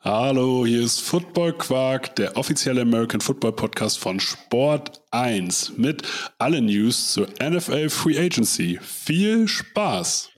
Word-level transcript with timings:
Hallo, 0.00 0.64
hier 0.66 0.82
ist 0.82 1.00
Football 1.00 1.54
Quark, 1.54 2.14
der 2.16 2.36
offizielle 2.36 2.82
American 2.82 3.20
Football 3.20 3.52
Podcast 3.52 3.98
von 3.98 4.20
Sport 4.20 5.00
1 5.10 5.72
mit 5.78 6.02
allen 6.38 6.66
News 6.66 7.12
zur 7.12 7.28
NFL 7.42 7.88
Free 7.88 8.18
Agency. 8.18 8.78
Viel 8.80 9.48
Spaß! 9.48 10.35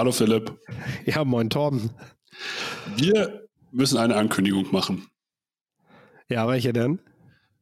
Hallo 0.00 0.12
Philipp. 0.12 0.58
Ja, 1.04 1.26
moin 1.26 1.50
Torben. 1.50 1.90
Wir 2.96 3.46
müssen 3.70 3.98
eine 3.98 4.16
Ankündigung 4.16 4.72
machen. 4.72 5.06
Ja, 6.30 6.48
welche 6.48 6.72
denn? 6.72 7.00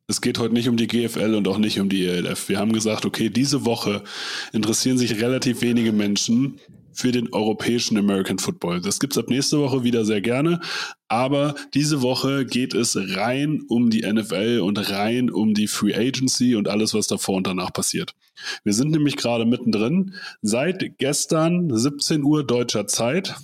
Es 0.07 0.21
geht 0.21 0.39
heute 0.39 0.55
nicht 0.55 0.69
um 0.69 0.77
die 0.77 0.87
GFL 0.87 1.35
und 1.35 1.49
auch 1.49 1.59
nicht 1.59 1.81
um 1.81 1.89
die 1.89 2.07
ELF. 2.07 2.49
Wir 2.49 2.61
haben 2.61 2.73
gesagt, 2.73 3.05
okay, 3.05 3.29
diese 3.29 3.65
Woche 3.65 4.05
interessieren 4.53 4.99
sich 4.99 5.21
relativ 5.21 5.63
wenige 5.63 5.91
Menschen 5.91 6.61
für 6.99 7.13
den 7.13 7.33
europäischen 7.33 7.97
American 7.97 8.41
Football. 8.41 8.81
Das 8.81 8.99
gibt's 8.99 9.17
ab 9.17 9.29
nächste 9.29 9.61
Woche 9.61 9.85
wieder 9.85 10.05
sehr 10.05 10.21
gerne. 10.21 10.59
Aber 11.07 11.55
diese 11.73 12.03
Woche 12.03 12.45
geht 12.45 12.75
es 12.75 12.97
rein 12.97 13.63
um 13.69 13.89
die 13.89 14.03
NFL 14.03 14.59
und 14.65 14.91
rein 14.91 15.31
um 15.31 15.55
die 15.55 15.69
Free 15.69 15.95
Agency 15.95 16.57
und 16.57 16.67
alles, 16.67 16.95
was 16.95 17.07
davor 17.07 17.37
und 17.37 17.47
danach 17.47 17.73
passiert. 17.73 18.17
Wir 18.65 18.73
sind 18.73 18.91
nämlich 18.91 19.17
gerade 19.17 19.45
mittendrin. 19.45 20.17
Seit 20.43 20.99
gestern 20.99 21.71
17 21.73 22.25
Uhr 22.25 22.45
deutscher 22.45 22.89
Zeit 22.89 23.37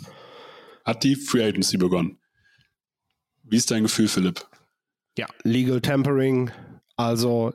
hat 0.84 1.04
die 1.04 1.14
Free 1.14 1.44
Agency 1.44 1.76
begonnen. 1.76 2.18
Wie 3.44 3.56
ist 3.56 3.70
dein 3.70 3.84
Gefühl, 3.84 4.08
Philipp? 4.08 4.48
Ja, 5.16 5.28
Legal 5.44 5.80
Tampering, 5.80 6.50
also 6.96 7.54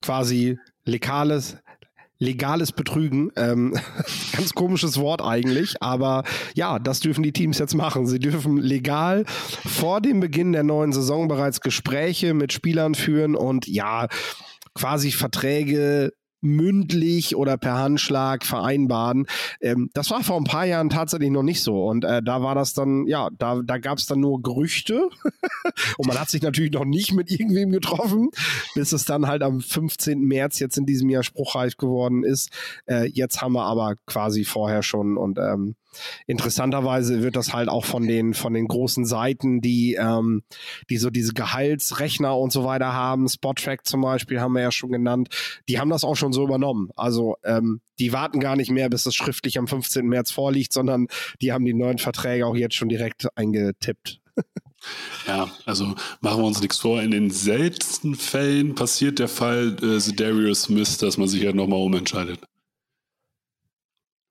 quasi 0.00 0.60
legales, 0.84 1.56
legales 2.20 2.70
Betrügen. 2.70 3.32
Ähm, 3.34 3.74
ganz 4.32 4.52
komisches 4.52 4.98
Wort 4.98 5.22
eigentlich, 5.22 5.82
aber 5.82 6.22
ja, 6.54 6.78
das 6.78 7.00
dürfen 7.00 7.24
die 7.24 7.32
Teams 7.32 7.58
jetzt 7.58 7.74
machen. 7.74 8.06
Sie 8.06 8.20
dürfen 8.20 8.58
legal 8.58 9.24
vor 9.26 10.00
dem 10.00 10.20
Beginn 10.20 10.52
der 10.52 10.62
neuen 10.62 10.92
Saison 10.92 11.26
bereits 11.26 11.60
Gespräche 11.60 12.34
mit 12.34 12.52
Spielern 12.52 12.94
führen 12.94 13.34
und 13.34 13.66
ja, 13.66 14.06
quasi 14.74 15.10
Verträge 15.10 16.12
mündlich 16.40 17.36
oder 17.36 17.56
per 17.56 17.78
Handschlag 17.78 18.44
vereinbaren. 18.44 19.26
Ähm, 19.60 19.90
das 19.94 20.10
war 20.10 20.22
vor 20.22 20.36
ein 20.36 20.44
paar 20.44 20.66
Jahren 20.66 20.90
tatsächlich 20.90 21.30
noch 21.30 21.42
nicht 21.42 21.62
so. 21.62 21.84
Und 21.84 22.04
äh, 22.04 22.22
da 22.22 22.42
war 22.42 22.54
das 22.54 22.74
dann, 22.74 23.06
ja, 23.06 23.28
da, 23.38 23.60
da 23.62 23.78
gab 23.78 23.98
es 23.98 24.06
dann 24.06 24.20
nur 24.20 24.42
Gerüchte. 24.42 25.08
und 25.98 26.06
man 26.06 26.18
hat 26.18 26.30
sich 26.30 26.42
natürlich 26.42 26.72
noch 26.72 26.84
nicht 26.84 27.12
mit 27.12 27.30
irgendwem 27.30 27.70
getroffen, 27.70 28.30
bis 28.74 28.92
es 28.92 29.04
dann 29.04 29.26
halt 29.26 29.42
am 29.42 29.60
15. 29.60 30.20
März 30.20 30.58
jetzt 30.58 30.78
in 30.78 30.86
diesem 30.86 31.10
Jahr 31.10 31.22
spruchreif 31.22 31.76
geworden 31.76 32.24
ist. 32.24 32.50
Äh, 32.86 33.08
jetzt 33.08 33.40
haben 33.42 33.52
wir 33.52 33.64
aber 33.64 33.96
quasi 34.06 34.44
vorher 34.44 34.82
schon 34.82 35.16
und 35.16 35.38
ähm, 35.38 35.76
interessanterweise 36.26 37.22
wird 37.22 37.36
das 37.36 37.52
halt 37.52 37.68
auch 37.68 37.84
von 37.84 38.06
den 38.06 38.34
von 38.34 38.54
den 38.54 38.68
großen 38.68 39.04
Seiten, 39.04 39.60
die 39.60 39.94
ähm, 39.94 40.42
die 40.88 40.96
so 40.96 41.10
diese 41.10 41.32
Gehaltsrechner 41.32 42.36
und 42.36 42.52
so 42.52 42.64
weiter 42.64 42.92
haben, 42.92 43.28
Spottrack 43.28 43.86
zum 43.86 44.00
Beispiel 44.02 44.40
haben 44.40 44.52
wir 44.52 44.62
ja 44.62 44.72
schon 44.72 44.92
genannt, 44.92 45.28
die 45.68 45.78
haben 45.78 45.90
das 45.90 46.04
auch 46.04 46.16
schon 46.16 46.32
so 46.32 46.44
übernommen. 46.44 46.90
Also 46.96 47.36
ähm, 47.44 47.80
die 47.98 48.12
warten 48.12 48.40
gar 48.40 48.56
nicht 48.56 48.70
mehr, 48.70 48.88
bis 48.88 49.06
es 49.06 49.14
schriftlich 49.14 49.58
am 49.58 49.68
15. 49.68 50.06
März 50.06 50.30
vorliegt, 50.30 50.72
sondern 50.72 51.06
die 51.40 51.52
haben 51.52 51.64
die 51.64 51.74
neuen 51.74 51.98
Verträge 51.98 52.46
auch 52.46 52.56
jetzt 52.56 52.74
schon 52.74 52.88
direkt 52.88 53.28
eingetippt. 53.36 54.20
Ja, 55.26 55.50
also 55.66 55.94
machen 56.20 56.40
wir 56.40 56.46
uns 56.46 56.60
nichts 56.60 56.78
vor. 56.78 57.02
In 57.02 57.10
den 57.10 57.30
seltensten 57.30 58.14
Fällen 58.14 58.74
passiert 58.74 59.18
der 59.18 59.28
Fall 59.28 59.76
äh, 59.82 60.12
Darius 60.12 60.62
Smith, 60.62 60.96
dass 60.98 61.18
man 61.18 61.28
sich 61.28 61.42
ja 61.42 61.52
nochmal 61.52 61.80
umentscheidet. 61.80 62.40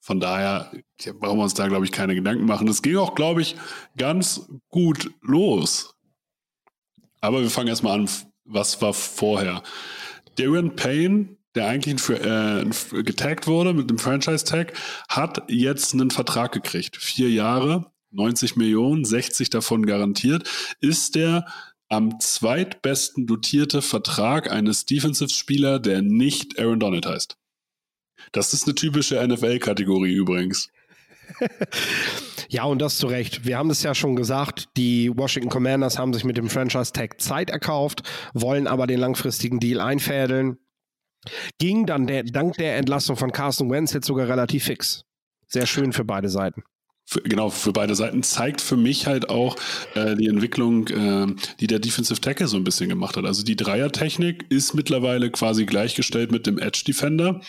Von 0.09 0.19
daher 0.19 0.71
brauchen 1.19 1.37
wir 1.37 1.43
uns 1.43 1.53
da, 1.53 1.67
glaube 1.67 1.85
ich, 1.85 1.91
keine 1.91 2.15
Gedanken 2.15 2.47
machen. 2.47 2.65
Das 2.65 2.81
ging 2.81 2.97
auch, 2.97 3.13
glaube 3.13 3.43
ich, 3.43 3.55
ganz 3.95 4.49
gut 4.69 5.11
los. 5.21 5.93
Aber 7.21 7.43
wir 7.43 7.51
fangen 7.51 7.67
erstmal 7.67 7.99
an, 7.99 8.09
was 8.43 8.81
war 8.81 8.95
vorher? 8.95 9.61
Darren 10.35 10.75
Payne, 10.75 11.37
der 11.53 11.67
eigentlich 11.67 12.01
für, 12.01 12.19
äh, 12.19 13.03
getaggt 13.03 13.45
wurde 13.45 13.75
mit 13.75 13.91
dem 13.91 13.99
Franchise-Tag, 13.99 14.73
hat 15.09 15.43
jetzt 15.47 15.93
einen 15.93 16.09
Vertrag 16.09 16.53
gekriegt. 16.53 16.97
Vier 16.97 17.29
Jahre, 17.29 17.91
90 18.09 18.55
Millionen, 18.55 19.05
60 19.05 19.51
davon 19.51 19.85
garantiert, 19.85 20.49
ist 20.81 21.13
der 21.13 21.45
am 21.87 22.19
zweitbesten 22.19 23.27
dotierte 23.27 23.83
Vertrag 23.83 24.49
eines 24.49 24.87
Defensive-Spieler, 24.87 25.77
der 25.77 26.01
nicht 26.01 26.57
Aaron 26.57 26.79
Donald 26.79 27.05
heißt. 27.05 27.37
Das 28.31 28.53
ist 28.53 28.65
eine 28.65 28.75
typische 28.75 29.25
NFL-Kategorie 29.25 30.13
übrigens. 30.13 30.69
ja, 32.49 32.63
und 32.63 32.81
das 32.81 32.97
zu 32.97 33.07
Recht. 33.07 33.45
Wir 33.45 33.57
haben 33.57 33.69
es 33.69 33.83
ja 33.83 33.93
schon 33.95 34.15
gesagt, 34.15 34.69
die 34.77 35.11
Washington 35.15 35.49
Commanders 35.49 35.97
haben 35.97 36.13
sich 36.13 36.23
mit 36.23 36.37
dem 36.37 36.49
Franchise-Tag 36.49 37.21
Zeit 37.21 37.49
erkauft, 37.49 38.03
wollen 38.33 38.67
aber 38.67 38.87
den 38.87 38.99
langfristigen 38.99 39.59
Deal 39.59 39.79
einfädeln. 39.79 40.57
Ging 41.59 41.85
dann 41.85 42.07
der, 42.07 42.23
dank 42.23 42.55
der 42.57 42.77
Entlassung 42.77 43.17
von 43.17 43.31
Carson 43.31 43.69
Wentz 43.69 43.93
jetzt 43.93 44.07
sogar 44.07 44.27
relativ 44.27 44.65
fix. 44.65 45.03
Sehr 45.47 45.65
schön 45.65 45.93
für 45.93 46.05
beide 46.05 46.29
Seiten. 46.29 46.63
Genau, 47.23 47.49
für 47.49 47.73
beide 47.73 47.95
Seiten 47.95 48.21
zeigt 48.21 48.61
für 48.61 48.77
mich 48.77 49.07
halt 49.07 49.29
auch 49.29 49.55
äh, 49.95 50.15
die 50.15 50.27
Entwicklung, 50.27 50.87
äh, 50.89 51.25
die 51.59 51.65
der 51.65 51.79
Defensive 51.79 52.21
Tackle 52.21 52.47
so 52.47 52.55
ein 52.55 52.63
bisschen 52.63 52.87
gemacht 52.87 53.17
hat. 53.17 53.25
Also 53.25 53.43
die 53.43 53.55
Dreiertechnik 53.55 54.45
ist 54.49 54.75
mittlerweile 54.75 55.31
quasi 55.31 55.65
gleichgestellt 55.65 56.31
mit 56.31 56.45
dem 56.45 56.59
Edge 56.59 56.83
Defender 56.85 57.41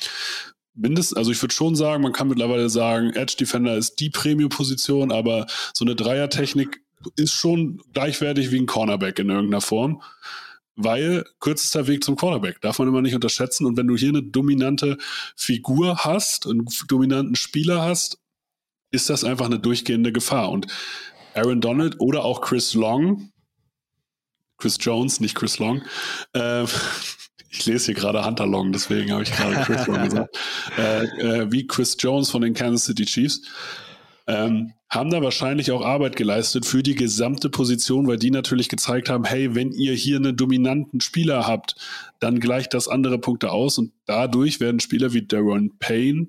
mindestens, 0.75 1.17
also 1.17 1.31
ich 1.31 1.43
würde 1.43 1.55
schon 1.55 1.77
sagen, 1.77 2.03
man 2.03 2.13
kann 2.13 2.29
mittlerweile 2.29 2.69
sagen, 2.69 3.11
Edge 3.15 3.37
Defender 3.39 3.77
ist 3.77 4.01
die 4.01 4.11
Premium-Position, 4.11 5.13
aber 5.13 5.47
so 5.75 5.85
eine 5.85 5.95
Dreier-Technik 5.95 6.81
ist 7.17 7.33
schon 7.33 7.83
gleichwertig 7.93 8.51
wie 8.51 8.59
ein 8.59 8.67
Cornerback 8.67 9.19
in 9.19 9.31
irgendeiner 9.31 9.61
Form. 9.61 10.03
Weil 10.77 11.25
kürzester 11.41 11.87
Weg 11.89 12.05
zum 12.05 12.17
Cornerback 12.17 12.61
darf 12.63 12.79
man 12.79 12.89
immer 12.89 13.03
nicht 13.03 13.15
unterschätzen. 13.15 13.67
Und 13.67 13.77
wenn 13.77 13.87
du 13.87 13.97
hier 13.97 14.11
eine 14.11 14.23
dominante 14.23 14.97
Figur 15.37 15.99
hast, 16.05 16.47
einen 16.47 16.67
dominanten 16.89 17.37
Spieler 17.37 17.83
hast, 17.83 18.19
ist 18.91 19.11
das 19.11 19.25
einfach 19.25 19.47
eine 19.47 19.59
durchgehende 19.59 20.13
Gefahr. 20.13 20.51
Und 20.51 20.67
Aaron 21.35 21.61
Donald 21.61 22.01
oder 22.01 22.25
auch 22.25 22.41
Chris 22.41 22.75
Long, 22.75 23.31
Chris 24.57 24.79
Jones, 24.81 25.21
nicht 25.21 25.35
Chris 25.35 25.59
Long, 25.59 25.83
äh, 26.33 26.65
ich 27.51 27.67
lese 27.67 27.87
hier 27.87 27.95
gerade 27.95 28.25
Hunter 28.25 28.47
Long, 28.47 28.73
deswegen 28.73 29.13
habe 29.13 29.25
ich 29.25 29.33
gerade 29.33 29.57
Chris 29.65 29.87
Long 29.87 30.05
gesagt, 30.05 30.39
äh, 30.79 31.05
äh, 31.05 31.53
wie 31.53 31.67
Chris 31.67 31.97
Jones 31.99 32.31
von 32.31 32.43
den 32.43 32.55
Kansas 32.55 32.85
City 32.85 33.05
Chiefs, 33.05 33.43
ähm, 34.27 34.73
haben 34.89 35.11
da 35.11 35.23
wahrscheinlich 35.23 35.71
auch 35.71 35.85
Arbeit 35.85 36.17
geleistet 36.17 36.67
für 36.67 36.83
die 36.83 36.95
gesamte 36.95 37.49
Position, 37.49 38.07
weil 38.07 38.19
die 38.19 38.31
natürlich 38.31 38.69
gezeigt 38.69 39.09
haben, 39.09 39.25
hey, 39.25 39.55
wenn 39.55 39.73
ihr 39.73 39.95
hier 39.95 40.17
einen 40.17 40.37
dominanten 40.37 41.01
Spieler 41.01 41.47
habt, 41.47 41.77
dann 42.19 42.41
gleicht 42.41 42.75
das 42.75 42.89
andere 42.89 43.19
Punkte 43.19 43.53
aus 43.53 43.79
und 43.79 43.93
dadurch 44.07 44.61
werden 44.61 44.81
Spieler 44.81 45.13
wie 45.13 45.27
Darren 45.27 45.79
Payne 45.79 46.29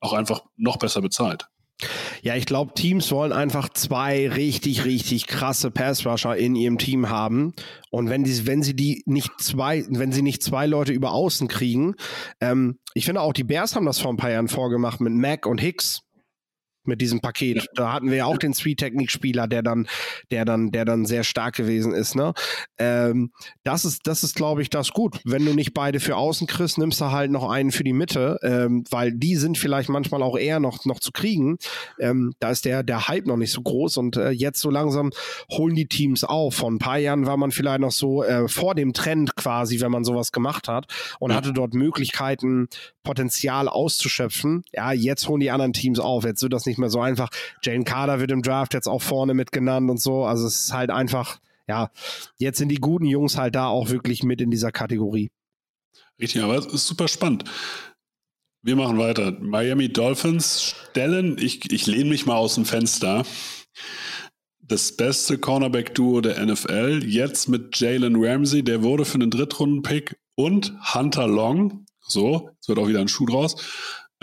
auch 0.00 0.12
einfach 0.12 0.44
noch 0.56 0.76
besser 0.76 1.00
bezahlt. 1.00 1.48
Ja, 2.22 2.36
ich 2.36 2.46
glaube, 2.46 2.74
Teams 2.74 3.10
wollen 3.10 3.32
einfach 3.32 3.68
zwei 3.68 4.28
richtig, 4.28 4.84
richtig 4.84 5.26
krasse 5.26 5.70
Passrusher 5.70 6.36
in 6.36 6.56
ihrem 6.56 6.78
Team 6.78 7.08
haben. 7.08 7.52
Und 7.90 8.10
wenn, 8.10 8.24
die, 8.24 8.46
wenn 8.46 8.62
sie 8.62 8.74
die 8.74 9.02
nicht 9.06 9.30
zwei, 9.38 9.84
wenn 9.88 10.12
sie 10.12 10.22
nicht 10.22 10.42
zwei 10.42 10.66
Leute 10.66 10.92
über 10.92 11.12
außen 11.12 11.48
kriegen, 11.48 11.94
ähm, 12.40 12.78
ich 12.94 13.04
finde 13.04 13.20
auch 13.20 13.32
die 13.32 13.44
Bears 13.44 13.76
haben 13.76 13.86
das 13.86 14.00
vor 14.00 14.12
ein 14.12 14.16
paar 14.16 14.30
Jahren 14.30 14.48
vorgemacht 14.48 15.00
mit 15.00 15.12
Mac 15.12 15.46
und 15.46 15.60
Hicks 15.60 16.02
mit 16.86 17.00
diesem 17.00 17.20
Paket. 17.20 17.56
Ja. 17.56 17.64
Da 17.74 17.92
hatten 17.92 18.10
wir 18.10 18.18
ja 18.18 18.24
auch 18.26 18.38
den 18.38 18.52
Three-Technik-Spieler, 18.52 19.46
der 19.46 19.62
dann, 19.62 19.86
der 20.30 20.44
dann, 20.44 20.70
der 20.70 20.84
dann 20.84 21.06
sehr 21.06 21.24
stark 21.24 21.56
gewesen 21.56 21.92
ist. 21.92 22.14
Ne? 22.14 22.32
Ähm, 22.78 23.30
das 23.62 23.84
ist, 23.84 24.06
das 24.06 24.24
ist, 24.24 24.34
glaube 24.34 24.62
ich, 24.62 24.70
das 24.70 24.90
gut. 24.90 25.20
Wenn 25.24 25.44
du 25.44 25.54
nicht 25.54 25.74
beide 25.74 26.00
für 26.00 26.16
außen 26.16 26.46
kriegst, 26.46 26.78
nimmst 26.78 27.00
du 27.00 27.10
halt 27.10 27.30
noch 27.30 27.48
einen 27.48 27.72
für 27.72 27.84
die 27.84 27.92
Mitte, 27.92 28.38
ähm, 28.42 28.84
weil 28.90 29.12
die 29.12 29.36
sind 29.36 29.58
vielleicht 29.58 29.88
manchmal 29.88 30.22
auch 30.22 30.36
eher 30.36 30.60
noch, 30.60 30.84
noch 30.84 31.00
zu 31.00 31.12
kriegen. 31.12 31.58
Ähm, 31.98 32.32
da 32.40 32.50
ist 32.50 32.64
der, 32.64 32.82
der 32.82 33.08
Hype 33.08 33.26
noch 33.26 33.36
nicht 33.36 33.52
so 33.52 33.62
groß 33.62 33.96
und 33.98 34.16
äh, 34.16 34.30
jetzt 34.30 34.60
so 34.60 34.70
langsam 34.70 35.10
holen 35.50 35.74
die 35.74 35.86
Teams 35.86 36.24
auf. 36.24 36.54
Vor 36.54 36.70
ein 36.70 36.78
paar 36.78 36.98
Jahren 36.98 37.26
war 37.26 37.36
man 37.36 37.50
vielleicht 37.50 37.80
noch 37.80 37.92
so 37.92 38.22
äh, 38.22 38.48
vor 38.48 38.74
dem 38.74 38.92
Trend 38.92 39.36
quasi, 39.36 39.80
wenn 39.80 39.90
man 39.90 40.04
sowas 40.04 40.32
gemacht 40.32 40.68
hat 40.68 40.86
und 41.18 41.30
ja. 41.30 41.36
hatte 41.36 41.52
dort 41.52 41.74
Möglichkeiten, 41.74 42.68
Potenzial 43.02 43.68
auszuschöpfen. 43.68 44.64
Ja, 44.72 44.92
jetzt 44.92 45.28
holen 45.28 45.40
die 45.40 45.50
anderen 45.50 45.72
Teams 45.72 45.98
auf. 45.98 46.24
Jetzt 46.24 46.42
wird 46.42 46.52
das 46.52 46.66
nicht 46.66 46.73
nicht 46.74 46.78
mehr 46.78 46.90
so 46.90 47.00
einfach. 47.00 47.28
Jane 47.62 47.84
Carter 47.84 48.18
wird 48.18 48.32
im 48.32 48.42
Draft 48.42 48.74
jetzt 48.74 48.88
auch 48.88 49.02
vorne 49.02 49.32
mit 49.32 49.52
genannt 49.52 49.88
und 49.90 50.00
so. 50.00 50.24
Also 50.24 50.46
es 50.46 50.62
ist 50.62 50.72
halt 50.72 50.90
einfach, 50.90 51.38
ja, 51.68 51.90
jetzt 52.36 52.58
sind 52.58 52.68
die 52.68 52.80
guten 52.80 53.06
Jungs 53.06 53.38
halt 53.38 53.54
da 53.54 53.68
auch 53.68 53.90
wirklich 53.90 54.24
mit 54.24 54.40
in 54.40 54.50
dieser 54.50 54.72
Kategorie. 54.72 55.30
Richtig, 56.20 56.42
aber 56.42 56.58
es 56.58 56.66
ist 56.66 56.86
super 56.86 57.06
spannend. 57.06 57.44
Wir 58.62 58.76
machen 58.76 58.98
weiter. 58.98 59.36
Miami 59.40 59.92
Dolphins 59.92 60.74
stellen, 60.90 61.36
ich, 61.38 61.70
ich 61.70 61.86
lehne 61.86 62.10
mich 62.10 62.26
mal 62.26 62.36
aus 62.36 62.54
dem 62.54 62.64
Fenster, 62.64 63.24
das 64.62 64.96
beste 64.96 65.38
Cornerback-Duo 65.38 66.22
der 66.22 66.44
NFL, 66.44 67.02
jetzt 67.04 67.48
mit 67.48 67.78
Jalen 67.78 68.16
Ramsey, 68.16 68.64
der 68.64 68.82
wurde 68.82 69.04
für 69.04 69.16
einen 69.16 69.30
Drittrunden-Pick 69.30 70.16
und 70.34 70.74
Hunter 70.94 71.28
Long, 71.28 71.84
so, 72.00 72.48
jetzt 72.54 72.68
wird 72.68 72.78
auch 72.78 72.88
wieder 72.88 73.00
ein 73.00 73.08
Schuh 73.08 73.26
draus, 73.26 73.56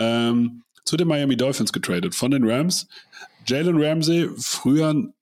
ähm, 0.00 0.61
zu 0.84 0.96
den 0.96 1.08
Miami 1.08 1.36
Dolphins 1.36 1.72
getradet 1.72 2.14
von 2.14 2.30
den 2.30 2.48
Rams. 2.48 2.86
Jalen 3.46 3.82
Ramsey, 3.82 4.28
früher 4.36 5.12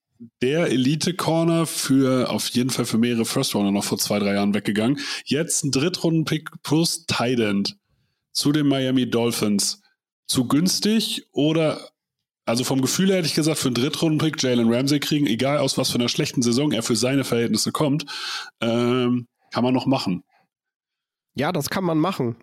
der 0.41 0.67
Elite-Corner 0.67 1.65
für 1.65 2.29
auf 2.29 2.49
jeden 2.49 2.69
Fall 2.69 2.85
für 2.85 2.97
mehrere 2.97 3.25
First-Rounder 3.25 3.71
noch 3.71 3.83
vor 3.83 3.97
zwei, 3.97 4.19
drei 4.19 4.33
Jahren 4.33 4.53
weggegangen. 4.53 4.99
Jetzt 5.25 5.63
ein 5.63 5.71
Drittrunden-Pick 5.71 6.61
plus 6.63 7.05
Tight 7.07 7.75
zu 8.31 8.51
den 8.51 8.67
Miami 8.67 9.09
Dolphins. 9.09 9.81
Zu 10.27 10.47
günstig 10.47 11.27
oder 11.31 11.89
also 12.45 12.63
vom 12.63 12.81
Gefühl 12.81 13.09
her 13.09 13.17
hätte 13.17 13.27
ich 13.27 13.33
gesagt, 13.35 13.59
für 13.59 13.67
einen 13.67 13.75
Drittrunden-Pick 13.75 14.41
Jalen 14.41 14.71
Ramsey 14.71 14.99
kriegen, 14.99 15.27
egal 15.27 15.57
aus 15.57 15.77
was 15.77 15.89
für 15.89 15.95
einer 15.95 16.09
schlechten 16.09 16.41
Saison 16.41 16.71
er 16.71 16.83
für 16.83 16.95
seine 16.95 17.23
Verhältnisse 17.23 17.71
kommt, 17.71 18.05
ähm, 18.61 19.27
kann 19.51 19.63
man 19.63 19.73
noch 19.73 19.85
machen. 19.85 20.23
Ja, 21.35 21.51
das 21.51 21.69
kann 21.69 21.83
man 21.83 21.97
machen 21.97 22.35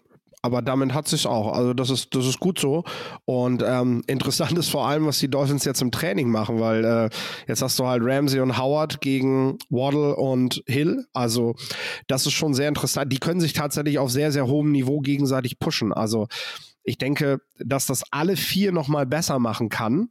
aber 0.43 0.63
damit 0.63 0.95
hat 0.95 1.09
sich 1.09 1.27
auch. 1.27 1.53
Also 1.53 1.75
das 1.75 1.91
ist, 1.91 2.15
das 2.15 2.27
ist 2.27 2.39
gut 2.39 2.59
so. 2.59 2.85
Und 3.25 3.63
ähm, 3.67 4.03
interessant 4.07 4.57
ist 4.57 4.71
vor 4.71 4.87
allem, 4.87 5.07
was 5.07 5.19
die 5.19 5.31
Dolphins 5.31 5.65
jetzt 5.65 5.83
im 5.83 5.91
Training 5.91 6.31
machen, 6.31 6.61
weil 6.61 6.85
äh, 6.85 7.11
jetzt 7.47 7.63
hast 7.63 7.79
du 7.79 7.87
halt 7.87 8.03
Ramsey 8.05 8.41
und 8.41 8.57
Howard 8.57 9.01
gegen 9.01 9.59
Waddle 9.69 10.15
und 10.17 10.63
Hill. 10.67 11.07
Also 11.13 11.57
das 12.07 12.27
ist 12.27 12.35
schon 12.35 12.55
sehr 12.55 12.69
interessant. 12.69 13.13
Die 13.13 13.19
können 13.19 13.41
sich 13.41 13.53
tatsächlich 13.53 13.99
auf 13.99 14.11
sehr, 14.11 14.31
sehr 14.31 14.47
hohem 14.47 14.71
Niveau 14.71 15.01
gegenseitig 15.01 15.59
pushen. 15.59 15.93
Also 15.93 16.29
ich 16.85 16.99
denke, 16.99 17.41
dass 17.59 17.87
das 17.87 18.05
alle 18.11 18.37
vier 18.37 18.73
nochmal 18.73 19.07
besser 19.07 19.39
machen 19.39 19.69
kann. 19.69 20.11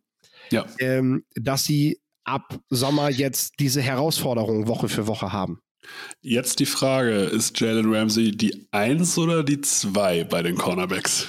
Ja. 0.52 0.66
Ähm, 0.80 1.24
dass 1.36 1.64
sie 1.64 2.00
ab 2.24 2.60
Sommer 2.70 3.10
jetzt 3.10 3.60
diese 3.60 3.82
Herausforderung 3.82 4.68
Woche 4.68 4.90
für 4.90 5.08
Woche 5.08 5.32
haben. 5.32 5.62
Jetzt 6.22 6.60
die 6.60 6.66
Frage, 6.66 7.12
ist 7.12 7.60
Jalen 7.60 7.94
Ramsey 7.94 8.36
die 8.36 8.68
Eins 8.72 9.18
oder 9.18 9.44
die 9.44 9.62
Zwei 9.62 10.24
bei 10.24 10.44
den 10.44 10.58
Cornerbacks? 10.58 11.28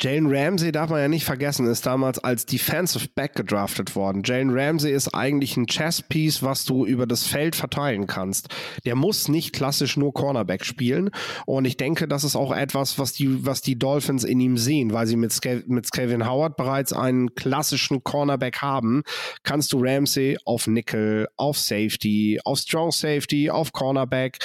Jalen 0.00 0.26
Ramsey 0.26 0.72
darf 0.72 0.90
man 0.90 1.00
ja 1.00 1.08
nicht 1.08 1.24
vergessen, 1.24 1.66
ist 1.66 1.86
damals 1.86 2.18
als 2.18 2.46
Defensive 2.46 3.08
Back 3.14 3.34
gedraftet 3.36 3.94
worden. 3.94 4.22
Jalen 4.24 4.50
Ramsey 4.50 4.92
ist 4.92 5.14
eigentlich 5.14 5.56
ein 5.56 5.66
Chess-Piece, 5.66 6.42
was 6.42 6.64
du 6.64 6.84
über 6.84 7.06
das 7.06 7.26
Feld 7.26 7.54
verteilen 7.54 8.06
kannst. 8.06 8.48
Der 8.84 8.96
muss 8.96 9.28
nicht 9.28 9.54
klassisch 9.54 9.96
nur 9.96 10.12
Cornerback 10.12 10.64
spielen. 10.64 11.10
Und 11.46 11.64
ich 11.64 11.76
denke, 11.76 12.08
das 12.08 12.24
ist 12.24 12.34
auch 12.34 12.52
etwas, 12.54 12.98
was 12.98 13.12
die, 13.12 13.46
was 13.46 13.62
die 13.62 13.78
Dolphins 13.78 14.24
in 14.24 14.40
ihm 14.40 14.56
sehen, 14.56 14.92
weil 14.92 15.06
sie 15.06 15.16
mit, 15.16 15.32
Scav 15.32 15.62
mit 15.66 15.88
Howard 15.96 16.56
bereits 16.56 16.92
einen 16.92 17.34
klassischen 17.34 18.02
Cornerback 18.02 18.62
haben. 18.62 19.04
Kannst 19.44 19.72
du 19.72 19.78
Ramsey 19.80 20.38
auf 20.44 20.66
Nickel, 20.66 21.28
auf 21.36 21.56
Safety, 21.58 22.40
auf 22.44 22.58
Strong 22.58 22.90
Safety, 22.90 23.48
auf 23.48 23.72
Cornerback 23.72 24.38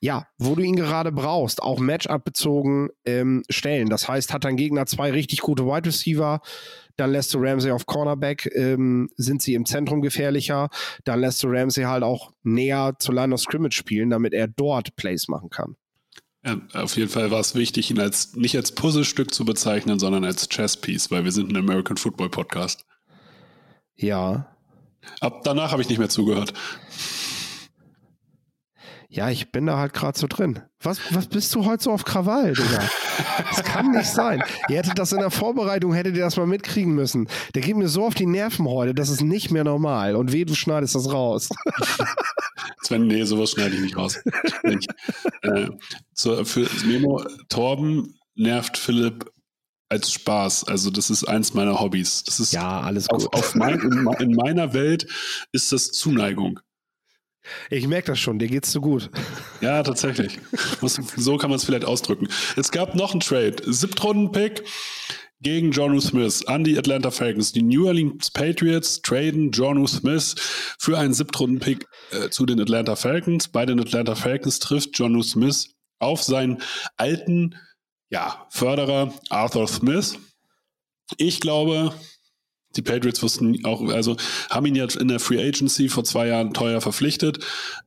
ja, 0.00 0.26
wo 0.38 0.54
du 0.54 0.62
ihn 0.62 0.76
gerade 0.76 1.12
brauchst, 1.12 1.62
auch 1.62 1.78
Matchup 1.78 2.24
bezogen 2.24 2.88
ähm, 3.04 3.42
stellen. 3.50 3.90
Das 3.90 4.08
heißt, 4.08 4.32
hat 4.32 4.44
dein 4.44 4.56
Gegner 4.56 4.86
zwei 4.86 5.10
richtig 5.10 5.40
gute 5.40 5.66
Wide 5.66 5.86
Receiver, 5.86 6.40
dann 6.96 7.12
lässt 7.12 7.34
du 7.34 7.38
Ramsey 7.38 7.70
auf 7.70 7.86
Cornerback, 7.86 8.50
ähm, 8.54 9.10
sind 9.16 9.42
sie 9.42 9.54
im 9.54 9.66
Zentrum 9.66 10.00
gefährlicher, 10.00 10.70
dann 11.04 11.20
lässt 11.20 11.42
du 11.42 11.48
Ramsey 11.48 11.84
halt 11.84 12.02
auch 12.02 12.32
näher 12.42 12.94
zur 12.98 13.14
Line 13.14 13.34
of 13.34 13.40
Scrimmage 13.40 13.74
spielen, 13.74 14.10
damit 14.10 14.32
er 14.32 14.48
dort 14.48 14.96
Plays 14.96 15.28
machen 15.28 15.50
kann. 15.50 15.76
Ja, 16.44 16.58
auf 16.72 16.96
jeden 16.96 17.10
Fall 17.10 17.30
war 17.30 17.40
es 17.40 17.54
wichtig, 17.54 17.90
ihn 17.90 18.00
als 18.00 18.34
nicht 18.34 18.56
als 18.56 18.72
Puzzlestück 18.72 19.34
zu 19.34 19.44
bezeichnen, 19.44 19.98
sondern 19.98 20.24
als 20.24 20.48
Chesspiece, 20.48 21.10
weil 21.10 21.24
wir 21.24 21.32
sind 21.32 21.52
ein 21.52 21.56
American 21.56 21.98
Football 21.98 22.30
Podcast. 22.30 22.86
Ja. 23.96 24.56
Ab 25.20 25.42
danach 25.44 25.72
habe 25.72 25.82
ich 25.82 25.90
nicht 25.90 25.98
mehr 25.98 26.08
zugehört. 26.08 26.54
Ja, 29.12 29.28
ich 29.28 29.50
bin 29.50 29.66
da 29.66 29.76
halt 29.76 29.92
gerade 29.92 30.16
so 30.16 30.28
drin. 30.28 30.60
Was, 30.80 31.00
was 31.12 31.26
bist 31.26 31.52
du 31.56 31.64
heute 31.64 31.82
so 31.82 31.90
auf 31.90 32.04
Krawall, 32.04 32.52
Digga? 32.52 32.88
Das 33.50 33.64
kann 33.64 33.90
nicht 33.90 34.08
sein. 34.08 34.40
Ihr 34.68 34.76
hättet 34.76 35.00
das 35.00 35.10
in 35.10 35.18
der 35.18 35.32
Vorbereitung, 35.32 35.92
hättet 35.92 36.16
ihr 36.16 36.22
das 36.22 36.36
mal 36.36 36.46
mitkriegen 36.46 36.94
müssen. 36.94 37.28
Der 37.56 37.62
geht 37.62 37.76
mir 37.76 37.88
so 37.88 38.04
auf 38.04 38.14
die 38.14 38.26
Nerven 38.26 38.68
heute, 38.68 38.94
das 38.94 39.08
ist 39.08 39.20
nicht 39.20 39.50
mehr 39.50 39.64
normal. 39.64 40.14
Und 40.14 40.32
weh, 40.32 40.44
du 40.44 40.54
schneidest 40.54 40.94
das 40.94 41.12
raus. 41.12 41.48
Sven, 42.84 43.08
nee, 43.08 43.24
sowas 43.24 43.50
schneide 43.50 43.74
ich 43.74 43.80
nicht 43.80 43.96
raus. 43.96 44.20
Ich, 44.62 44.86
äh, 45.42 45.68
so, 46.14 46.44
für 46.44 46.68
Memo, 46.86 47.24
Torben 47.48 48.14
nervt 48.36 48.78
Philipp 48.78 49.28
als 49.88 50.12
Spaß. 50.12 50.68
Also 50.68 50.88
das 50.88 51.10
ist 51.10 51.24
eins 51.24 51.52
meiner 51.52 51.80
Hobbys. 51.80 52.22
Das 52.22 52.38
ist 52.38 52.52
ja 52.52 52.80
alles 52.80 53.08
gut. 53.08 53.26
Auf, 53.26 53.32
auf 53.32 53.54
mein, 53.56 53.80
in, 53.80 54.08
in 54.20 54.34
meiner 54.36 54.72
Welt 54.72 55.08
ist 55.50 55.72
das 55.72 55.90
Zuneigung. 55.90 56.60
Ich 57.70 57.86
merke 57.86 58.12
das 58.12 58.18
schon, 58.18 58.38
dir 58.38 58.48
geht's 58.48 58.70
zu 58.70 58.80
gut. 58.80 59.10
Ja, 59.60 59.82
tatsächlich. 59.82 60.38
so 61.16 61.36
kann 61.36 61.50
man 61.50 61.56
es 61.56 61.64
vielleicht 61.64 61.84
ausdrücken. 61.84 62.28
Es 62.56 62.70
gab 62.70 62.94
noch 62.94 63.12
einen 63.12 63.20
Trade. 63.20 63.56
Siebtrunden-Pick 63.64 64.64
gegen 65.40 65.70
Jonu 65.72 66.00
Smith 66.00 66.46
an 66.46 66.64
die 66.64 66.78
Atlanta 66.78 67.10
Falcons. 67.10 67.52
Die 67.52 67.62
New 67.62 67.86
Orleans 67.86 68.30
Patriots 68.30 69.00
traden 69.02 69.50
Jonu 69.52 69.86
Smith 69.86 70.34
für 70.78 70.98
einen 70.98 71.14
Siebtrunden-Pick 71.14 71.86
äh, 72.10 72.28
zu 72.28 72.46
den 72.46 72.60
Atlanta 72.60 72.96
Falcons. 72.96 73.48
Bei 73.48 73.64
den 73.64 73.80
Atlanta 73.80 74.14
Falcons 74.14 74.58
trifft 74.58 74.98
Jonu 74.98 75.22
Smith 75.22 75.74
auf 75.98 76.22
seinen 76.22 76.62
alten 76.96 77.56
ja, 78.10 78.46
Förderer 78.50 79.14
Arthur 79.30 79.68
Smith. 79.68 80.18
Ich 81.16 81.40
glaube, 81.40 81.94
die 82.76 82.82
Patriots 82.82 83.22
wussten 83.22 83.64
auch, 83.64 83.82
also 83.88 84.16
haben 84.48 84.66
ihn 84.66 84.76
jetzt 84.76 84.96
in 84.96 85.08
der 85.08 85.18
Free 85.18 85.42
Agency 85.42 85.88
vor 85.88 86.04
zwei 86.04 86.28
Jahren 86.28 86.52
teuer 86.52 86.80
verpflichtet. 86.80 87.40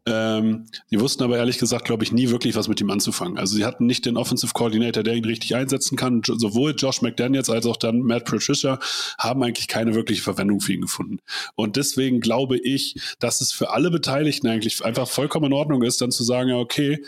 Ähm, 0.06 0.66
die 0.92 1.00
wussten 1.00 1.24
aber 1.24 1.38
ehrlich 1.38 1.58
gesagt, 1.58 1.86
glaube 1.86 2.04
ich, 2.04 2.12
nie 2.12 2.30
wirklich 2.30 2.56
was 2.56 2.68
mit 2.68 2.82
ihm 2.82 2.90
anzufangen. 2.90 3.38
Also 3.38 3.56
sie 3.56 3.66
hatten 3.66 3.86
nicht 3.86 4.06
den 4.06 4.18
Offensive 4.18 4.54
Coordinator, 4.54 5.04
der 5.04 5.16
ihn 5.16 5.26
richtig 5.26 5.56
einsetzen 5.56 5.96
kann. 5.96 6.22
Sowohl 6.26 6.76
Josh 6.78 7.02
McDaniels 7.02 7.50
als 7.50 7.66
auch 7.66 7.78
dann 7.78 8.00
Matt 8.02 8.26
Patricia 8.26 8.80
haben 9.18 9.44
eigentlich 9.44 9.68
keine 9.68 9.96
wirkliche 9.96 10.22
Verwendung 10.22 10.60
für 10.60 10.74
ihn 10.74 10.82
gefunden. 10.82 11.20
Und 11.56 11.78
deswegen 11.78 12.20
glaube 12.20 12.58
ich, 12.58 12.96
dass 13.20 13.42
es 13.42 13.52
für 13.52 13.72
alle 13.72 13.90
Beteiligten 13.90 14.48
eigentlich 14.48 14.84
einfach 14.84 15.08
vollkommen 15.08 15.48
in 15.48 15.54
Ordnung 15.54 15.84
ist, 15.84 16.02
dann 16.02 16.12
zu 16.12 16.24
sagen, 16.24 16.50
ja, 16.50 16.58
okay, 16.58 17.04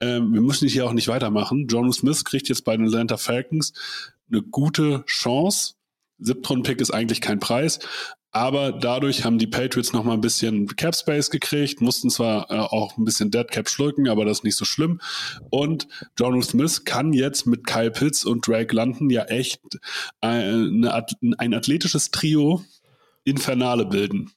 ähm, 0.00 0.32
wir 0.32 0.40
müssen 0.40 0.68
hier 0.68 0.86
auch 0.86 0.92
nicht 0.92 1.08
weitermachen. 1.08 1.66
John 1.68 1.92
Smith 1.92 2.24
kriegt 2.24 2.48
jetzt 2.48 2.64
bei 2.64 2.76
den 2.76 2.86
Atlanta 2.86 3.16
Falcons 3.16 3.72
eine 4.30 4.42
gute 4.42 5.04
Chance 5.06 5.74
Siebtrunden-Pick 6.20 6.80
ist 6.80 6.92
eigentlich 6.92 7.20
kein 7.20 7.40
Preis, 7.40 7.78
aber 8.32 8.72
dadurch 8.72 9.24
haben 9.24 9.38
die 9.38 9.48
Patriots 9.48 9.92
noch 9.92 10.04
mal 10.04 10.12
ein 10.12 10.20
bisschen 10.20 10.68
Cap 10.76 10.94
Space 10.94 11.30
gekriegt, 11.30 11.80
mussten 11.80 12.10
zwar 12.10 12.50
äh, 12.50 12.58
auch 12.58 12.96
ein 12.96 13.04
bisschen 13.04 13.30
Dead 13.30 13.48
Cap 13.48 13.68
schlucken, 13.68 14.08
aber 14.08 14.24
das 14.24 14.38
ist 14.38 14.44
nicht 14.44 14.56
so 14.56 14.64
schlimm. 14.64 15.00
Und 15.50 15.88
John 16.18 16.40
Smith 16.42 16.84
kann 16.84 17.12
jetzt 17.12 17.46
mit 17.46 17.66
Kyle 17.66 17.90
Pitts 17.90 18.24
und 18.24 18.46
Drake 18.46 18.74
London 18.74 19.10
ja 19.10 19.24
echt 19.24 19.60
äh, 20.20 20.26
eine, 20.28 21.06
ein 21.38 21.54
athletisches 21.54 22.10
Trio 22.10 22.64
Infernale 23.24 23.84
bilden. 23.84 24.30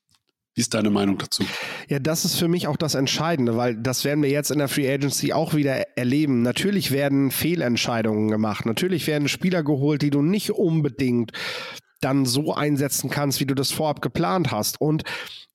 Wie 0.55 0.62
ist 0.62 0.74
deine 0.75 0.91
Meinung 0.91 1.17
dazu? 1.17 1.43
Ja, 1.89 1.98
das 1.98 2.25
ist 2.25 2.36
für 2.36 2.48
mich 2.48 2.67
auch 2.67 2.77
das 2.77 2.93
Entscheidende, 2.93 3.57
weil 3.57 3.75
das 3.75 4.03
werden 4.03 4.22
wir 4.22 4.29
jetzt 4.29 4.51
in 4.51 4.60
der 4.60 4.67
Free 4.67 4.91
Agency 4.91 5.33
auch 5.33 5.55
wieder 5.55 5.98
erleben. 5.98 6.43
Natürlich 6.43 6.91
werden 6.91 7.31
Fehlentscheidungen 7.31 8.29
gemacht. 8.29 8.67
Natürlich 8.67 9.07
werden 9.07 9.27
Spieler 9.27 9.63
geholt, 9.63 10.03
die 10.03 10.12
du 10.12 10.22
nicht 10.22 10.51
unbedingt 10.51 11.31
dann 12.01 12.25
so 12.25 12.53
einsetzen 12.53 13.10
kannst, 13.10 13.39
wie 13.39 13.48
du 13.48 13.55
das 13.55 13.72
vorab 13.72 14.01
geplant 14.01 14.51
hast. 14.51 14.79
Und 14.79 15.03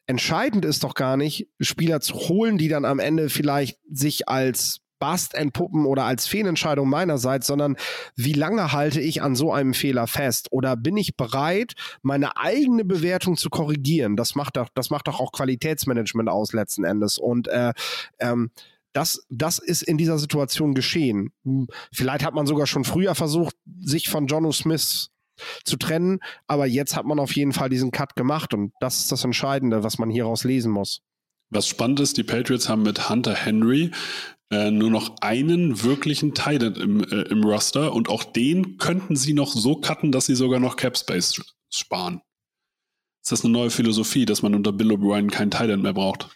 entscheidend 0.06 0.64
ist 0.64 0.82
doch 0.82 0.94
gar 0.94 1.16
nicht, 1.16 1.46
Spieler 1.60 2.00
zu 2.00 2.14
holen, 2.14 2.58
die 2.58 2.68
dann 2.68 2.84
am 2.84 2.98
Ende 2.98 3.28
vielleicht 3.28 3.78
sich 3.88 4.28
als 4.28 4.80
Bast 4.98 5.34
entpuppen 5.34 5.86
oder 5.86 6.04
als 6.04 6.26
Fehlentscheidung 6.26 6.88
meinerseits, 6.88 7.46
sondern 7.46 7.76
wie 8.16 8.32
lange 8.32 8.72
halte 8.72 9.00
ich 9.00 9.22
an 9.22 9.34
so 9.34 9.52
einem 9.52 9.74
Fehler 9.74 10.06
fest? 10.06 10.48
Oder 10.50 10.76
bin 10.76 10.96
ich 10.96 11.16
bereit, 11.16 11.74
meine 12.02 12.36
eigene 12.36 12.84
Bewertung 12.84 13.36
zu 13.36 13.50
korrigieren? 13.50 14.16
Das 14.16 14.34
macht 14.34 14.56
doch, 14.56 14.68
das 14.74 14.90
macht 14.90 15.08
doch 15.08 15.20
auch 15.20 15.32
Qualitätsmanagement 15.32 16.28
aus 16.28 16.52
letzten 16.52 16.84
Endes. 16.84 17.18
Und 17.18 17.48
äh, 17.48 17.72
ähm, 18.18 18.50
das, 18.92 19.24
das 19.28 19.58
ist 19.58 19.82
in 19.82 19.98
dieser 19.98 20.18
Situation 20.18 20.74
geschehen. 20.74 21.32
Hm, 21.44 21.68
vielleicht 21.92 22.24
hat 22.24 22.34
man 22.34 22.46
sogar 22.46 22.66
schon 22.66 22.84
früher 22.84 23.14
versucht, 23.14 23.54
sich 23.80 24.08
von 24.08 24.26
Jono 24.26 24.52
Smith 24.52 25.10
zu 25.64 25.76
trennen, 25.76 26.18
aber 26.46 26.66
jetzt 26.66 26.96
hat 26.96 27.06
man 27.06 27.20
auf 27.20 27.36
jeden 27.36 27.52
Fall 27.52 27.68
diesen 27.68 27.90
Cut 27.92 28.16
gemacht 28.16 28.54
und 28.54 28.72
das 28.80 28.98
ist 28.98 29.12
das 29.12 29.24
Entscheidende, 29.24 29.84
was 29.84 29.98
man 29.98 30.10
hieraus 30.10 30.44
lesen 30.44 30.72
muss. 30.72 31.00
Was 31.50 31.66
spannend 31.66 32.00
ist, 32.00 32.16
die 32.16 32.24
Patriots 32.24 32.68
haben 32.68 32.82
mit 32.82 33.08
Hunter 33.08 33.34
Henry 33.34 33.90
äh, 34.50 34.70
nur 34.70 34.90
noch 34.90 35.16
einen 35.20 35.82
wirklichen 35.82 36.34
Titan 36.34 36.74
im, 36.74 37.04
äh, 37.04 37.22
im 37.22 37.44
Roster 37.44 37.92
und 37.92 38.08
auch 38.08 38.24
den 38.24 38.78
könnten 38.78 39.16
sie 39.16 39.34
noch 39.34 39.52
so 39.52 39.76
cutten, 39.76 40.12
dass 40.12 40.26
sie 40.26 40.34
sogar 40.34 40.60
noch 40.60 40.76
Cap 40.76 40.96
Space 40.96 41.40
sparen. 41.70 42.22
Ist 43.22 43.32
das 43.32 43.44
eine 43.44 43.52
neue 43.52 43.70
Philosophie, 43.70 44.24
dass 44.24 44.42
man 44.42 44.54
unter 44.54 44.72
Bill 44.72 44.92
O'Brien 44.92 45.28
kein 45.28 45.50
Thailand 45.50 45.82
mehr 45.82 45.92
braucht? 45.92 46.30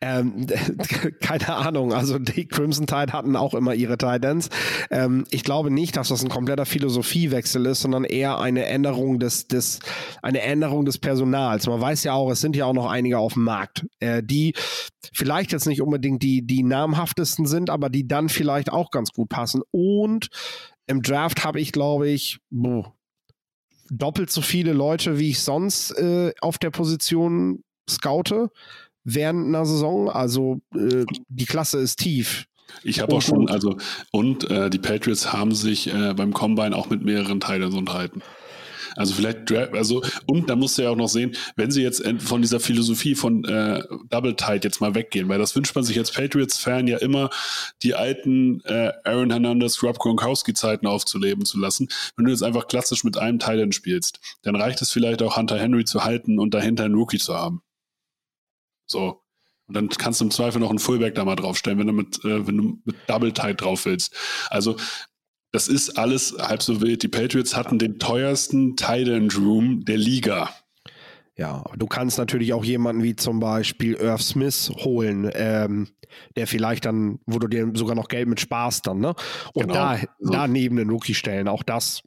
Ähm, 0.00 0.46
keine 1.20 1.54
Ahnung. 1.54 1.92
Also 1.92 2.18
die 2.18 2.48
Crimson 2.48 2.86
Tide 2.86 3.12
hatten 3.12 3.36
auch 3.36 3.54
immer 3.54 3.74
ihre 3.74 3.98
Titans. 3.98 4.48
Ähm, 4.90 5.26
ich 5.30 5.44
glaube 5.44 5.70
nicht, 5.70 5.96
dass 5.96 6.08
das 6.08 6.24
ein 6.24 6.30
kompletter 6.30 6.66
Philosophiewechsel 6.66 7.66
ist, 7.66 7.82
sondern 7.82 8.04
eher 8.04 8.38
eine 8.38 8.64
Änderung 8.66 9.20
des, 9.20 9.48
des, 9.48 9.80
eine 10.22 10.40
Änderung 10.40 10.84
des 10.84 10.98
Personals. 10.98 11.66
Man 11.66 11.80
weiß 11.80 12.04
ja 12.04 12.14
auch, 12.14 12.30
es 12.30 12.40
sind 12.40 12.56
ja 12.56 12.64
auch 12.64 12.72
noch 12.72 12.90
einige 12.90 13.18
auf 13.18 13.34
dem 13.34 13.44
Markt, 13.44 13.86
äh, 14.00 14.22
die 14.22 14.54
vielleicht 15.12 15.52
jetzt 15.52 15.66
nicht 15.66 15.82
unbedingt 15.82 16.22
die, 16.22 16.46
die 16.46 16.62
namhaftesten 16.62 17.46
sind, 17.46 17.70
aber 17.70 17.90
die 17.90 18.08
dann 18.08 18.28
vielleicht 18.28 18.72
auch 18.72 18.90
ganz 18.90 19.10
gut 19.12 19.28
passen. 19.28 19.62
Und 19.70 20.28
im 20.86 21.02
Draft 21.02 21.44
habe 21.44 21.60
ich, 21.60 21.70
glaube 21.72 22.08
ich, 22.08 22.40
boah, 22.50 22.94
doppelt 23.90 24.30
so 24.30 24.40
viele 24.40 24.72
Leute, 24.72 25.18
wie 25.18 25.30
ich 25.30 25.40
sonst 25.40 25.92
äh, 25.92 26.32
auf 26.40 26.58
der 26.58 26.70
Position 26.70 27.62
scoute 27.88 28.50
während 29.04 29.48
einer 29.48 29.66
Saison. 29.66 30.08
Also 30.08 30.60
äh, 30.74 31.04
die 31.28 31.44
Klasse 31.46 31.78
ist 31.78 31.98
tief. 31.98 32.46
Ich 32.82 33.00
habe 33.00 33.14
auch 33.14 33.22
schon, 33.22 33.48
also, 33.48 33.76
und 34.10 34.50
äh, 34.50 34.70
die 34.70 34.78
Patriots 34.78 35.32
haben 35.32 35.54
sich 35.54 35.92
äh, 35.92 36.14
beim 36.14 36.32
Combine 36.32 36.74
auch 36.74 36.90
mit 36.90 37.04
mehreren 37.04 37.40
Teilen 37.40 37.72
unterhalten. 37.74 38.22
Also 38.96 39.14
vielleicht, 39.14 39.50
also, 39.52 40.02
und 40.26 40.48
da 40.48 40.56
musst 40.56 40.78
du 40.78 40.82
ja 40.82 40.90
auch 40.90 40.96
noch 40.96 41.08
sehen, 41.08 41.36
wenn 41.56 41.70
sie 41.70 41.82
jetzt 41.82 42.04
von 42.18 42.42
dieser 42.42 42.60
Philosophie 42.60 43.14
von 43.14 43.44
äh, 43.44 43.82
Double 44.10 44.36
Tide 44.36 44.60
jetzt 44.62 44.80
mal 44.80 44.94
weggehen, 44.94 45.28
weil 45.28 45.38
das 45.38 45.54
wünscht 45.56 45.74
man 45.74 45.84
sich 45.84 45.98
als 45.98 46.12
Patriots-Fan 46.12 46.86
ja 46.86 46.98
immer, 46.98 47.30
die 47.82 47.94
alten 47.94 48.60
äh, 48.64 48.92
Aaron 49.04 49.30
Hernandez, 49.30 49.82
Rob 49.82 49.98
Gronkowski-Zeiten 49.98 50.86
aufzuleben 50.86 51.44
zu 51.44 51.58
lassen. 51.58 51.88
Wenn 52.16 52.26
du 52.26 52.30
jetzt 52.30 52.42
einfach 52.42 52.68
klassisch 52.68 53.04
mit 53.04 53.16
einem 53.18 53.38
Titan 53.38 53.72
spielst, 53.72 54.20
dann 54.42 54.56
reicht 54.56 54.80
es 54.82 54.90
vielleicht 54.90 55.22
auch 55.22 55.36
Hunter 55.36 55.58
Henry 55.58 55.84
zu 55.84 56.04
halten 56.04 56.38
und 56.38 56.54
dahinter 56.54 56.84
einen 56.84 56.94
Rookie 56.94 57.18
zu 57.18 57.34
haben. 57.34 57.62
So. 58.86 59.20
Und 59.66 59.74
dann 59.74 59.88
kannst 59.88 60.20
du 60.20 60.26
im 60.26 60.30
Zweifel 60.30 60.60
noch 60.60 60.68
einen 60.68 60.78
Fullback 60.78 61.14
da 61.14 61.24
mal 61.24 61.36
draufstellen, 61.36 61.78
wenn 61.78 61.86
du 61.86 61.94
mit, 61.94 62.22
äh, 62.24 62.46
wenn 62.46 62.56
du 62.56 62.78
mit 62.84 62.96
Double 63.06 63.32
Tide 63.32 63.54
drauf 63.54 63.86
willst. 63.86 64.14
Also 64.50 64.76
das 65.54 65.68
ist 65.68 65.96
alles 65.96 66.34
halb 66.36 66.64
so 66.64 66.80
wild. 66.80 67.04
Die 67.04 67.08
Patriots 67.08 67.54
hatten 67.54 67.78
den 67.78 68.00
teuersten 68.00 68.74
Tight 68.74 69.06
End 69.06 69.38
Room 69.38 69.84
der 69.84 69.96
Liga. 69.96 70.50
Ja, 71.36 71.62
du 71.76 71.86
kannst 71.86 72.18
natürlich 72.18 72.52
auch 72.52 72.64
jemanden 72.64 73.04
wie 73.04 73.14
zum 73.14 73.38
Beispiel 73.38 73.94
Irv 73.94 74.20
Smith 74.20 74.72
holen, 74.78 75.30
ähm, 75.32 75.86
der 76.34 76.48
vielleicht 76.48 76.86
dann, 76.86 77.20
wo 77.26 77.38
du 77.38 77.46
dir 77.46 77.70
sogar 77.74 77.94
noch 77.94 78.08
Geld 78.08 78.26
mit 78.26 78.40
Spaß 78.40 78.82
dann, 78.82 78.98
ne? 78.98 79.14
Und 79.52 79.68
genau. 79.68 79.74
da, 79.74 80.00
da 80.18 80.48
neben 80.48 80.74
den 80.74 80.90
Rookie 80.90 81.14
stellen. 81.14 81.46
Auch 81.46 81.62
das 81.62 82.02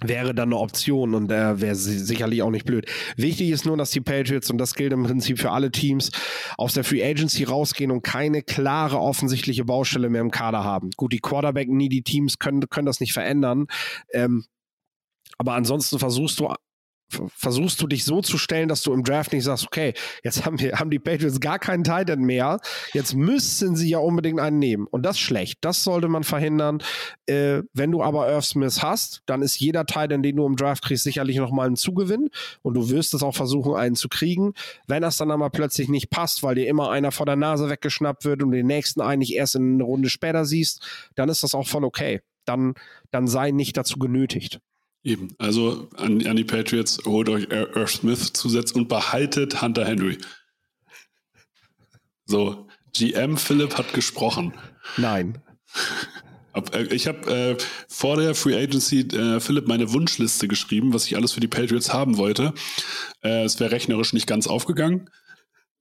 wäre 0.00 0.34
dann 0.34 0.48
eine 0.48 0.58
Option 0.58 1.14
und 1.14 1.30
äh, 1.30 1.60
wäre 1.60 1.74
sicherlich 1.74 2.42
auch 2.42 2.50
nicht 2.50 2.66
blöd. 2.66 2.86
Wichtig 3.16 3.50
ist 3.50 3.66
nur, 3.66 3.76
dass 3.76 3.90
die 3.90 4.00
Patriots, 4.00 4.50
und 4.50 4.58
das 4.58 4.74
gilt 4.74 4.92
im 4.92 5.04
Prinzip 5.04 5.38
für 5.38 5.50
alle 5.50 5.70
Teams, 5.70 6.10
aus 6.58 6.74
der 6.74 6.84
Free 6.84 7.04
Agency 7.04 7.44
rausgehen 7.44 7.90
und 7.90 8.02
keine 8.02 8.42
klare, 8.42 8.98
offensichtliche 9.00 9.64
Baustelle 9.64 10.08
mehr 10.10 10.20
im 10.20 10.30
Kader 10.30 10.64
haben. 10.64 10.90
Gut, 10.96 11.12
die 11.12 11.20
Quarterback-needy 11.20 12.02
Teams 12.02 12.38
können, 12.38 12.68
können 12.68 12.86
das 12.86 13.00
nicht 13.00 13.12
verändern. 13.12 13.66
Ähm, 14.12 14.44
aber 15.38 15.54
ansonsten 15.54 15.98
versuchst 15.98 16.40
du 16.40 16.52
versuchst 17.08 17.80
du 17.80 17.86
dich 17.86 18.04
so 18.04 18.20
zu 18.20 18.36
stellen, 18.38 18.68
dass 18.68 18.82
du 18.82 18.92
im 18.92 19.04
Draft 19.04 19.32
nicht 19.32 19.44
sagst, 19.44 19.66
okay, 19.66 19.94
jetzt 20.24 20.44
haben, 20.44 20.58
wir, 20.58 20.78
haben 20.78 20.90
die 20.90 20.98
Patriots 20.98 21.40
gar 21.40 21.58
keinen 21.58 21.84
Titan 21.84 22.20
mehr, 22.20 22.58
jetzt 22.92 23.14
müssen 23.14 23.76
sie 23.76 23.90
ja 23.90 23.98
unbedingt 23.98 24.40
einen 24.40 24.58
nehmen. 24.58 24.86
Und 24.86 25.02
das 25.04 25.16
ist 25.16 25.20
schlecht. 25.20 25.58
Das 25.60 25.84
sollte 25.84 26.08
man 26.08 26.24
verhindern. 26.24 26.82
Äh, 27.26 27.62
wenn 27.72 27.92
du 27.92 28.02
aber 28.02 28.28
Irv 28.28 28.44
Smith 28.44 28.82
hast, 28.82 29.22
dann 29.26 29.42
ist 29.42 29.58
jeder 29.58 29.86
Titan, 29.86 30.22
den 30.22 30.36
du 30.36 30.46
im 30.46 30.56
Draft 30.56 30.84
kriegst, 30.84 31.04
sicherlich 31.04 31.36
nochmal 31.36 31.68
ein 31.68 31.76
Zugewinn. 31.76 32.28
Und 32.62 32.74
du 32.74 32.90
wirst 32.90 33.14
es 33.14 33.22
auch 33.22 33.34
versuchen, 33.34 33.74
einen 33.74 33.94
zu 33.94 34.08
kriegen. 34.08 34.52
Wenn 34.86 35.02
das 35.02 35.16
dann 35.16 35.30
aber 35.30 35.50
plötzlich 35.50 35.88
nicht 35.88 36.10
passt, 36.10 36.42
weil 36.42 36.56
dir 36.56 36.66
immer 36.66 36.90
einer 36.90 37.12
vor 37.12 37.26
der 37.26 37.36
Nase 37.36 37.70
weggeschnappt 37.70 38.24
wird 38.24 38.42
und 38.42 38.50
den 38.50 38.66
nächsten 38.66 39.00
eigentlich 39.00 39.34
erst 39.34 39.54
in 39.54 39.74
eine 39.74 39.84
Runde 39.84 40.10
später 40.10 40.44
siehst, 40.44 40.84
dann 41.14 41.28
ist 41.28 41.42
das 41.42 41.54
auch 41.54 41.66
voll 41.66 41.84
okay. 41.84 42.20
Dann, 42.44 42.74
dann 43.10 43.26
sei 43.26 43.50
nicht 43.50 43.76
dazu 43.76 43.98
genötigt. 43.98 44.60
Eben, 45.06 45.36
also 45.38 45.88
an, 45.98 46.26
an 46.26 46.34
die 46.34 46.42
Patriots, 46.42 46.98
holt 47.04 47.28
euch 47.28 47.46
Irv 47.48 47.88
Smith 47.88 48.32
zusetzt 48.32 48.74
und 48.74 48.88
behaltet 48.88 49.62
Hunter 49.62 49.84
Henry. 49.84 50.18
So, 52.24 52.66
GM 52.92 53.36
Philipp 53.36 53.78
hat 53.78 53.92
gesprochen. 53.92 54.52
Nein. 54.96 55.38
Äh, 56.72 56.92
ich 56.92 57.06
habe 57.06 57.30
äh, 57.32 57.56
vor 57.86 58.16
der 58.16 58.34
Free 58.34 58.60
Agency 58.60 59.02
äh, 59.02 59.38
Philipp 59.38 59.68
meine 59.68 59.92
Wunschliste 59.92 60.48
geschrieben, 60.48 60.92
was 60.92 61.06
ich 61.06 61.14
alles 61.14 61.30
für 61.30 61.40
die 61.40 61.46
Patriots 61.46 61.92
haben 61.92 62.16
wollte. 62.16 62.52
Äh, 63.22 63.44
es 63.44 63.60
wäre 63.60 63.70
rechnerisch 63.70 64.12
nicht 64.12 64.26
ganz 64.26 64.48
aufgegangen 64.48 65.08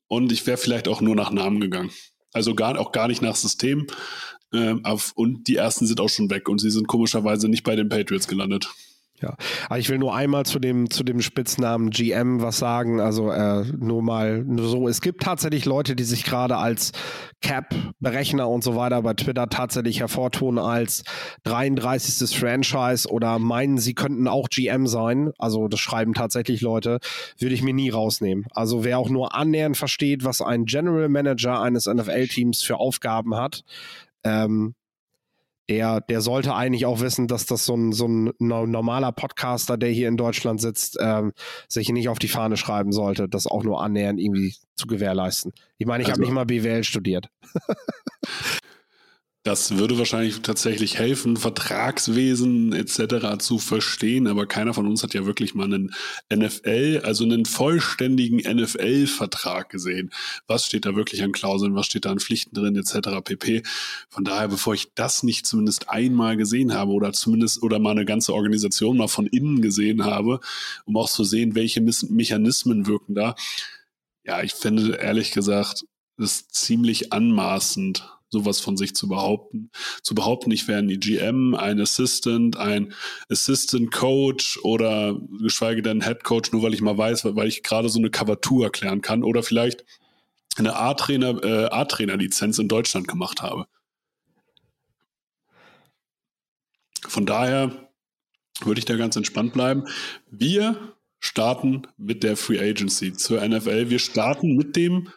und 0.05 0.31
ich 0.31 0.45
wäre 0.45 0.57
vielleicht 0.57 0.87
auch 0.87 1.01
nur 1.01 1.15
nach 1.15 1.31
Namen 1.31 1.59
gegangen. 1.59 1.89
Also 2.31 2.53
gar, 2.53 2.77
auch 2.77 2.91
gar 2.91 3.07
nicht 3.07 3.23
nach 3.23 3.35
System. 3.35 3.87
Äh, 4.53 4.75
auf, 4.83 5.13
und 5.15 5.47
die 5.47 5.55
ersten 5.55 5.87
sind 5.87 5.99
auch 5.99 6.09
schon 6.09 6.29
weg 6.29 6.47
und 6.47 6.59
sie 6.59 6.69
sind 6.69 6.87
komischerweise 6.87 7.49
nicht 7.49 7.63
bei 7.63 7.75
den 7.75 7.89
Patriots 7.89 8.27
gelandet. 8.27 8.69
Ja, 9.21 9.37
aber 9.69 9.79
ich 9.79 9.89
will 9.89 9.97
nur 9.97 10.13
einmal 10.13 10.45
zu 10.45 10.59
dem, 10.59 10.89
zu 10.89 11.03
dem 11.05 11.21
Spitznamen 11.21 11.89
GM 11.89 12.41
was 12.41 12.57
sagen. 12.57 12.99
Also 12.99 13.31
äh, 13.31 13.63
nur 13.63 14.03
mal 14.03 14.43
nur 14.43 14.67
so. 14.67 14.89
Es 14.89 14.99
gibt 14.99 15.23
tatsächlich 15.23 15.63
Leute, 15.63 15.95
die 15.95 16.03
sich 16.03 16.25
gerade 16.25 16.57
als 16.57 16.91
Cap-Berechner 17.41 18.49
und 18.49 18.61
so 18.61 18.75
weiter 18.75 19.01
bei 19.03 19.13
Twitter 19.13 19.47
tatsächlich 19.47 20.01
hervortun 20.01 20.59
als 20.59 21.03
33. 21.43 22.37
Franchise 22.37 23.09
oder 23.09 23.39
meinen, 23.39 23.77
sie 23.77 23.93
könnten 23.93 24.27
auch 24.27 24.49
GM 24.49 24.85
sein. 24.85 25.31
Also 25.37 25.69
das 25.69 25.79
schreiben 25.79 26.13
tatsächlich 26.13 26.59
Leute. 26.59 26.99
Würde 27.39 27.55
ich 27.55 27.63
mir 27.63 27.73
nie 27.73 27.89
rausnehmen. 27.89 28.45
Also 28.51 28.83
wer 28.83 28.99
auch 28.99 29.09
nur 29.09 29.33
annähernd 29.33 29.77
versteht, 29.77 30.25
was 30.25 30.41
ein 30.41 30.65
General 30.65 31.07
Manager 31.07 31.61
eines 31.61 31.85
NFL-Teams 31.85 32.63
für 32.63 32.77
Aufgaben 32.77 33.35
hat, 33.35 33.63
ähm, 34.25 34.75
der, 35.69 36.01
der 36.01 36.21
sollte 36.21 36.53
eigentlich 36.53 36.85
auch 36.85 36.99
wissen, 36.99 37.27
dass 37.27 37.45
das 37.45 37.65
so 37.65 37.75
ein, 37.75 37.91
so 37.91 38.07
ein 38.07 38.33
normaler 38.39 39.11
Podcaster, 39.11 39.77
der 39.77 39.89
hier 39.89 40.07
in 40.07 40.17
Deutschland 40.17 40.61
sitzt, 40.61 40.97
ähm, 40.99 41.33
sich 41.67 41.89
nicht 41.89 42.09
auf 42.09 42.19
die 42.19 42.27
Fahne 42.27 42.57
schreiben 42.57 42.91
sollte, 42.91 43.27
das 43.27 43.47
auch 43.47 43.63
nur 43.63 43.81
annähernd 43.81 44.19
irgendwie 44.19 44.55
zu 44.75 44.87
gewährleisten. 44.87 45.53
Ich 45.77 45.87
meine, 45.87 46.03
ich 46.03 46.09
also, 46.09 46.19
habe 46.19 46.25
nicht 46.25 46.33
mal 46.33 46.45
BWL 46.45 46.83
studiert. 46.83 47.29
Das 49.45 49.77
würde 49.77 49.99
wahrscheinlich 49.99 50.41
tatsächlich 50.41 50.97
helfen, 50.97 51.37
Vertragswesen 51.37 52.73
etc. 52.73 53.37
zu 53.37 53.59
verstehen, 53.59 54.25
aber 54.25 54.47
keiner 54.47 54.73
von 54.73 54.87
uns 54.87 55.03
hat 55.03 55.13
ja 55.13 55.27
wirklich 55.27 55.53
mal 55.53 55.65
einen 55.65 55.93
NFL, 56.33 57.01
also 57.03 57.25
einen 57.25 57.45
vollständigen 57.45 58.37
NFL-Vertrag 58.37 59.69
gesehen. 59.69 60.09
Was 60.47 60.65
steht 60.65 60.87
da 60.87 60.95
wirklich 60.95 61.21
an 61.21 61.31
Klauseln, 61.31 61.75
was 61.75 61.85
steht 61.85 62.05
da 62.05 62.11
an 62.11 62.19
Pflichten 62.19 62.55
drin 62.55 62.75
etc. 62.75 63.21
pp. 63.23 63.61
Von 64.09 64.23
daher, 64.23 64.47
bevor 64.47 64.73
ich 64.73 64.87
das 64.95 65.21
nicht 65.21 65.45
zumindest 65.45 65.89
einmal 65.89 66.37
gesehen 66.37 66.73
habe 66.73 66.93
oder 66.93 67.13
zumindest 67.13 67.61
oder 67.61 67.77
mal 67.77 67.91
eine 67.91 68.05
ganze 68.05 68.33
Organisation 68.33 68.97
mal 68.97 69.09
von 69.09 69.27
innen 69.27 69.61
gesehen 69.61 70.05
habe, 70.05 70.39
um 70.85 70.97
auch 70.97 71.09
zu 71.09 71.23
sehen, 71.23 71.53
welche 71.53 71.81
Mechanismen 71.81 72.87
wirken 72.87 73.13
da. 73.13 73.35
Ja, 74.23 74.41
ich 74.41 74.53
finde 74.53 74.95
ehrlich 74.95 75.33
gesagt, 75.33 75.85
das 76.17 76.31
ist 76.31 76.55
ziemlich 76.55 77.13
anmaßend 77.13 78.14
sowas 78.29 78.59
von 78.59 78.77
sich 78.77 78.95
zu 78.95 79.07
behaupten. 79.07 79.69
Zu 80.03 80.15
behaupten, 80.15 80.51
ich 80.51 80.67
wäre 80.67 80.79
ein 80.79 80.99
GM, 80.99 81.55
ein 81.55 81.79
Assistant, 81.79 82.57
ein 82.57 82.93
Assistant 83.29 83.91
Coach 83.91 84.59
oder 84.63 85.19
geschweige 85.41 85.81
denn 85.81 86.03
Head 86.03 86.23
Coach, 86.23 86.51
nur 86.51 86.63
weil 86.63 86.73
ich 86.73 86.81
mal 86.81 86.97
weiß, 86.97 87.25
weil 87.35 87.47
ich 87.47 87.63
gerade 87.63 87.89
so 87.89 87.99
eine 87.99 88.09
Kavatur 88.09 88.65
erklären 88.65 89.01
kann 89.01 89.23
oder 89.23 89.43
vielleicht 89.43 89.85
eine 90.57 90.75
A-Trainer, 90.75 91.43
äh, 91.43 91.65
A-Trainer-Lizenz 91.65 92.59
in 92.59 92.67
Deutschland 92.67 93.07
gemacht 93.07 93.41
habe. 93.41 93.67
Von 97.07 97.25
daher 97.25 97.89
würde 98.63 98.79
ich 98.79 98.85
da 98.85 98.95
ganz 98.95 99.15
entspannt 99.15 99.53
bleiben. 99.53 99.83
Wir 100.29 100.93
starten 101.19 101.83
mit 101.97 102.23
der 102.23 102.37
Free 102.37 102.59
Agency 102.59 103.13
zur 103.13 103.45
NFL. 103.45 103.89
Wir 103.89 103.99
starten 103.99 104.55
mit 104.55 104.75
dem 104.75 105.09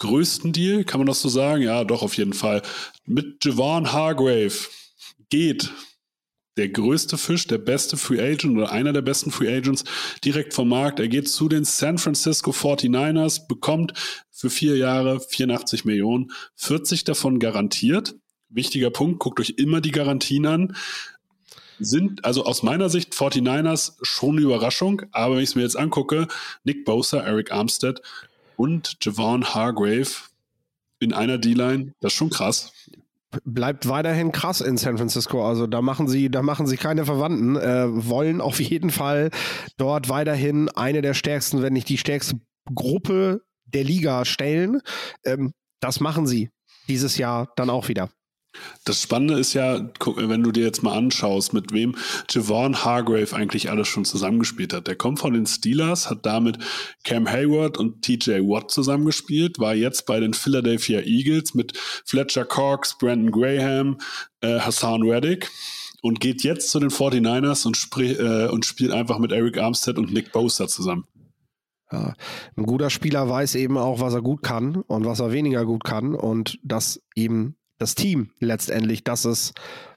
größten 0.00 0.52
Deal, 0.52 0.84
kann 0.84 0.98
man 0.98 1.06
das 1.06 1.22
so 1.22 1.28
sagen? 1.28 1.62
Ja, 1.62 1.84
doch, 1.84 2.02
auf 2.02 2.16
jeden 2.16 2.32
Fall. 2.32 2.62
Mit 3.06 3.44
Javon 3.44 3.92
Hargrave 3.92 4.52
geht 5.28 5.70
der 6.56 6.68
größte 6.68 7.16
Fisch, 7.16 7.46
der 7.46 7.58
beste 7.58 7.96
Free 7.96 8.20
Agent 8.20 8.56
oder 8.56 8.72
einer 8.72 8.92
der 8.92 9.02
besten 9.02 9.30
Free 9.30 9.54
Agents 9.54 9.84
direkt 10.24 10.52
vom 10.52 10.68
Markt. 10.68 10.98
Er 11.00 11.08
geht 11.08 11.28
zu 11.28 11.48
den 11.48 11.64
San 11.64 11.98
Francisco 11.98 12.50
49ers, 12.50 13.46
bekommt 13.46 13.94
für 14.30 14.50
vier 14.50 14.76
Jahre 14.76 15.20
84 15.20 15.84
Millionen, 15.84 16.32
40 16.56 17.04
davon 17.04 17.38
garantiert. 17.38 18.14
Wichtiger 18.48 18.90
Punkt, 18.90 19.20
guckt 19.20 19.38
euch 19.40 19.54
immer 19.58 19.80
die 19.80 19.92
Garantien 19.92 20.44
an. 20.44 20.76
Sind 21.78 22.26
also 22.26 22.44
aus 22.44 22.62
meiner 22.62 22.90
Sicht 22.90 23.14
49ers 23.14 23.92
schon 24.02 24.36
eine 24.36 24.44
Überraschung, 24.44 25.02
aber 25.12 25.36
wenn 25.36 25.42
ich 25.42 25.50
es 25.50 25.54
mir 25.54 25.62
jetzt 25.62 25.78
angucke, 25.78 26.26
Nick 26.64 26.84
Bosa, 26.84 27.20
Eric 27.20 27.52
Armstead, 27.52 28.02
und 28.60 28.98
Javon 29.00 29.54
Hargrave 29.54 30.10
in 30.98 31.14
einer 31.14 31.38
D-Line, 31.38 31.94
das 32.00 32.12
ist 32.12 32.18
schon 32.18 32.28
krass. 32.28 32.74
bleibt 33.44 33.88
weiterhin 33.88 34.32
krass 34.32 34.60
in 34.60 34.76
San 34.76 34.98
Francisco. 34.98 35.48
Also 35.48 35.66
da 35.66 35.80
machen 35.80 36.08
sie, 36.08 36.30
da 36.30 36.42
machen 36.42 36.66
sie 36.66 36.76
keine 36.76 37.06
Verwandten, 37.06 37.56
äh, 37.56 37.86
wollen 37.88 38.42
auf 38.42 38.60
jeden 38.60 38.90
Fall 38.90 39.30
dort 39.78 40.10
weiterhin 40.10 40.68
eine 40.68 41.00
der 41.00 41.14
stärksten, 41.14 41.62
wenn 41.62 41.72
nicht 41.72 41.88
die 41.88 41.96
stärkste 41.96 42.38
Gruppe 42.74 43.40
der 43.64 43.84
Liga 43.84 44.26
stellen. 44.26 44.82
Ähm, 45.24 45.54
das 45.80 46.00
machen 46.00 46.26
sie 46.26 46.50
dieses 46.86 47.16
Jahr 47.16 47.50
dann 47.56 47.70
auch 47.70 47.88
wieder. 47.88 48.10
Das 48.84 49.02
Spannende 49.02 49.38
ist 49.38 49.54
ja, 49.54 49.90
wenn 50.16 50.42
du 50.42 50.50
dir 50.50 50.64
jetzt 50.64 50.82
mal 50.82 50.96
anschaust, 50.96 51.52
mit 51.52 51.72
wem 51.72 51.94
Javon 52.28 52.84
Hargrave 52.84 53.34
eigentlich 53.34 53.70
alles 53.70 53.88
schon 53.88 54.04
zusammengespielt 54.04 54.72
hat. 54.72 54.86
Der 54.86 54.96
kommt 54.96 55.20
von 55.20 55.34
den 55.34 55.46
Steelers, 55.46 56.10
hat 56.10 56.26
damit 56.26 56.58
Cam 57.04 57.30
Hayward 57.30 57.78
und 57.78 58.02
TJ 58.02 58.40
Watt 58.40 58.70
zusammengespielt, 58.70 59.58
war 59.58 59.74
jetzt 59.74 60.06
bei 60.06 60.18
den 60.18 60.34
Philadelphia 60.34 61.00
Eagles 61.00 61.54
mit 61.54 61.76
Fletcher 62.04 62.44
Cox, 62.44 62.98
Brandon 62.98 63.30
Graham, 63.30 63.98
äh, 64.40 64.58
Hassan 64.58 65.02
Reddick 65.02 65.50
und 66.02 66.20
geht 66.20 66.42
jetzt 66.42 66.70
zu 66.70 66.80
den 66.80 66.90
49ers 66.90 67.66
und, 67.66 67.78
äh, 67.98 68.48
und 68.48 68.64
spielt 68.66 68.92
einfach 68.92 69.18
mit 69.18 69.32
Eric 69.32 69.58
Armstead 69.58 69.98
und 69.98 70.12
Nick 70.12 70.32
Bosa 70.32 70.66
zusammen. 70.66 71.04
Ja, 71.92 72.14
ein 72.56 72.66
guter 72.66 72.88
Spieler 72.88 73.28
weiß 73.28 73.56
eben 73.56 73.76
auch, 73.76 74.00
was 74.00 74.14
er 74.14 74.22
gut 74.22 74.42
kann 74.42 74.76
und 74.76 75.04
was 75.04 75.20
er 75.20 75.32
weniger 75.32 75.64
gut 75.64 75.82
kann 75.84 76.14
und 76.14 76.58
das 76.62 77.02
eben 77.16 77.56
das 77.80 77.94
Team 77.94 78.30
letztendlich 78.38 79.04
das 79.04 79.24
ist, 79.24 79.54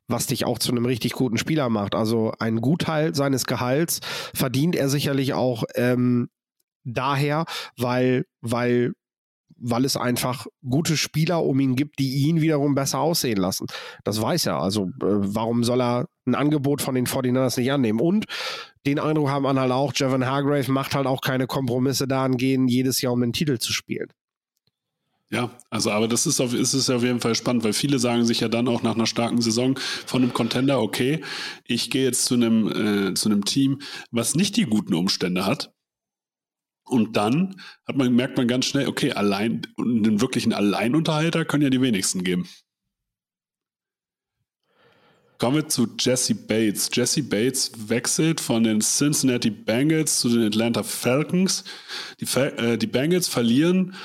was 0.08 0.28
dich 0.28 0.46
auch 0.46 0.60
zu 0.60 0.72
einem 0.72 0.86
richtig 0.86 1.14
guten 1.14 1.38
Spieler 1.38 1.70
macht. 1.70 1.96
Also 1.96 2.34
ein 2.40 2.62
Gutteil 2.62 3.14
seines 3.14 3.46
Gehalts 3.46 4.00
verdient 4.34 4.76
er 4.76 4.90
sicherlich 4.90 5.34
auch 5.34 5.64
ähm, 5.76 6.30
daher, 6.84 7.46
weil, 7.78 8.26
weil 8.42 8.94
weil 9.66 9.86
es 9.86 9.96
einfach 9.96 10.46
gute 10.68 10.98
Spieler 10.98 11.44
um 11.44 11.60
ihn 11.60 11.76
gibt, 11.76 12.00
die 12.00 12.28
ihn 12.28 12.42
wiederum 12.42 12.76
besser 12.76 13.00
aussehen 13.00 13.38
lassen. 13.38 13.68
Das 14.04 14.22
weiß 14.22 14.48
er. 14.48 14.58
Also 14.60 14.88
äh, 14.88 14.90
warum 15.00 15.64
soll 15.64 15.82
er 15.82 16.08
ein 16.26 16.36
Angebot 16.36 16.82
von 16.82 16.96
den 16.96 17.06
49ers 17.06 17.60
nicht 17.60 17.72
annehmen? 17.72 18.02
Und 18.02 18.26
den 18.86 19.00
Eindruck 19.00 19.30
haben 19.30 19.44
man 19.44 19.60
halt 19.60 19.72
auch, 19.72 19.94
Javon 19.96 20.26
Hargrave 20.26 20.70
macht 20.70 20.96
halt 20.96 21.08
auch 21.08 21.22
keine 21.22 21.48
Kompromisse 21.48 22.08
dahingehend, 22.08 22.70
jedes 22.70 23.02
Jahr 23.02 23.14
um 23.14 23.22
den 23.22 23.32
Titel 23.32 23.58
zu 23.58 23.72
spielen. 23.72 24.10
Ja, 25.34 25.50
also 25.72 25.90
aber 25.90 26.08
das 26.08 26.28
ist, 26.28 26.40
auf, 26.40 26.54
ist 26.54 26.76
es 26.76 26.92
auf 26.92 27.02
jeden 27.02 27.20
Fall 27.20 27.34
spannend, 27.34 27.64
weil 27.64 27.74
viele 27.74 27.98
sagen 27.98 28.24
sich 28.24 28.42
ja 28.42 28.50
dann 28.50 28.68
auch 28.68 28.84
nach 28.84 28.94
einer 28.94 29.08
starken 29.08 29.42
Saison 29.42 29.80
von 30.06 30.22
einem 30.22 30.32
Contender, 30.32 30.80
okay, 30.80 31.24
ich 31.66 31.90
gehe 31.90 32.04
jetzt 32.04 32.26
zu 32.26 32.36
einem, 32.36 32.68
äh, 32.68 33.14
zu 33.16 33.30
einem 33.30 33.44
Team, 33.44 33.80
was 34.12 34.36
nicht 34.36 34.58
die 34.58 34.66
guten 34.66 34.94
Umstände 34.94 35.48
hat. 35.48 35.74
Und 36.86 37.18
dann 37.18 37.60
hat 37.88 37.98
man, 37.98 38.14
merkt 38.14 38.38
man 38.38 38.48
ganz 38.48 38.68
schnell, 38.68 38.88
okay, 38.88 39.14
allein, 39.14 39.64
einen 39.80 40.22
wirklichen 40.22 40.54
Alleinunterhalter 40.54 41.46
können 41.46 41.64
ja 41.64 41.72
die 41.72 41.82
wenigsten 41.82 42.24
geben. 42.24 42.48
Kommen 45.40 45.56
wir 45.56 45.68
zu 45.68 45.88
Jesse 46.00 46.36
Bates. 46.36 46.92
Jesse 46.94 47.24
Bates 47.24 47.72
wechselt 47.90 48.40
von 48.40 48.64
den 48.64 48.82
Cincinnati 48.82 49.50
Bengals 49.50 50.20
zu 50.20 50.30
den 50.30 50.44
Atlanta 50.44 50.84
Falcons. 50.84 51.64
Die, 52.20 52.26
äh, 52.38 52.78
die 52.78 52.86
Bengals 52.86 53.28
verlieren 53.28 53.96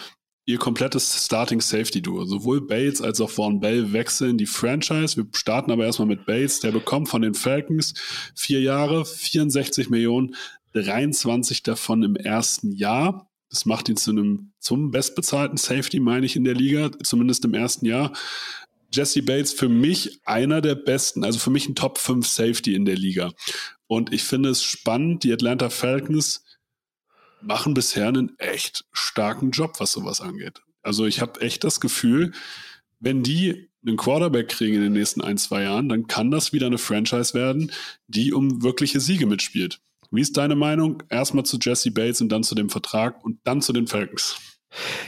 ihr 0.48 0.56
komplettes 0.56 1.26
Starting 1.26 1.60
Safety 1.60 2.00
Duo. 2.00 2.24
Sowohl 2.24 2.66
Bates 2.66 3.02
als 3.02 3.20
auch 3.20 3.28
Vaughn 3.28 3.60
Bell 3.60 3.92
wechseln 3.92 4.38
die 4.38 4.46
Franchise. 4.46 5.18
Wir 5.18 5.26
starten 5.34 5.70
aber 5.70 5.84
erstmal 5.84 6.08
mit 6.08 6.24
Bates. 6.24 6.60
Der 6.60 6.72
bekommt 6.72 7.10
von 7.10 7.20
den 7.20 7.34
Falcons 7.34 7.92
vier 8.34 8.62
Jahre, 8.62 9.04
64 9.04 9.90
Millionen, 9.90 10.34
23 10.72 11.62
davon 11.62 12.02
im 12.02 12.16
ersten 12.16 12.72
Jahr. 12.72 13.30
Das 13.50 13.66
macht 13.66 13.90
ihn 13.90 13.98
zu 13.98 14.10
einem, 14.10 14.52
zum 14.58 14.90
bestbezahlten 14.90 15.58
Safety, 15.58 16.00
meine 16.00 16.24
ich, 16.24 16.34
in 16.34 16.44
der 16.44 16.54
Liga, 16.54 16.90
zumindest 17.02 17.44
im 17.44 17.52
ersten 17.52 17.84
Jahr. 17.84 18.14
Jesse 18.90 19.22
Bates 19.22 19.52
für 19.52 19.68
mich 19.68 20.18
einer 20.24 20.62
der 20.62 20.76
besten, 20.76 21.24
also 21.24 21.38
für 21.38 21.50
mich 21.50 21.68
ein 21.68 21.74
Top 21.74 21.98
5 21.98 22.26
Safety 22.26 22.74
in 22.74 22.86
der 22.86 22.96
Liga. 22.96 23.32
Und 23.86 24.14
ich 24.14 24.22
finde 24.22 24.48
es 24.48 24.62
spannend, 24.62 25.24
die 25.24 25.32
Atlanta 25.32 25.68
Falcons 25.68 26.42
machen 27.42 27.74
bisher 27.74 28.08
einen 28.08 28.38
echt 28.38 28.84
starken 28.92 29.50
Job, 29.50 29.80
was 29.80 29.92
sowas 29.92 30.20
angeht. 30.20 30.60
Also 30.82 31.06
ich 31.06 31.20
habe 31.20 31.40
echt 31.40 31.64
das 31.64 31.80
Gefühl, 31.80 32.32
wenn 33.00 33.22
die 33.22 33.68
einen 33.86 33.96
Quarterback 33.96 34.48
kriegen 34.48 34.76
in 34.76 34.82
den 34.82 34.92
nächsten 34.92 35.20
ein, 35.20 35.38
zwei 35.38 35.62
Jahren, 35.62 35.88
dann 35.88 36.06
kann 36.06 36.30
das 36.30 36.52
wieder 36.52 36.66
eine 36.66 36.78
Franchise 36.78 37.34
werden, 37.34 37.72
die 38.06 38.32
um 38.32 38.62
wirkliche 38.62 39.00
Siege 39.00 39.26
mitspielt. 39.26 39.80
Wie 40.10 40.20
ist 40.20 40.36
deine 40.36 40.56
Meinung? 40.56 41.02
Erstmal 41.10 41.44
zu 41.44 41.58
Jesse 41.60 41.90
Bates 41.90 42.20
und 42.20 42.30
dann 42.30 42.42
zu 42.42 42.54
dem 42.54 42.70
Vertrag 42.70 43.22
und 43.24 43.38
dann 43.44 43.60
zu 43.60 43.72
den 43.72 43.86
Falcons. 43.86 44.36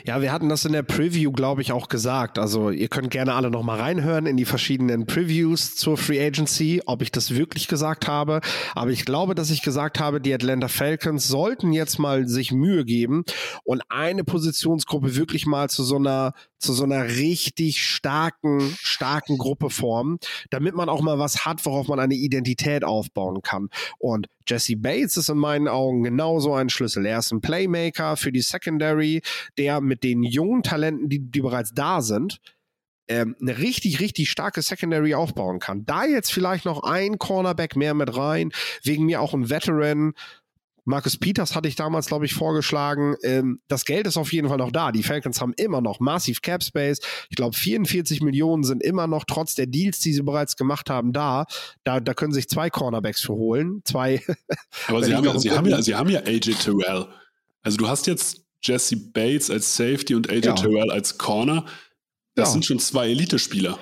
Ja, 0.07 0.23
wir 0.23 0.33
hatten 0.33 0.49
das 0.49 0.65
in 0.65 0.73
der 0.73 0.83
Preview, 0.83 1.33
glaube 1.33 1.61
ich, 1.61 1.73
auch 1.73 1.89
gesagt. 1.89 2.39
Also 2.39 2.71
ihr 2.71 2.89
könnt 2.89 3.11
gerne 3.11 3.35
alle 3.35 3.51
noch 3.51 3.63
mal 3.63 3.79
reinhören 3.79 4.27
in 4.27 4.37
die 4.37 4.45
verschiedenen 4.45 5.07
Previews 5.07 5.77
zur 5.77 5.97
Free 5.97 6.25
Agency, 6.25 6.83
ob 6.87 7.03
ich 7.03 7.13
das 7.13 7.35
wirklich 7.35 7.69
gesagt 7.69 8.09
habe. 8.09 8.41
Aber 8.75 8.91
ich 8.91 9.05
glaube, 9.05 9.35
dass 9.35 9.51
ich 9.51 9.63
gesagt 9.63 10.01
habe, 10.01 10.21
die 10.21 10.33
Atlanta 10.33 10.69
Falcons 10.69 11.29
sollten 11.29 11.73
jetzt 11.73 11.99
mal 11.99 12.27
sich 12.27 12.53
Mühe 12.53 12.85
geben 12.85 13.25
und 13.65 13.83
eine 13.91 14.25
Positionsgruppe 14.25 15.17
wirklich 15.17 15.47
mal 15.47 15.69
zu 15.69 15.85
so 15.85 15.97
einer 15.97 16.35
zu 16.61 16.75
so 16.75 16.85
einer 16.85 17.09
richtig 17.09 17.83
starken, 17.83 18.77
starken 18.81 19.39
Gruppe 19.39 19.71
formen, 19.71 20.19
damit 20.51 20.75
man 20.75 20.89
auch 20.91 21.01
mal 21.01 21.19
was 21.19 21.47
hat, 21.47 21.65
worauf 21.65 21.89
man 21.89 21.99
eine 21.99 22.15
Identität 22.15 22.85
aufbauen 22.85 23.41
kann. 23.41 23.71
Und 23.99 24.29
Jesse 24.47 24.77
Bates 24.77 25.17
ist 25.17 25.31
in 25.31 25.39
meinen 25.39 25.69
Augen 25.69 26.03
genauso 26.03 26.55
ein 26.55 26.69
Schlüssel. 26.69 27.07
Er 27.07 27.21
ist 27.21 27.33
ein 27.33 27.41
Playmaker 27.41 28.17
für 28.17 28.33
die 28.33 28.43
Secondary, 28.43 29.23
der 29.61 29.81
mit 29.81 30.03
den 30.03 30.23
jungen 30.23 30.63
Talenten, 30.63 31.09
die, 31.09 31.19
die 31.19 31.41
bereits 31.43 31.73
da 31.75 32.01
sind, 32.01 32.41
ähm, 33.09 33.37
eine 33.41 33.59
richtig, 33.59 34.01
richtig 34.01 34.31
starke 34.31 34.63
Secondary 34.63 35.15
aufbauen 35.15 35.59
kann. 35.59 35.85
Da 35.85 36.07
jetzt 36.07 36.33
vielleicht 36.33 36.65
noch 36.65 36.83
ein 36.83 37.19
Cornerback 37.19 37.77
mehr 37.77 37.93
mit 37.93 38.17
rein, 38.17 38.53
wegen 38.83 39.05
mir 39.05 39.21
auch 39.21 39.35
ein 39.35 39.51
Veteran, 39.51 40.15
Marcus 40.85 41.17
Peters 41.17 41.55
hatte 41.55 41.69
ich 41.69 41.77
damals, 41.77 42.07
glaube 42.07 42.27
ich, 42.27 42.35
vorgeschlagen. 42.35 43.15
Ähm, 43.23 43.61
das 43.69 43.85
Geld 43.85 44.07
ist 44.07 44.17
auf 44.17 44.33
jeden 44.33 44.49
Fall 44.49 44.59
noch 44.59 44.73
da. 44.73 44.93
Die 44.93 45.03
Falcons 45.03 45.41
haben 45.41 45.53
immer 45.57 45.81
noch 45.81 46.01
massiv 46.01 46.43
Cap 46.43 46.63
Space. 46.63 47.01
Ich 47.29 47.37
glaube, 47.37 47.55
44 47.55 48.23
Millionen 48.23 48.65
sind 48.65 48.83
immer 48.83 49.07
noch 49.07 49.25
trotz 49.25 49.55
der 49.55 49.67
Deals, 49.67 50.01
die 50.01 50.13
sie 50.13 50.23
bereits 50.23 50.57
gemacht 50.57 50.91
haben, 50.91 51.13
da. 51.13 51.47
Da, 51.85 52.01
da 52.01 52.15
können 52.15 52.33
sich 52.33 52.49
zwei 52.49 52.71
Cornerbacks 52.71 53.21
für 53.21 53.35
holen. 53.35 53.83
Zwei. 53.85 54.23
Aber 54.89 55.03
sie 55.05 55.15
haben, 55.15 55.25
ja, 55.25 55.39
sie, 55.39 55.51
haben 55.51 55.67
ja, 55.67 55.83
sie 55.83 55.95
haben 55.95 56.09
ja 56.09 56.21
AJ 56.21 56.55
Terrell. 56.55 57.07
Also 57.63 57.77
du 57.77 57.89
hast 57.89 58.07
jetzt 58.07 58.43
Jesse 58.63 58.97
Bates 58.97 59.51
als 59.51 59.77
Safety 59.77 60.15
und 60.15 60.31
AJ 60.31 60.47
ja. 60.47 60.53
Terrell 60.55 60.91
als 60.91 61.19
Corner. 61.19 61.65
Das 62.35 62.49
ja. 62.49 62.53
sind 62.53 62.65
schon 62.65 62.79
zwei 62.79 63.09
Elite-Spieler. 63.09 63.79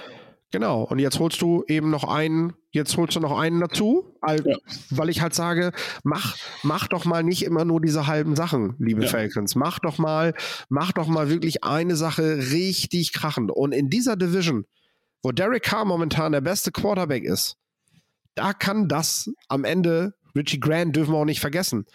Genau. 0.51 0.85
Und 0.85 0.99
jetzt 0.99 1.19
holst 1.19 1.43
du 1.43 1.65
eben 1.69 1.91
noch 1.91 2.05
einen, 2.05 2.55
jetzt 2.71 2.97
holst 2.97 3.17
du 3.17 3.21
noch 3.21 3.39
einen 3.39 3.61
dazu, 3.61 4.17
weil, 4.23 4.47
ja. 4.47 4.57
weil 4.91 5.11
ich 5.11 5.21
halt 5.21 5.35
sage, 5.35 5.73
mach, 6.05 6.37
mach 6.63 6.89
doch 6.89 7.05
mal 7.05 7.23
nicht 7.23 7.45
immer 7.45 7.65
nur 7.65 7.81
diese 7.81 8.07
halben 8.07 8.35
Sachen, 8.35 8.75
liebe 8.79 9.03
ja. 9.03 9.09
Falcons. 9.09 9.57
Mach 9.57 9.79
doch 9.79 9.99
mal, 9.99 10.35
mach 10.71 10.93
doch 10.93 11.07
mal 11.07 11.29
wirklich 11.29 11.65
eine 11.65 11.97
Sache 11.97 12.39
richtig 12.51 13.13
krachend. 13.13 13.51
Und 13.51 13.73
in 13.73 13.91
dieser 13.91 14.17
Division, 14.17 14.65
wo 15.23 15.33
Derek 15.33 15.65
Carr 15.65 15.85
momentan 15.85 16.33
der 16.33 16.41
beste 16.41 16.73
Quarterback 16.73 17.25
ist, 17.25 17.57
da 18.35 18.53
kann 18.53 18.89
das 18.89 19.31
am 19.49 19.65
Ende 19.65 20.15
Richie 20.35 20.61
Grant 20.61 20.95
dürfen 20.95 21.13
wir 21.13 21.19
auch 21.19 21.25
nicht 21.25 21.41
vergessen. 21.41 21.87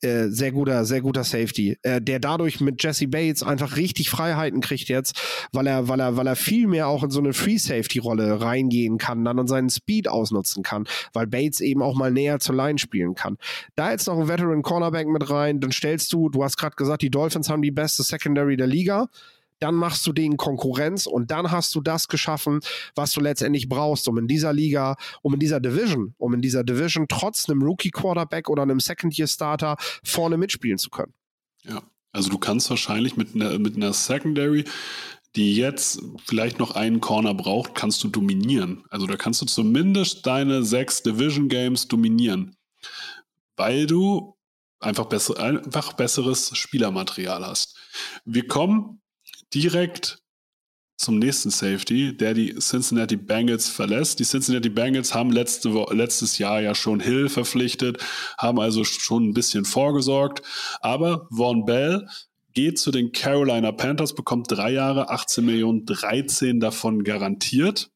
Äh, 0.00 0.28
sehr 0.28 0.52
guter, 0.52 0.84
sehr 0.84 1.00
guter 1.00 1.24
Safety, 1.24 1.76
äh, 1.82 2.00
der 2.00 2.20
dadurch 2.20 2.60
mit 2.60 2.82
Jesse 2.82 3.08
Bates 3.08 3.42
einfach 3.42 3.76
richtig 3.76 4.10
Freiheiten 4.10 4.60
kriegt 4.60 4.88
jetzt, 4.88 5.20
weil 5.52 5.66
er, 5.66 5.88
weil 5.88 5.98
er, 5.98 6.16
weil 6.16 6.28
er 6.28 6.36
viel 6.36 6.68
mehr 6.68 6.86
auch 6.86 7.02
in 7.02 7.10
so 7.10 7.18
eine 7.18 7.32
Free 7.32 7.58
Safety 7.58 7.98
Rolle 7.98 8.40
reingehen 8.40 8.98
kann, 8.98 9.24
dann 9.24 9.40
und 9.40 9.48
seinen 9.48 9.70
Speed 9.70 10.06
ausnutzen 10.06 10.62
kann, 10.62 10.86
weil 11.12 11.26
Bates 11.26 11.60
eben 11.60 11.82
auch 11.82 11.96
mal 11.96 12.12
näher 12.12 12.38
zur 12.38 12.54
Line 12.54 12.78
spielen 12.78 13.16
kann. 13.16 13.38
Da 13.74 13.90
jetzt 13.90 14.06
noch 14.06 14.18
ein 14.18 14.28
Veteran 14.28 14.62
Cornerback 14.62 15.08
mit 15.08 15.28
rein, 15.30 15.58
dann 15.58 15.72
stellst 15.72 16.12
du, 16.12 16.28
du 16.28 16.44
hast 16.44 16.56
gerade 16.56 16.76
gesagt, 16.76 17.02
die 17.02 17.10
Dolphins 17.10 17.50
haben 17.50 17.62
die 17.62 17.72
beste 17.72 18.04
Secondary 18.04 18.56
der 18.56 18.68
Liga 18.68 19.08
dann 19.60 19.74
machst 19.74 20.06
du 20.06 20.12
denen 20.12 20.36
Konkurrenz 20.36 21.06
und 21.06 21.30
dann 21.30 21.50
hast 21.50 21.74
du 21.74 21.80
das 21.80 22.08
geschaffen, 22.08 22.60
was 22.94 23.12
du 23.12 23.20
letztendlich 23.20 23.68
brauchst, 23.68 24.08
um 24.08 24.18
in 24.18 24.28
dieser 24.28 24.52
Liga, 24.52 24.96
um 25.22 25.34
in 25.34 25.40
dieser 25.40 25.60
Division, 25.60 26.14
um 26.18 26.34
in 26.34 26.42
dieser 26.42 26.64
Division 26.64 27.06
trotz 27.08 27.48
einem 27.48 27.62
Rookie 27.62 27.90
Quarterback 27.90 28.48
oder 28.48 28.62
einem 28.62 28.80
Second 28.80 29.16
Year 29.16 29.28
Starter 29.28 29.76
vorne 30.04 30.36
mitspielen 30.36 30.78
zu 30.78 30.90
können. 30.90 31.12
Ja, 31.64 31.82
also 32.12 32.30
du 32.30 32.38
kannst 32.38 32.70
wahrscheinlich 32.70 33.16
mit 33.16 33.34
einer, 33.34 33.58
mit 33.58 33.76
einer 33.76 33.92
Secondary 33.92 34.64
die 35.36 35.54
jetzt 35.54 36.00
vielleicht 36.24 36.58
noch 36.58 36.72
einen 36.72 37.00
Corner 37.00 37.34
braucht, 37.34 37.74
kannst 37.74 38.02
du 38.02 38.08
dominieren. 38.08 38.84
Also 38.90 39.06
da 39.06 39.16
kannst 39.16 39.42
du 39.42 39.46
zumindest 39.46 40.26
deine 40.26 40.64
sechs 40.64 41.02
Division 41.02 41.48
Games 41.48 41.86
dominieren, 41.86 42.56
weil 43.56 43.86
du 43.86 44.36
einfach, 44.80 45.06
besser, 45.06 45.38
einfach 45.38 45.92
besseres 45.92 46.56
Spielermaterial 46.56 47.46
hast. 47.46 47.76
Wir 48.24 48.46
kommen 48.46 49.00
direkt 49.54 50.18
zum 50.98 51.18
nächsten 51.20 51.50
Safety, 51.50 52.16
der 52.16 52.34
die 52.34 52.56
Cincinnati 52.56 53.16
Bengals 53.16 53.68
verlässt. 53.68 54.18
Die 54.18 54.24
Cincinnati 54.24 54.68
Bengals 54.68 55.14
haben 55.14 55.30
letzte, 55.30 55.68
letztes 55.90 56.38
Jahr 56.38 56.60
ja 56.60 56.74
schon 56.74 56.98
Hill 56.98 57.28
verpflichtet, 57.28 58.04
haben 58.36 58.58
also 58.58 58.82
schon 58.82 59.28
ein 59.28 59.34
bisschen 59.34 59.64
vorgesorgt. 59.64 60.42
Aber 60.80 61.28
Vaughn 61.30 61.64
Bell 61.64 62.08
geht 62.52 62.80
zu 62.80 62.90
den 62.90 63.12
Carolina 63.12 63.70
Panthers, 63.70 64.14
bekommt 64.14 64.50
drei 64.50 64.72
Jahre, 64.72 65.10
18 65.10 65.44
Millionen, 65.44 65.86
13 65.86 66.58
davon 66.58 67.04
garantiert. 67.04 67.92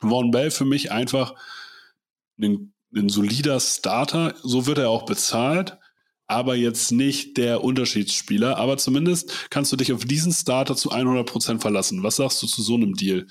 Von 0.00 0.30
Bell 0.30 0.50
für 0.50 0.66
mich 0.66 0.92
einfach 0.92 1.34
ein, 2.38 2.74
ein 2.94 3.08
solider 3.08 3.58
Starter, 3.60 4.34
so 4.42 4.66
wird 4.66 4.76
er 4.76 4.90
auch 4.90 5.06
bezahlt 5.06 5.78
aber 6.28 6.54
jetzt 6.54 6.92
nicht 6.92 7.38
der 7.38 7.64
Unterschiedsspieler. 7.64 8.58
Aber 8.58 8.76
zumindest 8.76 9.48
kannst 9.50 9.72
du 9.72 9.76
dich 9.76 9.92
auf 9.92 10.04
diesen 10.04 10.32
Starter 10.32 10.76
zu 10.76 10.92
100% 10.92 11.60
verlassen. 11.60 12.02
Was 12.02 12.16
sagst 12.16 12.42
du 12.42 12.46
zu 12.46 12.62
so 12.62 12.74
einem 12.74 12.94
Deal? 12.94 13.26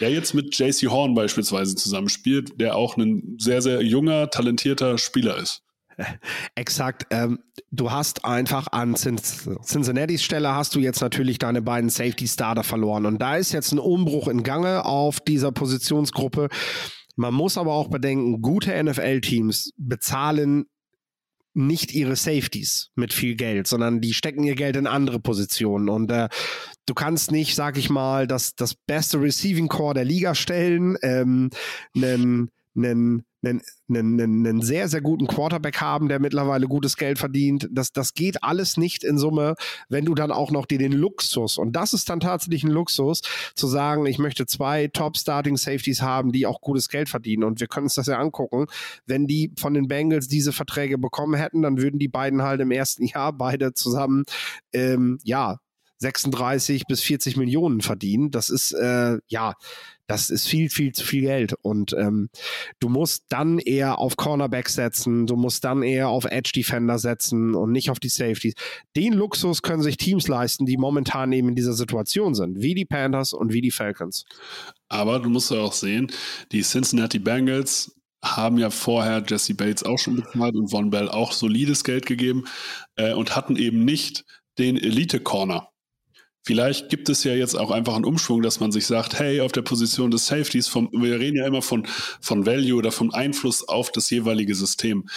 Der 0.00 0.10
jetzt 0.10 0.34
mit 0.34 0.58
JC 0.58 0.88
Horn 0.90 1.14
beispielsweise 1.14 1.76
zusammenspielt, 1.76 2.58
der 2.58 2.74
auch 2.74 2.96
ein 2.96 3.36
sehr, 3.38 3.62
sehr 3.62 3.82
junger, 3.82 4.30
talentierter 4.30 4.96
Spieler 4.96 5.36
ist. 5.36 5.62
Exakt. 6.54 7.06
Ähm, 7.10 7.40
du 7.70 7.90
hast 7.90 8.24
einfach 8.24 8.68
an 8.72 8.94
Cincinnati's 8.94 10.22
Stelle 10.22 10.54
hast 10.54 10.74
du 10.74 10.80
jetzt 10.80 11.00
natürlich 11.00 11.38
deine 11.38 11.60
beiden 11.60 11.90
Safety-Starter 11.90 12.64
verloren. 12.64 13.04
Und 13.04 13.20
da 13.20 13.36
ist 13.36 13.52
jetzt 13.52 13.72
ein 13.72 13.78
Umbruch 13.78 14.28
in 14.28 14.42
Gange 14.42 14.84
auf 14.86 15.20
dieser 15.20 15.52
Positionsgruppe. 15.52 16.48
Man 17.16 17.34
muss 17.34 17.58
aber 17.58 17.74
auch 17.74 17.88
bedenken, 17.88 18.40
gute 18.40 18.82
NFL-Teams 18.82 19.72
bezahlen 19.76 20.66
nicht 21.54 21.92
ihre 21.92 22.16
Safeties 22.16 22.90
mit 22.94 23.12
viel 23.12 23.34
Geld, 23.34 23.66
sondern 23.66 24.00
die 24.00 24.14
stecken 24.14 24.44
ihr 24.44 24.54
Geld 24.54 24.76
in 24.76 24.86
andere 24.86 25.20
Positionen. 25.20 25.88
Und 25.88 26.10
äh, 26.10 26.28
du 26.86 26.94
kannst 26.94 27.30
nicht, 27.30 27.54
sag 27.54 27.76
ich 27.76 27.90
mal, 27.90 28.26
das, 28.26 28.54
das 28.54 28.74
beste 28.74 29.20
Receiving 29.20 29.68
Core 29.68 29.94
der 29.94 30.04
Liga 30.04 30.34
stellen, 30.34 30.96
ähm, 31.02 31.50
einen, 31.96 32.50
einen 32.76 33.24
einen, 33.42 33.62
einen, 33.88 34.20
einen 34.20 34.62
sehr, 34.62 34.88
sehr 34.88 35.00
guten 35.00 35.26
Quarterback 35.26 35.80
haben, 35.80 36.08
der 36.08 36.18
mittlerweile 36.18 36.66
gutes 36.66 36.96
Geld 36.96 37.18
verdient. 37.18 37.68
Das, 37.70 37.92
das 37.92 38.14
geht 38.14 38.42
alles 38.42 38.76
nicht 38.76 39.04
in 39.04 39.18
Summe, 39.18 39.54
wenn 39.88 40.04
du 40.04 40.14
dann 40.14 40.32
auch 40.32 40.50
noch 40.50 40.66
dir 40.66 40.78
den 40.78 40.92
Luxus, 40.92 41.58
und 41.58 41.72
das 41.72 41.92
ist 41.92 42.08
dann 42.10 42.20
tatsächlich 42.20 42.64
ein 42.64 42.70
Luxus, 42.70 43.22
zu 43.54 43.66
sagen, 43.66 44.06
ich 44.06 44.18
möchte 44.18 44.46
zwei 44.46 44.88
Top-Starting-Safeties 44.88 46.02
haben, 46.02 46.32
die 46.32 46.46
auch 46.46 46.60
gutes 46.60 46.88
Geld 46.88 47.08
verdienen. 47.08 47.44
Und 47.44 47.60
wir 47.60 47.66
können 47.66 47.86
uns 47.86 47.94
das 47.94 48.06
ja 48.06 48.18
angucken. 48.18 48.66
Wenn 49.06 49.26
die 49.26 49.52
von 49.58 49.74
den 49.74 49.88
Bengals 49.88 50.28
diese 50.28 50.52
Verträge 50.52 50.98
bekommen 50.98 51.34
hätten, 51.34 51.62
dann 51.62 51.78
würden 51.78 51.98
die 51.98 52.08
beiden 52.08 52.42
halt 52.42 52.60
im 52.60 52.70
ersten 52.70 53.04
Jahr 53.06 53.32
beide 53.32 53.74
zusammen, 53.74 54.24
ähm, 54.72 55.18
ja, 55.22 55.58
36 55.98 56.84
bis 56.86 57.02
40 57.02 57.36
Millionen 57.36 57.80
verdienen. 57.80 58.30
Das 58.30 58.50
ist, 58.50 58.72
äh, 58.72 59.18
ja, 59.26 59.54
das 60.08 60.30
ist 60.30 60.48
viel, 60.48 60.70
viel 60.70 60.92
zu 60.92 61.04
viel 61.04 61.20
Geld. 61.20 61.54
Und 61.62 61.92
ähm, 61.92 62.30
du 62.80 62.88
musst 62.88 63.24
dann 63.28 63.58
eher 63.58 63.98
auf 63.98 64.16
Cornerback 64.16 64.68
setzen, 64.70 65.26
du 65.26 65.36
musst 65.36 65.64
dann 65.64 65.82
eher 65.82 66.08
auf 66.08 66.24
Edge 66.24 66.50
Defender 66.54 66.98
setzen 66.98 67.54
und 67.54 67.72
nicht 67.72 67.90
auf 67.90 68.00
die 68.00 68.08
Safeties. 68.08 68.54
Den 68.96 69.12
Luxus 69.12 69.62
können 69.62 69.82
sich 69.82 69.98
Teams 69.98 70.26
leisten, 70.26 70.64
die 70.64 70.78
momentan 70.78 71.30
eben 71.32 71.50
in 71.50 71.54
dieser 71.54 71.74
Situation 71.74 72.34
sind, 72.34 72.60
wie 72.60 72.74
die 72.74 72.86
Panthers 72.86 73.34
und 73.34 73.52
wie 73.52 73.60
die 73.60 73.70
Falcons. 73.70 74.24
Aber 74.88 75.20
du 75.20 75.28
musst 75.28 75.50
ja 75.50 75.58
auch 75.58 75.74
sehen, 75.74 76.10
die 76.52 76.62
Cincinnati 76.62 77.18
Bengals 77.18 77.94
haben 78.24 78.58
ja 78.58 78.70
vorher 78.70 79.22
Jesse 79.26 79.54
Bates 79.54 79.84
auch 79.84 79.98
schon 79.98 80.16
bezahlt 80.16 80.56
und 80.56 80.70
Von 80.70 80.90
Bell 80.90 81.08
auch 81.08 81.32
solides 81.32 81.84
Geld 81.84 82.06
gegeben 82.06 82.46
äh, 82.96 83.12
und 83.12 83.36
hatten 83.36 83.56
eben 83.56 83.84
nicht 83.84 84.24
den 84.58 84.76
Elite 84.76 85.20
Corner. 85.20 85.68
Vielleicht 86.48 86.88
gibt 86.88 87.10
es 87.10 87.24
ja 87.24 87.34
jetzt 87.34 87.56
auch 87.56 87.70
einfach 87.70 87.94
einen 87.94 88.06
Umschwung, 88.06 88.40
dass 88.40 88.58
man 88.58 88.72
sich 88.72 88.86
sagt, 88.86 89.18
hey, 89.18 89.42
auf 89.42 89.52
der 89.52 89.60
Position 89.60 90.10
des 90.10 90.28
Safeties, 90.28 90.66
vom, 90.66 90.88
wir 90.92 91.20
reden 91.20 91.36
ja 91.36 91.46
immer 91.46 91.60
von, 91.60 91.86
von 92.22 92.46
Value 92.46 92.78
oder 92.78 92.90
vom 92.90 93.10
Einfluss 93.10 93.68
auf 93.68 93.92
das 93.92 94.08
jeweilige 94.08 94.54
System. 94.54 95.10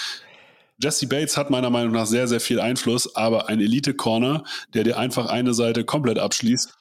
Jesse 0.78 1.08
Bates 1.08 1.38
hat 1.38 1.50
meiner 1.50 1.70
Meinung 1.70 1.94
nach 1.94 2.06
sehr, 2.06 2.28
sehr 2.28 2.42
viel 2.42 2.60
Einfluss, 2.60 3.16
aber 3.16 3.48
ein 3.48 3.62
Elite-Corner, 3.62 4.44
der 4.74 4.84
dir 4.84 4.98
einfach 4.98 5.28
eine 5.28 5.54
Seite 5.54 5.86
komplett 5.86 6.20
abschließt, 6.20 6.78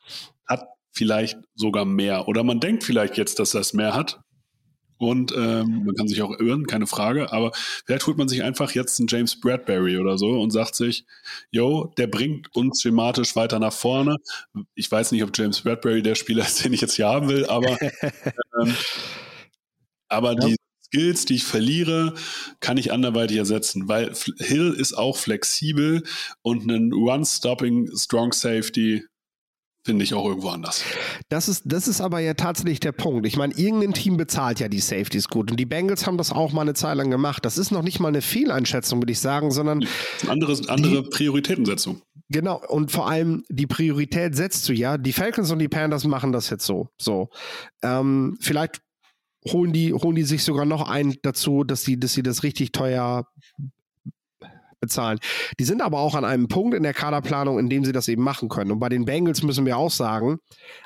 hat 0.49 0.67
vielleicht 0.91 1.39
sogar 1.55 1.85
mehr. 1.85 2.27
Oder 2.27 2.43
man 2.43 2.59
denkt 2.59 2.83
vielleicht 2.83 3.19
jetzt, 3.19 3.39
dass 3.39 3.55
er 3.55 3.61
es 3.61 3.73
mehr 3.73 3.95
hat. 3.95 4.19
Und 5.01 5.33
ähm, 5.35 5.85
man 5.87 5.95
kann 5.95 6.09
sich 6.09 6.21
auch 6.21 6.39
irren, 6.39 6.67
keine 6.67 6.87
Frage. 6.87 7.33
Aber 7.33 7.53
vielleicht 7.87 8.07
holt 8.07 8.19
man 8.19 8.29
sich 8.29 8.43
einfach 8.43 8.73
jetzt 8.73 9.01
einen 9.01 9.09
James 9.09 9.41
Bradbury 9.41 9.97
oder 9.97 10.19
so 10.19 10.39
und 10.39 10.51
sagt 10.51 10.75
sich, 10.75 11.07
yo, 11.51 11.91
der 11.97 12.07
bringt 12.07 12.55
uns 12.55 12.83
schematisch 12.83 13.35
weiter 13.35 13.59
nach 13.59 13.73
vorne. 13.73 14.19
Ich 14.75 14.93
weiß 14.93 15.13
nicht, 15.13 15.23
ob 15.23 15.31
James 15.35 15.63
Bradbury 15.63 16.03
der 16.03 16.17
Spieler 16.17 16.45
ist, 16.45 16.63
den 16.65 16.75
ich 16.75 16.83
jetzt 16.83 16.97
hier 16.97 17.09
haben 17.09 17.31
will, 17.31 17.47
aber, 17.47 17.79
ähm, 17.81 18.75
aber 20.09 20.33
ja. 20.35 20.49
die 20.49 20.57
Skills, 20.85 21.25
die 21.25 21.37
ich 21.37 21.45
verliere, 21.45 22.13
kann 22.61 22.77
ich 22.77 22.93
anderweitig 22.93 23.39
ersetzen, 23.39 23.89
weil 23.89 24.13
Hill 24.37 24.75
ist 24.77 24.93
auch 24.93 25.17
flexibel 25.17 26.03
und 26.43 26.71
ein 26.71 26.93
Run-Stopping 26.93 27.89
Strong 27.97 28.33
Safety 28.35 29.05
finde 29.85 30.05
ich 30.05 30.15
auch 30.15 30.27
irgendwo 30.27 30.49
anders. 30.49 30.85
Das 31.29 31.49
ist, 31.49 31.63
das 31.65 31.89
ist 31.89 32.01
aber 32.01 32.21
ja 32.21 32.35
tatsächlich 32.35 32.81
der 32.81 32.93
Punkt. 32.93 33.27
Ich 33.27 33.37
meine, 33.37 33.55
irgendein 33.55 33.95
Team 33.95 34.17
bezahlt 34.17 34.61
ja 34.61 34.69
die 34.69 34.81
Safeties 34.81 35.29
gut. 35.29 35.51
Und 35.51 35.59
die 35.59 35.67
Bengals 35.67 36.07
haben 36.07 36.19
das 36.19 36.33
auch 36.33 36.53
mal 36.53 36.63
eine 36.63 36.75
Zeit 36.75 36.97
lang 36.97 37.11
gemacht. 37.11 37.45
Das 37.45 37.59
ist 37.59 37.71
noch 37.71 37.83
nicht 37.83 38.01
mal 38.01 38.09
eine 38.09 38.23
Fehleinschätzung, 38.23 39.01
würde 39.01 39.13
ich 39.13 39.21
sagen, 39.21 39.51
sondern. 39.51 39.87
Andere, 40.29 40.61
andere 40.69 41.03
die, 41.03 41.11
Prioritätensetzung. 41.11 42.03
Genau. 42.29 42.61
Und 42.69 42.93
vor 42.93 43.09
allem 43.09 43.43
die 43.49 43.67
Priorität 43.67 44.37
setzt 44.37 44.69
du 44.69 44.73
ja. 44.73 44.99
Die 44.99 45.13
Falcons 45.13 45.51
und 45.51 45.59
die 45.59 45.69
Panthers 45.69 46.05
machen 46.05 46.33
das 46.33 46.51
jetzt 46.51 46.67
so. 46.67 46.89
So. 46.99 47.31
Ähm, 47.83 48.37
vielleicht 48.41 48.83
holen 49.47 49.73
die, 49.73 49.95
holen 49.95 50.15
die 50.15 50.25
sich 50.25 50.45
sogar 50.45 50.67
noch 50.67 50.89
ein 50.89 51.17
dazu, 51.23 51.65
dass 51.65 51.83
sie, 51.83 51.99
dass 51.99 52.13
sie 52.13 52.23
das 52.23 52.43
richtig 52.43 52.73
teuer 52.73 53.27
bezahlen. 54.81 55.19
Die 55.59 55.65
sind 55.65 55.83
aber 55.83 56.01
auch 56.01 56.15
an 56.15 56.25
einem 56.25 56.49
Punkt 56.49 56.75
in 56.75 56.83
der 56.83 56.95
Kaderplanung, 56.95 57.59
in 57.59 57.69
dem 57.69 57.85
sie 57.85 57.93
das 57.93 58.09
eben 58.09 58.23
machen 58.23 58.49
können. 58.49 58.73
Und 58.73 58.81
bei 58.81 58.89
den 58.89 59.05
Bengals 59.05 59.43
müssen 59.43 59.67
wir 59.67 59.77
auch 59.77 59.91
sagen, 59.91 60.39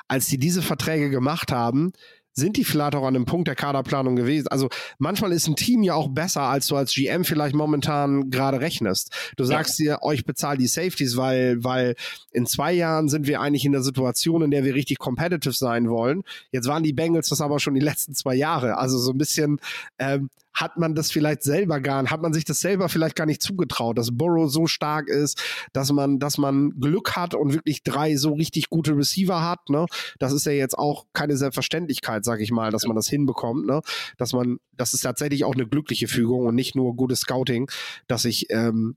als 0.08 0.26
sie 0.26 0.38
diese 0.38 0.62
Verträge 0.62 1.10
gemacht 1.10 1.52
haben, 1.52 1.92
sind 2.36 2.56
die 2.56 2.64
vielleicht 2.64 2.96
auch 2.96 3.04
an 3.04 3.14
einem 3.14 3.26
Punkt 3.26 3.46
der 3.46 3.54
Kaderplanung 3.54 4.16
gewesen. 4.16 4.48
Also 4.48 4.68
manchmal 4.98 5.32
ist 5.32 5.46
ein 5.46 5.56
Team 5.56 5.82
ja 5.82 5.94
auch 5.94 6.08
besser, 6.08 6.42
als 6.42 6.66
du 6.66 6.76
als 6.76 6.92
GM 6.92 7.24
vielleicht 7.24 7.54
momentan 7.54 8.28
gerade 8.30 8.60
rechnest. 8.60 9.14
Du 9.36 9.44
sagst 9.44 9.78
ja. 9.78 9.96
dir, 9.96 10.02
euch 10.02 10.24
bezahlt 10.24 10.60
die 10.60 10.66
Safeties, 10.66 11.16
weil, 11.16 11.62
weil 11.62 11.94
in 12.32 12.46
zwei 12.46 12.72
Jahren 12.72 13.08
sind 13.08 13.28
wir 13.28 13.40
eigentlich 13.40 13.64
in 13.64 13.72
der 13.72 13.82
Situation, 13.82 14.42
in 14.42 14.50
der 14.50 14.64
wir 14.64 14.74
richtig 14.74 14.98
competitive 14.98 15.54
sein 15.54 15.88
wollen. 15.88 16.22
Jetzt 16.50 16.66
waren 16.66 16.82
die 16.82 16.92
Bengals 16.92 17.28
das 17.28 17.40
aber 17.40 17.60
schon 17.60 17.74
die 17.74 17.80
letzten 17.80 18.14
zwei 18.14 18.34
Jahre. 18.34 18.78
Also 18.78 18.98
so 18.98 19.12
ein 19.12 19.18
bisschen, 19.18 19.60
ähm, 19.98 20.28
hat 20.54 20.76
man 20.76 20.94
das 20.94 21.10
vielleicht 21.10 21.42
selber 21.42 21.80
gar, 21.80 22.08
hat 22.08 22.22
man 22.22 22.32
sich 22.32 22.44
das 22.44 22.60
selber 22.60 22.88
vielleicht 22.88 23.16
gar 23.16 23.26
nicht 23.26 23.42
zugetraut, 23.42 23.98
dass 23.98 24.16
Burrow 24.16 24.50
so 24.50 24.66
stark 24.66 25.08
ist, 25.08 25.42
dass 25.72 25.92
man, 25.92 26.18
dass 26.20 26.38
man 26.38 26.70
Glück 26.80 27.16
hat 27.16 27.34
und 27.34 27.52
wirklich 27.52 27.82
drei 27.82 28.16
so 28.16 28.34
richtig 28.34 28.70
gute 28.70 28.96
Receiver 28.96 29.42
hat. 29.42 29.68
Ne? 29.68 29.86
Das 30.18 30.32
ist 30.32 30.46
ja 30.46 30.52
jetzt 30.52 30.78
auch 30.78 31.06
keine 31.12 31.36
Selbstverständlichkeit, 31.36 32.24
sag 32.24 32.40
ich 32.40 32.52
mal, 32.52 32.70
dass 32.70 32.86
man 32.86 32.96
das 32.96 33.08
hinbekommt. 33.08 33.66
Ne? 33.66 33.80
Dass 34.16 34.32
man, 34.32 34.58
das 34.72 34.94
ist 34.94 35.02
tatsächlich 35.02 35.44
auch 35.44 35.54
eine 35.54 35.66
glückliche 35.66 36.08
Fügung 36.08 36.46
und 36.46 36.54
nicht 36.54 36.76
nur 36.76 36.94
gutes 36.94 37.20
Scouting, 37.20 37.68
dass 38.06 38.24
ich 38.24 38.46
ähm, 38.50 38.96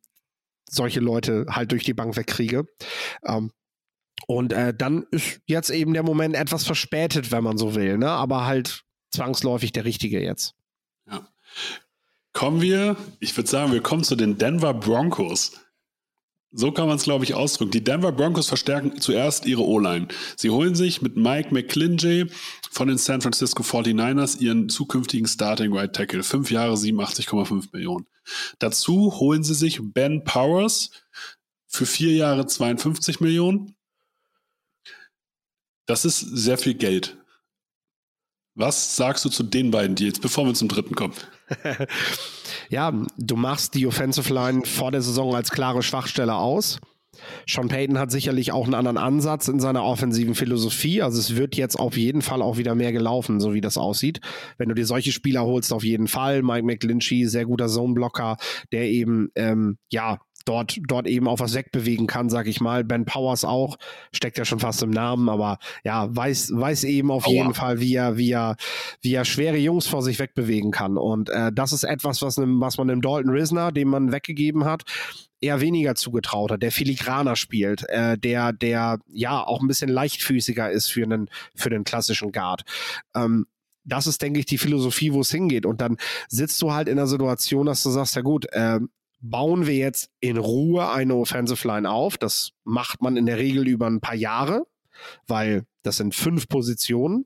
solche 0.70 1.00
Leute 1.00 1.46
halt 1.50 1.72
durch 1.72 1.84
die 1.84 1.94
Bank 1.94 2.16
wegkriege. 2.16 2.66
Ähm, 3.26 3.52
und 4.28 4.54
äh, 4.54 4.74
dann 4.76 5.06
ist 5.12 5.42
jetzt 5.46 5.70
eben 5.70 5.94
der 5.94 6.04
Moment 6.04 6.36
etwas 6.36 6.66
verspätet, 6.66 7.32
wenn 7.32 7.44
man 7.44 7.58
so 7.58 7.76
will, 7.76 7.98
ne? 7.98 8.10
aber 8.10 8.46
halt 8.46 8.84
zwangsläufig 9.12 9.72
der 9.72 9.86
richtige 9.86 10.22
jetzt. 10.22 10.56
Kommen 12.34 12.62
wir, 12.62 12.98
ich 13.20 13.36
würde 13.36 13.50
sagen, 13.50 13.72
wir 13.72 13.82
kommen 13.82 14.04
zu 14.04 14.16
den 14.16 14.38
Denver 14.38 14.74
Broncos. 14.74 15.54
So 16.52 16.72
kann 16.72 16.88
man 16.88 16.98
es, 16.98 17.04
glaube 17.04 17.26
ich, 17.26 17.34
ausdrücken. 17.34 17.72
Die 17.72 17.84
Denver 17.84 18.12
Broncos 18.12 18.48
verstärken 18.48 19.02
zuerst 19.02 19.46
ihre 19.46 19.64
O-Line. 19.64 20.08
Sie 20.38 20.50
holen 20.50 20.76
sich 20.76 21.02
mit 21.02 21.18
Mike 21.18 21.54
McClinjay 21.54 22.28
von 22.72 22.88
den 22.88 22.98
San 22.98 23.22
Francisco 23.22 23.64
49ers 23.64 24.40
ihren 24.40 24.70
zukünftigen 24.70 25.28
Starting 25.28 25.76
Right 25.76 25.94
Tackle. 25.94 26.24
Fünf 26.24 26.50
Jahre, 26.50 26.76
87,5 26.76 27.70
Millionen. 27.74 28.08
Dazu 28.60 29.20
holen 29.20 29.44
sie 29.44 29.56
sich 29.56 29.80
Ben 29.82 30.24
Powers 30.24 30.92
für 31.68 31.86
vier 31.86 32.14
Jahre 32.14 32.48
52 32.48 33.20
Millionen. 33.20 33.76
Das 35.86 36.06
ist 36.06 36.20
sehr 36.20 36.58
viel 36.58 36.76
Geld. 36.76 37.18
Was 38.56 38.96
sagst 38.96 39.24
du 39.26 39.30
zu 39.30 39.44
den 39.44 39.72
beiden 39.72 39.96
Deals, 39.96 40.20
bevor 40.20 40.46
wir 40.46 40.54
zum 40.54 40.68
dritten 40.68 40.96
kommen? 40.96 41.14
ja, 42.70 42.94
du 43.18 43.36
machst 43.36 43.76
die 43.76 43.88
Offensive 43.88 44.34
Line 44.34 44.66
vor 44.66 44.92
der 44.92 45.02
Saison 45.02 45.36
als 45.36 45.52
klare 45.52 45.84
Schwachstelle 45.84 46.36
aus. 46.36 46.80
Sean 47.48 47.68
Payton 47.68 47.98
hat 47.98 48.12
sicherlich 48.12 48.52
auch 48.52 48.66
einen 48.66 48.74
anderen 48.74 48.98
Ansatz 48.98 49.48
in 49.48 49.60
seiner 49.60 49.84
offensiven 49.84 50.36
Philosophie. 50.36 51.02
Also 51.02 51.20
es 51.20 51.36
wird 51.36 51.56
jetzt 51.56 51.76
auf 51.76 51.98
jeden 51.98 52.22
Fall 52.22 52.42
auch 52.42 52.58
wieder 52.58 52.76
mehr 52.76 52.92
gelaufen, 52.92 53.40
so 53.40 53.54
wie 53.54 53.62
das 53.62 53.78
aussieht. 53.78 54.20
Wenn 54.58 54.70
du 54.70 54.76
dir 54.76 54.86
solche 54.86 55.12
Spieler 55.12 55.44
holst, 55.44 55.74
auf 55.74 55.84
jeden 55.84 56.08
Fall. 56.08 56.44
Mike 56.44 56.66
McGlinchey, 56.66 57.26
sehr 57.28 57.46
guter 57.46 57.68
Zoneblocker, 57.68 58.38
der 58.72 58.84
eben, 58.84 59.30
ähm, 59.36 59.78
ja, 59.92 60.20
dort, 60.48 60.78
dort 60.88 61.08
eben 61.08 61.28
auch 61.28 61.40
was 61.40 61.54
wegbewegen 61.54 62.08
kann, 62.08 62.30
sag 62.30 62.48
ich 62.48 62.62
mal. 62.62 62.84
Ben 62.84 63.06
Powers 63.06 63.46
auch, 63.46 63.78
steckt 64.12 64.38
ja 64.38 64.46
schon 64.46 64.60
fast 64.60 64.82
im 64.84 64.90
Namen, 64.90 65.30
aber 65.30 65.60
ja, 65.84 66.08
weiß, 66.16 66.52
weiß 66.54 66.86
eben 66.86 67.12
auf 67.12 67.24
Power. 67.24 67.34
jeden 67.34 67.54
Fall, 67.54 67.80
wie 67.80 67.96
er, 67.96 68.18
wie 68.18 68.32
er, 68.32 68.56
wie 69.02 69.14
er 69.14 69.26
schwere 69.26 69.58
Jungs 69.58 69.88
vor 69.88 70.02
sich 70.02 70.20
wegbewegen 70.20 70.72
kann. 70.72 70.98
Und 70.98 71.30
äh, 71.30 71.52
das 71.52 71.74
ist 71.74 71.84
etwas, 71.84 72.22
was, 72.22 72.38
nem, 72.38 72.62
was 72.62 72.78
man 72.78 72.88
dem 72.88 73.02
Dalton 73.02 73.32
Risner, 73.32 73.72
dem 73.72 73.90
man 73.90 74.12
weggegeben 74.12 74.66
hat, 74.66 74.84
eher 75.42 75.62
weniger 75.62 75.96
zugetraut 75.96 76.52
hat, 76.52 76.64
der 76.64 76.72
filigraner 76.72 77.36
spielt, 77.36 77.88
äh, 77.90 78.18
der, 78.18 78.54
der 78.54 79.00
ja 79.08 79.44
auch 79.44 79.62
ein 79.62 79.68
bisschen 79.68 79.90
leichtfüßiger 79.90 80.72
ist 80.72 80.92
für 80.92 81.04
einen, 81.04 81.30
für 81.56 81.70
den 81.70 81.84
klassischen 81.84 82.32
Guard. 82.32 82.64
Ähm, 83.16 83.46
das 83.84 84.06
ist, 84.06 84.22
denke 84.22 84.40
ich, 84.40 84.46
die 84.46 84.58
Philosophie, 84.58 85.14
wo 85.14 85.22
es 85.22 85.32
hingeht. 85.32 85.66
Und 85.66 85.80
dann 85.82 85.98
sitzt 86.28 86.62
du 86.62 86.74
halt 86.74 86.90
in 86.90 86.98
der 86.98 87.08
Situation, 87.08 87.68
dass 87.68 87.84
du 87.84 87.90
sagst, 87.90 88.16
ja 88.16 88.22
gut, 88.22 88.46
äh, 88.52 88.80
bauen 89.20 89.66
wir 89.68 89.76
jetzt 89.76 90.12
in 90.20 90.38
Ruhe 90.38 90.90
eine 90.90 91.16
Offensive 91.16 91.68
Line 91.68 91.90
auf. 91.90 92.18
Das 92.18 92.52
macht 92.64 93.02
man 93.02 93.18
in 93.18 93.26
der 93.26 93.38
Regel 93.38 93.68
über 93.68 93.88
ein 93.88 94.02
paar 94.02 94.16
Jahre, 94.16 94.66
weil 95.28 95.66
das 95.84 95.98
sind 95.98 96.16
fünf 96.16 96.48
Positionen. 96.48 97.26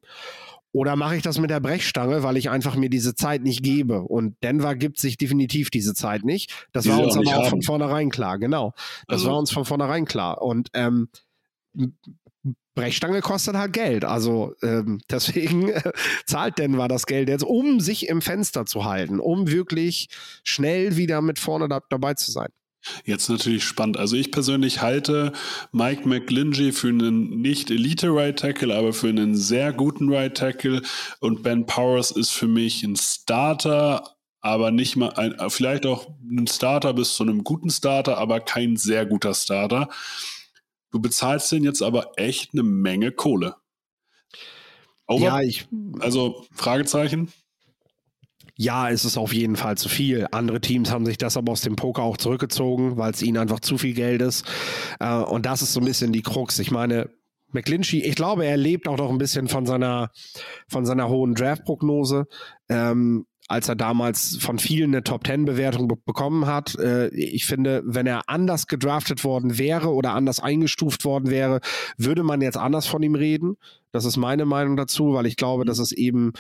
Oder 0.73 0.95
mache 0.95 1.17
ich 1.17 1.21
das 1.21 1.37
mit 1.37 1.49
der 1.49 1.59
Brechstange, 1.59 2.23
weil 2.23 2.37
ich 2.37 2.49
einfach 2.49 2.77
mir 2.77 2.89
diese 2.89 3.13
Zeit 3.13 3.43
nicht 3.43 3.61
gebe? 3.61 4.03
Und 4.03 4.41
Denver 4.41 4.75
gibt 4.75 4.99
sich 4.99 5.17
definitiv 5.17 5.69
diese 5.69 5.93
Zeit 5.93 6.23
nicht. 6.23 6.67
Das 6.71 6.85
Die 6.85 6.91
war 6.91 6.99
uns 7.03 7.17
aber 7.17 7.27
auch 7.27 7.43
haben. 7.43 7.49
von 7.49 7.61
vornherein 7.61 8.09
klar, 8.09 8.39
genau. 8.39 8.73
Das 9.07 9.19
also. 9.19 9.31
war 9.31 9.37
uns 9.37 9.51
von 9.51 9.65
vornherein 9.65 10.05
klar. 10.05 10.41
Und 10.41 10.69
ähm, 10.73 11.09
Brechstange 12.75 13.21
kostet 13.21 13.55
halt 13.55 13.73
Geld. 13.73 14.05
Also 14.05 14.55
ähm, 14.61 15.01
deswegen 15.09 15.69
äh, 15.69 15.91
zahlt 16.25 16.57
Denver 16.57 16.87
das 16.87 17.05
Geld 17.05 17.29
jetzt, 17.29 17.43
um 17.43 17.79
sich 17.79 18.07
im 18.07 18.21
Fenster 18.21 18.65
zu 18.65 18.85
halten, 18.85 19.19
um 19.19 19.49
wirklich 19.49 20.09
schnell 20.43 20.97
wieder 20.97 21.21
mit 21.21 21.39
vorne 21.39 21.67
da, 21.67 21.81
dabei 21.89 22.13
zu 22.13 22.31
sein. 22.31 22.49
Jetzt 23.05 23.29
natürlich 23.29 23.63
spannend. 23.63 23.97
Also 23.97 24.15
ich 24.15 24.31
persönlich 24.31 24.81
halte 24.81 25.33
Mike 25.71 26.07
McGlinchey 26.07 26.71
für 26.71 26.87
einen 26.87 27.41
nicht 27.41 27.69
Elite-Right 27.69 28.37
Tackle, 28.37 28.75
aber 28.75 28.91
für 28.93 29.09
einen 29.09 29.35
sehr 29.35 29.71
guten 29.71 30.11
Right 30.11 30.35
Tackle. 30.35 30.81
Und 31.19 31.43
Ben 31.43 31.65
Powers 31.65 32.11
ist 32.11 32.31
für 32.31 32.47
mich 32.47 32.83
ein 32.83 32.95
Starter, 32.95 34.15
aber 34.39 34.71
nicht 34.71 34.95
mal 34.95 35.13
ein, 35.13 35.35
vielleicht 35.49 35.85
auch 35.85 36.07
ein 36.23 36.47
Starter 36.47 36.93
bis 36.93 37.13
zu 37.13 37.23
einem 37.23 37.43
guten 37.43 37.69
Starter, 37.69 38.17
aber 38.17 38.39
kein 38.39 38.77
sehr 38.77 39.05
guter 39.05 39.35
Starter. 39.35 39.87
Du 40.91 40.99
bezahlst 40.99 41.51
den 41.51 41.63
jetzt 41.63 41.81
aber 41.81 42.11
echt 42.17 42.53
eine 42.53 42.63
Menge 42.63 43.11
Kohle. 43.11 43.55
Over? 45.07 45.25
Ja, 45.25 45.41
ich. 45.41 45.67
Also, 45.99 46.45
Fragezeichen? 46.53 47.31
Ja, 48.55 48.89
es 48.89 49.05
ist 49.05 49.17
auf 49.17 49.33
jeden 49.33 49.55
Fall 49.55 49.77
zu 49.77 49.89
viel. 49.89 50.27
Andere 50.31 50.61
Teams 50.61 50.91
haben 50.91 51.05
sich 51.05 51.17
das 51.17 51.35
aber 51.35 51.53
aus 51.53 51.61
dem 51.61 51.75
Poker 51.75 52.03
auch 52.03 52.17
zurückgezogen, 52.17 52.97
weil 52.97 53.11
es 53.11 53.21
ihnen 53.21 53.37
einfach 53.37 53.59
zu 53.59 53.77
viel 53.77 53.93
Geld 53.93 54.21
ist. 54.21 54.45
Äh, 54.99 55.15
und 55.15 55.45
das 55.45 55.61
ist 55.61 55.73
so 55.73 55.79
ein 55.79 55.85
bisschen 55.85 56.13
die 56.13 56.21
Krux. 56.21 56.59
Ich 56.59 56.69
meine, 56.69 57.09
McClinchy, 57.53 58.01
ich 58.03 58.15
glaube, 58.15 58.45
er 58.45 58.57
lebt 58.57 58.87
auch 58.87 58.97
noch 58.97 59.09
ein 59.09 59.17
bisschen 59.17 59.47
von 59.47 59.65
seiner, 59.65 60.11
von 60.67 60.85
seiner 60.85 61.09
hohen 61.09 61.33
Draft-Prognose. 61.33 62.27
Ähm, 62.69 63.25
als 63.51 63.67
er 63.67 63.75
damals 63.75 64.37
von 64.39 64.59
vielen 64.59 64.91
eine 64.91 65.03
Top 65.03 65.25
Ten 65.25 65.43
Bewertung 65.43 65.87
be 65.87 65.97
bekommen 65.97 66.45
hat. 66.45 66.75
Äh, 66.75 67.09
ich 67.09 67.45
finde, 67.45 67.83
wenn 67.85 68.07
er 68.07 68.29
anders 68.29 68.67
gedraftet 68.67 69.23
worden 69.25 69.57
wäre 69.57 69.89
oder 69.89 70.13
anders 70.13 70.39
eingestuft 70.39 71.03
worden 71.03 71.29
wäre, 71.29 71.59
würde 71.97 72.23
man 72.23 72.41
jetzt 72.41 72.57
anders 72.57 72.87
von 72.87 73.03
ihm 73.03 73.15
reden. 73.15 73.57
Das 73.91 74.05
ist 74.05 74.15
meine 74.15 74.45
Meinung 74.45 74.77
dazu, 74.77 75.13
weil 75.13 75.25
ich 75.25 75.35
glaube, 75.35 75.65
dass 75.65 75.79
es 75.79 75.91
eben, 75.91 76.31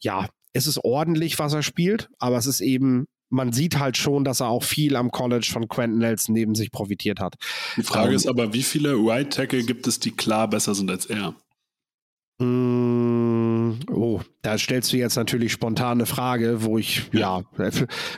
ja, 0.00 0.26
es 0.54 0.66
ist 0.66 0.82
ordentlich, 0.82 1.38
was 1.38 1.52
er 1.52 1.62
spielt, 1.62 2.08
aber 2.18 2.38
es 2.38 2.46
ist 2.46 2.60
eben 2.60 3.06
man 3.30 3.52
sieht 3.52 3.78
halt 3.78 3.98
schon, 3.98 4.24
dass 4.24 4.40
er 4.40 4.48
auch 4.48 4.62
viel 4.62 4.96
am 4.96 5.10
College 5.10 5.50
von 5.52 5.68
Quentin 5.68 5.98
Nelson 5.98 6.32
neben 6.32 6.54
sich 6.54 6.72
profitiert 6.72 7.20
hat. 7.20 7.34
Die 7.76 7.82
Frage 7.82 8.08
ähm, 8.08 8.16
ist 8.16 8.26
aber, 8.26 8.54
wie 8.54 8.62
viele 8.62 8.94
Right 8.94 9.30
Tackle 9.30 9.64
gibt 9.64 9.86
es, 9.86 10.00
die 10.00 10.12
klar 10.12 10.48
besser 10.48 10.74
sind 10.74 10.90
als 10.90 11.04
er? 11.04 11.34
Mm, 12.38 12.77
oh, 13.90 14.20
da 14.42 14.58
stellst 14.58 14.92
du 14.92 14.96
jetzt 14.96 15.16
natürlich 15.16 15.52
spontane 15.52 16.06
Frage, 16.06 16.62
wo 16.62 16.78
ich, 16.78 17.10
ja, 17.12 17.42
ja 17.58 17.70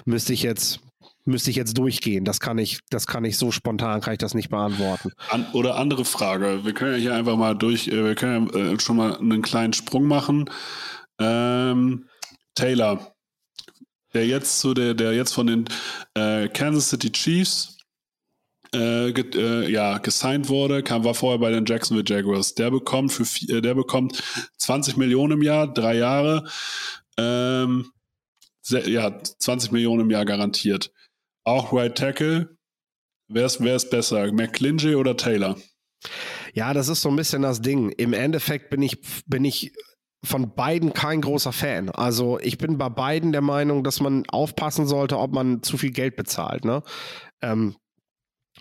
müsste 0.04 0.33
ich 0.33 0.42
jetzt 0.42 0.80
müsste 1.24 1.50
ich 1.50 1.56
jetzt 1.56 1.76
durchgehen. 1.78 2.24
Das 2.24 2.40
kann 2.40 2.59
ich, 2.59 2.80
das 2.90 3.06
kann 3.06 3.24
ich 3.24 3.37
so 3.37 3.50
spontan, 3.50 4.00
kann 4.00 4.14
ich 4.14 4.18
das 4.18 4.35
nicht 4.35 4.50
beantworten. 4.50 5.12
An, 5.28 5.46
oder 5.52 5.76
andere 5.76 6.04
Frage. 6.04 6.64
Wir 6.64 6.72
können 6.72 6.92
ja 6.92 6.98
hier 6.98 7.14
einfach 7.14 7.37
mal 7.37 7.54
durch, 7.54 7.88
äh, 7.88 8.04
wir 8.04 8.14
können 8.14 8.50
ja 8.52 8.72
äh, 8.72 8.80
schon 8.80 8.96
mal 8.96 9.16
einen 9.16 9.42
kleinen 9.42 9.72
Sprung 9.72 10.04
machen. 10.04 10.50
Ähm, 11.18 12.06
Taylor, 12.54 13.14
der 14.12 14.26
jetzt 14.26 14.61
zu 14.61 14.74
der, 14.74 14.94
der 14.94 15.12
jetzt 15.14 15.33
von 15.33 15.46
den 15.46 15.64
äh, 16.14 16.48
Kansas 16.48 16.90
City 16.90 17.12
Chiefs 17.12 17.78
äh, 18.72 19.12
ge, 19.12 19.24
äh, 19.35 19.70
ja, 19.70 19.98
gesigned 19.98 20.48
wurde, 20.48 20.83
kam, 20.83 21.04
war 21.04 21.14
vorher 21.14 21.38
bei 21.38 21.50
den 21.50 21.66
Jacksonville 21.66 22.04
Jaguars. 22.06 22.54
Der 22.54 22.70
bekommt 22.70 23.12
für 23.12 23.24
äh, 23.52 23.61
der 23.61 23.74
bekommt 23.74 24.22
20 24.59 24.96
Millionen 24.96 25.38
im 25.38 25.42
Jahr, 25.42 25.72
drei 25.72 25.96
Jahre. 25.96 26.48
Ähm, 27.16 27.90
ja, 28.68 29.22
20 29.22 29.72
Millionen 29.72 30.02
im 30.02 30.11
Jahr 30.11 30.24
garantiert. 30.24 30.92
Auch 31.44 31.72
Right 31.72 31.96
Tackle. 31.96 32.56
Wer 33.28 33.46
ist, 33.46 33.62
wer 33.62 33.76
ist 33.76 33.90
besser, 33.90 34.33
McClinchy 34.33 34.94
oder 34.94 35.16
Taylor? 35.16 35.56
Ja, 36.52 36.74
das 36.74 36.88
ist 36.88 37.02
so 37.02 37.09
ein 37.09 37.16
bisschen 37.16 37.42
das 37.42 37.61
Ding. 37.61 37.90
Im 37.90 38.12
Endeffekt 38.12 38.70
bin 38.70 38.83
ich, 38.83 39.00
bin 39.26 39.44
ich 39.44 39.72
von 40.24 40.54
beiden 40.54 40.92
kein 40.92 41.20
großer 41.20 41.52
Fan. 41.52 41.90
Also 41.90 42.38
ich 42.40 42.59
bin 42.59 42.76
bei 42.76 42.88
beiden 42.88 43.33
der 43.33 43.40
Meinung, 43.40 43.85
dass 43.85 44.00
man 44.00 44.24
aufpassen 44.28 44.87
sollte, 44.87 45.18
ob 45.18 45.33
man 45.33 45.62
zu 45.62 45.78
viel 45.78 45.92
Geld 45.92 46.16
bezahlt. 46.16 46.64
Ne? 46.64 46.83
Ähm, 47.40 47.76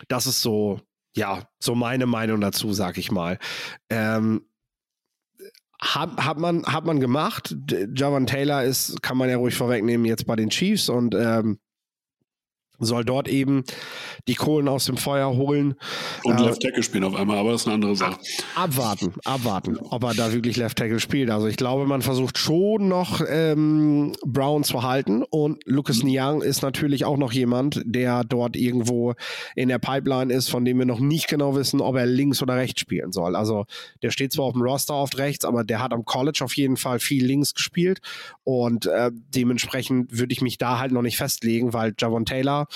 das 0.07 0.27
ist 0.27 0.41
so, 0.41 0.79
ja, 1.15 1.43
so 1.59 1.75
meine 1.75 2.05
Meinung 2.05 2.41
dazu, 2.41 2.73
sag 2.73 2.97
ich 2.97 3.11
mal. 3.11 3.37
Ähm, 3.89 4.45
hat, 5.81 6.17
hat, 6.17 6.37
man, 6.37 6.65
hat 6.65 6.85
man 6.85 6.99
gemacht. 6.99 7.55
Javan 7.95 8.27
Taylor 8.27 8.63
ist, 8.63 9.01
kann 9.01 9.17
man 9.17 9.29
ja 9.29 9.37
ruhig 9.37 9.55
vorwegnehmen, 9.55 10.05
jetzt 10.05 10.25
bei 10.25 10.35
den 10.35 10.49
Chiefs 10.49 10.89
und 10.89 11.15
ähm, 11.15 11.59
soll 12.79 13.05
dort 13.05 13.27
eben 13.27 13.63
die 14.27 14.35
Kohlen 14.35 14.67
aus 14.67 14.85
dem 14.85 14.97
Feuer 14.97 15.35
holen. 15.35 15.75
Und 16.23 16.39
äh, 16.39 16.43
Left 16.43 16.61
Tackle 16.61 16.83
spielen 16.83 17.03
auf 17.03 17.15
einmal, 17.15 17.37
aber 17.37 17.51
das 17.51 17.61
ist 17.61 17.67
eine 17.67 17.75
andere 17.75 17.95
Sache. 17.95 18.17
Abwarten, 18.55 19.13
abwarten, 19.25 19.77
ob 19.77 20.03
er 20.03 20.13
da 20.13 20.33
wirklich 20.33 20.57
Left 20.57 20.77
Tackle 20.77 20.99
spielt. 20.99 21.29
Also 21.29 21.47
ich 21.47 21.57
glaube, 21.57 21.85
man 21.85 22.01
versucht 22.01 22.37
schon 22.37 22.87
noch 22.87 23.21
ähm, 23.27 24.13
Brown 24.25 24.63
zu 24.63 24.83
halten 24.83 25.23
und 25.23 25.61
Lucas 25.65 25.99
mhm. 25.99 26.09
Niang 26.09 26.41
ist 26.41 26.61
natürlich 26.61 27.05
auch 27.05 27.17
noch 27.17 27.31
jemand, 27.31 27.81
der 27.85 28.23
dort 28.23 28.55
irgendwo 28.55 29.13
in 29.55 29.69
der 29.69 29.79
Pipeline 29.79 30.33
ist, 30.33 30.49
von 30.49 30.65
dem 30.65 30.79
wir 30.79 30.85
noch 30.85 30.99
nicht 30.99 31.27
genau 31.27 31.55
wissen, 31.55 31.81
ob 31.81 31.95
er 31.95 32.05
links 32.05 32.41
oder 32.41 32.55
rechts 32.55 32.81
spielen 32.81 33.11
soll. 33.11 33.35
Also 33.35 33.65
der 34.01 34.11
steht 34.11 34.31
zwar 34.33 34.45
auf 34.45 34.53
dem 34.53 34.61
Roster 34.61 34.95
oft 34.95 35.17
rechts, 35.17 35.45
aber 35.45 35.63
der 35.63 35.81
hat 35.81 35.93
am 35.93 36.05
College 36.05 36.41
auf 36.43 36.55
jeden 36.55 36.77
Fall 36.77 36.99
viel 36.99 37.25
links 37.25 37.53
gespielt 37.53 37.99
und 38.43 38.85
äh, 38.85 39.11
dementsprechend 39.35 40.17
würde 40.17 40.33
ich 40.33 40.41
mich 40.41 40.57
da 40.57 40.79
halt 40.79 40.91
noch 40.91 41.01
nicht 41.01 41.17
festlegen, 41.17 41.73
weil 41.73 41.93
Javon 41.97 42.25
Taylor 42.25 42.67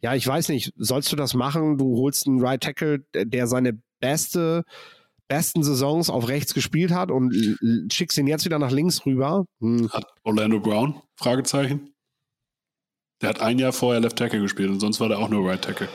ja, 0.00 0.14
ich 0.14 0.26
weiß 0.26 0.48
nicht, 0.48 0.72
sollst 0.76 1.12
du 1.12 1.16
das 1.16 1.34
machen? 1.34 1.78
Du 1.78 1.96
holst 1.96 2.26
einen 2.26 2.44
Right 2.44 2.60
Tackle, 2.60 3.04
der 3.14 3.46
seine 3.46 3.78
beste, 4.00 4.64
besten 5.28 5.62
Saisons 5.62 6.10
auf 6.10 6.28
rechts 6.28 6.54
gespielt 6.54 6.90
hat 6.90 7.10
und 7.10 7.32
schickst 7.90 8.18
ihn 8.18 8.26
jetzt 8.26 8.44
wieder 8.44 8.58
nach 8.58 8.72
links 8.72 9.06
rüber. 9.06 9.46
Hm. 9.60 9.90
Hat 9.92 10.06
Orlando 10.24 10.60
Brown? 10.60 11.00
Fragezeichen. 11.14 11.94
Der 13.20 13.28
hat 13.28 13.40
ein 13.40 13.58
Jahr 13.58 13.72
vorher 13.72 14.00
Left 14.00 14.16
Tackle 14.16 14.40
gespielt 14.40 14.70
und 14.70 14.80
sonst 14.80 14.98
war 14.98 15.08
der 15.08 15.18
auch 15.18 15.28
nur 15.28 15.48
Right 15.48 15.62
Tackle. 15.62 15.88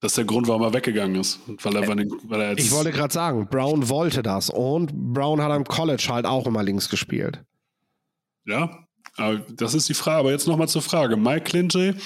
Das 0.00 0.12
ist 0.12 0.18
der 0.18 0.26
Grund, 0.26 0.46
warum 0.46 0.62
er 0.62 0.74
weggegangen 0.74 1.16
ist. 1.16 1.40
Weil 1.62 1.74
er, 1.76 1.88
weil 1.88 2.40
er 2.40 2.56
ich 2.56 2.70
wollte 2.70 2.92
gerade 2.92 3.12
sagen, 3.12 3.48
Brown 3.48 3.88
wollte 3.88 4.22
das 4.22 4.50
und 4.50 4.92
Brown 4.92 5.40
hat 5.42 5.50
am 5.50 5.64
College 5.64 6.06
halt 6.10 6.26
auch 6.26 6.46
immer 6.46 6.62
links 6.62 6.88
gespielt. 6.88 7.42
Ja, 8.44 8.86
aber 9.18 9.38
das 9.50 9.74
ist 9.74 9.88
die 9.88 9.94
Frage. 9.94 10.20
Aber 10.20 10.30
jetzt 10.30 10.46
nochmal 10.46 10.68
zur 10.68 10.82
Frage. 10.82 11.16
Mike 11.16 11.44
Clinton 11.44 12.00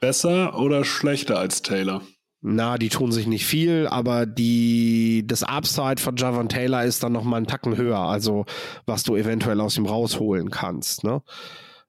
besser 0.00 0.58
oder 0.58 0.84
schlechter 0.84 1.38
als 1.38 1.62
Taylor? 1.62 2.02
Na, 2.42 2.78
die 2.78 2.90
tun 2.90 3.10
sich 3.10 3.26
nicht 3.26 3.46
viel, 3.46 3.88
aber 3.88 4.26
die, 4.26 5.24
das 5.26 5.42
Upside 5.42 6.00
von 6.00 6.16
Javon 6.16 6.48
Taylor 6.48 6.84
ist 6.84 7.02
dann 7.02 7.12
nochmal 7.12 7.38
einen 7.38 7.46
Tacken 7.46 7.76
höher, 7.76 7.98
also 7.98 8.44
was 8.84 9.02
du 9.02 9.16
eventuell 9.16 9.60
aus 9.60 9.76
ihm 9.76 9.86
rausholen 9.86 10.50
kannst. 10.50 11.02
Ne? 11.02 11.22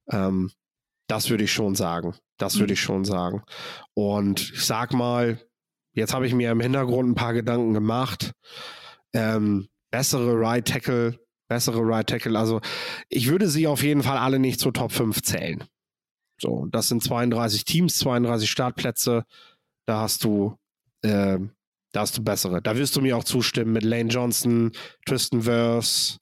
Ähm, 0.09 0.51
das 1.07 1.29
würde 1.29 1.43
ich 1.43 1.51
schon 1.51 1.75
sagen. 1.75 2.15
Das 2.37 2.59
würde 2.59 2.73
ich 2.73 2.81
schon 2.81 3.03
sagen. 3.05 3.43
Und 3.93 4.51
ich 4.53 4.65
sag 4.65 4.93
mal, 4.93 5.39
jetzt 5.93 6.13
habe 6.13 6.27
ich 6.27 6.33
mir 6.33 6.51
im 6.51 6.59
Hintergrund 6.59 7.09
ein 7.09 7.15
paar 7.15 7.33
Gedanken 7.33 7.73
gemacht. 7.73 8.31
Ähm, 9.13 9.67
bessere 9.91 10.39
Right 10.39 10.67
Tackle 10.67 11.19
bessere 11.47 11.79
Right 11.81 12.07
Tackle. 12.07 12.37
Also 12.37 12.61
ich 13.09 13.29
würde 13.29 13.47
sie 13.47 13.67
auf 13.67 13.83
jeden 13.83 14.03
Fall 14.03 14.17
alle 14.17 14.39
nicht 14.39 14.59
zur 14.59 14.73
Top 14.73 14.91
5 14.91 15.21
zählen. 15.21 15.63
So, 16.39 16.67
das 16.71 16.87
sind 16.87 17.03
32 17.03 17.65
Teams, 17.65 17.97
32 17.97 18.49
Startplätze. 18.49 19.25
Da 19.85 20.01
hast 20.01 20.23
du, 20.23 20.55
äh, 21.01 21.39
da 21.93 22.01
hast 22.01 22.17
du 22.17 22.23
bessere. 22.23 22.61
Da 22.61 22.77
wirst 22.77 22.95
du 22.95 23.01
mir 23.01 23.17
auch 23.17 23.23
zustimmen 23.23 23.73
mit 23.73 23.83
Lane 23.83 24.09
Johnson, 24.09 24.71
Tristan 25.05 25.41
Verse, 25.41 26.17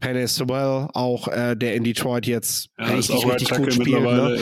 Penny 0.00 0.26
Sewell, 0.28 0.88
auch 0.94 1.28
äh, 1.28 1.56
der 1.56 1.74
in 1.74 1.84
Detroit 1.84 2.26
jetzt 2.26 2.68
Ja, 2.78 2.86
richtig, 2.86 2.98
ist 2.98 3.10
auch 3.10 3.28
Right 3.28 3.40
richtig 3.40 3.56
gut 3.56 3.72
spielt. 3.72 4.02
Ne? 4.02 4.38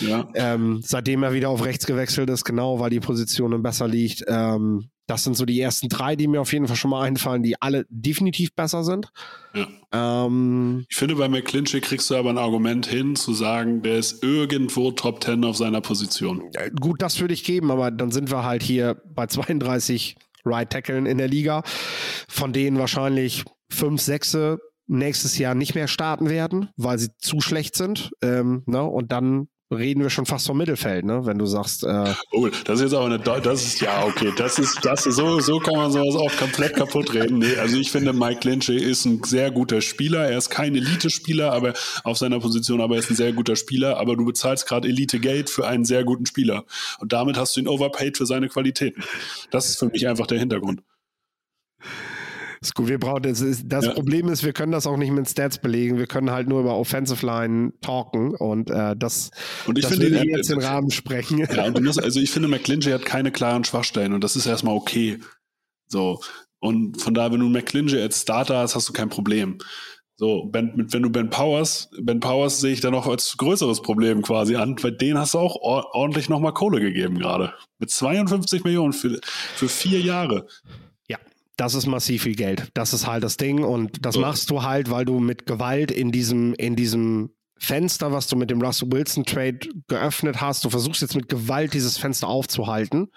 ja. 0.00 0.08
ja. 0.08 0.28
Ähm, 0.34 0.80
seitdem 0.82 1.22
er 1.22 1.34
wieder 1.34 1.50
auf 1.50 1.64
rechts 1.64 1.86
gewechselt 1.86 2.30
ist, 2.30 2.44
genau, 2.44 2.80
weil 2.80 2.90
die 2.90 3.00
Position 3.00 3.50
dann 3.50 3.62
besser 3.62 3.86
liegt. 3.86 4.24
Ähm, 4.26 4.88
das 5.06 5.22
sind 5.22 5.36
so 5.36 5.44
die 5.44 5.60
ersten 5.60 5.90
drei, 5.90 6.16
die 6.16 6.26
mir 6.26 6.40
auf 6.40 6.52
jeden 6.54 6.66
Fall 6.66 6.76
schon 6.76 6.90
mal 6.90 7.02
einfallen, 7.02 7.42
die 7.42 7.60
alle 7.60 7.84
definitiv 7.90 8.54
besser 8.54 8.84
sind. 8.84 9.10
Ja. 9.54 9.66
Ähm, 9.92 10.86
Ich 10.88 10.96
finde, 10.96 11.16
bei 11.16 11.28
McClinchy 11.28 11.80
kriegst 11.82 12.10
du 12.10 12.14
aber 12.16 12.30
ein 12.30 12.38
Argument 12.38 12.86
hin, 12.86 13.14
zu 13.14 13.34
sagen, 13.34 13.82
der 13.82 13.98
ist 13.98 14.22
irgendwo 14.22 14.90
Top 14.92 15.22
10 15.22 15.44
auf 15.44 15.58
seiner 15.58 15.82
Position. 15.82 16.50
gut, 16.80 17.02
das 17.02 17.20
würde 17.20 17.34
ich 17.34 17.44
geben, 17.44 17.70
aber 17.70 17.90
dann 17.90 18.10
sind 18.10 18.30
wir 18.30 18.44
halt 18.44 18.62
hier 18.62 19.02
bei 19.14 19.26
32 19.26 20.16
Right 20.46 20.70
Tackeln 20.70 21.04
in 21.04 21.18
der 21.18 21.28
Liga, 21.28 21.62
von 22.28 22.54
denen 22.54 22.78
wahrscheinlich 22.78 23.44
fünf, 23.68 24.00
sechse 24.00 24.58
nächstes 24.86 25.38
Jahr 25.38 25.54
nicht 25.54 25.74
mehr 25.74 25.88
starten 25.88 26.28
werden, 26.28 26.68
weil 26.76 26.98
sie 26.98 27.08
zu 27.18 27.40
schlecht 27.40 27.76
sind. 27.76 28.10
Ähm, 28.22 28.62
ne? 28.66 28.82
Und 28.82 29.12
dann 29.12 29.48
reden 29.72 30.02
wir 30.02 30.10
schon 30.10 30.26
fast 30.26 30.46
vom 30.46 30.58
Mittelfeld, 30.58 31.04
ne? 31.04 31.24
wenn 31.26 31.38
du 31.38 31.46
sagst, 31.46 31.82
äh, 31.84 32.12
Oh, 32.30 32.46
das 32.64 32.76
ist 32.76 32.82
jetzt 32.82 32.94
aber 32.94 33.06
eine, 33.06 33.16
Deu- 33.18 33.40
das 33.40 33.62
ist, 33.66 33.80
ja, 33.80 34.04
okay, 34.04 34.30
das 34.36 34.58
ist, 34.58 34.84
das 34.84 35.04
ist, 35.06 35.16
so, 35.16 35.40
so 35.40 35.58
kann 35.58 35.74
man 35.74 35.90
sowas 35.90 36.14
auch 36.14 36.36
komplett 36.38 36.74
kaputt 36.76 37.12
reden. 37.12 37.38
Nee, 37.38 37.56
also 37.56 37.76
ich 37.76 37.90
finde, 37.90 38.12
Mike 38.12 38.46
Lynch 38.48 38.68
ist 38.68 39.04
ein 39.04 39.24
sehr 39.24 39.50
guter 39.50 39.80
Spieler. 39.80 40.28
Er 40.28 40.38
ist 40.38 40.50
kein 40.50 40.76
Elite-Spieler, 40.76 41.52
aber 41.52 41.72
auf 42.04 42.18
seiner 42.18 42.38
Position, 42.38 42.80
aber 42.82 42.94
er 42.96 43.00
ist 43.00 43.10
ein 43.10 43.16
sehr 43.16 43.32
guter 43.32 43.56
Spieler. 43.56 43.96
Aber 43.98 44.14
du 44.16 44.24
bezahlst 44.26 44.66
gerade 44.68 44.86
Elite-Geld 44.86 45.50
für 45.50 45.66
einen 45.66 45.84
sehr 45.86 46.04
guten 46.04 46.26
Spieler. 46.26 46.64
Und 47.00 47.12
damit 47.12 47.36
hast 47.36 47.56
du 47.56 47.60
ihn 47.60 47.66
overpaid 47.66 48.16
für 48.16 48.26
seine 48.26 48.48
Qualitäten. 48.48 49.02
Das 49.50 49.68
ist 49.68 49.78
für 49.78 49.86
mich 49.86 50.06
einfach 50.06 50.26
der 50.28 50.38
Hintergrund. 50.38 50.82
Ist 52.68 52.74
gut, 52.74 52.88
wir 52.88 52.98
brauchen 52.98 53.22
das. 53.22 53.44
Das 53.66 53.84
Ja. 53.86 53.92
Problem 53.92 54.28
ist, 54.28 54.44
wir 54.44 54.52
können 54.52 54.72
das 54.72 54.86
auch 54.86 54.96
nicht 54.96 55.12
mit 55.12 55.28
Stats 55.28 55.58
belegen. 55.58 55.98
Wir 55.98 56.06
können 56.06 56.30
halt 56.30 56.48
nur 56.48 56.60
über 56.60 56.76
Offensive 56.76 57.24
Line 57.24 57.72
talken 57.80 58.34
und 58.34 58.70
äh, 58.70 58.96
das, 58.96 59.30
Und 59.66 59.78
ich 59.78 59.84
das 59.84 59.92
finde, 59.94 60.10
würde 60.10 60.28
er- 60.30 60.36
jetzt 60.38 60.50
den 60.50 60.60
Rahmen 60.60 60.90
sprengen. 60.90 61.46
Ja, 61.54 61.64
und 61.66 61.78
du 61.78 61.82
musst, 61.82 62.02
also 62.02 62.20
ich 62.20 62.30
finde, 62.30 62.48
McClinchy 62.48 62.90
hat 62.90 63.04
keine 63.04 63.30
klaren 63.32 63.64
Schwachstellen 63.64 64.12
und 64.12 64.22
das 64.24 64.36
ist 64.36 64.46
erstmal 64.46 64.74
okay. 64.74 65.18
So. 65.88 66.20
Und 66.60 67.00
von 67.00 67.12
daher, 67.14 67.32
wenn 67.32 67.40
du 67.40 67.48
McClinchy 67.48 68.00
als 68.00 68.22
Starter 68.22 68.58
hast, 68.58 68.74
hast 68.74 68.88
du 68.88 68.92
kein 68.92 69.10
Problem. 69.10 69.58
So, 70.16 70.44
ben, 70.46 70.72
mit, 70.76 70.92
wenn 70.92 71.02
du 71.02 71.10
Ben 71.10 71.28
Powers, 71.28 71.90
Ben 72.00 72.20
Powers 72.20 72.60
sehe 72.60 72.72
ich 72.72 72.80
da 72.80 72.90
noch 72.92 73.08
als 73.08 73.36
größeres 73.36 73.82
Problem 73.82 74.22
quasi 74.22 74.54
an, 74.54 74.76
weil 74.80 74.92
den 74.92 75.18
hast 75.18 75.34
du 75.34 75.38
auch 75.40 75.56
or 75.56 75.92
ordentlich 75.92 76.28
nochmal 76.28 76.54
Kohle 76.54 76.80
gegeben 76.80 77.18
gerade. 77.18 77.52
Mit 77.80 77.90
52 77.90 78.62
Millionen 78.62 78.92
für, 78.92 79.18
für 79.56 79.68
vier 79.68 80.00
Jahre. 80.00 80.46
Das 81.56 81.74
ist 81.74 81.86
massiv 81.86 82.24
viel 82.24 82.34
Geld. 82.34 82.70
Das 82.74 82.92
ist 82.92 83.06
halt 83.06 83.22
das 83.22 83.36
Ding 83.36 83.62
und 83.62 84.04
das 84.04 84.16
machst 84.16 84.50
du 84.50 84.62
halt, 84.62 84.90
weil 84.90 85.04
du 85.04 85.20
mit 85.20 85.46
Gewalt 85.46 85.90
in 85.90 86.10
diesem, 86.10 86.54
in 86.54 86.74
diesem 86.74 87.30
Fenster, 87.58 88.12
was 88.12 88.26
du 88.26 88.36
mit 88.36 88.50
dem 88.50 88.60
Russell 88.60 88.90
Wilson 88.90 89.24
Trade 89.24 89.60
geöffnet 89.88 90.40
hast, 90.40 90.64
du 90.64 90.70
versuchst 90.70 91.02
jetzt 91.02 91.14
mit 91.14 91.28
Gewalt 91.28 91.72
dieses 91.72 91.96
Fenster 91.96 92.28
aufzuhalten. 92.28 93.08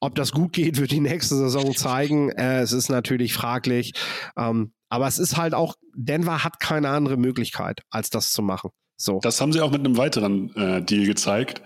Ob 0.00 0.14
das 0.16 0.32
gut 0.32 0.52
geht, 0.52 0.78
wird 0.78 0.90
die 0.90 1.00
nächste 1.00 1.34
Saison 1.36 1.74
zeigen. 1.74 2.28
Äh, 2.30 2.60
es 2.60 2.72
ist 2.72 2.90
natürlich 2.90 3.32
fraglich. 3.32 3.92
Ähm, 4.36 4.74
aber 4.90 5.06
es 5.06 5.18
ist 5.18 5.36
halt 5.38 5.54
auch, 5.54 5.74
Denver 5.94 6.44
hat 6.44 6.60
keine 6.60 6.90
andere 6.90 7.16
Möglichkeit, 7.16 7.80
als 7.90 8.10
das 8.10 8.32
zu 8.32 8.42
machen. 8.42 8.70
So. 8.96 9.18
Das 9.22 9.40
haben 9.40 9.52
sie 9.52 9.60
auch 9.60 9.70
mit 9.70 9.80
einem 9.80 9.96
weiteren 9.96 10.54
äh, 10.56 10.82
Deal 10.82 11.06
gezeigt. 11.06 11.62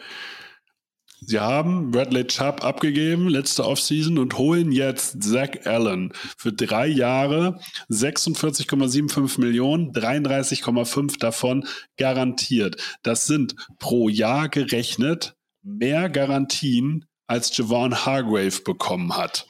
Sie 1.20 1.40
haben 1.40 1.90
Bradley 1.90 2.26
Chubb 2.26 2.64
abgegeben 2.64 3.28
letzte 3.28 3.64
Offseason 3.64 4.18
und 4.18 4.38
holen 4.38 4.72
jetzt 4.72 5.22
Zach 5.22 5.50
Allen 5.64 6.12
für 6.36 6.52
drei 6.52 6.86
Jahre 6.86 7.60
46,75 7.90 9.40
Millionen, 9.40 9.92
33,5 9.92 11.18
davon 11.18 11.66
garantiert. 11.96 12.76
Das 13.02 13.26
sind 13.26 13.56
pro 13.78 14.08
Jahr 14.08 14.48
gerechnet 14.48 15.34
mehr 15.62 16.08
Garantien, 16.08 17.04
als 17.26 17.54
Javon 17.56 18.06
Hargrave 18.06 18.62
bekommen 18.64 19.16
hat. 19.16 19.46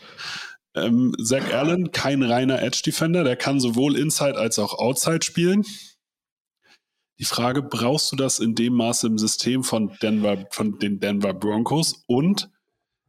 Ähm, 0.75 1.15
Zach 1.23 1.53
Allen, 1.53 1.93
kein 1.93 2.23
reiner 2.23 2.63
Edge-Defender, 2.63 3.25
der 3.25 3.37
kann 3.37 3.61
sowohl 3.61 3.97
Inside 3.97 4.37
als 4.37 4.59
auch 4.59 4.79
Outside 4.79 5.23
spielen. 5.23 5.65
Die 7.19 7.25
Frage, 7.25 7.63
brauchst 7.63 8.13
du 8.13 8.17
das 8.17 8.39
in 8.39 8.55
dem 8.55 8.75
Maße 8.75 9.07
im 9.07 9.19
System 9.19 9.65
von, 9.65 9.97
Denver, 10.01 10.47
von 10.51 10.79
den 10.79 11.01
Denver 11.01 11.35
Broncos 11.35 12.05
und 12.07 12.49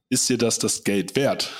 ist 0.09 0.27
dir 0.29 0.37
das 0.37 0.57
das 0.57 0.83
Geld 0.83 1.15
wert 1.15 1.51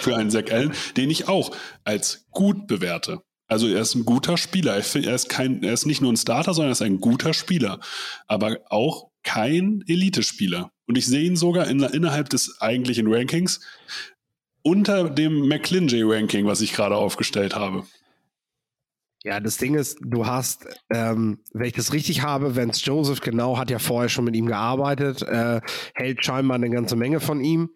für 0.00 0.16
einen 0.16 0.30
Zach 0.30 0.50
Allen, 0.50 0.72
den 0.96 1.10
ich 1.10 1.28
auch 1.28 1.54
als 1.84 2.26
gut 2.30 2.68
bewerte? 2.68 3.22
Also 3.48 3.66
er 3.66 3.80
ist 3.80 3.94
ein 3.94 4.04
guter 4.04 4.36
Spieler. 4.36 4.74
Er 4.74 5.14
ist 5.14 5.28
kein, 5.28 5.62
er 5.62 5.72
ist 5.72 5.86
nicht 5.86 6.02
nur 6.02 6.12
ein 6.12 6.16
Starter, 6.16 6.54
sondern 6.54 6.70
er 6.70 6.72
ist 6.72 6.82
ein 6.82 7.00
guter 7.00 7.34
Spieler, 7.34 7.80
aber 8.26 8.58
auch 8.68 9.08
kein 9.24 9.82
Elite-Spieler. 9.86 10.70
Und 10.86 10.96
ich 10.96 11.06
sehe 11.06 11.24
ihn 11.24 11.36
sogar 11.36 11.66
in, 11.66 11.80
innerhalb 11.80 12.28
des 12.28 12.60
eigentlichen 12.60 13.12
Rankings 13.12 13.60
unter 14.62 15.08
dem 15.08 15.48
McClinchy-Ranking, 15.48 16.46
was 16.46 16.60
ich 16.60 16.72
gerade 16.72 16.96
aufgestellt 16.96 17.56
habe. 17.56 17.84
Ja, 19.24 19.40
das 19.40 19.56
Ding 19.56 19.74
ist, 19.74 19.98
du 20.00 20.26
hast, 20.26 20.66
ähm, 20.90 21.40
wenn 21.52 21.66
ich 21.66 21.72
das 21.72 21.92
richtig 21.92 22.22
habe, 22.22 22.54
Vance 22.54 22.84
Joseph 22.84 23.20
genau 23.20 23.58
hat 23.58 23.70
ja 23.70 23.80
vorher 23.80 24.08
schon 24.08 24.24
mit 24.24 24.36
ihm 24.36 24.46
gearbeitet, 24.46 25.22
äh, 25.22 25.60
hält 25.94 26.24
scheinbar 26.24 26.54
eine 26.54 26.70
ganze 26.70 26.94
Menge 26.94 27.18
von 27.18 27.40
ihm. 27.40 27.70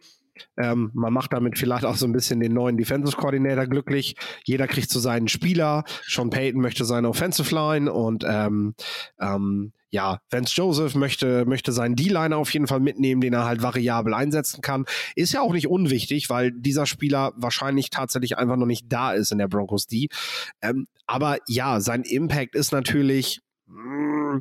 Ähm, 0.56 0.90
man 0.94 1.12
macht 1.12 1.32
damit 1.32 1.58
vielleicht 1.58 1.84
auch 1.84 1.96
so 1.96 2.06
ein 2.06 2.12
bisschen 2.12 2.40
den 2.40 2.54
neuen 2.54 2.76
Defensive 2.76 3.16
Coordinator 3.16 3.66
glücklich. 3.66 4.16
Jeder 4.44 4.66
kriegt 4.66 4.90
so 4.90 5.00
seinen 5.00 5.28
Spieler. 5.28 5.84
Sean 6.06 6.30
Payton 6.30 6.60
möchte 6.60 6.84
seine 6.84 7.08
Offensive 7.08 7.54
Line 7.54 7.92
und 7.92 8.24
ähm, 8.26 8.74
ähm, 9.20 9.72
ja, 9.92 10.20
Vance 10.30 10.54
Joseph 10.56 10.94
möchte, 10.94 11.44
möchte 11.44 11.70
seinen 11.70 11.96
D-Liner 11.96 12.38
auf 12.38 12.52
jeden 12.52 12.66
Fall 12.66 12.80
mitnehmen, 12.80 13.20
den 13.20 13.34
er 13.34 13.44
halt 13.44 13.62
variabel 13.62 14.14
einsetzen 14.14 14.62
kann. 14.62 14.86
Ist 15.14 15.32
ja 15.32 15.42
auch 15.42 15.52
nicht 15.52 15.68
unwichtig, 15.68 16.30
weil 16.30 16.50
dieser 16.50 16.86
Spieler 16.86 17.32
wahrscheinlich 17.36 17.90
tatsächlich 17.90 18.38
einfach 18.38 18.56
noch 18.56 18.66
nicht 18.66 18.86
da 18.88 19.12
ist 19.12 19.32
in 19.32 19.38
der 19.38 19.48
Broncos 19.48 19.86
D. 19.86 20.08
Ähm, 20.62 20.86
aber 21.06 21.38
ja, 21.46 21.80
sein 21.80 22.02
Impact 22.02 22.54
ist 22.54 22.72
natürlich. 22.72 23.40
mh, 23.66 24.40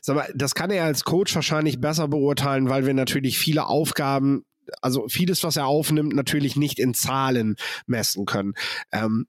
Sag 0.00 0.16
mal, 0.16 0.32
das 0.34 0.54
kann 0.54 0.70
er 0.70 0.84
als 0.84 1.04
Coach 1.04 1.34
wahrscheinlich 1.34 1.78
besser 1.80 2.08
beurteilen, 2.08 2.70
weil 2.70 2.86
wir 2.86 2.94
natürlich 2.94 3.38
viele 3.38 3.66
Aufgaben, 3.66 4.44
also 4.80 5.06
vieles, 5.08 5.44
was 5.44 5.56
er 5.56 5.66
aufnimmt, 5.66 6.14
natürlich 6.14 6.56
nicht 6.56 6.78
in 6.78 6.94
Zahlen 6.94 7.56
messen 7.86 8.24
können. 8.24 8.54
Ähm, 8.90 9.26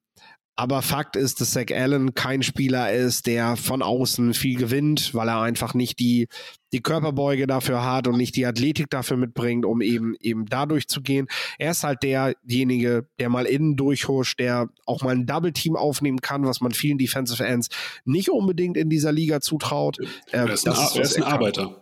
aber 0.59 0.81
Fakt 0.81 1.15
ist, 1.15 1.39
dass 1.39 1.51
Zach 1.51 1.67
Allen 1.71 2.13
kein 2.15 2.43
Spieler 2.43 2.91
ist, 2.91 3.27
der 3.27 3.55
von 3.55 3.81
außen 3.81 4.33
viel 4.33 4.57
gewinnt, 4.57 5.13
weil 5.13 5.29
er 5.29 5.39
einfach 5.41 5.73
nicht 5.73 5.99
die, 5.99 6.27
die 6.73 6.81
Körperbeuge 6.81 7.47
dafür 7.47 7.85
hat 7.85 8.07
und 8.07 8.17
nicht 8.17 8.35
die 8.35 8.45
Athletik 8.45 8.89
dafür 8.89 9.15
mitbringt, 9.15 9.65
um 9.65 9.81
eben, 9.81 10.15
eben 10.19 10.45
dadurch 10.47 10.87
zu 10.89 11.01
gehen. 11.01 11.27
Er 11.57 11.71
ist 11.71 11.83
halt 11.83 12.03
derjenige, 12.03 13.07
der 13.19 13.29
mal 13.29 13.45
innen 13.45 13.77
durchhuscht, 13.77 14.37
der 14.39 14.67
auch 14.85 15.01
mal 15.01 15.11
ein 15.15 15.25
Double 15.25 15.53
Team 15.53 15.77
aufnehmen 15.77 16.19
kann, 16.19 16.45
was 16.45 16.59
man 16.59 16.71
vielen 16.73 16.97
Defensive 16.97 17.45
Ends 17.45 17.69
nicht 18.03 18.29
unbedingt 18.29 18.75
in 18.75 18.89
dieser 18.89 19.13
Liga 19.13 19.39
zutraut. 19.39 19.97
Ähm, 20.33 20.47
Er 20.47 20.49
ist 20.53 20.67
ein, 20.67 20.73
das 20.75 20.95
er 20.95 21.01
ist 21.03 21.15
ein. 21.17 21.23
Arbeiter. 21.23 21.81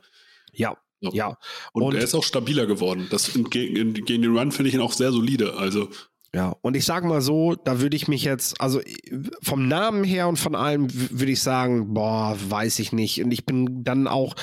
Ja, 0.54 0.78
So. 1.02 1.12
ja. 1.14 1.36
Und, 1.74 1.82
Und- 1.82 1.96
er 1.96 2.04
ist 2.04 2.14
auch 2.14 2.24
stabiler 2.24 2.68
geworden. 2.68 3.08
Das 3.10 3.34
gegen, 3.34 3.94
gegen 3.96 4.22
den 4.22 4.38
Run 4.38 4.52
finde 4.52 4.70
ich 4.70 4.76
ihn 4.76 4.82
auch 4.82 4.94
sehr 4.94 5.12
solide. 5.12 5.56
Also 5.56 5.90
Ja, 6.34 6.56
und 6.62 6.76
ich 6.76 6.86
sag 6.86 7.06
mal 7.06 7.22
so, 7.22 7.56
da 7.56 7.80
würde 7.80 7.96
ich 7.96 8.08
mich 8.08 8.24
jetzt, 8.24 8.60
also 8.60 8.82
vom 9.42 9.68
Namen 9.68 10.04
her 10.04 10.28
und 10.28 10.38
von 10.38 10.56
allem 10.56 10.88
würde 10.92 11.32
ich 11.32 11.42
sagen, 11.42 11.94
boah, 11.94 12.38
weiß 12.50 12.80
ich 12.80 12.92
nicht. 12.92 13.24
Und 13.24 13.32
ich 13.32 13.46
bin 13.46 13.84
dann 13.84 14.08
auch, 14.08 14.36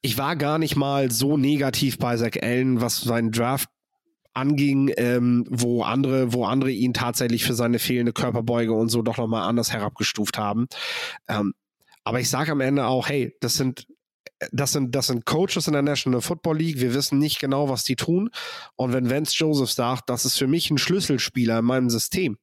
ich 0.00 0.16
war 0.16 0.36
gar 0.36 0.58
nicht 0.58 0.76
mal 0.76 1.10
so 1.10 1.36
negativ 1.36 1.98
bei 1.98 2.16
Zach 2.16 2.40
Allen, 2.40 2.80
was 2.80 3.00
seinen 3.00 3.32
Draft 3.32 3.68
anging, 4.34 4.92
ähm, 4.96 5.44
wo 5.50 5.82
andere, 5.82 6.32
wo 6.32 6.44
andere 6.44 6.70
ihn 6.70 6.94
tatsächlich 6.94 7.44
für 7.44 7.54
seine 7.54 7.78
fehlende 7.78 8.12
Körperbeuge 8.12 8.72
und 8.72 8.88
so 8.88 9.02
doch 9.02 9.18
nochmal 9.18 9.48
anders 9.48 9.72
herabgestuft 9.72 10.38
haben. 10.38 10.68
Ähm, 11.28 11.54
aber 12.04 12.20
ich 12.20 12.30
sage 12.30 12.52
am 12.52 12.60
Ende 12.60 12.86
auch, 12.86 13.08
hey, 13.08 13.36
das 13.40 13.54
sind 13.54 13.86
das 14.52 14.72
sind, 14.72 14.94
das 14.94 15.08
sind 15.08 15.24
Coaches 15.24 15.66
in 15.66 15.72
der 15.72 15.82
National 15.82 16.20
Football 16.20 16.58
League. 16.58 16.80
Wir 16.80 16.94
wissen 16.94 17.18
nicht 17.18 17.40
genau, 17.40 17.68
was 17.68 17.84
die 17.84 17.96
tun. 17.96 18.30
Und 18.76 18.92
wenn 18.92 19.10
Vance 19.10 19.34
Joseph 19.36 19.70
sagt, 19.70 20.08
das 20.10 20.24
ist 20.24 20.36
für 20.36 20.46
mich 20.46 20.70
ein 20.70 20.78
Schlüsselspieler 20.78 21.58
in 21.58 21.64
meinem 21.64 21.90
System. 21.90 22.38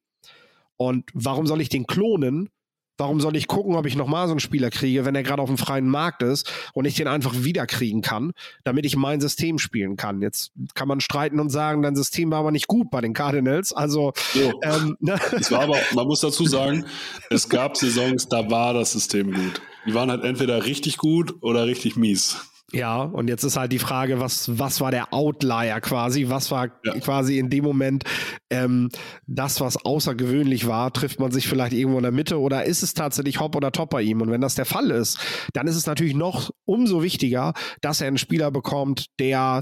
Und 0.77 1.09
warum 1.13 1.47
soll 1.47 1.61
ich 1.61 1.69
den 1.69 1.87
klonen? 1.87 2.49
Warum 2.97 3.19
soll 3.19 3.35
ich 3.35 3.47
gucken, 3.47 3.75
ob 3.75 3.85
ich 3.85 3.95
nochmal 3.95 4.27
so 4.27 4.31
einen 4.31 4.39
Spieler 4.39 4.69
kriege, 4.69 5.05
wenn 5.05 5.15
er 5.15 5.23
gerade 5.23 5.41
auf 5.41 5.49
dem 5.49 5.57
freien 5.57 5.87
Markt 5.87 6.23
ist 6.23 6.51
und 6.73 6.85
ich 6.85 6.95
den 6.95 7.07
einfach 7.07 7.33
wiederkriegen 7.35 8.01
kann, 8.01 8.31
damit 8.63 8.85
ich 8.85 8.95
mein 8.95 9.19
System 9.19 9.59
spielen 9.59 9.97
kann? 9.97 10.21
Jetzt 10.21 10.51
kann 10.75 10.87
man 10.87 11.01
streiten 11.01 11.39
und 11.39 11.49
sagen, 11.49 11.81
dein 11.81 11.95
System 11.95 12.31
war 12.31 12.39
aber 12.39 12.51
nicht 12.51 12.67
gut 12.67 12.89
bei 12.89 13.01
den 13.01 13.13
Cardinals. 13.13 13.73
Also, 13.73 14.13
so. 14.33 14.59
ähm, 14.63 14.97
ne? 14.99 15.19
Es 15.33 15.51
war 15.51 15.61
aber, 15.61 15.77
man 15.93 16.07
muss 16.07 16.21
dazu 16.21 16.45
sagen, 16.45 16.85
es 17.29 17.49
gab 17.49 17.75
Saisons, 17.75 18.27
da 18.29 18.49
war 18.49 18.73
das 18.73 18.93
System 18.93 19.33
gut. 19.33 19.61
Die 19.85 19.93
waren 19.93 20.09
halt 20.09 20.23
entweder 20.23 20.65
richtig 20.65 20.97
gut 20.97 21.35
oder 21.41 21.65
richtig 21.65 21.95
mies. 21.95 22.37
Ja, 22.71 23.03
und 23.03 23.29
jetzt 23.29 23.43
ist 23.43 23.57
halt 23.57 23.71
die 23.71 23.79
Frage, 23.79 24.19
was, 24.19 24.57
was 24.57 24.81
war 24.81 24.89
der 24.89 25.13
Outlier 25.13 25.79
quasi? 25.81 26.29
Was 26.29 26.49
war 26.49 26.69
ja. 26.83 26.93
quasi 26.99 27.37
in 27.37 27.49
dem 27.51 27.63
Moment 27.63 28.03
ähm, 28.49 28.89
das, 29.27 29.61
was 29.61 29.77
außergewöhnlich 29.77 30.65
war? 30.65 30.91
Trifft 30.91 31.19
man 31.19 31.31
sich 31.31 31.47
vielleicht 31.47 31.73
irgendwo 31.73 31.97
in 31.97 32.03
der 32.03 32.11
Mitte 32.11 32.39
oder 32.39 32.65
ist 32.65 32.81
es 32.81 32.95
tatsächlich 32.95 33.39
Hop 33.39 33.55
oder 33.55 33.71
Top 33.71 33.91
bei 33.91 34.01
ihm? 34.01 34.21
Und 34.21 34.31
wenn 34.31 34.41
das 34.41 34.55
der 34.55 34.65
Fall 34.65 34.89
ist, 34.89 35.19
dann 35.53 35.67
ist 35.67 35.75
es 35.75 35.85
natürlich 35.85 36.15
noch 36.15 36.49
umso 36.65 37.03
wichtiger, 37.03 37.53
dass 37.81 38.01
er 38.01 38.07
einen 38.07 38.17
Spieler 38.17 38.49
bekommt, 38.49 39.07
der 39.19 39.61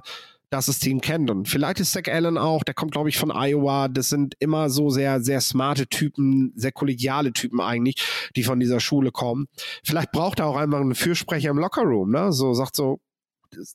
das 0.54 0.68
System 0.68 1.02
kennt. 1.02 1.30
Und 1.30 1.48
vielleicht 1.48 1.80
ist 1.80 1.92
Zach 1.92 2.08
Allen 2.08 2.38
auch, 2.38 2.64
der 2.64 2.74
kommt, 2.74 2.92
glaube 2.92 3.10
ich, 3.10 3.18
von 3.18 3.32
Iowa. 3.32 3.88
Das 3.88 4.10
sind 4.10 4.36
immer 4.40 4.70
so 4.70 4.90
sehr, 4.90 5.22
sehr 5.22 5.42
smarte 5.42 5.88
Typen, 5.88 6.54
sehr 6.56 6.72
kollegiale 6.72 7.34
Typen 7.34 7.60
eigentlich, 7.60 7.96
die 8.36 8.44
von 8.44 8.60
dieser 8.60 8.80
Schule 8.80 9.12
kommen. 9.12 9.48
Vielleicht 9.84 10.12
braucht 10.12 10.40
er 10.40 10.48
auch 10.48 10.58
einfach 10.58 10.80
einen 10.80 10.96
Fürsprecher 10.96 11.50
im 11.50 11.58
Lockerroom, 11.58 12.12
ne? 12.12 12.32
So 12.32 12.54
sagt 12.54 12.76
so, 12.76 13.00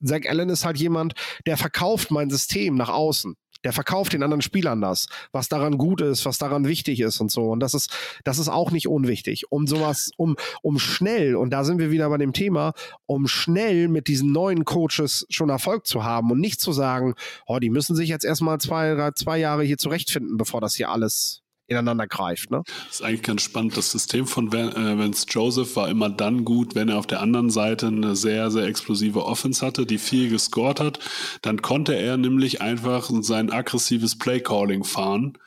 Zach 0.05 0.23
Allen 0.29 0.49
ist 0.49 0.65
halt 0.65 0.79
jemand, 0.79 1.15
der 1.47 1.57
verkauft 1.57 2.11
mein 2.11 2.31
System 2.31 2.77
nach 2.77 2.89
außen 2.89 3.37
der 3.69 3.75
verkauft 3.75 4.15
den 4.15 4.23
anderen 4.23 4.41
Spielern 4.41 4.81
das, 4.81 5.09
was 5.31 5.51
daran 5.51 5.77
gut 5.77 6.01
ist, 6.01 6.25
was 6.25 6.39
daran 6.39 6.67
wichtig 6.67 7.01
ist 7.01 7.21
und 7.21 7.31
so. 7.31 7.51
Und 7.51 7.61
das 7.61 7.75
ist, 7.75 7.95
das 8.25 8.39
ist 8.39 8.49
auch 8.49 8.71
nicht 8.71 8.89
unwichtig. 8.89 9.53
Um 9.53 9.67
sowas, 9.67 10.11
um, 10.17 10.37
um 10.63 10.79
schnell, 10.79 11.37
und 11.37 11.51
da 11.51 11.65
sind 11.65 11.79
wir 11.79 11.91
wieder 11.91 12.09
bei 12.09 12.17
dem 12.17 12.33
Thema, 12.33 12.73
um 13.05 13.27
schnell 13.27 13.89
mit 13.89 14.09
diesen 14.09 14.33
neuen 14.33 14.65
Coaches 14.65 15.27
schon 15.29 15.51
Erfolg 15.51 15.87
zu 15.87 16.03
haben 16.03 16.31
und 16.31 16.41
nicht 16.41 16.63
zu 16.63 16.73
sagen, 16.73 17.15
oh, 17.47 17.59
die 17.59 17.69
müssen 17.69 17.95
sich 17.95 18.09
jetzt 18.09 18.25
erstmal 18.25 18.59
zwei, 18.59 19.11
zwei 19.15 19.37
Jahre 19.37 19.65
hier 19.65 19.77
zurechtfinden, 19.77 20.39
bevor 20.39 20.63
das 20.63 20.75
hier 20.75 20.89
alles 20.89 21.43
ineinander 21.69 22.07
greift. 22.07 22.51
Ne? 22.51 22.63
Das 22.87 22.97
ist 22.97 23.03
eigentlich 23.03 23.23
ganz 23.23 23.43
spannend. 23.43 23.77
Das 23.77 23.93
System 23.93 24.27
von 24.27 24.49
äh, 24.53 24.99
Vance 24.99 25.27
Joseph 25.29 25.77
war 25.77 25.89
immer 25.89 26.09
dann 26.09 26.45
gut, 26.45 26.75
wenn 26.75 26.89
er 26.89 26.99
auf 26.99 27.07
der 27.07 27.21
anderen 27.21 27.51
Seite 27.51 27.87
eine 27.87 28.17
sehr, 28.17 28.51
sehr 28.51 28.65
explosive 28.65 29.25
Offense 29.25 29.65
hatte, 29.65 29.87
die 29.87 29.99
viel 29.99 30.31
gescored 30.31 30.81
hat. 30.81 30.99
Dann 31.43 31.63
konnte 31.63 31.95
er 31.95 32.17
nämlich 32.17 32.61
einfach 32.61 33.11
sein 33.21 33.53
aggressives 33.53 34.17
Playcalling 34.19 34.85
fahren 34.85 35.39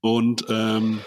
und 0.00 0.44
ähm, 0.48 1.00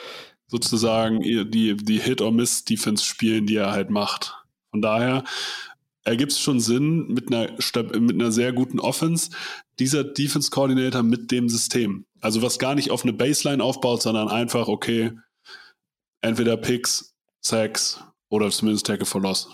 sozusagen 0.47 1.21
die, 1.21 1.75
die 1.75 1.99
Hit-or-Miss-Defense 1.99 3.05
spielen, 3.05 3.45
die 3.45 3.57
er 3.57 3.71
halt 3.71 3.89
macht. 3.89 4.37
Von 4.71 4.81
daher 4.81 5.23
ergibt 6.03 6.31
es 6.31 6.39
schon 6.39 6.59
Sinn 6.59 7.07
mit 7.07 7.31
einer, 7.31 7.51
mit 7.99 8.15
einer 8.15 8.31
sehr 8.31 8.53
guten 8.53 8.79
Offense, 8.79 9.31
dieser 9.81 10.03
Defense 10.03 10.51
Coordinator 10.51 11.01
mit 11.01 11.31
dem 11.31 11.49
System. 11.49 12.05
Also 12.19 12.43
was 12.43 12.59
gar 12.59 12.75
nicht 12.75 12.91
auf 12.91 13.01
eine 13.01 13.13
Baseline 13.13 13.63
aufbaut, 13.63 14.03
sondern 14.03 14.27
einfach, 14.27 14.67
okay, 14.67 15.11
entweder 16.21 16.55
Picks, 16.55 17.15
Sacks 17.41 17.99
oder 18.29 18.51
zumindest 18.51 18.85
Tackle 18.85 19.07
for 19.07 19.21
Loss. 19.21 19.49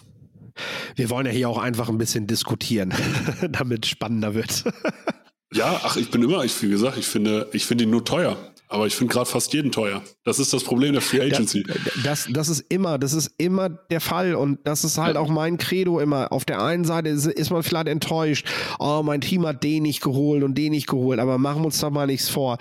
Wir 0.97 1.09
wollen 1.09 1.27
ja 1.27 1.31
hier 1.31 1.47
auch 1.47 1.59
einfach 1.59 1.87
ein 1.87 1.97
bisschen 1.97 2.27
diskutieren, 2.27 2.93
damit 3.49 3.85
es 3.85 3.91
spannender 3.91 4.35
wird. 4.35 4.65
ja, 5.53 5.79
ach, 5.81 5.95
ich 5.95 6.11
bin 6.11 6.23
immer, 6.23 6.43
ich, 6.43 6.61
wie 6.61 6.69
gesagt, 6.69 6.97
ich 6.97 7.07
finde, 7.07 7.47
ich 7.53 7.65
finde 7.65 7.85
ihn 7.85 7.89
nur 7.89 8.03
teuer. 8.03 8.37
Aber 8.69 8.85
ich 8.85 8.95
finde 8.95 9.13
gerade 9.13 9.29
fast 9.29 9.53
jeden 9.53 9.71
teuer. 9.71 10.03
Das 10.25 10.39
ist 10.39 10.51
das 10.51 10.63
Problem 10.63 10.93
der 10.93 11.01
Free 11.01 11.21
Agency. 11.21 11.63
Das, 12.03 12.27
das 12.29 12.49
ist 12.49 12.65
immer, 12.69 12.97
das 12.97 13.13
ist 13.13 13.31
immer 13.37 13.69
der 13.69 14.01
Fall 14.01 14.35
und 14.35 14.59
das 14.65 14.83
ist 14.83 14.97
halt 14.97 15.15
ja. 15.15 15.21
auch 15.21 15.29
mein 15.29 15.57
Credo 15.57 15.99
immer. 15.99 16.31
Auf 16.31 16.43
der 16.43 16.61
einen 16.61 16.83
Seite 16.83 17.09
ist, 17.09 17.25
ist, 17.27 17.49
man 17.49 17.63
vielleicht 17.63 17.87
enttäuscht, 17.87 18.45
oh, 18.79 19.01
mein 19.03 19.21
Team 19.21 19.45
hat 19.45 19.63
den 19.63 19.83
nicht 19.83 20.01
geholt 20.01 20.43
und 20.43 20.55
den 20.55 20.71
nicht 20.71 20.87
geholt, 20.87 21.19
aber 21.19 21.37
machen 21.37 21.61
wir 21.61 21.67
uns 21.67 21.79
doch 21.79 21.91
mal 21.91 22.07
nichts 22.07 22.27
vor. 22.27 22.57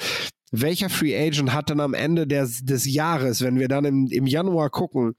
Welcher 0.52 0.88
Free 0.88 1.16
Agent 1.16 1.52
hat 1.52 1.70
dann 1.70 1.80
am 1.80 1.92
Ende 1.92 2.26
des, 2.26 2.64
des 2.64 2.92
Jahres, 2.92 3.42
wenn 3.42 3.58
wir 3.58 3.66
dann 3.66 3.84
im, 3.84 4.06
im 4.10 4.26
Januar 4.26 4.70
gucken, 4.70 5.14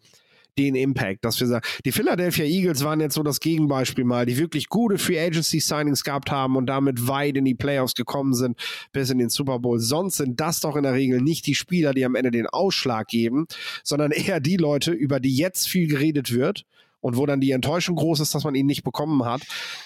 den 0.57 0.75
Impact, 0.75 1.23
dass 1.23 1.39
wir 1.39 1.47
sagen, 1.47 1.65
die 1.85 1.91
Philadelphia 1.91 2.45
Eagles 2.45 2.83
waren 2.83 2.99
jetzt 2.99 3.15
so 3.15 3.23
das 3.23 3.39
Gegenbeispiel 3.39 4.03
mal, 4.03 4.25
die 4.25 4.37
wirklich 4.37 4.69
gute 4.69 4.97
Free 4.97 5.19
Agency 5.19 5.59
Signings 5.59 6.03
gehabt 6.03 6.31
haben 6.31 6.55
und 6.55 6.65
damit 6.65 7.07
weit 7.07 7.37
in 7.37 7.45
die 7.45 7.55
Playoffs 7.55 7.93
gekommen 7.93 8.33
sind 8.33 8.57
bis 8.91 9.09
in 9.09 9.19
den 9.19 9.29
Super 9.29 9.59
Bowl. 9.59 9.79
Sonst 9.79 10.17
sind 10.17 10.39
das 10.39 10.59
doch 10.59 10.75
in 10.75 10.83
der 10.83 10.93
Regel 10.93 11.21
nicht 11.21 11.45
die 11.47 11.55
Spieler, 11.55 11.93
die 11.93 12.05
am 12.05 12.15
Ende 12.15 12.31
den 12.31 12.47
Ausschlag 12.47 13.07
geben, 13.07 13.47
sondern 13.83 14.11
eher 14.11 14.39
die 14.39 14.57
Leute, 14.57 14.91
über 14.91 15.19
die 15.19 15.35
jetzt 15.35 15.67
viel 15.67 15.87
geredet 15.87 16.33
wird 16.33 16.65
und 17.01 17.17
wo 17.17 17.25
dann 17.25 17.39
die 17.39 17.51
Enttäuschung 17.51 17.95
groß 17.95 18.19
ist, 18.19 18.33
dass 18.35 18.43
man 18.43 18.55
ihn 18.55 18.65
nicht 18.65 18.83
bekommen 18.83 19.25
hat, 19.25 19.41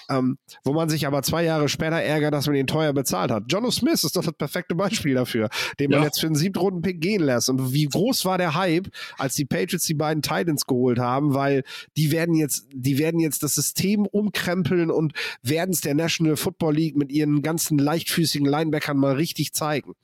ähm, 0.08 0.38
wo 0.64 0.72
man 0.72 0.88
sich 0.88 1.06
aber 1.06 1.22
zwei 1.22 1.44
Jahre 1.44 1.68
später 1.68 1.96
ärgert, 1.96 2.34
dass 2.34 2.46
man 2.46 2.56
ihn 2.56 2.66
teuer 2.66 2.92
bezahlt 2.92 3.30
hat. 3.30 3.44
Jono 3.48 3.70
Smith 3.70 4.04
ist 4.04 4.16
doch 4.16 4.24
das 4.24 4.34
perfekte 4.34 4.74
Beispiel 4.74 5.14
dafür, 5.14 5.48
den 5.78 5.90
man 5.90 6.02
jetzt 6.02 6.20
für 6.20 6.26
einen 6.26 6.36
Siebtrunden-Pick 6.36 7.00
gehen 7.00 7.22
lässt. 7.22 7.48
Und 7.48 7.72
wie 7.72 7.86
groß 7.86 8.24
war 8.24 8.38
der 8.38 8.54
Hype, 8.54 8.88
als 9.18 9.34
die 9.34 9.44
Patriots 9.44 9.84
die 9.84 9.94
beiden 9.94 10.22
Titans 10.22 10.66
geholt 10.66 10.98
haben, 10.98 11.34
weil 11.34 11.64
die 11.96 12.12
werden 12.12 12.34
jetzt, 12.34 12.66
die 12.72 12.98
werden 12.98 13.20
jetzt 13.20 13.42
das 13.42 13.54
System 13.54 14.06
umkrempeln 14.06 14.90
und 14.90 15.12
werden 15.42 15.72
es 15.72 15.80
der 15.80 15.94
National 15.94 16.36
Football 16.36 16.74
League 16.74 16.96
mit 16.96 17.12
ihren 17.12 17.42
ganzen 17.42 17.78
leichtfüßigen 17.78 18.46
Linebackern 18.46 18.96
mal 18.96 19.14
richtig 19.14 19.52
zeigen. 19.52 19.94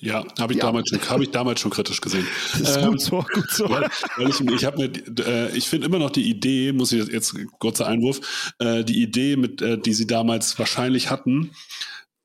Ja, 0.00 0.24
habe 0.38 0.52
ich, 0.52 0.58
ja. 0.60 0.66
Damals 0.66 0.88
schon, 0.88 1.00
hab 1.00 1.20
ich 1.20 1.30
damals 1.30 1.60
schon 1.60 1.72
kritisch 1.72 2.00
gesehen. 2.00 2.26
Das 2.52 2.60
ist 2.70 2.76
ähm, 2.76 2.90
gut 2.90 3.00
so, 3.00 3.24
gut 3.32 3.50
so. 3.50 3.68
Weil, 3.68 3.88
weil 4.16 4.30
ich, 4.30 4.40
ich, 4.40 4.62
mir, 4.76 5.26
äh, 5.26 5.56
ich 5.56 5.68
finde 5.68 5.86
immer 5.86 5.98
noch 5.98 6.10
die 6.10 6.28
Idee, 6.28 6.72
muss 6.72 6.92
ich 6.92 7.08
jetzt, 7.08 7.34
kurzer 7.58 7.86
Einwurf, 7.86 8.52
äh, 8.60 8.84
die 8.84 9.02
Idee, 9.02 9.36
mit, 9.36 9.60
äh, 9.60 9.76
die 9.76 9.92
sie 9.92 10.06
damals 10.06 10.58
wahrscheinlich 10.58 11.10
hatten, 11.10 11.50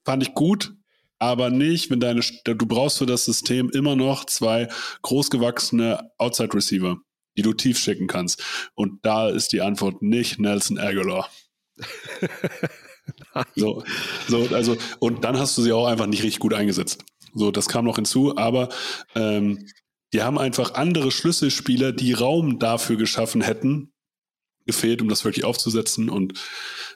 fand 0.05 0.21
ich 0.21 0.33
gut, 0.35 0.73
aber 1.17 1.49
nicht, 1.49 1.89
wenn 1.89 1.99
deine, 1.99 2.21
du 2.43 2.65
brauchst 2.65 2.99
für 2.99 3.05
das 3.05 3.25
System 3.25 3.69
immer 3.69 3.95
noch 3.95 4.25
zwei 4.25 4.67
großgewachsene 5.01 6.11
Outside 6.17 6.53
Receiver, 6.53 6.97
die 7.37 7.41
du 7.41 7.53
tief 7.53 7.79
schicken 7.79 8.07
kannst. 8.07 8.43
Und 8.75 8.99
da 9.03 9.29
ist 9.29 9.51
die 9.51 9.61
Antwort 9.61 10.01
nicht 10.01 10.37
Nelson 10.37 10.77
Aguilar. 10.77 11.29
so, 13.55 13.83
so, 14.27 14.47
also, 14.51 14.77
und 14.99 15.23
dann 15.23 15.39
hast 15.39 15.57
du 15.57 15.63
sie 15.63 15.71
auch 15.71 15.87
einfach 15.87 16.05
nicht 16.05 16.23
richtig 16.23 16.39
gut 16.39 16.53
eingesetzt. 16.53 17.03
So, 17.33 17.51
das 17.51 17.67
kam 17.67 17.85
noch 17.85 17.95
hinzu, 17.95 18.37
aber 18.37 18.69
ähm, 19.15 19.67
die 20.13 20.21
haben 20.21 20.37
einfach 20.37 20.75
andere 20.75 21.11
Schlüsselspieler, 21.11 21.91
die 21.91 22.13
Raum 22.13 22.59
dafür 22.59 22.97
geschaffen 22.97 23.41
hätten, 23.41 23.91
gefehlt, 24.65 25.01
um 25.01 25.09
das 25.09 25.25
wirklich 25.25 25.43
aufzusetzen. 25.43 26.09
Und 26.09 26.39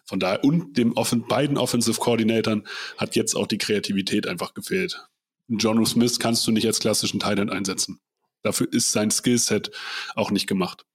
von 0.06 0.20
daher, 0.20 0.44
und 0.44 0.78
dem 0.78 0.94
offen, 0.96 1.28
beiden 1.28 1.58
Offensive 1.58 2.00
Coordinatoren 2.00 2.68
hat 2.98 3.16
jetzt 3.16 3.36
auch 3.36 3.48
die 3.48 3.58
Kreativität 3.58 4.28
einfach 4.28 4.54
gefehlt. 4.54 5.08
John 5.48 5.84
Smith 5.86 6.20
kannst 6.20 6.46
du 6.46 6.52
nicht 6.52 6.68
als 6.68 6.80
klassischen 6.80 7.20
Titan 7.20 7.50
einsetzen. 7.50 8.00
Dafür 8.44 8.72
ist 8.72 8.92
sein 8.92 9.12
Skillset 9.12 9.72
auch 10.16 10.30
nicht 10.30 10.48
gemacht. 10.48 10.86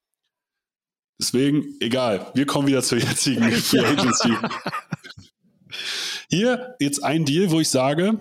Deswegen, 1.18 1.76
egal, 1.80 2.30
wir 2.34 2.47
kommen 2.47 2.68
wieder 2.68 2.82
zur 2.82 2.99
jetzigen 2.99 3.51
Free 3.53 3.84
Agency. 3.84 4.34
Hier 6.30 6.76
jetzt 6.80 7.03
ein 7.03 7.24
Deal, 7.24 7.51
wo 7.51 7.61
ich 7.61 7.68
sage, 7.68 8.18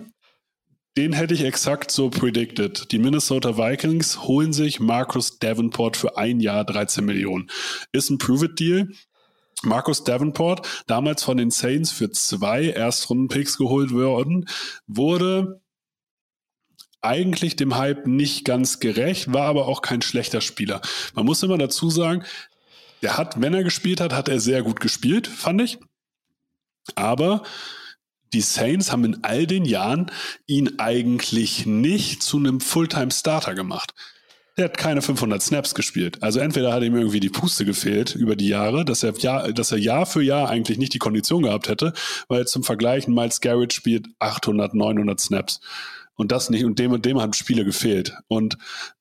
den 0.96 1.12
hätte 1.12 1.34
ich 1.34 1.42
exakt 1.42 1.90
so 1.90 2.10
predicted. 2.10 2.92
Die 2.92 2.98
Minnesota 2.98 3.56
Vikings 3.56 4.22
holen 4.24 4.52
sich 4.52 4.78
Marcus 4.78 5.38
Davenport 5.38 5.96
für 5.96 6.18
ein 6.18 6.40
Jahr 6.40 6.64
13 6.64 7.04
Millionen. 7.04 7.50
Ist 7.92 8.10
ein 8.10 8.18
Prove-It-Deal. 8.18 8.88
Marcus 9.64 10.04
Davenport, 10.04 10.84
damals 10.86 11.22
von 11.22 11.36
den 11.36 11.50
Saints 11.50 11.92
für 11.92 12.10
zwei 12.10 12.66
Erstrunden-Picks 12.70 13.58
geholt 13.58 13.92
worden, 13.92 14.48
wurde 14.86 15.60
eigentlich 17.00 17.56
dem 17.56 17.76
Hype 17.76 18.06
nicht 18.06 18.44
ganz 18.44 18.80
gerecht, 18.80 19.32
war 19.32 19.46
aber 19.46 19.66
auch 19.68 19.82
kein 19.82 20.02
schlechter 20.02 20.40
Spieler. 20.40 20.80
Man 21.14 21.26
muss 21.26 21.42
immer 21.42 21.58
dazu 21.58 21.90
sagen, 21.90 22.24
der 23.02 23.16
hat, 23.16 23.40
wenn 23.40 23.54
er 23.54 23.64
gespielt 23.64 24.00
hat, 24.00 24.12
hat 24.12 24.28
er 24.28 24.40
sehr 24.40 24.62
gut 24.62 24.80
gespielt, 24.80 25.26
fand 25.26 25.60
ich. 25.60 25.78
Aber 26.94 27.42
die 28.32 28.40
Saints 28.40 28.92
haben 28.92 29.04
in 29.04 29.24
all 29.24 29.46
den 29.46 29.64
Jahren 29.64 30.10
ihn 30.46 30.78
eigentlich 30.78 31.66
nicht 31.66 32.22
zu 32.22 32.38
einem 32.38 32.60
Fulltime-Starter 32.60 33.54
gemacht. 33.54 33.94
Der 34.58 34.66
hat 34.66 34.76
keine 34.76 35.00
500 35.00 35.40
Snaps 35.40 35.74
gespielt. 35.74 36.22
Also 36.22 36.38
entweder 36.38 36.72
hat 36.74 36.82
ihm 36.82 36.94
irgendwie 36.94 37.20
die 37.20 37.30
Puste 37.30 37.64
gefehlt 37.64 38.14
über 38.14 38.36
die 38.36 38.48
Jahre, 38.48 38.84
dass 38.84 39.02
er, 39.02 39.16
Jahr, 39.16 39.50
dass 39.52 39.72
er 39.72 39.78
Jahr 39.78 40.04
für 40.04 40.22
Jahr 40.22 40.50
eigentlich 40.50 40.76
nicht 40.76 40.92
die 40.92 40.98
Kondition 40.98 41.42
gehabt 41.42 41.68
hätte, 41.68 41.94
weil 42.28 42.46
zum 42.46 42.62
Vergleich 42.62 43.08
Miles 43.08 43.40
Garrett 43.40 43.72
spielt 43.72 44.08
800, 44.18 44.74
900 44.74 45.18
Snaps. 45.18 45.60
Und 46.14 46.32
das 46.32 46.50
nicht, 46.50 46.66
und 46.66 46.78
dem 46.78 46.92
und 46.92 47.06
dem 47.06 47.20
haben 47.20 47.32
Spiele 47.32 47.64
gefehlt. 47.64 48.14
Und 48.28 48.58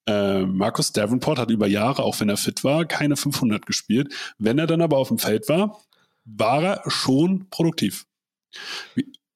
äh, 0.08 0.46
Markus 0.46 0.94
Davenport 0.94 1.38
hat 1.38 1.52
über 1.52 1.68
Jahre, 1.68 2.04
auch 2.04 2.20
wenn 2.22 2.30
er 2.30 2.38
fit 2.38 2.64
war, 2.64 2.86
keine 2.86 3.18
500 3.18 3.66
gespielt. 3.66 4.14
Wenn 4.38 4.58
er 4.58 4.68
dann 4.68 4.82
aber 4.82 4.98
auf 4.98 5.10
dem 5.10 5.20
Feld 5.20 5.50
war, 5.50 5.82
war 6.24 6.64
er 6.64 6.84
schon 6.90 7.50
produktiv. 7.50 8.06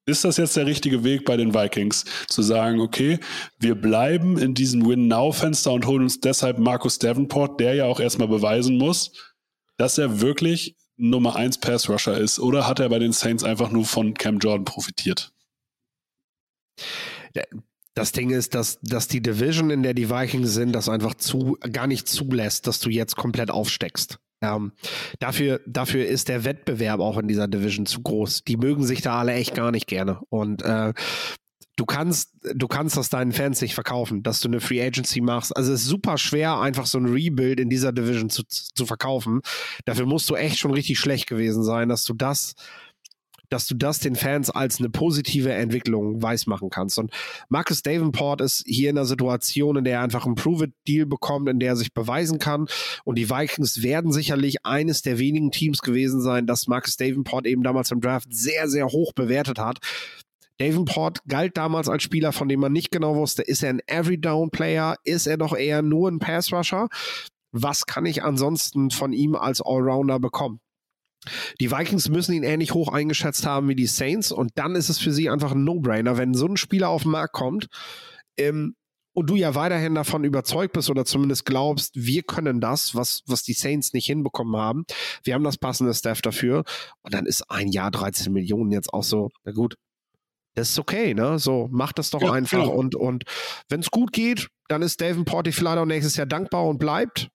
Ist 0.07 0.23
das 0.23 0.37
jetzt 0.37 0.55
der 0.55 0.67
richtige 0.67 1.03
Weg 1.03 1.25
bei 1.25 1.35
den 1.35 1.53
Vikings, 1.53 2.05
zu 2.27 2.43
sagen, 2.43 2.79
okay, 2.79 3.19
wir 3.59 3.73
bleiben 3.73 4.37
in 4.37 4.53
diesem 4.53 4.87
Win-Now-Fenster 4.87 5.71
und 5.71 5.87
holen 5.87 6.03
uns 6.03 6.19
deshalb 6.19 6.59
Markus 6.59 6.99
Davenport, 6.99 7.59
der 7.59 7.73
ja 7.73 7.85
auch 7.85 7.99
erstmal 7.99 8.27
beweisen 8.27 8.77
muss, 8.77 9.11
dass 9.77 9.97
er 9.97 10.21
wirklich 10.21 10.75
Nummer 10.97 11.35
1 11.35 11.59
Pass-Rusher 11.59 12.17
ist? 12.17 12.39
Oder 12.39 12.67
hat 12.67 12.79
er 12.79 12.89
bei 12.89 12.99
den 12.99 13.13
Saints 13.13 13.43
einfach 13.43 13.71
nur 13.71 13.85
von 13.85 14.13
Cam 14.13 14.39
Jordan 14.39 14.65
profitiert? 14.65 15.33
Das 17.95 18.11
Ding 18.11 18.29
ist, 18.29 18.55
dass, 18.55 18.79
dass 18.81 19.07
die 19.07 19.21
Division, 19.21 19.69
in 19.69 19.83
der 19.83 19.93
die 19.93 20.09
Vikings 20.09 20.53
sind, 20.53 20.73
das 20.73 20.89
einfach 20.89 21.15
zu, 21.15 21.57
gar 21.71 21.87
nicht 21.87 22.07
zulässt, 22.07 22.67
dass 22.67 22.79
du 22.79 22.89
jetzt 22.89 23.15
komplett 23.15 23.49
aufsteckst. 23.49 24.19
Ähm, 24.45 24.71
dafür, 25.19 25.61
dafür 25.65 26.05
ist 26.05 26.29
der 26.29 26.45
Wettbewerb 26.45 26.99
auch 26.99 27.17
in 27.17 27.27
dieser 27.27 27.47
Division 27.47 27.85
zu 27.85 28.01
groß. 28.01 28.43
Die 28.43 28.57
mögen 28.57 28.83
sich 28.85 29.01
da 29.01 29.19
alle 29.19 29.33
echt 29.33 29.55
gar 29.55 29.71
nicht 29.71 29.87
gerne. 29.87 30.19
Und 30.29 30.61
äh, 30.61 30.93
du 31.75 31.85
kannst, 31.85 32.33
du 32.53 32.67
kannst 32.67 32.97
das 32.97 33.09
deinen 33.09 33.31
Fans 33.31 33.61
nicht 33.61 33.73
verkaufen, 33.73 34.23
dass 34.23 34.39
du 34.39 34.47
eine 34.47 34.61
Free 34.61 34.81
Agency 34.81 35.21
machst. 35.21 35.55
Also 35.55 35.73
es 35.73 35.81
ist 35.81 35.87
super 35.87 36.17
schwer, 36.17 36.59
einfach 36.59 36.85
so 36.85 36.97
ein 36.97 37.05
Rebuild 37.05 37.59
in 37.59 37.69
dieser 37.69 37.91
Division 37.91 38.29
zu, 38.29 38.43
zu 38.47 38.85
verkaufen. 38.85 39.41
Dafür 39.85 40.05
musst 40.05 40.29
du 40.29 40.35
echt 40.35 40.57
schon 40.57 40.71
richtig 40.71 40.99
schlecht 40.99 41.27
gewesen 41.27 41.63
sein, 41.63 41.89
dass 41.89 42.03
du 42.03 42.13
das 42.13 42.55
dass 43.49 43.67
du 43.67 43.75
das 43.75 43.99
den 43.99 44.15
Fans 44.15 44.49
als 44.49 44.79
eine 44.79 44.89
positive 44.89 45.53
Entwicklung 45.53 46.21
weismachen 46.21 46.69
kannst. 46.69 46.97
Und 46.97 47.11
Marcus 47.49 47.81
Davenport 47.81 48.41
ist 48.41 48.63
hier 48.65 48.89
in 48.89 48.97
einer 48.97 49.05
Situation, 49.05 49.77
in 49.77 49.83
der 49.83 49.95
er 49.95 50.01
einfach 50.01 50.25
einen 50.25 50.35
Prove-It-Deal 50.35 51.05
bekommt, 51.05 51.49
in 51.49 51.59
der 51.59 51.69
er 51.69 51.75
sich 51.75 51.93
beweisen 51.93 52.39
kann. 52.39 52.67
Und 53.03 53.17
die 53.17 53.29
Vikings 53.29 53.81
werden 53.83 54.11
sicherlich 54.11 54.65
eines 54.65 55.01
der 55.01 55.19
wenigen 55.19 55.51
Teams 55.51 55.81
gewesen 55.81 56.21
sein, 56.21 56.47
das 56.47 56.67
Marcus 56.67 56.97
Davenport 56.97 57.45
eben 57.45 57.63
damals 57.63 57.91
im 57.91 58.01
Draft 58.01 58.33
sehr, 58.33 58.67
sehr 58.67 58.87
hoch 58.87 59.13
bewertet 59.13 59.59
hat. 59.59 59.79
Davenport 60.57 61.19
galt 61.27 61.57
damals 61.57 61.89
als 61.89 62.03
Spieler, 62.03 62.31
von 62.31 62.47
dem 62.47 62.61
man 62.61 62.71
nicht 62.71 62.91
genau 62.91 63.15
wusste, 63.15 63.41
ist 63.41 63.61
er 63.61 63.71
ein 63.71 63.81
Every-Down-Player, 63.87 64.95
ist 65.03 65.27
er 65.27 65.37
doch 65.37 65.55
eher 65.55 65.81
nur 65.81 66.09
ein 66.09 66.19
Pass-Rusher? 66.19 66.87
Was 67.51 67.85
kann 67.85 68.05
ich 68.05 68.23
ansonsten 68.23 68.89
von 68.89 69.11
ihm 69.11 69.35
als 69.35 69.61
Allrounder 69.61 70.19
bekommen? 70.19 70.59
Die 71.59 71.71
Vikings 71.71 72.09
müssen 72.09 72.33
ihn 72.33 72.43
ähnlich 72.43 72.73
hoch 72.73 72.91
eingeschätzt 72.91 73.45
haben 73.45 73.67
wie 73.67 73.75
die 73.75 73.87
Saints 73.87 74.31
und 74.31 74.51
dann 74.55 74.75
ist 74.75 74.89
es 74.89 74.99
für 74.99 75.11
sie 75.11 75.29
einfach 75.29 75.51
ein 75.51 75.63
No-Brainer, 75.63 76.17
wenn 76.17 76.33
so 76.33 76.47
ein 76.47 76.57
Spieler 76.57 76.89
auf 76.89 77.03
den 77.03 77.11
Markt 77.11 77.33
kommt 77.33 77.67
ähm, 78.37 78.75
und 79.13 79.29
du 79.29 79.35
ja 79.35 79.55
weiterhin 79.55 79.95
davon 79.95 80.23
überzeugt 80.23 80.73
bist 80.73 80.89
oder 80.89 81.05
zumindest 81.05 81.45
glaubst, 81.45 81.95
wir 81.95 82.23
können 82.23 82.59
das, 82.59 82.95
was, 82.95 83.21
was 83.27 83.43
die 83.43 83.53
Saints 83.53 83.93
nicht 83.93 84.07
hinbekommen 84.07 84.57
haben. 84.57 84.83
Wir 85.23 85.33
haben 85.33 85.43
das 85.43 85.57
passende 85.57 85.93
Staff 85.93 86.21
dafür 86.21 86.63
und 87.01 87.13
dann 87.13 87.25
ist 87.25 87.49
ein 87.49 87.69
Jahr 87.69 87.91
13 87.91 88.31
Millionen 88.33 88.71
jetzt 88.71 88.93
auch 88.93 89.03
so, 89.03 89.29
na 89.45 89.53
gut, 89.53 89.75
das 90.55 90.69
ist 90.69 90.79
okay, 90.79 91.13
ne? 91.13 91.37
So, 91.37 91.67
mach 91.71 91.91
das 91.91 92.09
doch 92.09 92.21
ja, 92.21 92.31
einfach. 92.31 92.63
Genau. 92.63 92.73
Und, 92.73 92.95
und 92.95 93.25
wenn 93.69 93.81
es 93.81 93.91
gut 93.91 94.13
geht, 94.13 94.47
dann 94.69 94.81
ist 94.81 95.01
Davenport 95.01 95.47
vielleicht 95.53 95.77
auch 95.77 95.85
nächstes 95.85 96.15
Jahr 96.15 96.25
dankbar 96.25 96.65
und 96.65 96.79
bleibt. 96.79 97.29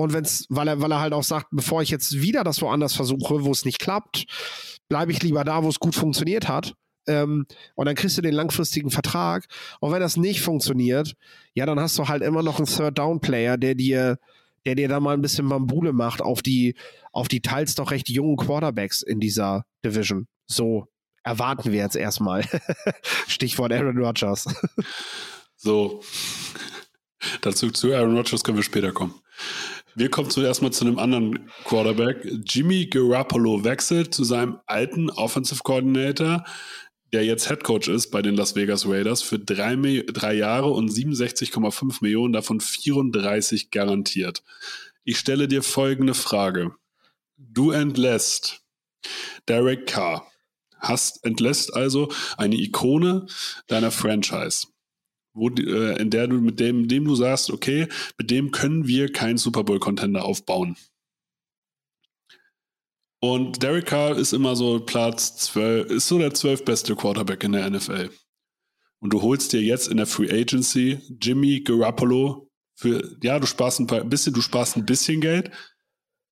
Und 0.00 0.14
wenn's, 0.14 0.46
weil 0.48 0.66
er, 0.66 0.80
weil 0.80 0.92
er 0.92 1.00
halt 1.00 1.12
auch 1.12 1.22
sagt, 1.22 1.48
bevor 1.50 1.82
ich 1.82 1.90
jetzt 1.90 2.22
wieder 2.22 2.42
das 2.42 2.62
woanders 2.62 2.94
versuche, 2.94 3.44
wo 3.44 3.50
es 3.50 3.66
nicht 3.66 3.78
klappt, 3.78 4.24
bleibe 4.88 5.12
ich 5.12 5.22
lieber 5.22 5.44
da, 5.44 5.62
wo 5.62 5.68
es 5.68 5.78
gut 5.78 5.94
funktioniert 5.94 6.48
hat. 6.48 6.74
Ähm, 7.06 7.44
und 7.74 7.84
dann 7.84 7.94
kriegst 7.94 8.16
du 8.16 8.22
den 8.22 8.32
langfristigen 8.32 8.90
Vertrag. 8.90 9.46
Und 9.78 9.92
wenn 9.92 10.00
das 10.00 10.16
nicht 10.16 10.40
funktioniert, 10.40 11.14
ja, 11.52 11.66
dann 11.66 11.78
hast 11.78 11.98
du 11.98 12.08
halt 12.08 12.22
immer 12.22 12.42
noch 12.42 12.56
einen 12.56 12.66
Third-Down-Player, 12.66 13.58
der 13.58 13.74
dir, 13.74 14.18
der 14.64 14.74
dir 14.74 14.88
da 14.88 15.00
mal 15.00 15.12
ein 15.12 15.20
bisschen 15.20 15.48
Bambule 15.50 15.92
macht 15.92 16.22
auf 16.22 16.40
die, 16.40 16.76
auf 17.12 17.28
die 17.28 17.42
teils 17.42 17.74
doch 17.74 17.90
recht 17.90 18.08
jungen 18.08 18.38
Quarterbacks 18.38 19.02
in 19.02 19.20
dieser 19.20 19.66
Division. 19.84 20.28
So 20.46 20.86
erwarten 21.24 21.72
wir 21.72 21.80
jetzt 21.80 21.96
erstmal. 21.96 22.44
Stichwort 23.28 23.72
Aaron 23.74 23.98
Rodgers. 23.98 24.46
so. 25.56 26.00
Dazu 27.42 27.70
zu 27.70 27.92
Aaron 27.92 28.16
Rodgers 28.16 28.42
können 28.42 28.56
wir 28.56 28.64
später 28.64 28.92
kommen. 28.92 29.14
Wir 29.94 30.08
kommen 30.10 30.30
zuerst 30.30 30.62
mal 30.62 30.70
zu 30.70 30.84
einem 30.84 30.98
anderen 30.98 31.50
Quarterback. 31.64 32.24
Jimmy 32.44 32.86
Garoppolo 32.86 33.64
wechselt 33.64 34.14
zu 34.14 34.24
seinem 34.24 34.58
alten 34.66 35.10
Offensive 35.10 35.62
Coordinator, 35.62 36.44
der 37.12 37.24
jetzt 37.24 37.48
Head 37.48 37.64
Coach 37.64 37.88
ist 37.88 38.10
bei 38.10 38.22
den 38.22 38.36
Las 38.36 38.54
Vegas 38.54 38.86
Raiders 38.86 39.22
für 39.22 39.38
drei, 39.38 39.74
drei 40.06 40.34
Jahre 40.34 40.70
und 40.70 40.90
67,5 40.90 41.98
Millionen, 42.02 42.32
davon 42.32 42.60
34 42.60 43.70
garantiert. 43.70 44.44
Ich 45.02 45.18
stelle 45.18 45.48
dir 45.48 45.62
folgende 45.62 46.14
Frage. 46.14 46.72
Du 47.36 47.72
entlässt 47.72 48.62
Derek 49.48 49.86
Carr, 49.86 50.30
hast 50.78 51.24
entlässt 51.24 51.74
also 51.74 52.12
eine 52.36 52.56
Ikone 52.56 53.26
deiner 53.66 53.90
Franchise 53.90 54.68
wo, 55.32 55.48
äh, 55.48 56.00
in 56.00 56.10
der 56.10 56.26
du 56.26 56.40
mit 56.40 56.60
dem, 56.60 56.88
dem 56.88 57.04
du 57.04 57.14
sagst, 57.14 57.50
okay, 57.50 57.88
mit 58.18 58.30
dem 58.30 58.50
können 58.50 58.86
wir 58.86 59.12
keinen 59.12 59.38
Super 59.38 59.64
Bowl-Contender 59.64 60.24
aufbauen. 60.24 60.76
Und 63.22 63.62
Derek 63.62 63.86
Carr 63.86 64.16
ist 64.16 64.32
immer 64.32 64.56
so 64.56 64.80
Platz 64.80 65.36
12, 65.36 65.90
ist 65.90 66.08
so 66.08 66.18
der 66.18 66.32
zwölfbeste 66.32 66.96
Quarterback 66.96 67.44
in 67.44 67.52
der 67.52 67.68
NFL. 67.68 68.10
Und 69.00 69.12
du 69.12 69.22
holst 69.22 69.52
dir 69.52 69.62
jetzt 69.62 69.88
in 69.88 69.98
der 69.98 70.06
Free 70.06 70.30
Agency 70.30 71.00
Jimmy 71.20 71.60
Garoppolo 71.60 72.50
für, 72.74 73.16
ja, 73.22 73.38
du 73.38 73.46
sparst 73.46 73.80
ein 73.80 73.86
paar, 73.86 74.04
bisschen, 74.04 74.32
du 74.32 74.40
sparst 74.40 74.76
ein 74.76 74.86
bisschen 74.86 75.20
Geld, 75.20 75.50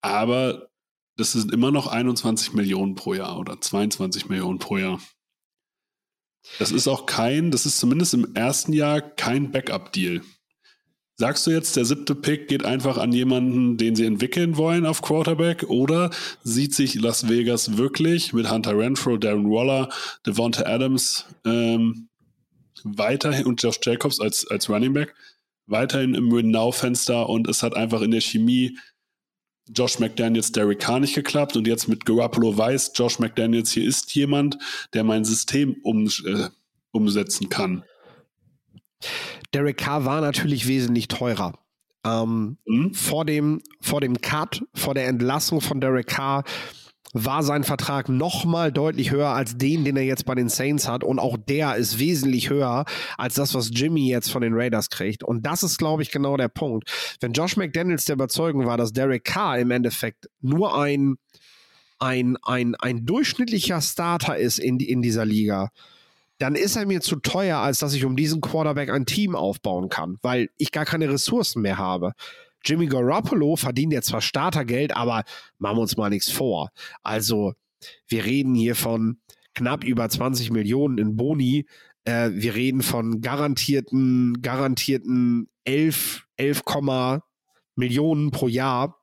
aber 0.00 0.70
das 1.16 1.32
sind 1.32 1.52
immer 1.52 1.70
noch 1.70 1.88
21 1.88 2.54
Millionen 2.54 2.94
pro 2.94 3.12
Jahr 3.12 3.38
oder 3.38 3.60
22 3.60 4.28
Millionen 4.28 4.58
pro 4.58 4.78
Jahr. 4.78 5.00
Das 6.58 6.70
ist 6.70 6.88
auch 6.88 7.06
kein, 7.06 7.50
das 7.50 7.66
ist 7.66 7.78
zumindest 7.78 8.14
im 8.14 8.34
ersten 8.34 8.72
Jahr 8.72 9.00
kein 9.00 9.50
Backup-Deal. 9.50 10.22
Sagst 11.16 11.46
du 11.46 11.50
jetzt, 11.50 11.76
der 11.76 11.84
siebte 11.84 12.14
Pick 12.14 12.46
geht 12.46 12.64
einfach 12.64 12.96
an 12.96 13.12
jemanden, 13.12 13.76
den 13.76 13.96
sie 13.96 14.06
entwickeln 14.06 14.56
wollen 14.56 14.86
auf 14.86 15.02
Quarterback? 15.02 15.64
Oder 15.64 16.10
sieht 16.44 16.74
sich 16.74 16.94
Las 16.94 17.28
Vegas 17.28 17.76
wirklich 17.76 18.32
mit 18.32 18.50
Hunter 18.50 18.78
Renfro, 18.78 19.16
Darren 19.16 19.50
Waller, 19.50 19.88
Devonta 20.24 20.62
Adams 20.62 21.26
ähm, 21.44 22.08
weiterhin 22.84 23.46
und 23.46 23.60
Josh 23.60 23.80
Jacobs 23.82 24.20
als, 24.20 24.46
als 24.48 24.70
Running 24.70 24.92
Back 24.92 25.14
weiterhin 25.68 26.14
im 26.14 26.32
Win-Now-Fenster 26.32 27.28
und 27.28 27.48
es 27.48 27.62
hat 27.62 27.76
einfach 27.76 28.00
in 28.00 28.10
der 28.10 28.20
Chemie 28.20 28.78
Josh 29.74 29.98
McDaniels, 29.98 30.52
Derek 30.52 30.80
Carr 30.80 31.00
nicht 31.00 31.14
geklappt 31.14 31.56
und 31.56 31.66
jetzt 31.66 31.88
mit 31.88 32.04
Garoppolo 32.04 32.56
weiß 32.56 32.92
Josh 32.94 33.18
McDaniels, 33.18 33.70
hier 33.72 33.86
ist 33.86 34.14
jemand, 34.14 34.58
der 34.94 35.04
mein 35.04 35.24
System 35.24 35.76
um, 35.82 36.06
äh, 36.06 36.48
umsetzen 36.90 37.48
kann. 37.48 37.84
Derek 39.52 39.78
Carr 39.78 40.04
war 40.04 40.20
natürlich 40.20 40.66
wesentlich 40.68 41.08
teurer. 41.08 41.58
Ähm, 42.04 42.58
mhm. 42.64 42.94
vor, 42.94 43.24
dem, 43.24 43.60
vor 43.80 44.00
dem 44.00 44.20
Cut, 44.20 44.64
vor 44.74 44.94
der 44.94 45.08
Entlassung 45.08 45.60
von 45.60 45.80
Derek 45.80 46.06
Carr 46.06 46.44
war 47.12 47.42
sein 47.42 47.64
Vertrag 47.64 48.08
noch 48.08 48.44
mal 48.44 48.70
deutlich 48.70 49.10
höher 49.10 49.28
als 49.28 49.56
den, 49.56 49.84
den 49.84 49.96
er 49.96 50.04
jetzt 50.04 50.26
bei 50.26 50.34
den 50.34 50.48
Saints 50.48 50.88
hat. 50.88 51.04
Und 51.04 51.18
auch 51.18 51.36
der 51.36 51.76
ist 51.76 51.98
wesentlich 51.98 52.50
höher 52.50 52.84
als 53.16 53.34
das, 53.34 53.54
was 53.54 53.70
Jimmy 53.72 54.08
jetzt 54.08 54.30
von 54.30 54.42
den 54.42 54.54
Raiders 54.54 54.90
kriegt. 54.90 55.24
Und 55.24 55.46
das 55.46 55.62
ist, 55.62 55.78
glaube 55.78 56.02
ich, 56.02 56.10
genau 56.10 56.36
der 56.36 56.48
Punkt. 56.48 56.90
Wenn 57.20 57.32
Josh 57.32 57.56
McDaniels 57.56 58.04
der 58.04 58.14
Überzeugung 58.14 58.66
war, 58.66 58.76
dass 58.76 58.92
Derek 58.92 59.24
Carr 59.24 59.58
im 59.58 59.70
Endeffekt 59.70 60.28
nur 60.40 60.78
ein, 60.78 61.16
ein, 61.98 62.36
ein, 62.42 62.74
ein 62.76 63.06
durchschnittlicher 63.06 63.80
Starter 63.80 64.36
ist 64.36 64.58
in, 64.58 64.78
in 64.78 65.02
dieser 65.02 65.24
Liga, 65.24 65.70
dann 66.38 66.54
ist 66.54 66.76
er 66.76 66.86
mir 66.86 67.00
zu 67.00 67.16
teuer, 67.16 67.58
als 67.58 67.80
dass 67.80 67.94
ich 67.94 68.04
um 68.04 68.16
diesen 68.16 68.40
Quarterback 68.40 68.90
ein 68.90 69.06
Team 69.06 69.34
aufbauen 69.34 69.88
kann, 69.88 70.18
weil 70.22 70.50
ich 70.56 70.70
gar 70.70 70.84
keine 70.84 71.10
Ressourcen 71.10 71.62
mehr 71.62 71.78
habe. 71.78 72.12
Jimmy 72.64 72.86
Garoppolo 72.86 73.56
verdient 73.56 73.92
jetzt 73.92 74.08
zwar 74.08 74.20
Startergeld, 74.20 74.96
aber 74.96 75.24
machen 75.58 75.76
wir 75.76 75.82
uns 75.82 75.96
mal 75.96 76.10
nichts 76.10 76.30
vor. 76.30 76.70
Also, 77.02 77.54
wir 78.08 78.24
reden 78.24 78.54
hier 78.54 78.74
von 78.74 79.20
knapp 79.54 79.84
über 79.84 80.08
20 80.08 80.50
Millionen 80.50 80.98
in 80.98 81.16
Boni. 81.16 81.66
Äh, 82.04 82.30
wir 82.32 82.54
reden 82.54 82.82
von 82.82 83.20
garantierten, 83.20 84.40
garantierten 84.42 85.48
11, 85.64 86.26
11, 86.36 86.62
Millionen 87.76 88.30
pro 88.30 88.48
Jahr 88.48 88.97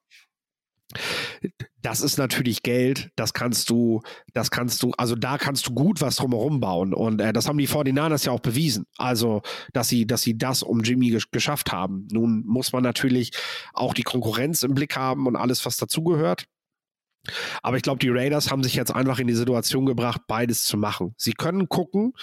das 1.81 2.01
ist 2.01 2.17
natürlich 2.17 2.63
Geld, 2.63 3.11
das 3.15 3.33
kannst 3.33 3.69
du, 3.69 4.01
das 4.33 4.49
kannst 4.49 4.81
du, 4.81 4.91
also 4.97 5.15
da 5.15 5.37
kannst 5.37 5.67
du 5.67 5.73
gut 5.73 6.01
was 6.01 6.15
drumherum 6.15 6.59
bauen. 6.59 6.93
Und 6.93 7.21
äh, 7.21 7.33
das 7.33 7.47
haben 7.47 7.57
die 7.57 7.67
49ers 7.67 8.25
ja 8.25 8.31
auch 8.31 8.39
bewiesen. 8.39 8.85
Also, 8.97 9.41
dass 9.73 9.87
sie, 9.87 10.07
dass 10.07 10.21
sie 10.21 10.37
das 10.37 10.63
um 10.63 10.81
Jimmy 10.81 11.09
gesch 11.09 11.29
geschafft 11.31 11.71
haben. 11.71 12.07
Nun 12.11 12.43
muss 12.45 12.73
man 12.73 12.83
natürlich 12.83 13.31
auch 13.73 13.93
die 13.93 14.03
Konkurrenz 14.03 14.63
im 14.63 14.73
Blick 14.73 14.95
haben 14.95 15.27
und 15.27 15.35
alles, 15.35 15.65
was 15.65 15.77
dazugehört. 15.77 16.45
Aber 17.61 17.77
ich 17.77 17.83
glaube, 17.83 17.99
die 17.99 18.09
Raiders 18.09 18.51
haben 18.51 18.63
sich 18.63 18.75
jetzt 18.75 18.93
einfach 18.93 19.19
in 19.19 19.27
die 19.27 19.33
Situation 19.33 19.85
gebracht, 19.85 20.21
beides 20.27 20.63
zu 20.63 20.77
machen. 20.77 21.13
Sie 21.17 21.33
können 21.33 21.69
gucken, 21.69 22.13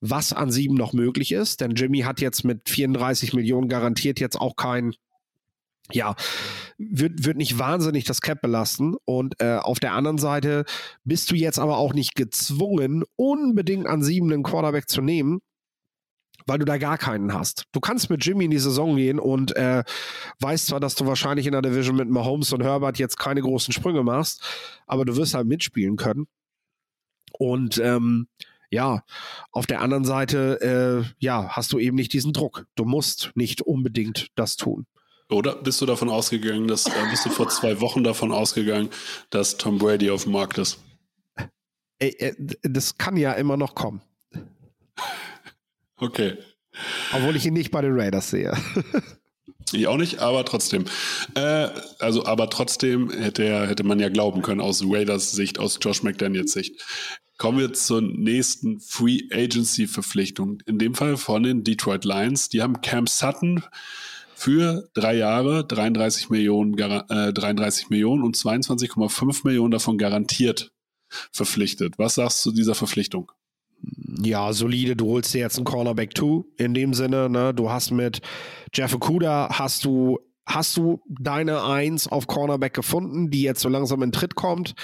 was 0.00 0.32
an 0.32 0.50
sieben 0.50 0.74
noch 0.74 0.92
möglich 0.92 1.32
ist, 1.32 1.60
denn 1.60 1.72
Jimmy 1.72 2.00
hat 2.00 2.20
jetzt 2.20 2.44
mit 2.44 2.68
34 2.68 3.34
Millionen 3.34 3.68
garantiert 3.68 4.18
jetzt 4.18 4.40
auch 4.40 4.56
kein 4.56 4.94
ja, 5.92 6.14
wird, 6.78 7.24
wird 7.24 7.36
nicht 7.36 7.58
wahnsinnig 7.58 8.04
das 8.04 8.20
Cap 8.20 8.40
belasten. 8.40 8.96
Und 9.04 9.40
äh, 9.40 9.56
auf 9.56 9.80
der 9.80 9.92
anderen 9.92 10.18
Seite 10.18 10.64
bist 11.04 11.30
du 11.30 11.34
jetzt 11.34 11.58
aber 11.58 11.78
auch 11.78 11.92
nicht 11.92 12.14
gezwungen, 12.14 13.04
unbedingt 13.16 13.86
an 13.86 14.02
sieben 14.02 14.32
einen 14.32 14.42
Quarterback 14.42 14.88
zu 14.88 15.00
nehmen, 15.02 15.40
weil 16.46 16.58
du 16.58 16.64
da 16.64 16.78
gar 16.78 16.98
keinen 16.98 17.34
hast. 17.34 17.64
Du 17.72 17.80
kannst 17.80 18.10
mit 18.10 18.24
Jimmy 18.24 18.46
in 18.46 18.50
die 18.50 18.58
Saison 18.58 18.96
gehen 18.96 19.18
und 19.18 19.54
äh, 19.56 19.84
weißt 20.40 20.68
zwar, 20.68 20.80
dass 20.80 20.94
du 20.94 21.06
wahrscheinlich 21.06 21.46
in 21.46 21.52
der 21.52 21.62
Division 21.62 21.96
mit 21.96 22.08
Mahomes 22.08 22.52
und 22.52 22.62
Herbert 22.62 22.98
jetzt 22.98 23.18
keine 23.18 23.42
großen 23.42 23.72
Sprünge 23.72 24.02
machst, 24.02 24.42
aber 24.86 25.04
du 25.04 25.16
wirst 25.16 25.34
halt 25.34 25.46
mitspielen 25.46 25.96
können. 25.96 26.26
Und 27.38 27.78
ähm, 27.78 28.26
ja, 28.70 29.02
auf 29.50 29.66
der 29.66 29.80
anderen 29.80 30.04
Seite, 30.04 31.04
äh, 31.06 31.14
ja, 31.18 31.48
hast 31.50 31.72
du 31.72 31.78
eben 31.78 31.96
nicht 31.96 32.12
diesen 32.12 32.32
Druck. 32.32 32.66
Du 32.76 32.84
musst 32.84 33.32
nicht 33.34 33.62
unbedingt 33.62 34.28
das 34.36 34.56
tun. 34.56 34.86
Oder 35.30 35.54
bist 35.54 35.80
du 35.80 35.86
davon 35.86 36.10
ausgegangen, 36.10 36.66
dass 36.66 36.86
äh, 36.86 36.90
bist 37.10 37.24
du 37.24 37.30
vor 37.30 37.48
zwei 37.48 37.80
Wochen 37.80 38.02
davon 38.02 38.32
ausgegangen, 38.32 38.90
dass 39.30 39.56
Tom 39.56 39.78
Brady 39.78 40.10
auf 40.10 40.24
dem 40.24 40.32
Markt 40.32 40.58
ist? 40.58 40.78
Äh, 42.00 42.34
das 42.62 42.98
kann 42.98 43.16
ja 43.16 43.32
immer 43.32 43.56
noch 43.56 43.74
kommen. 43.74 44.00
Okay. 45.96 46.36
Obwohl 47.12 47.36
ich 47.36 47.46
ihn 47.46 47.54
nicht 47.54 47.70
bei 47.70 47.82
den 47.82 47.98
Raiders 47.98 48.30
sehe. 48.30 48.56
Ich 49.72 49.86
auch 49.86 49.98
nicht, 49.98 50.18
aber 50.18 50.44
trotzdem. 50.44 50.86
Äh, 51.34 51.68
also, 52.00 52.26
aber 52.26 52.50
trotzdem 52.50 53.10
hätte, 53.10 53.44
er, 53.44 53.68
hätte 53.68 53.84
man 53.84 54.00
ja 54.00 54.08
glauben 54.08 54.42
können 54.42 54.60
aus 54.60 54.82
Raiders 54.84 55.30
Sicht, 55.30 55.60
aus 55.60 55.78
Josh 55.80 56.02
McDaniels 56.02 56.52
Sicht. 56.52 56.82
Kommen 57.36 57.58
wir 57.58 57.72
zur 57.72 58.00
nächsten 58.00 58.80
Free 58.80 59.20
Agency 59.30 59.86
Verpflichtung. 59.86 60.58
In 60.66 60.78
dem 60.78 60.94
Fall 60.94 61.16
von 61.16 61.44
den 61.44 61.62
Detroit 61.62 62.04
Lions. 62.04 62.48
Die 62.48 62.62
haben 62.62 62.80
Cam 62.80 63.06
Sutton 63.06 63.62
für 64.40 64.88
drei 64.94 65.16
Jahre 65.16 65.66
33 65.66 66.30
Millionen, 66.30 66.78
äh, 66.78 67.32
33 67.32 67.90
Millionen 67.90 68.22
und 68.22 68.36
22,5 68.36 69.44
Millionen 69.44 69.70
davon 69.70 69.98
garantiert 69.98 70.72
verpflichtet. 71.30 71.98
Was 71.98 72.14
sagst 72.14 72.44
du 72.46 72.50
zu 72.50 72.56
dieser 72.56 72.74
Verpflichtung? 72.74 73.30
ja, 74.22 74.52
solide, 74.52 74.96
du 74.96 75.06
holst 75.08 75.32
dir 75.32 75.38
jetzt 75.38 75.56
einen 75.56 75.64
Cornerback 75.64 76.16
2 76.16 76.44
in 76.58 76.74
dem 76.74 76.94
Sinne, 76.94 77.28
ne? 77.30 77.54
Du 77.54 77.70
hast 77.70 77.90
mit 77.90 78.20
Jeff 78.74 78.94
Okuda 78.94 79.48
hast 79.52 79.84
du 79.84 80.18
hast 80.54 80.76
du 80.76 81.02
deine 81.08 81.64
Eins 81.64 82.08
auf 82.08 82.26
Cornerback 82.26 82.74
gefunden, 82.74 83.30
die 83.30 83.42
jetzt 83.42 83.60
so 83.60 83.68
langsam 83.68 84.02
in 84.02 84.12
Tritt 84.12 84.34
kommt, 84.34 84.74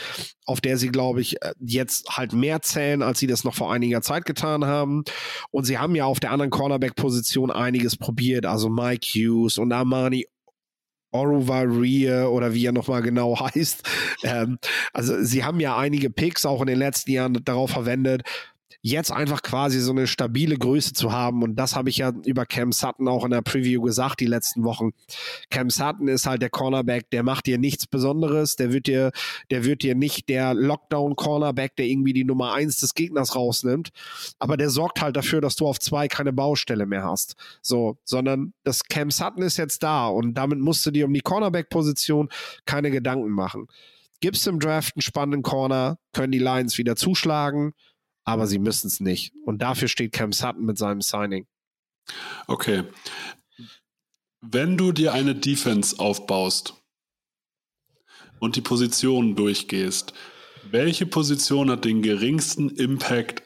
auf 0.45 0.61
der 0.61 0.79
sie, 0.79 0.89
glaube 0.89 1.21
ich, 1.21 1.43
äh, 1.43 1.53
jetzt 1.61 2.17
halt 2.17 2.33
mehr 2.33 2.63
zählen, 2.63 3.03
als 3.03 3.19
sie 3.19 3.27
das 3.27 3.45
noch 3.45 3.55
vor 3.55 3.73
einiger 3.73 4.03
Zeit 4.03 4.25
getan 4.25 4.65
haben. 4.65 5.05
Und 5.51 5.65
sie 5.65 5.79
haben 5.79 5.95
ja 5.95 6.05
auf 6.05 6.21
der 6.21 6.31
anderen 6.31 6.51
Cornerback-Position 6.51 7.51
einiges 7.51 7.97
probiert, 7.97 8.47
also 8.47 8.69
Mike 8.69 9.07
Hughes 9.07 9.59
und 9.59 9.73
Armani 9.73 10.27
Oruvarie 11.13 12.11
oder 12.27 12.53
wie 12.53 12.67
er 12.67 12.73
nochmal 12.73 13.03
genau 13.03 13.39
heißt. 13.41 13.83
Ähm, 14.23 14.59
also 14.93 15.23
sie 15.23 15.45
haben 15.45 15.61
ja 15.61 15.77
einige 15.77 16.11
Picks 16.11 16.47
auch 16.47 16.61
in 16.61 16.67
den 16.67 16.79
letzten 16.79 17.13
Jahren 17.13 17.45
darauf 17.45 17.71
verwendet, 17.71 18.23
jetzt 18.91 19.11
einfach 19.11 19.43
quasi 19.43 19.81
so 19.81 19.91
eine 19.91 20.07
stabile 20.07 20.57
Größe 20.57 20.93
zu 20.93 21.11
haben. 21.11 21.43
Und 21.43 21.57
das 21.57 21.75
habe 21.75 21.91
ich 21.91 21.97
ja 21.97 22.13
über 22.25 22.47
Cam 22.47 22.71
Sutton 22.71 23.09
auch 23.09 23.25
in 23.25 23.33
der 23.33 23.43
Preview 23.43 23.83
gesagt, 23.83 24.21
die 24.21 24.27
letzten 24.27 24.63
Wochen. 24.63 24.93
Cam 25.51 25.71
Sutton 25.71 26.07
ist 26.07 26.27
halt 26.27 26.41
der 26.41 26.51
Cornerback, 26.51 27.11
der 27.11 27.25
macht 27.25 27.47
dir 27.47 27.59
nichts 27.59 27.89
Besonderes, 27.89 28.55
der 28.55 28.73
wird 28.73 28.87
dir, 28.87 29.11
der 29.51 29.65
wird 29.65 29.83
dir 29.83 29.97
nicht 29.97 30.29
der 30.29 30.55
Lockdown-Cornerback, 30.55 31.75
der 31.75 31.87
irgendwie 31.87 32.13
die 32.13 32.23
Nummer 32.23 32.53
eins 32.53 32.79
des 32.79 32.95
Gegners 32.95 33.35
rausnimmt. 33.35 33.91
Aber 34.39 34.57
der 34.57 34.71
sorgt 34.71 35.03
halt 35.03 35.17
dafür, 35.17 35.41
dass 35.41 35.57
du 35.57 35.67
auf 35.67 35.81
zwei 35.81 36.07
keine 36.07 36.33
Baustelle 36.33 36.87
mehr 36.87 37.03
hast. 37.03 37.35
So, 37.63 37.99
sondern 38.05 38.53
das 38.63 38.85
Cam 38.85 39.11
Sutton 39.11 39.43
ist 39.43 39.57
jetzt 39.57 39.83
da 39.83 40.07
und 40.07 40.35
damit 40.35 40.61
musst 40.61 40.87
du 40.87 40.93
dir 40.93 41.07
um 41.07 41.13
die 41.13 41.23
Cornerback-Position 41.23 42.29
keine 42.67 42.93
Gedanken 42.93 43.31
machen. 43.31 43.67
Gibst 44.21 44.47
du 44.47 44.51
im 44.51 44.61
Draft 44.61 44.95
einen 44.95 45.03
spannenden 45.03 45.43
Corner, 45.43 45.99
können 46.13 46.31
die 46.31 46.39
Lions 46.39 46.79
wieder 46.79 46.95
zuschlagen 46.95 47.75
aber 48.27 48.47
sie 48.47 48.59
müssen 48.59 48.89
es 48.89 49.01
nicht. 49.01 49.33
Und 49.45 49.63
dafür 49.63 49.89
steht 49.89 50.13
Cam 50.13 50.33
Sutton 50.33 50.67
mit 50.67 50.77
seinem 50.77 51.01
Signing. 51.01 51.47
Okay. 52.47 52.85
Wenn 54.41 54.77
du 54.77 54.93
dir 54.93 55.15
eine 55.15 55.35
Defense 55.35 55.99
aufbaust 55.99 56.75
und 58.41 58.57
die 58.57 58.61
Positionen 58.61 59.37
durchgehst, 59.37 60.13
welche 60.71 61.07
Position 61.07 61.71
hat 61.71 61.85
den 61.85 62.03
geringsten 62.03 62.71
Impact 62.71 63.45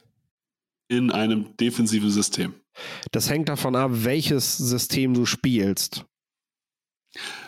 in 0.89 1.11
einem 1.11 1.57
defensiven 1.59 2.11
System? 2.11 2.55
Das 3.12 3.28
hängt 3.28 3.51
davon 3.51 3.76
ab, 3.76 3.91
welches 3.93 4.57
System 4.57 5.12
du 5.12 5.26
spielst. 5.26 6.07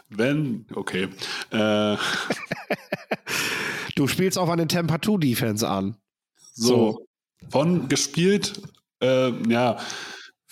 Wenn, 0.09 0.66
okay. 0.74 1.09
Äh. 1.51 1.97
du 3.97 4.07
spielst 4.07 4.37
auf 4.37 4.51
eine 4.51 4.66
Temperatur-Defense 4.66 5.66
an. 5.66 5.97
So, 6.55 6.76
so, 6.76 7.07
von 7.51 7.88
gespielt, 7.88 8.61
äh, 9.01 9.30
ja, 9.49 9.78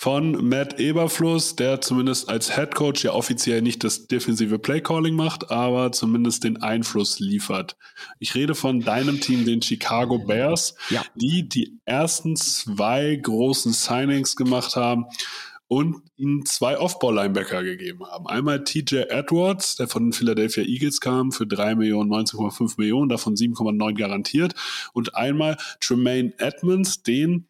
von 0.00 0.48
Matt 0.48 0.80
Eberfluss, 0.80 1.56
der 1.56 1.82
zumindest 1.82 2.30
als 2.30 2.56
Head 2.56 2.74
Coach 2.74 3.04
ja 3.04 3.12
offiziell 3.12 3.60
nicht 3.60 3.84
das 3.84 4.06
defensive 4.06 4.58
Playcalling 4.58 5.14
macht, 5.14 5.50
aber 5.50 5.92
zumindest 5.92 6.44
den 6.44 6.62
Einfluss 6.62 7.20
liefert. 7.20 7.76
Ich 8.18 8.34
rede 8.34 8.54
von 8.54 8.80
deinem 8.80 9.20
Team, 9.20 9.44
den 9.44 9.60
Chicago 9.60 10.18
Bears, 10.18 10.74
ja. 10.88 11.02
die 11.16 11.46
die 11.46 11.78
ersten 11.84 12.34
zwei 12.34 13.14
großen 13.14 13.74
Signings 13.74 14.36
gemacht 14.36 14.74
haben 14.74 15.04
und 15.70 16.02
ihnen 16.16 16.44
zwei 16.46 16.76
Off-Ball-Linebacker 16.76 17.62
gegeben 17.62 18.04
haben. 18.04 18.26
Einmal 18.26 18.64
TJ 18.64 19.02
Edwards, 19.08 19.76
der 19.76 19.86
von 19.86 20.06
den 20.06 20.12
Philadelphia 20.12 20.64
Eagles 20.64 21.00
kam, 21.00 21.30
für 21.30 21.46
3 21.46 21.76
Millionen, 21.76 22.10
19,5 22.10 22.74
Millionen, 22.76 23.08
davon 23.08 23.36
7,9 23.36 23.96
garantiert. 23.96 24.54
Und 24.94 25.14
einmal 25.14 25.58
Tremaine 25.78 26.32
Edmonds, 26.38 27.04
den 27.04 27.46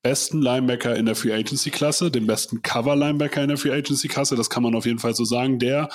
besten 0.00 0.40
Linebacker 0.40 0.96
in 0.96 1.04
der 1.04 1.16
Free 1.16 1.34
Agency 1.34 1.70
Klasse, 1.70 2.10
den 2.10 2.26
besten 2.26 2.62
Cover 2.62 2.96
Linebacker 2.96 3.42
in 3.42 3.48
der 3.48 3.58
Free 3.58 3.72
Agency 3.72 4.08
Klasse, 4.08 4.36
das 4.36 4.48
kann 4.48 4.62
man 4.62 4.74
auf 4.74 4.86
jeden 4.86 4.98
Fall 4.98 5.14
so 5.14 5.26
sagen, 5.26 5.58
der 5.58 5.90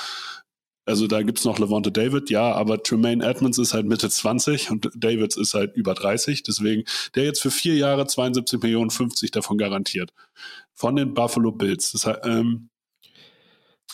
also 0.89 1.07
da 1.07 1.21
gibt 1.21 1.39
es 1.39 1.45
noch 1.45 1.59
Levante 1.59 1.91
David, 1.91 2.29
ja, 2.29 2.51
aber 2.51 2.81
Tremaine 2.81 3.25
Edmonds 3.25 3.57
ist 3.57 3.73
halt 3.73 3.85
Mitte 3.85 4.09
20 4.09 4.71
und 4.71 4.89
Davids 4.95 5.37
ist 5.37 5.53
halt 5.53 5.75
über 5.75 5.93
30. 5.93 6.43
Deswegen 6.43 6.83
der 7.15 7.25
jetzt 7.25 7.41
für 7.41 7.51
vier 7.51 7.75
Jahre 7.75 8.07
72 8.07 8.61
Millionen 8.61 8.89
50 8.89 9.31
davon 9.31 9.57
garantiert. 9.57 10.11
Von 10.73 10.95
den 10.95 11.13
Buffalo 11.13 11.51
Bills. 11.51 11.91
Das, 11.91 12.07
ähm, 12.23 12.69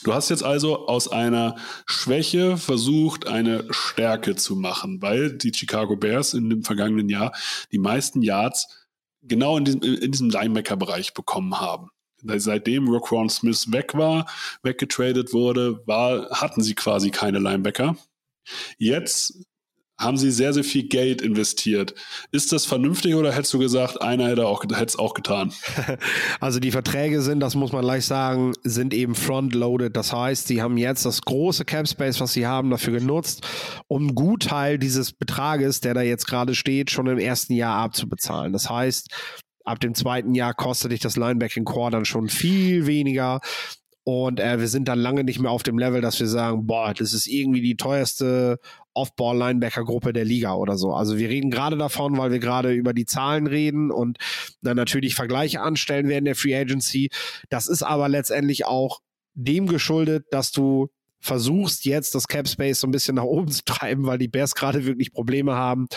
du 0.03 0.13
hast 0.13 0.29
jetzt 0.29 0.43
also 0.43 0.87
aus 0.87 1.07
einer 1.07 1.55
Schwäche 1.85 2.57
versucht, 2.57 3.27
eine 3.27 3.65
Stärke 3.71 4.35
zu 4.35 4.55
machen, 4.55 5.01
weil 5.01 5.37
die 5.37 5.53
Chicago 5.53 5.97
Bears 5.97 6.33
in 6.33 6.49
dem 6.49 6.63
vergangenen 6.63 7.09
Jahr 7.09 7.33
die 7.71 7.79
meisten 7.79 8.21
Yards 8.21 8.87
genau 9.21 9.57
in 9.57 9.65
diesem, 9.65 9.81
in 9.81 10.11
diesem 10.11 10.29
Linebacker-Bereich 10.29 11.13
bekommen 11.13 11.59
haben 11.59 11.89
seitdem 12.37 12.87
Roquan 12.87 13.29
Smith 13.29 13.71
weg 13.71 13.93
war, 13.95 14.25
weggetradet 14.63 15.33
wurde, 15.33 15.81
war, 15.85 16.29
hatten 16.31 16.61
sie 16.61 16.75
quasi 16.75 17.11
keine 17.11 17.39
Linebacker. 17.39 17.95
Jetzt 18.77 19.45
haben 19.97 20.17
sie 20.17 20.31
sehr, 20.31 20.53
sehr 20.53 20.63
viel 20.63 20.83
Geld 20.83 21.21
investiert. 21.21 21.95
Ist 22.31 22.51
das 22.51 22.65
vernünftig 22.65 23.15
oder 23.15 23.31
hättest 23.31 23.53
du 23.53 23.59
gesagt, 23.59 24.01
einer 24.01 24.27
hätte 24.27 24.45
auch, 24.45 24.65
es 24.65 24.99
auch 24.99 25.13
getan? 25.13 25.53
Also 26.39 26.59
die 26.59 26.71
Verträge 26.71 27.21
sind, 27.21 27.39
das 27.39 27.55
muss 27.55 27.71
man 27.71 27.81
gleich 27.81 28.05
sagen, 28.05 28.53
sind 28.63 28.93
eben 28.93 29.15
front-loaded. 29.15 29.95
Das 29.95 30.11
heißt, 30.11 30.47
sie 30.47 30.61
haben 30.61 30.77
jetzt 30.77 31.05
das 31.05 31.21
große 31.21 31.65
Cap 31.65 31.87
Space, 31.87 32.19
was 32.19 32.33
sie 32.33 32.45
haben, 32.45 32.69
dafür 32.69 32.99
genutzt, 32.99 33.47
um 33.87 34.03
einen 34.03 34.15
Gutteil 34.15 34.77
dieses 34.77 35.13
Betrages, 35.13 35.79
der 35.79 35.93
da 35.93 36.01
jetzt 36.01 36.27
gerade 36.27 36.55
steht, 36.55 36.91
schon 36.91 37.07
im 37.07 37.17
ersten 37.17 37.53
Jahr 37.53 37.77
abzubezahlen. 37.77 38.53
Das 38.53 38.69
heißt, 38.69 39.09
ab 39.65 39.79
dem 39.79 39.93
zweiten 39.95 40.33
Jahr 40.33 40.53
kostet 40.53 40.91
dich 40.91 40.99
das 40.99 41.17
Linebacking 41.17 41.65
Core 41.65 41.91
dann 41.91 42.05
schon 42.05 42.29
viel 42.29 42.85
weniger. 42.85 43.41
Und 44.07 44.39
äh, 44.39 44.59
wir 44.59 44.67
sind 44.67 44.87
dann 44.87 44.99
lange 44.99 45.23
nicht 45.23 45.39
mehr 45.39 45.49
auf 45.49 45.63
dem 45.63 45.79
Level, 45.79 45.99
dass 45.99 46.19
wir 46.19 46.27
sagen, 46.27 46.67
boah, 46.67 46.93
das 46.93 47.11
ist 47.11 47.25
irgendwie 47.25 47.61
die 47.61 47.75
teuerste 47.75 48.59
Off-Ball-Linebacker-Gruppe 48.93 50.13
der 50.13 50.25
Liga 50.25 50.53
oder 50.53 50.77
so. 50.77 50.93
Also 50.93 51.17
wir 51.17 51.27
reden 51.27 51.49
gerade 51.49 51.75
davon, 51.75 52.15
weil 52.15 52.31
wir 52.31 52.37
gerade 52.37 52.71
über 52.71 52.93
die 52.93 53.07
Zahlen 53.07 53.47
reden 53.47 53.89
und 53.89 54.19
dann 54.61 54.77
natürlich 54.77 55.15
Vergleiche 55.15 55.59
anstellen 55.59 56.07
werden 56.07 56.25
der 56.25 56.35
Free 56.35 56.55
Agency. 56.55 57.09
Das 57.49 57.67
ist 57.67 57.81
aber 57.81 58.07
letztendlich 58.07 58.65
auch 58.67 58.99
dem 59.33 59.65
geschuldet, 59.65 60.27
dass 60.29 60.51
du 60.51 60.89
versuchst 61.25 61.85
jetzt 61.85 62.15
das 62.15 62.27
Cap 62.27 62.47
Space 62.47 62.79
so 62.79 62.87
ein 62.87 62.91
bisschen 62.91 63.15
nach 63.15 63.23
oben 63.23 63.47
zu 63.51 63.63
treiben, 63.65 64.05
weil 64.05 64.17
die 64.17 64.27
Bears 64.27 64.55
gerade 64.55 64.85
wirklich 64.85 65.11
Probleme 65.11 65.55
haben, 65.55 65.87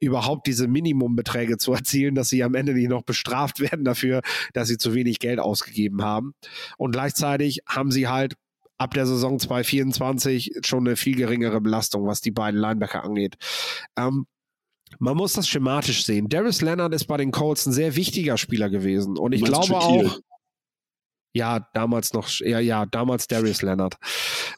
überhaupt 0.00 0.46
diese 0.46 0.68
Minimumbeträge 0.68 1.58
zu 1.58 1.72
erzielen, 1.72 2.14
dass 2.14 2.28
sie 2.28 2.42
am 2.42 2.54
Ende 2.54 2.74
nicht 2.74 2.88
noch 2.88 3.02
bestraft 3.02 3.60
werden 3.72 3.84
dafür, 3.84 4.22
dass 4.54 4.68
sie 4.68 4.78
zu 4.78 4.94
wenig 4.94 5.18
Geld 5.18 5.40
ausgegeben 5.40 6.02
haben. 6.02 6.32
Und 6.78 6.92
gleichzeitig 6.92 7.60
haben 7.68 7.90
sie 7.90 8.08
halt 8.08 8.34
ab 8.78 8.92
der 8.94 9.06
Saison 9.06 9.38
2024 9.38 10.60
schon 10.64 10.86
eine 10.86 10.96
viel 10.96 11.16
geringere 11.16 11.60
Belastung, 11.60 12.06
was 12.06 12.20
die 12.20 12.30
beiden 12.30 12.60
Linebacker 12.60 13.04
angeht. 13.04 13.36
Ähm, 13.96 14.26
man 14.98 15.16
muss 15.16 15.32
das 15.32 15.48
schematisch 15.48 16.04
sehen. 16.04 16.28
Darius 16.28 16.62
Leonard 16.62 16.94
ist 16.94 17.06
bei 17.06 17.16
den 17.16 17.32
Colts 17.32 17.66
ein 17.66 17.72
sehr 17.72 17.96
wichtiger 17.96 18.38
Spieler 18.38 18.70
gewesen. 18.70 19.18
Und 19.18 19.32
ich 19.32 19.42
glaube 19.42 19.76
auch, 19.76 20.18
ja, 21.36 21.60
damals 21.74 22.14
noch, 22.14 22.30
ja, 22.40 22.60
ja, 22.60 22.86
damals 22.86 23.28
Darius 23.28 23.60
Leonard. 23.60 23.98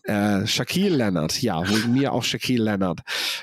Äh, 0.04 0.46
Shaquille 0.46 0.96
Leonard, 0.96 1.42
ja, 1.42 1.68
wegen 1.68 1.92
mir 1.98 2.12
auch 2.12 2.22
Shaquille 2.22 2.62
Leonard. 2.62 3.00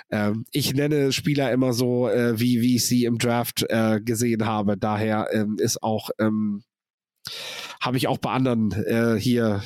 Ähm, 0.10 0.46
ich 0.52 0.74
nenne 0.74 1.12
Spieler 1.12 1.52
immer 1.52 1.74
so, 1.74 2.08
äh, 2.08 2.40
wie, 2.40 2.62
wie 2.62 2.78
ich 2.78 2.88
sie 2.88 3.04
im 3.04 3.18
Draft 3.18 3.66
äh, 3.68 4.00
gesehen 4.00 4.46
habe. 4.46 4.78
Daher 4.78 5.28
ähm, 5.34 5.58
ist 5.60 5.84
auch, 5.84 6.12
ähm, 6.18 6.64
habe 7.82 7.98
ich 7.98 8.08
auch 8.08 8.20
bei 8.20 8.32
anderen 8.32 8.72
äh, 8.72 9.20
hier 9.20 9.62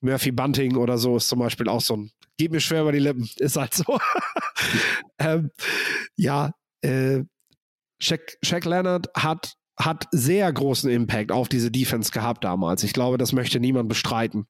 Murphy 0.00 0.32
Bunting 0.32 0.76
oder 0.76 0.98
so 0.98 1.16
ist 1.16 1.28
zum 1.28 1.38
Beispiel 1.38 1.68
auch 1.68 1.80
so 1.80 1.96
ein, 1.96 2.10
geht 2.38 2.50
mir 2.50 2.60
schwer 2.60 2.82
über 2.82 2.92
die 2.92 2.98
Lippen, 2.98 3.28
ist 3.36 3.56
halt 3.56 3.74
so. 3.74 3.98
ähm, 5.20 5.52
ja, 6.16 6.52
äh, 6.82 7.22
Shaq, 8.00 8.36
Shaq 8.42 8.64
Leonard 8.64 9.08
hat 9.14 9.57
hat 9.80 10.06
sehr 10.10 10.52
großen 10.52 10.90
Impact 10.90 11.30
auf 11.30 11.48
diese 11.48 11.70
Defense 11.70 12.10
gehabt 12.10 12.44
damals. 12.44 12.82
Ich 12.82 12.92
glaube, 12.92 13.16
das 13.16 13.32
möchte 13.32 13.60
niemand 13.60 13.88
bestreiten. 13.88 14.46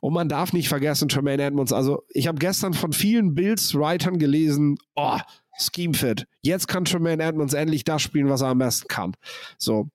Und 0.00 0.12
man 0.12 0.28
darf 0.28 0.52
nicht 0.52 0.68
vergessen, 0.68 1.08
Tremaine 1.08 1.42
Edmonds, 1.42 1.72
also 1.72 2.02
ich 2.08 2.26
habe 2.26 2.38
gestern 2.38 2.74
von 2.74 2.92
vielen 2.92 3.34
Bills-Writern 3.34 4.18
gelesen, 4.18 4.76
oh, 4.96 5.18
Scheme 5.58 5.94
Fit. 5.94 6.26
Jetzt 6.42 6.68
kann 6.68 6.84
Tremaine 6.84 7.22
Edmonds 7.22 7.54
endlich 7.54 7.84
das 7.84 8.02
spielen, 8.02 8.28
was 8.28 8.42
er 8.42 8.48
am 8.48 8.58
besten 8.58 8.88
kann. 8.88 9.14
So. 9.58 9.88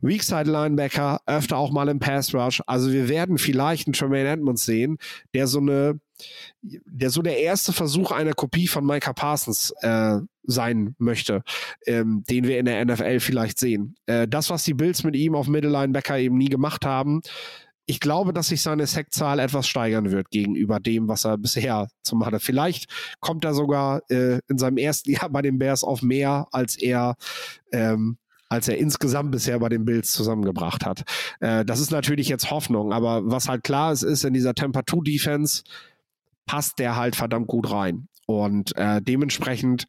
Weakside 0.00 0.50
Linebacker, 0.50 1.20
öfter 1.26 1.56
auch 1.56 1.70
mal 1.70 1.88
im 1.88 1.98
Pass 1.98 2.34
Rush. 2.34 2.62
Also 2.66 2.92
wir 2.92 3.08
werden 3.08 3.38
vielleicht 3.38 3.86
einen 3.86 3.94
Tremaine 3.94 4.28
Edmonds 4.28 4.64
sehen, 4.64 4.98
der 5.34 5.46
so 5.46 5.58
eine, 5.58 6.00
der 6.62 7.10
so 7.10 7.22
der 7.22 7.38
erste 7.38 7.72
Versuch 7.72 8.12
einer 8.12 8.32
Kopie 8.32 8.68
von 8.68 8.86
Micah 8.86 9.12
Parsons 9.12 9.72
äh, 9.80 10.18
sein 10.44 10.94
möchte, 10.98 11.42
ähm, 11.86 12.24
den 12.28 12.46
wir 12.46 12.58
in 12.58 12.64
der 12.64 12.84
NFL 12.84 13.20
vielleicht 13.20 13.58
sehen. 13.58 13.96
Äh, 14.06 14.26
das, 14.26 14.50
was 14.50 14.64
die 14.64 14.74
Bills 14.74 15.04
mit 15.04 15.14
ihm 15.14 15.34
auf 15.34 15.46
Middle 15.46 15.70
Linebacker 15.70 16.18
eben 16.18 16.38
nie 16.38 16.48
gemacht 16.48 16.86
haben, 16.86 17.20
ich 17.88 18.00
glaube, 18.00 18.34
dass 18.34 18.48
sich 18.48 18.60
seine 18.60 18.86
Sackzahl 18.86 19.38
etwas 19.38 19.66
steigern 19.66 20.10
wird 20.10 20.30
gegenüber 20.30 20.78
dem, 20.78 21.08
was 21.08 21.24
er 21.24 21.38
bisher 21.38 21.88
zum 22.02 22.24
hatte. 22.26 22.38
Vielleicht 22.38 22.90
kommt 23.18 23.46
er 23.46 23.54
sogar 23.54 24.02
äh, 24.10 24.40
in 24.46 24.58
seinem 24.58 24.76
ersten 24.76 25.10
Jahr 25.12 25.30
bei 25.30 25.40
den 25.40 25.58
Bears 25.58 25.82
auf 25.82 26.02
mehr, 26.02 26.46
als 26.52 26.76
er 26.76 27.16
ähm, 27.72 28.18
als 28.50 28.68
er 28.68 28.78
insgesamt 28.78 29.30
bisher 29.30 29.58
bei 29.58 29.68
den 29.70 29.84
Bills 29.84 30.12
zusammengebracht 30.12 30.84
hat. 30.84 31.04
Äh, 31.40 31.64
das 31.64 31.80
ist 31.80 31.90
natürlich 31.90 32.28
jetzt 32.28 32.50
Hoffnung, 32.50 32.92
aber 32.92 33.22
was 33.24 33.48
halt 33.48 33.64
klar 33.64 33.92
ist, 33.92 34.02
ist, 34.02 34.24
in 34.24 34.34
dieser 34.34 34.54
Temper-2-Defense 34.54 35.64
passt 36.46 36.78
der 36.78 36.96
halt 36.96 37.16
verdammt 37.16 37.46
gut 37.46 37.70
rein. 37.70 38.08
Und 38.26 38.76
äh, 38.76 39.00
dementsprechend 39.00 39.86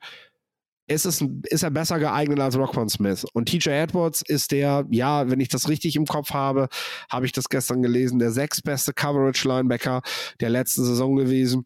ist, 0.90 1.06
es, 1.06 1.24
ist 1.44 1.64
er 1.64 1.72
besser 1.72 2.00
geeignet 2.00 2.40
als 2.40 2.58
Rockman 2.58 2.90
Smith. 2.90 3.26
Und 3.34 3.48
TJ 3.48 3.70
Edwards 3.70 4.22
ist 4.22 4.52
der, 4.52 4.86
ja, 4.90 5.30
wenn 5.30 5.40
ich 5.40 5.50
das 5.50 5.70
richtig 5.70 5.96
im 5.96 6.06
Kopf 6.06 6.32
habe, 6.32 6.68
habe 7.10 7.26
ich 7.26 7.32
das 7.32 7.50
gestern 7.50 7.82
gelesen, 7.82 8.20
der 8.20 8.32
sechstbeste 8.32 8.94
Coverage-Linebacker 8.94 10.02
der 10.40 10.50
letzten 10.50 10.84
Saison 10.84 11.16
gewesen 11.16 11.66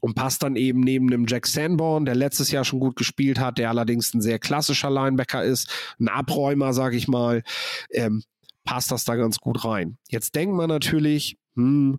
und 0.00 0.14
passt 0.14 0.42
dann 0.42 0.56
eben 0.56 0.80
neben 0.80 1.08
dem 1.08 1.26
Jack 1.26 1.46
Sanborn, 1.46 2.04
der 2.04 2.14
letztes 2.14 2.50
Jahr 2.50 2.64
schon 2.64 2.80
gut 2.80 2.96
gespielt 2.96 3.38
hat, 3.38 3.58
der 3.58 3.68
allerdings 3.68 4.12
ein 4.14 4.22
sehr 4.22 4.38
klassischer 4.38 4.90
Linebacker 4.90 5.44
ist, 5.44 5.70
ein 5.98 6.08
Abräumer, 6.08 6.72
sag 6.72 6.94
ich 6.94 7.06
mal, 7.06 7.42
ähm, 7.90 8.22
passt 8.64 8.90
das 8.90 9.04
da 9.04 9.16
ganz 9.16 9.38
gut 9.38 9.64
rein. 9.64 9.98
Jetzt 10.08 10.34
denkt 10.34 10.54
man 10.54 10.68
natürlich, 10.68 11.38
hm, 11.54 11.98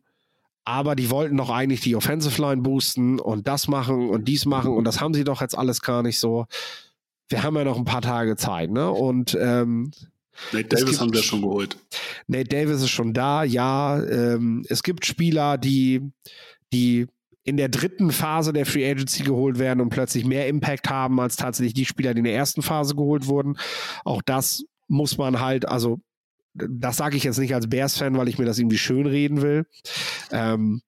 aber 0.64 0.96
die 0.96 1.10
wollten 1.10 1.38
doch 1.38 1.50
eigentlich 1.50 1.82
die 1.82 1.96
Offensive 1.96 2.42
Line 2.42 2.62
boosten 2.62 3.20
und 3.20 3.48
das 3.48 3.68
machen 3.68 4.10
und 4.10 4.28
dies 4.28 4.46
machen 4.46 4.72
und 4.72 4.84
das 4.84 5.02
haben 5.02 5.14
sie 5.14 5.24
doch 5.24 5.42
jetzt 5.42 5.58
alles 5.58 5.82
gar 5.82 6.04
nicht 6.04 6.20
so. 6.20 6.46
Wir 7.30 7.44
haben 7.44 7.56
ja 7.56 7.64
noch 7.64 7.78
ein 7.78 7.86
paar 7.86 8.02
Tage 8.02 8.36
Zeit, 8.36 8.72
ne? 8.72 8.92
Und 8.92 9.38
ähm, 9.40 9.92
Nate 10.52 10.68
Davis 10.68 10.86
gibt, 10.86 11.00
haben 11.00 11.14
wir 11.14 11.24
schon 11.24 11.42
geholt. 11.42 11.78
Nate 12.28 12.50
Davis 12.50 12.82
ist 12.82 12.90
schon 12.90 13.14
da, 13.14 13.44
ja. 13.44 14.02
Ähm, 14.04 14.66
es 14.68 14.84
gibt 14.84 15.06
Spieler, 15.06 15.58
die, 15.58 16.12
die 16.74 17.08
in 17.44 17.58
der 17.58 17.70
dritten 17.70 18.12
Phase 18.12 18.54
der 18.54 18.66
Free 18.66 18.90
Agency 18.90 19.24
geholt 19.24 19.60
werden 19.60 19.82
und 19.82 19.90
plötzlich 19.90 20.26
mehr 20.26 20.48
Impact 20.48 20.90
haben 20.90 21.20
als 21.20 21.38
tatsächlich 21.38 21.74
die 21.74 21.86
Spieler, 21.86 22.14
die 22.14 22.20
in 22.20 22.26
der 22.26 22.36
ersten 22.36 22.62
Phase 22.62 22.96
geholt 22.96 23.28
wurden. 23.28 23.58
Auch 24.04 24.22
das 24.22 24.64
muss 24.88 25.18
man 25.18 25.40
halt, 25.40 25.68
also 25.68 26.00
das 26.54 26.98
sage 26.98 27.18
ich 27.18 27.24
jetzt 27.24 27.40
nicht 27.40 27.54
als 27.56 27.70
Bears-Fan, 27.70 28.18
weil 28.18 28.28
ich 28.28 28.38
mir 28.38 28.46
das 28.46 28.60
irgendwie 28.60 28.78
schön 28.78 29.06
reden 29.06 29.42
will. 29.42 29.66
Ähm, 30.32 30.82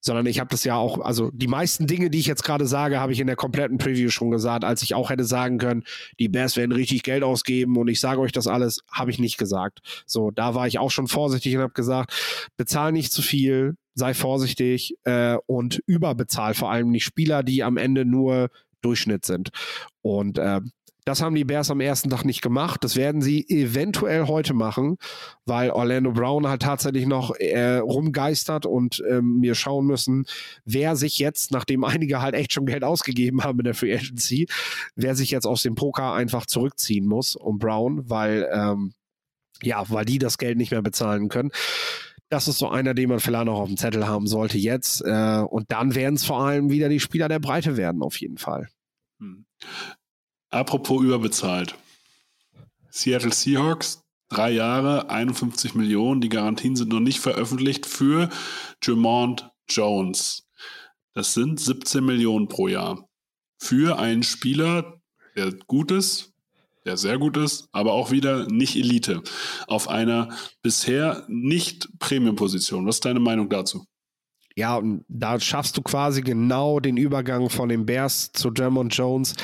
sondern 0.00 0.26
ich 0.26 0.40
habe 0.40 0.50
das 0.50 0.64
ja 0.64 0.76
auch, 0.76 1.00
also 1.00 1.30
die 1.32 1.46
meisten 1.46 1.86
Dinge, 1.86 2.10
die 2.10 2.18
ich 2.18 2.26
jetzt 2.26 2.44
gerade 2.44 2.66
sage, 2.66 3.00
habe 3.00 3.12
ich 3.12 3.20
in 3.20 3.26
der 3.26 3.36
kompletten 3.36 3.78
Preview 3.78 4.10
schon 4.10 4.30
gesagt, 4.30 4.64
als 4.64 4.82
ich 4.82 4.94
auch 4.94 5.10
hätte 5.10 5.24
sagen 5.24 5.58
können, 5.58 5.84
die 6.18 6.28
Bears 6.28 6.56
werden 6.56 6.72
richtig 6.72 7.02
Geld 7.02 7.22
ausgeben 7.22 7.76
und 7.76 7.88
ich 7.88 8.00
sage 8.00 8.20
euch 8.20 8.32
das 8.32 8.46
alles, 8.46 8.80
habe 8.90 9.10
ich 9.10 9.18
nicht 9.18 9.38
gesagt. 9.38 9.80
So, 10.06 10.30
da 10.30 10.54
war 10.54 10.66
ich 10.66 10.78
auch 10.78 10.90
schon 10.90 11.08
vorsichtig 11.08 11.56
und 11.56 11.62
habe 11.62 11.72
gesagt, 11.74 12.50
bezahl 12.56 12.92
nicht 12.92 13.12
zu 13.12 13.22
viel, 13.22 13.76
sei 13.94 14.14
vorsichtig 14.14 14.96
äh, 15.04 15.36
und 15.46 15.82
überbezahl 15.86 16.54
vor 16.54 16.70
allem 16.70 16.90
nicht 16.90 17.04
Spieler, 17.04 17.42
die 17.42 17.62
am 17.62 17.76
Ende 17.76 18.04
nur 18.04 18.50
Durchschnitt 18.80 19.24
sind. 19.24 19.50
Und 20.02 20.38
äh, 20.38 20.60
das 21.08 21.22
haben 21.22 21.34
die 21.34 21.44
Bears 21.44 21.70
am 21.70 21.80
ersten 21.80 22.10
Tag 22.10 22.26
nicht 22.26 22.42
gemacht. 22.42 22.84
Das 22.84 22.94
werden 22.94 23.22
sie 23.22 23.48
eventuell 23.48 24.26
heute 24.26 24.52
machen, 24.52 24.98
weil 25.46 25.70
Orlando 25.70 26.12
Brown 26.12 26.46
halt 26.46 26.60
tatsächlich 26.60 27.06
noch 27.06 27.34
äh, 27.36 27.78
rumgeistert 27.78 28.66
und 28.66 29.02
ähm, 29.08 29.38
wir 29.40 29.54
schauen 29.54 29.86
müssen, 29.86 30.26
wer 30.66 30.96
sich 30.96 31.18
jetzt, 31.18 31.50
nachdem 31.50 31.82
einige 31.84 32.20
halt 32.20 32.34
echt 32.34 32.52
schon 32.52 32.66
Geld 32.66 32.84
ausgegeben 32.84 33.42
haben 33.42 33.58
in 33.60 33.64
der 33.64 33.74
Free 33.74 33.94
Agency, 33.94 34.48
wer 34.96 35.14
sich 35.14 35.30
jetzt 35.30 35.46
aus 35.46 35.62
dem 35.62 35.76
Poker 35.76 36.12
einfach 36.12 36.44
zurückziehen 36.44 37.06
muss 37.06 37.36
um 37.36 37.58
Brown, 37.58 38.10
weil 38.10 38.46
ähm, 38.52 38.92
ja, 39.62 39.88
weil 39.88 40.04
die 40.04 40.18
das 40.18 40.36
Geld 40.36 40.58
nicht 40.58 40.72
mehr 40.72 40.82
bezahlen 40.82 41.30
können. 41.30 41.52
Das 42.28 42.48
ist 42.48 42.58
so 42.58 42.68
einer, 42.68 42.92
den 42.92 43.08
man 43.08 43.20
vielleicht 43.20 43.46
noch 43.46 43.60
auf 43.60 43.68
dem 43.68 43.78
Zettel 43.78 44.06
haben 44.06 44.26
sollte 44.26 44.58
jetzt. 44.58 45.02
Äh, 45.06 45.42
und 45.48 45.72
dann 45.72 45.94
werden 45.94 46.16
es 46.16 46.26
vor 46.26 46.40
allem 46.44 46.68
wieder 46.68 46.90
die 46.90 47.00
Spieler 47.00 47.28
der 47.28 47.38
Breite 47.38 47.78
werden, 47.78 48.02
auf 48.02 48.20
jeden 48.20 48.36
Fall. 48.36 48.68
Apropos 50.50 51.02
überbezahlt. 51.02 51.74
Seattle 52.90 53.32
Seahawks, 53.32 54.02
drei 54.28 54.50
Jahre, 54.50 55.10
51 55.10 55.74
Millionen. 55.74 56.20
Die 56.20 56.30
Garantien 56.30 56.74
sind 56.74 56.88
noch 56.88 57.00
nicht 57.00 57.20
veröffentlicht 57.20 57.86
für 57.86 58.30
Jamont 58.82 59.50
Jones. 59.68 60.48
Das 61.14 61.34
sind 61.34 61.60
17 61.60 62.04
Millionen 62.04 62.48
pro 62.48 62.68
Jahr. 62.68 63.06
Für 63.58 63.98
einen 63.98 64.22
Spieler, 64.22 65.00
der 65.36 65.52
gut 65.66 65.90
ist, 65.90 66.32
der 66.84 66.96
sehr 66.96 67.18
gut 67.18 67.36
ist, 67.36 67.68
aber 67.72 67.92
auch 67.92 68.10
wieder 68.10 68.46
nicht 68.46 68.76
Elite. 68.76 69.22
Auf 69.66 69.88
einer 69.88 70.30
bisher 70.62 71.24
nicht 71.28 71.88
Premium-Position. 71.98 72.86
Was 72.86 72.96
ist 72.96 73.04
deine 73.04 73.20
Meinung 73.20 73.50
dazu? 73.50 73.84
Ja, 74.56 74.76
und 74.76 75.04
da 75.08 75.38
schaffst 75.38 75.76
du 75.76 75.82
quasi 75.82 76.22
genau 76.22 76.80
den 76.80 76.96
Übergang 76.96 77.50
von 77.50 77.68
den 77.68 77.84
Bears 77.84 78.32
zu 78.32 78.50
Jamon 78.52 78.88
Jones 78.88 79.34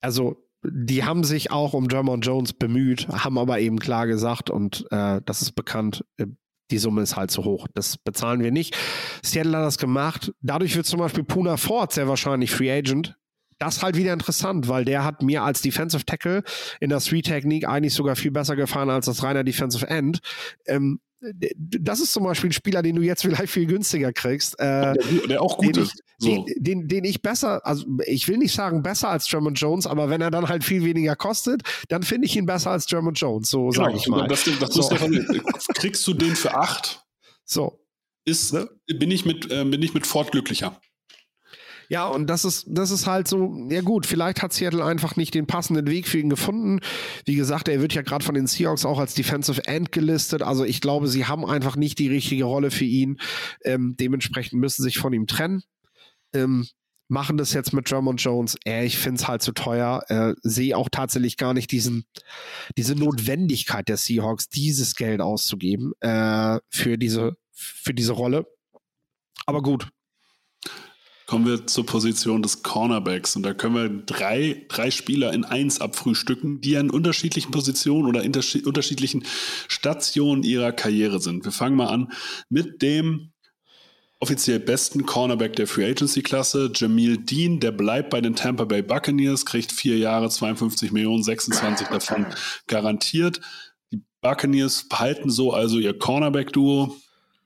also 0.00 0.36
die 0.62 1.04
haben 1.04 1.24
sich 1.24 1.50
auch 1.50 1.72
um 1.72 1.88
Jermon 1.88 2.20
Jones 2.20 2.52
bemüht, 2.52 3.08
haben 3.08 3.38
aber 3.38 3.60
eben 3.60 3.78
klar 3.78 4.06
gesagt, 4.06 4.50
und 4.50 4.86
äh, 4.90 5.20
das 5.24 5.42
ist 5.42 5.52
bekannt, 5.52 6.04
äh, 6.16 6.26
die 6.70 6.78
Summe 6.78 7.02
ist 7.02 7.16
halt 7.16 7.30
zu 7.30 7.44
hoch. 7.44 7.66
Das 7.74 7.96
bezahlen 7.96 8.42
wir 8.42 8.50
nicht. 8.50 8.76
Seattle 9.22 9.56
hat 9.56 9.64
das 9.64 9.78
gemacht. 9.78 10.32
Dadurch 10.42 10.76
wird 10.76 10.86
zum 10.86 10.98
Beispiel 10.98 11.24
Puna 11.24 11.56
Ford 11.56 11.92
sehr 11.92 12.08
wahrscheinlich 12.08 12.50
Free 12.50 12.70
Agent. 12.70 13.16
Das 13.58 13.78
ist 13.78 13.82
halt 13.82 13.96
wieder 13.96 14.12
interessant, 14.12 14.68
weil 14.68 14.84
der 14.84 15.04
hat 15.04 15.22
mir 15.22 15.42
als 15.42 15.62
Defensive 15.62 16.04
Tackle 16.04 16.42
in 16.80 16.90
der 16.90 17.00
Three-Technik 17.00 17.66
eigentlich 17.66 17.94
sogar 17.94 18.16
viel 18.16 18.30
besser 18.30 18.54
gefallen 18.54 18.90
als 18.90 19.06
das 19.06 19.22
reiner 19.22 19.44
Defensive 19.44 19.88
End. 19.88 20.20
Ähm, 20.66 21.00
das 21.20 22.00
ist 22.00 22.12
zum 22.12 22.22
Beispiel 22.22 22.50
ein 22.50 22.52
Spieler, 22.52 22.82
den 22.82 22.96
du 22.96 23.02
jetzt 23.02 23.22
vielleicht 23.22 23.52
viel 23.52 23.66
günstiger 23.66 24.12
kriegst. 24.12 24.58
Äh, 24.60 24.94
der, 24.94 24.94
der, 25.28 25.42
auch 25.42 25.58
gut 25.58 25.76
den 25.76 25.84
ist. 25.84 26.02
So. 26.20 26.28
den, 26.28 26.46
den, 26.56 26.88
den, 26.88 27.04
ich 27.04 27.22
besser, 27.22 27.64
also 27.64 27.86
ich 28.04 28.26
will 28.26 28.38
nicht 28.38 28.52
sagen 28.52 28.82
besser 28.82 29.08
als 29.08 29.28
German 29.28 29.54
Jones, 29.54 29.86
aber 29.86 30.10
wenn 30.10 30.20
er 30.20 30.32
dann 30.32 30.48
halt 30.48 30.64
viel 30.64 30.84
weniger 30.84 31.14
kostet, 31.14 31.62
dann 31.88 32.02
finde 32.02 32.26
ich 32.26 32.34
ihn 32.34 32.44
besser 32.44 32.72
als 32.72 32.86
German 32.86 33.14
Jones, 33.14 33.50
so 33.50 33.68
genau, 33.68 33.84
sage 33.84 33.96
ich 33.96 34.08
mal. 34.08 34.26
Das, 34.26 34.42
das 34.44 34.74
so. 34.74 34.88
kriegst 35.74 36.04
du 36.08 36.14
den 36.14 36.34
für 36.34 36.54
acht? 36.56 37.04
So. 37.44 37.84
Ist, 38.24 38.52
ne? 38.52 38.68
bin, 38.86 39.12
ich 39.12 39.24
mit, 39.24 39.50
äh, 39.50 39.64
bin 39.64 39.80
ich 39.80 39.94
mit 39.94 40.08
Ford 40.08 40.32
glücklicher. 40.32 40.80
Ja, 41.88 42.06
und 42.06 42.26
das 42.26 42.44
ist, 42.44 42.66
das 42.68 42.90
ist 42.90 43.06
halt 43.06 43.28
so, 43.28 43.66
ja 43.70 43.80
gut, 43.80 44.04
vielleicht 44.04 44.42
hat 44.42 44.52
Seattle 44.52 44.84
einfach 44.84 45.16
nicht 45.16 45.34
den 45.34 45.46
passenden 45.46 45.86
Weg 45.86 46.06
für 46.06 46.18
ihn 46.18 46.28
gefunden. 46.28 46.80
Wie 47.24 47.36
gesagt, 47.36 47.68
er 47.68 47.80
wird 47.80 47.94
ja 47.94 48.02
gerade 48.02 48.24
von 48.24 48.34
den 48.34 48.46
Seahawks 48.46 48.84
auch 48.84 48.98
als 48.98 49.14
Defensive 49.14 49.66
End 49.66 49.90
gelistet. 49.92 50.42
Also 50.42 50.64
ich 50.64 50.82
glaube, 50.82 51.08
sie 51.08 51.24
haben 51.24 51.46
einfach 51.46 51.76
nicht 51.76 51.98
die 51.98 52.08
richtige 52.08 52.44
Rolle 52.44 52.70
für 52.70 52.84
ihn. 52.84 53.18
Ähm, 53.64 53.94
dementsprechend 53.98 54.60
müssen 54.60 54.82
sich 54.82 54.98
von 54.98 55.14
ihm 55.14 55.26
trennen. 55.26 55.62
Ähm, 56.32 56.66
machen 57.08 57.38
das 57.38 57.52
jetzt 57.52 57.72
mit 57.72 57.90
Drummond 57.90 58.22
Jones. 58.22 58.56
Äh, 58.66 58.84
ich 58.84 58.98
finde 58.98 59.20
es 59.20 59.28
halt 59.28 59.42
zu 59.42 59.52
teuer. 59.52 60.02
Äh, 60.08 60.34
Sehe 60.42 60.76
auch 60.76 60.88
tatsächlich 60.90 61.36
gar 61.36 61.54
nicht 61.54 61.72
diesen, 61.72 62.04
diese 62.76 62.94
Notwendigkeit 62.94 63.88
der 63.88 63.96
Seahawks, 63.96 64.48
dieses 64.48 64.94
Geld 64.94 65.20
auszugeben 65.20 65.92
äh, 66.00 66.58
für, 66.68 66.98
diese, 66.98 67.36
für 67.52 67.94
diese 67.94 68.12
Rolle. 68.12 68.46
Aber 69.46 69.62
gut, 69.62 69.88
kommen 71.28 71.46
wir 71.46 71.66
zur 71.66 71.84
Position 71.84 72.40
des 72.40 72.62
Cornerbacks. 72.62 73.36
Und 73.36 73.42
da 73.42 73.52
können 73.52 73.74
wir 73.74 73.88
drei, 73.88 74.64
drei 74.68 74.90
Spieler 74.90 75.34
in 75.34 75.44
eins 75.44 75.78
abfrühstücken, 75.78 76.62
die 76.62 76.76
an 76.78 76.88
unterschiedlichen 76.88 77.50
Positionen 77.50 78.06
oder 78.06 78.22
unterschiedlichen 78.22 79.24
Stationen 79.68 80.42
ihrer 80.42 80.72
Karriere 80.72 81.20
sind. 81.20 81.44
Wir 81.44 81.52
fangen 81.52 81.76
mal 81.76 81.88
an 81.88 82.10
mit 82.48 82.80
dem 82.80 83.32
offiziell 84.20 84.58
besten 84.60 85.06
Cornerback 85.06 85.54
der 85.56 85.66
Free 85.66 85.88
Agency 85.90 86.22
Klasse, 86.22 86.70
Jamil 86.74 87.18
Dean, 87.18 87.60
der 87.60 87.70
bleibt 87.70 88.10
bei 88.10 88.20
den 88.20 88.34
Tampa 88.34 88.64
Bay 88.64 88.82
Buccaneers, 88.82 89.46
kriegt 89.46 89.72
vier 89.72 89.98
Jahre, 89.98 90.28
52 90.28 90.90
Millionen, 90.92 91.22
26 91.22 91.88
davon 91.88 92.26
garantiert. 92.66 93.40
Die 93.92 94.02
Buccaneers 94.20 94.88
behalten 94.88 95.30
so 95.30 95.52
also 95.52 95.78
ihr 95.78 95.96
Cornerback-Duo. 95.96 96.96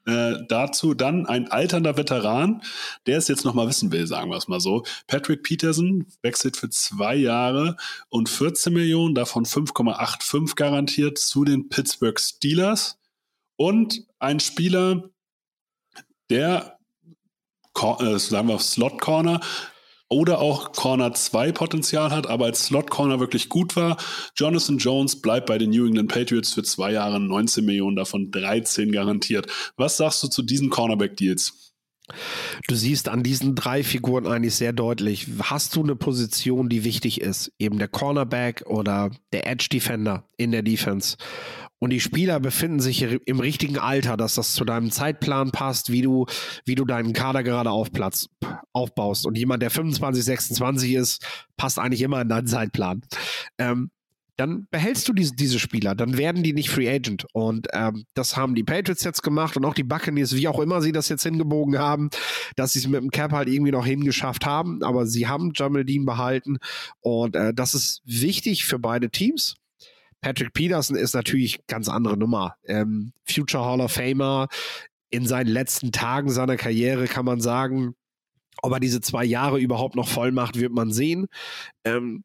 Äh, 0.04 0.38
dazu 0.48 0.94
dann 0.94 1.26
ein 1.26 1.48
alternder 1.52 1.96
Veteran, 1.96 2.62
der 3.06 3.18
es 3.18 3.28
jetzt 3.28 3.44
nochmal 3.44 3.68
wissen 3.68 3.92
will, 3.92 4.08
sagen 4.08 4.30
wir 4.30 4.36
es 4.36 4.48
mal 4.48 4.58
so. 4.58 4.82
Patrick 5.06 5.44
Peterson 5.44 6.06
wechselt 6.22 6.56
für 6.56 6.68
zwei 6.70 7.14
Jahre 7.14 7.76
und 8.08 8.28
14 8.28 8.72
Millionen, 8.72 9.14
davon 9.14 9.44
5,85 9.44 10.56
garantiert 10.56 11.18
zu 11.18 11.44
den 11.44 11.68
Pittsburgh 11.68 12.18
Steelers. 12.18 12.98
Und 13.54 14.04
ein 14.18 14.40
Spieler, 14.40 15.11
der, 16.32 16.78
äh, 17.80 18.18
sagen 18.18 18.48
wir 18.48 18.58
Slot 18.58 19.00
Corner, 19.00 19.40
oder 20.12 20.40
auch 20.40 20.72
Corner 20.72 21.14
2 21.14 21.52
Potenzial 21.52 22.10
hat, 22.10 22.26
aber 22.26 22.44
als 22.44 22.66
Slot 22.66 22.90
Corner 22.90 23.18
wirklich 23.18 23.48
gut 23.48 23.76
war. 23.76 23.96
Jonathan 24.36 24.76
Jones 24.76 25.22
bleibt 25.22 25.46
bei 25.46 25.56
den 25.56 25.70
New 25.70 25.86
England 25.86 26.12
Patriots 26.12 26.52
für 26.52 26.62
zwei 26.62 26.92
Jahre 26.92 27.18
19 27.18 27.64
Millionen, 27.64 27.96
davon 27.96 28.30
13 28.30 28.92
garantiert. 28.92 29.46
Was 29.76 29.96
sagst 29.96 30.22
du 30.22 30.28
zu 30.28 30.42
diesen 30.42 30.68
Cornerback-Deals? 30.68 31.72
Du 32.68 32.74
siehst 32.74 33.08
an 33.08 33.22
diesen 33.22 33.54
drei 33.54 33.82
Figuren 33.82 34.26
eigentlich 34.26 34.56
sehr 34.56 34.72
deutlich, 34.72 35.28
hast 35.44 35.76
du 35.76 35.82
eine 35.82 35.96
Position, 35.96 36.68
die 36.68 36.84
wichtig 36.84 37.20
ist, 37.20 37.52
eben 37.58 37.78
der 37.78 37.88
Cornerback 37.88 38.64
oder 38.66 39.10
der 39.32 39.46
Edge 39.46 39.68
Defender 39.72 40.28
in 40.36 40.50
der 40.50 40.62
Defense. 40.62 41.16
Und 41.82 41.90
die 41.90 41.98
Spieler 41.98 42.38
befinden 42.38 42.78
sich 42.78 43.02
im 43.02 43.40
richtigen 43.40 43.76
Alter, 43.76 44.16
dass 44.16 44.36
das 44.36 44.52
zu 44.52 44.64
deinem 44.64 44.92
Zeitplan 44.92 45.50
passt, 45.50 45.90
wie 45.90 46.00
du, 46.00 46.26
wie 46.64 46.76
du 46.76 46.84
deinen 46.84 47.12
Kader 47.12 47.42
gerade 47.42 47.72
aufplatz, 47.72 48.28
aufbaust. 48.72 49.26
Und 49.26 49.36
jemand, 49.36 49.64
der 49.64 49.70
25, 49.70 50.24
26 50.24 50.94
ist, 50.94 51.26
passt 51.56 51.80
eigentlich 51.80 52.02
immer 52.02 52.20
in 52.20 52.28
deinen 52.28 52.46
Zeitplan. 52.46 53.02
Ähm, 53.58 53.90
dann 54.36 54.68
behältst 54.70 55.08
du 55.08 55.12
diese, 55.12 55.34
diese 55.34 55.58
Spieler, 55.58 55.96
dann 55.96 56.16
werden 56.16 56.44
die 56.44 56.52
nicht 56.52 56.70
Free 56.70 56.88
Agent. 56.88 57.26
Und 57.32 57.66
ähm, 57.72 58.04
das 58.14 58.36
haben 58.36 58.54
die 58.54 58.62
Patriots 58.62 59.02
jetzt 59.02 59.24
gemacht 59.24 59.56
und 59.56 59.64
auch 59.64 59.74
die 59.74 59.82
Buccaneers, 59.82 60.36
wie 60.36 60.46
auch 60.46 60.60
immer 60.60 60.82
sie 60.82 60.92
das 60.92 61.08
jetzt 61.08 61.24
hingebogen 61.24 61.80
haben, 61.80 62.10
dass 62.54 62.74
sie 62.74 62.78
es 62.78 62.86
mit 62.86 63.02
dem 63.02 63.10
Cap 63.10 63.32
halt 63.32 63.48
irgendwie 63.48 63.72
noch 63.72 63.84
hingeschafft 63.84 64.46
haben. 64.46 64.84
Aber 64.84 65.08
sie 65.08 65.26
haben 65.26 65.50
Jamal 65.52 65.84
Dean 65.84 66.04
behalten 66.04 66.58
und 67.00 67.34
äh, 67.34 67.52
das 67.52 67.74
ist 67.74 68.02
wichtig 68.04 68.66
für 68.66 68.78
beide 68.78 69.10
Teams. 69.10 69.56
Patrick 70.22 70.54
Peterson 70.54 70.96
ist 70.96 71.14
natürlich 71.14 71.66
ganz 71.66 71.88
andere 71.88 72.16
Nummer. 72.16 72.54
Ähm, 72.64 73.12
Future 73.28 73.64
Hall 73.64 73.80
of 73.80 73.92
Famer. 73.92 74.48
In 75.10 75.26
seinen 75.26 75.48
letzten 75.48 75.92
Tagen 75.92 76.30
seiner 76.30 76.56
Karriere 76.56 77.06
kann 77.06 77.26
man 77.26 77.40
sagen, 77.40 77.94
ob 78.62 78.72
er 78.72 78.80
diese 78.80 79.00
zwei 79.00 79.24
Jahre 79.24 79.58
überhaupt 79.58 79.96
noch 79.96 80.08
voll 80.08 80.32
macht, 80.32 80.58
wird 80.58 80.72
man 80.72 80.92
sehen. 80.92 81.26
Ähm, 81.84 82.24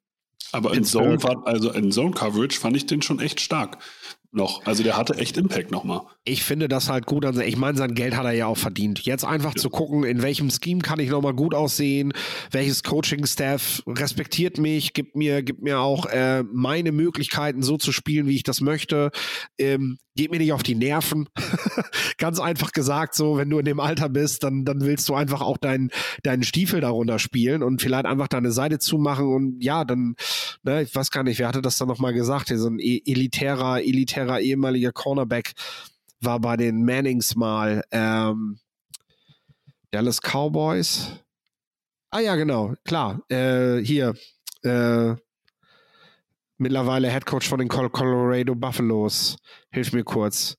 aber 0.54 0.74
in 0.74 0.86
Zone, 0.86 1.18
also 1.46 1.72
in 1.72 1.92
Zone 1.92 2.12
Coverage 2.12 2.58
fand 2.58 2.78
ich 2.78 2.86
den 2.86 3.02
schon 3.02 3.20
echt 3.20 3.42
stark 3.42 3.80
noch. 4.38 4.66
Also 4.66 4.84
der 4.84 4.96
hatte 4.96 5.18
echt 5.18 5.36
Impact 5.36 5.72
nochmal. 5.72 6.02
Ich 6.24 6.44
finde 6.44 6.70
das 6.70 6.90
halt 6.90 7.06
gut. 7.06 7.26
Also 7.26 7.42
ich 7.42 7.58
meine, 7.58 7.78
sein 7.78 7.94
Geld 7.94 8.16
hat 8.16 8.26
er 8.26 8.32
ja 8.32 8.48
auch 8.48 8.58
verdient. 8.58 9.02
Jetzt 9.02 9.26
einfach 9.26 9.56
ja. 9.56 9.62
zu 9.62 9.70
gucken, 9.70 10.06
in 10.06 10.22
welchem 10.22 10.50
Scheme 10.50 10.82
kann 10.82 11.00
ich 11.00 11.10
nochmal 11.10 11.34
gut 11.34 11.54
aussehen, 11.54 12.14
welches 12.52 12.84
Coaching-Staff 12.84 13.84
respektiert 13.86 14.58
mich, 14.58 14.94
gibt 14.94 15.16
mir, 15.16 15.44
gibt 15.44 15.62
mir 15.62 15.80
auch 15.80 16.06
äh, 16.06 16.44
meine 16.44 16.94
Möglichkeiten, 16.94 17.62
so 17.62 17.78
zu 17.78 17.92
spielen, 17.92 18.28
wie 18.28 18.36
ich 18.36 18.44
das 18.44 18.62
möchte. 18.62 19.12
Ähm, 19.58 19.98
geht 20.18 20.32
mir 20.32 20.40
nicht 20.40 20.52
auf 20.52 20.64
die 20.64 20.76
Nerven. 20.76 21.30
Ganz 22.18 22.42
einfach 22.42 22.74
gesagt, 22.74 23.16
so, 23.16 23.38
wenn 23.38 23.50
du 23.50 23.60
in 23.60 23.66
dem 23.66 23.80
Alter 23.80 24.10
bist, 24.10 24.44
dann, 24.44 24.66
dann 24.66 24.82
willst 24.82 25.08
du 25.08 25.14
einfach 25.14 25.42
auch 25.42 25.58
deinen, 25.58 25.92
deinen 26.24 26.44
Stiefel 26.44 26.82
darunter 26.82 27.20
spielen 27.20 27.64
und 27.64 27.82
vielleicht 27.82 28.06
einfach 28.06 28.28
deine 28.28 28.52
Seite 28.52 28.80
zumachen 28.80 29.28
und 29.28 29.64
ja, 29.64 29.86
dann, 29.86 30.16
ne, 30.64 30.82
ich 30.82 30.94
weiß 30.94 31.12
gar 31.12 31.24
nicht, 31.24 31.40
wer 31.40 31.48
hatte 31.48 31.62
das 31.62 31.78
dann 31.78 31.88
nochmal 31.88 32.14
gesagt, 32.14 32.52
so 32.54 32.68
ein 32.68 32.80
e-, 32.80 33.02
elitärer, 33.06 33.82
elitärer 34.28 34.40
ehemaliger 34.40 34.92
Cornerback 34.92 35.54
war 36.22 36.40
bei 36.40 36.58
den 36.58 36.84
Mannings 36.84 37.36
mal, 37.36 37.84
ähm, 37.92 38.60
Dallas 39.92 40.20
Cowboys. 40.22 41.12
Ah 42.10 42.20
ja, 42.20 42.36
genau, 42.36 42.74
klar, 42.86 43.22
äh, 43.30 43.78
hier, 43.78 44.16
äh, 44.64 45.16
mittlerweile 46.58 47.10
Head 47.12 47.26
Coach 47.26 47.48
von 47.48 47.60
den 47.60 47.68
Colorado 47.68 48.56
Buffaloes. 48.56 49.38
Hilf 49.72 49.94
mir 49.94 50.04
kurz. 50.04 50.58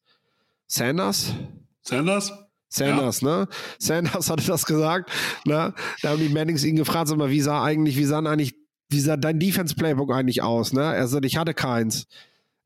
Sanders? 0.66 1.35
Sanders? 1.83 2.33
Sanders, 2.69 3.23
ja. 3.23 3.29
ne? 3.29 3.49
Sanders 3.79 4.31
hatte 4.31 4.47
das 4.47 4.66
gesagt. 4.66 5.11
Ne? 5.45 5.75
Da 6.03 6.11
haben 6.11 6.21
die 6.21 6.29
Mannings 6.29 6.64
ihn 6.64 6.77
gefragt, 6.77 7.09
sag 7.09 7.16
mal, 7.16 7.31
wie 7.31 7.41
sah 7.41 7.64
eigentlich, 7.64 7.97
wie 7.97 8.05
sah 8.05 8.19
eigentlich, 8.19 8.55
wie 8.91 9.01
sah 9.01 9.16
dein 9.16 9.41
Defense-Playbook 9.41 10.12
eigentlich 10.12 10.43
aus? 10.43 10.73
Ne? 10.73 10.83
Er 10.83 11.09
sagt, 11.09 11.25
ich 11.25 11.39
hatte 11.39 11.55
keins. 11.55 12.07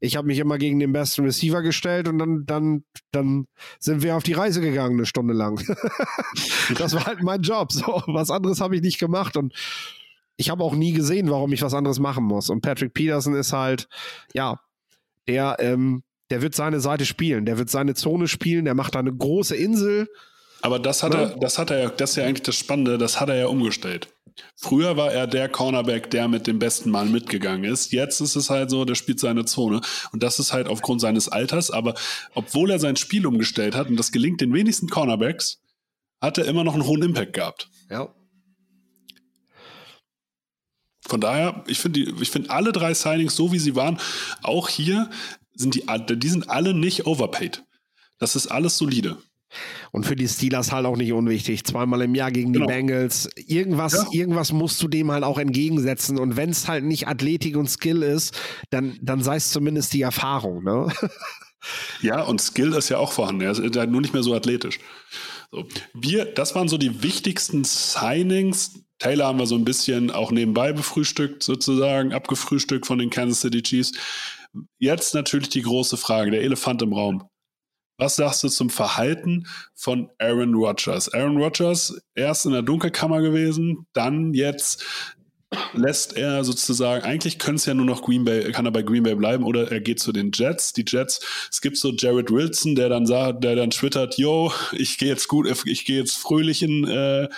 Ich 0.04 0.16
habe 0.16 0.26
mich 0.26 0.40
immer 0.40 0.58
gegen 0.58 0.80
den 0.80 0.92
besten 0.92 1.24
Receiver 1.24 1.62
gestellt 1.62 2.08
und 2.08 2.18
dann, 2.18 2.44
dann, 2.44 2.84
dann 3.12 3.46
sind 3.78 4.02
wir 4.02 4.16
auf 4.16 4.24
die 4.24 4.32
Reise 4.32 4.60
gegangen, 4.60 4.96
eine 4.96 5.06
Stunde 5.06 5.32
lang. 5.32 5.64
das 6.76 6.94
war 6.94 7.06
halt 7.06 7.22
mein 7.22 7.42
Job. 7.42 7.70
So, 7.70 8.02
was 8.08 8.28
anderes 8.28 8.60
habe 8.60 8.74
ich 8.74 8.82
nicht 8.82 8.98
gemacht. 8.98 9.36
Und 9.36 9.54
ich 10.36 10.50
habe 10.50 10.64
auch 10.64 10.74
nie 10.74 10.92
gesehen, 10.92 11.30
warum 11.30 11.52
ich 11.52 11.62
was 11.62 11.72
anderes 11.72 12.00
machen 12.00 12.24
muss. 12.24 12.50
Und 12.50 12.62
Patrick 12.62 12.94
Peterson 12.94 13.36
ist 13.36 13.52
halt, 13.52 13.86
ja, 14.34 14.58
der, 15.28 15.58
ähm, 15.60 16.02
der 16.30 16.42
wird 16.42 16.56
seine 16.56 16.80
Seite 16.80 17.06
spielen, 17.06 17.46
der 17.46 17.58
wird 17.58 17.70
seine 17.70 17.94
Zone 17.94 18.26
spielen, 18.26 18.64
der 18.64 18.74
macht 18.74 18.96
da 18.96 18.98
eine 18.98 19.14
große 19.14 19.54
Insel. 19.54 20.08
Aber 20.62 20.80
das 20.80 21.04
hat 21.04 21.14
er, 21.14 21.36
das 21.36 21.60
hat 21.60 21.70
er 21.70 21.78
ja, 21.78 21.88
das 21.90 22.10
ist 22.10 22.16
ja 22.16 22.24
eigentlich 22.24 22.42
das 22.42 22.56
Spannende, 22.56 22.98
das 22.98 23.20
hat 23.20 23.28
er 23.28 23.36
ja 23.36 23.46
umgestellt. 23.46 24.08
Früher 24.56 24.96
war 24.96 25.12
er 25.12 25.26
der 25.26 25.48
Cornerback, 25.48 26.10
der 26.10 26.28
mit 26.28 26.46
dem 26.46 26.58
besten 26.58 26.90
Mann 26.90 27.12
mitgegangen 27.12 27.64
ist. 27.64 27.92
Jetzt 27.92 28.20
ist 28.20 28.36
es 28.36 28.50
halt 28.50 28.70
so, 28.70 28.84
der 28.84 28.94
spielt 28.94 29.20
seine 29.20 29.44
Zone. 29.44 29.80
Und 30.12 30.22
das 30.22 30.38
ist 30.38 30.52
halt 30.52 30.68
aufgrund 30.68 31.00
seines 31.00 31.28
Alters. 31.28 31.70
Aber 31.70 31.94
obwohl 32.34 32.70
er 32.70 32.78
sein 32.78 32.96
Spiel 32.96 33.26
umgestellt 33.26 33.74
hat, 33.74 33.88
und 33.88 33.96
das 33.96 34.12
gelingt 34.12 34.40
den 34.40 34.52
wenigsten 34.52 34.88
Cornerbacks, 34.88 35.60
hat 36.20 36.38
er 36.38 36.46
immer 36.46 36.64
noch 36.64 36.74
einen 36.74 36.86
hohen 36.86 37.02
Impact 37.02 37.32
gehabt. 37.32 37.68
Ja. 37.90 38.14
Von 41.06 41.20
daher, 41.20 41.64
ich 41.66 41.78
finde 41.78 42.00
ich 42.00 42.30
finde 42.30 42.50
alle 42.50 42.72
drei 42.72 42.94
Signings, 42.94 43.34
so 43.34 43.52
wie 43.52 43.58
sie 43.58 43.74
waren, 43.74 43.98
auch 44.42 44.68
hier 44.68 45.10
sind 45.54 45.74
die, 45.74 45.84
die 46.16 46.28
sind 46.28 46.48
alle 46.48 46.74
nicht 46.74 47.06
overpaid. 47.06 47.64
Das 48.18 48.36
ist 48.36 48.46
alles 48.46 48.78
solide. 48.78 49.18
Und 49.90 50.06
für 50.06 50.16
die 50.16 50.28
Steelers 50.28 50.72
halt 50.72 50.86
auch 50.86 50.96
nicht 50.96 51.12
unwichtig. 51.12 51.64
Zweimal 51.64 52.02
im 52.02 52.14
Jahr 52.14 52.30
gegen 52.30 52.52
genau. 52.52 52.66
die 52.66 52.72
Bengals. 52.72 53.28
Irgendwas, 53.36 53.92
ja. 53.92 54.06
irgendwas 54.12 54.52
musst 54.52 54.82
du 54.82 54.88
dem 54.88 55.10
halt 55.10 55.24
auch 55.24 55.38
entgegensetzen. 55.38 56.18
Und 56.18 56.36
wenn 56.36 56.50
es 56.50 56.68
halt 56.68 56.84
nicht 56.84 57.08
Athletik 57.08 57.56
und 57.56 57.68
Skill 57.68 58.02
ist, 58.02 58.38
dann, 58.70 58.98
dann 59.02 59.22
sei 59.22 59.36
es 59.36 59.50
zumindest 59.50 59.92
die 59.92 60.02
Erfahrung, 60.02 60.62
ne? 60.62 60.88
Ja, 62.00 62.22
und 62.22 62.40
Skill 62.40 62.72
ist 62.72 62.88
ja 62.88 62.98
auch 62.98 63.12
vorhanden. 63.12 63.42
Er 63.42 63.52
ist 63.52 63.76
halt 63.76 63.88
nur 63.88 64.00
nicht 64.00 64.12
mehr 64.12 64.24
so 64.24 64.34
athletisch. 64.34 64.80
So. 65.52 65.64
Wir, 65.94 66.24
das 66.24 66.56
waren 66.56 66.66
so 66.66 66.76
die 66.76 67.04
wichtigsten 67.04 67.62
Signings, 67.62 68.82
Taylor 68.98 69.26
haben 69.26 69.38
wir 69.38 69.46
so 69.46 69.56
ein 69.56 69.64
bisschen 69.64 70.10
auch 70.12 70.30
nebenbei 70.30 70.72
befrühstückt, 70.72 71.42
sozusagen, 71.42 72.12
abgefrühstückt 72.12 72.86
von 72.86 72.98
den 72.98 73.10
Kansas 73.10 73.40
City 73.40 73.62
Chiefs. 73.62 73.92
Jetzt 74.78 75.14
natürlich 75.14 75.48
die 75.48 75.62
große 75.62 75.96
Frage, 75.96 76.30
der 76.30 76.42
Elefant 76.42 76.82
im 76.82 76.92
Raum. 76.92 77.24
Was 78.02 78.16
sagst 78.16 78.42
du 78.42 78.48
zum 78.48 78.68
Verhalten 78.68 79.46
von 79.76 80.10
Aaron 80.18 80.54
Rodgers? 80.54 81.14
Aaron 81.14 81.36
Rodgers 81.36 82.02
erst 82.16 82.46
in 82.46 82.50
der 82.50 82.62
Dunkelkammer 82.62 83.20
gewesen, 83.20 83.86
dann 83.92 84.34
jetzt 84.34 84.84
lässt 85.72 86.16
er 86.16 86.42
sozusagen, 86.42 87.04
eigentlich 87.04 87.38
könnte 87.38 87.60
es 87.60 87.66
ja 87.66 87.74
nur 87.74 87.86
noch 87.86 88.02
Green 88.02 88.24
Bay, 88.24 88.50
kann 88.50 88.66
er 88.66 88.72
bei 88.72 88.82
Green 88.82 89.04
Bay 89.04 89.14
bleiben 89.14 89.44
oder 89.44 89.70
er 89.70 89.80
geht 89.80 90.00
zu 90.00 90.10
den 90.10 90.32
Jets. 90.34 90.72
Die 90.72 90.84
Jets, 90.84 91.20
es 91.48 91.60
gibt 91.60 91.76
so 91.76 91.92
Jared 91.92 92.32
Wilson, 92.32 92.74
der 92.74 92.88
dann 92.88 93.06
sagt, 93.06 93.44
der 93.44 93.54
dann 93.54 93.70
twittert, 93.70 94.18
yo, 94.18 94.52
ich 94.72 94.98
gehe 94.98 95.10
jetzt 95.10 95.28
gut, 95.28 95.46
ich 95.66 95.84
gehe 95.84 96.00
jetzt 96.00 96.16
fröhlich 96.16 96.64
in, 96.64 96.82
äh, 96.84 97.28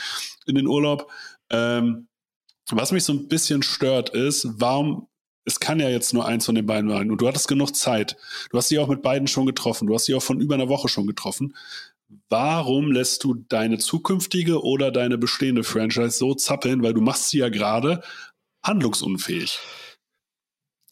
in 0.47 0.55
den 0.55 0.67
Urlaub. 0.67 1.11
Ähm, 1.51 2.09
was 2.71 2.91
mich 2.91 3.05
so 3.05 3.13
ein 3.13 3.29
bisschen 3.29 3.63
stört, 3.63 4.09
ist, 4.15 4.49
warum, 4.57 5.09
es 5.45 5.61
kann 5.61 5.81
ja 5.81 5.89
jetzt 5.89 6.15
nur 6.15 6.27
eins 6.27 6.47
von 6.47 6.55
den 6.55 6.67
beiden 6.67 6.91
sein 6.91 7.11
und 7.11 7.21
du 7.21 7.29
hattest 7.29 7.49
genug 7.49 7.75
Zeit. 7.77 8.17
Du 8.51 8.59
hast 8.59 8.69
sie 8.69 8.79
auch 8.79 8.89
mit 8.89 9.03
beiden 9.03 9.29
schon 9.29 9.47
getroffen. 9.47 9.87
Du 9.87 9.95
hast 9.95 10.07
sie 10.07 10.15
auch 10.15 10.23
von 10.23 10.41
über 10.41 10.55
einer 10.55 10.69
Woche 10.69 10.89
schon 10.89 11.07
getroffen. 11.07 11.55
Warum 12.29 12.93
lässt 12.93 13.25
du 13.25 13.35
deine 13.35 13.79
zukünftige 13.79 14.63
oder 14.63 14.91
deine 14.91 15.19
bestehende 15.19 15.65
Franchise 15.65 16.19
so 16.19 16.35
zappeln, 16.35 16.83
weil 16.83 16.95
du 16.95 17.01
machst 17.01 17.31
sie 17.31 17.39
ja 17.39 17.49
gerade 17.49 18.03
handlungsunfähig? 18.63 19.59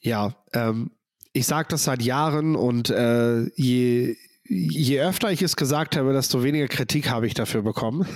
Ja, 0.00 0.34
ähm, 0.52 0.90
ich 1.32 1.46
sage 1.46 1.68
das 1.70 1.84
seit 1.84 2.02
Jahren 2.02 2.56
und 2.56 2.90
äh, 2.90 3.44
je, 3.54 4.16
je 4.44 5.00
öfter 5.00 5.30
ich 5.30 5.42
es 5.42 5.56
gesagt 5.56 5.96
habe, 5.96 6.12
desto 6.12 6.42
weniger 6.42 6.68
Kritik 6.68 7.08
habe 7.08 7.26
ich 7.26 7.34
dafür 7.34 7.62
bekommen. 7.62 8.06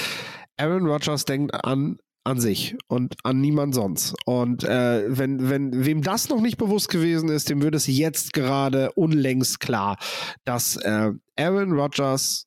Aaron 0.56 0.86
Rodgers 0.86 1.24
denkt 1.24 1.52
an 1.64 1.98
an 2.24 2.40
sich 2.40 2.74
und 2.88 3.16
an 3.22 3.40
niemand 3.40 3.74
sonst. 3.74 4.14
Und 4.24 4.64
äh, 4.64 5.04
wenn, 5.06 5.50
wenn 5.50 5.84
wem 5.84 6.02
das 6.02 6.28
noch 6.30 6.40
nicht 6.40 6.56
bewusst 6.56 6.88
gewesen 6.88 7.28
ist, 7.28 7.50
dem 7.50 7.62
wird 7.62 7.74
es 7.74 7.86
jetzt 7.86 8.32
gerade 8.32 8.92
unlängst 8.92 9.60
klar, 9.60 9.98
dass 10.44 10.76
äh, 10.76 11.12
Aaron 11.36 11.72
Rodgers 11.72 12.46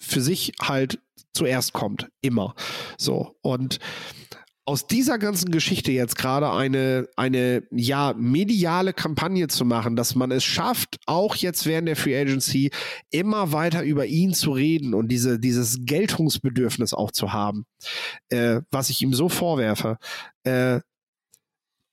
für 0.00 0.20
sich 0.20 0.52
halt 0.60 1.00
zuerst 1.32 1.72
kommt, 1.72 2.10
immer. 2.20 2.54
So 2.98 3.36
und 3.40 3.78
aus 4.64 4.86
dieser 4.86 5.18
ganzen 5.18 5.50
Geschichte 5.50 5.90
jetzt 5.90 6.16
gerade 6.16 6.52
eine, 6.52 7.08
eine 7.16 7.64
ja, 7.72 8.14
mediale 8.16 8.92
Kampagne 8.92 9.48
zu 9.48 9.64
machen, 9.64 9.96
dass 9.96 10.14
man 10.14 10.30
es 10.30 10.44
schafft, 10.44 10.98
auch 11.06 11.34
jetzt 11.34 11.66
während 11.66 11.88
der 11.88 11.96
Free 11.96 12.16
Agency 12.18 12.70
immer 13.10 13.52
weiter 13.52 13.82
über 13.82 14.06
ihn 14.06 14.34
zu 14.34 14.52
reden 14.52 14.94
und 14.94 15.08
diese, 15.08 15.40
dieses 15.40 15.80
Geltungsbedürfnis 15.80 16.94
auch 16.94 17.10
zu 17.10 17.32
haben, 17.32 17.64
äh, 18.28 18.60
was 18.70 18.90
ich 18.90 19.02
ihm 19.02 19.14
so 19.14 19.28
vorwerfe, 19.28 19.98
äh, 20.44 20.80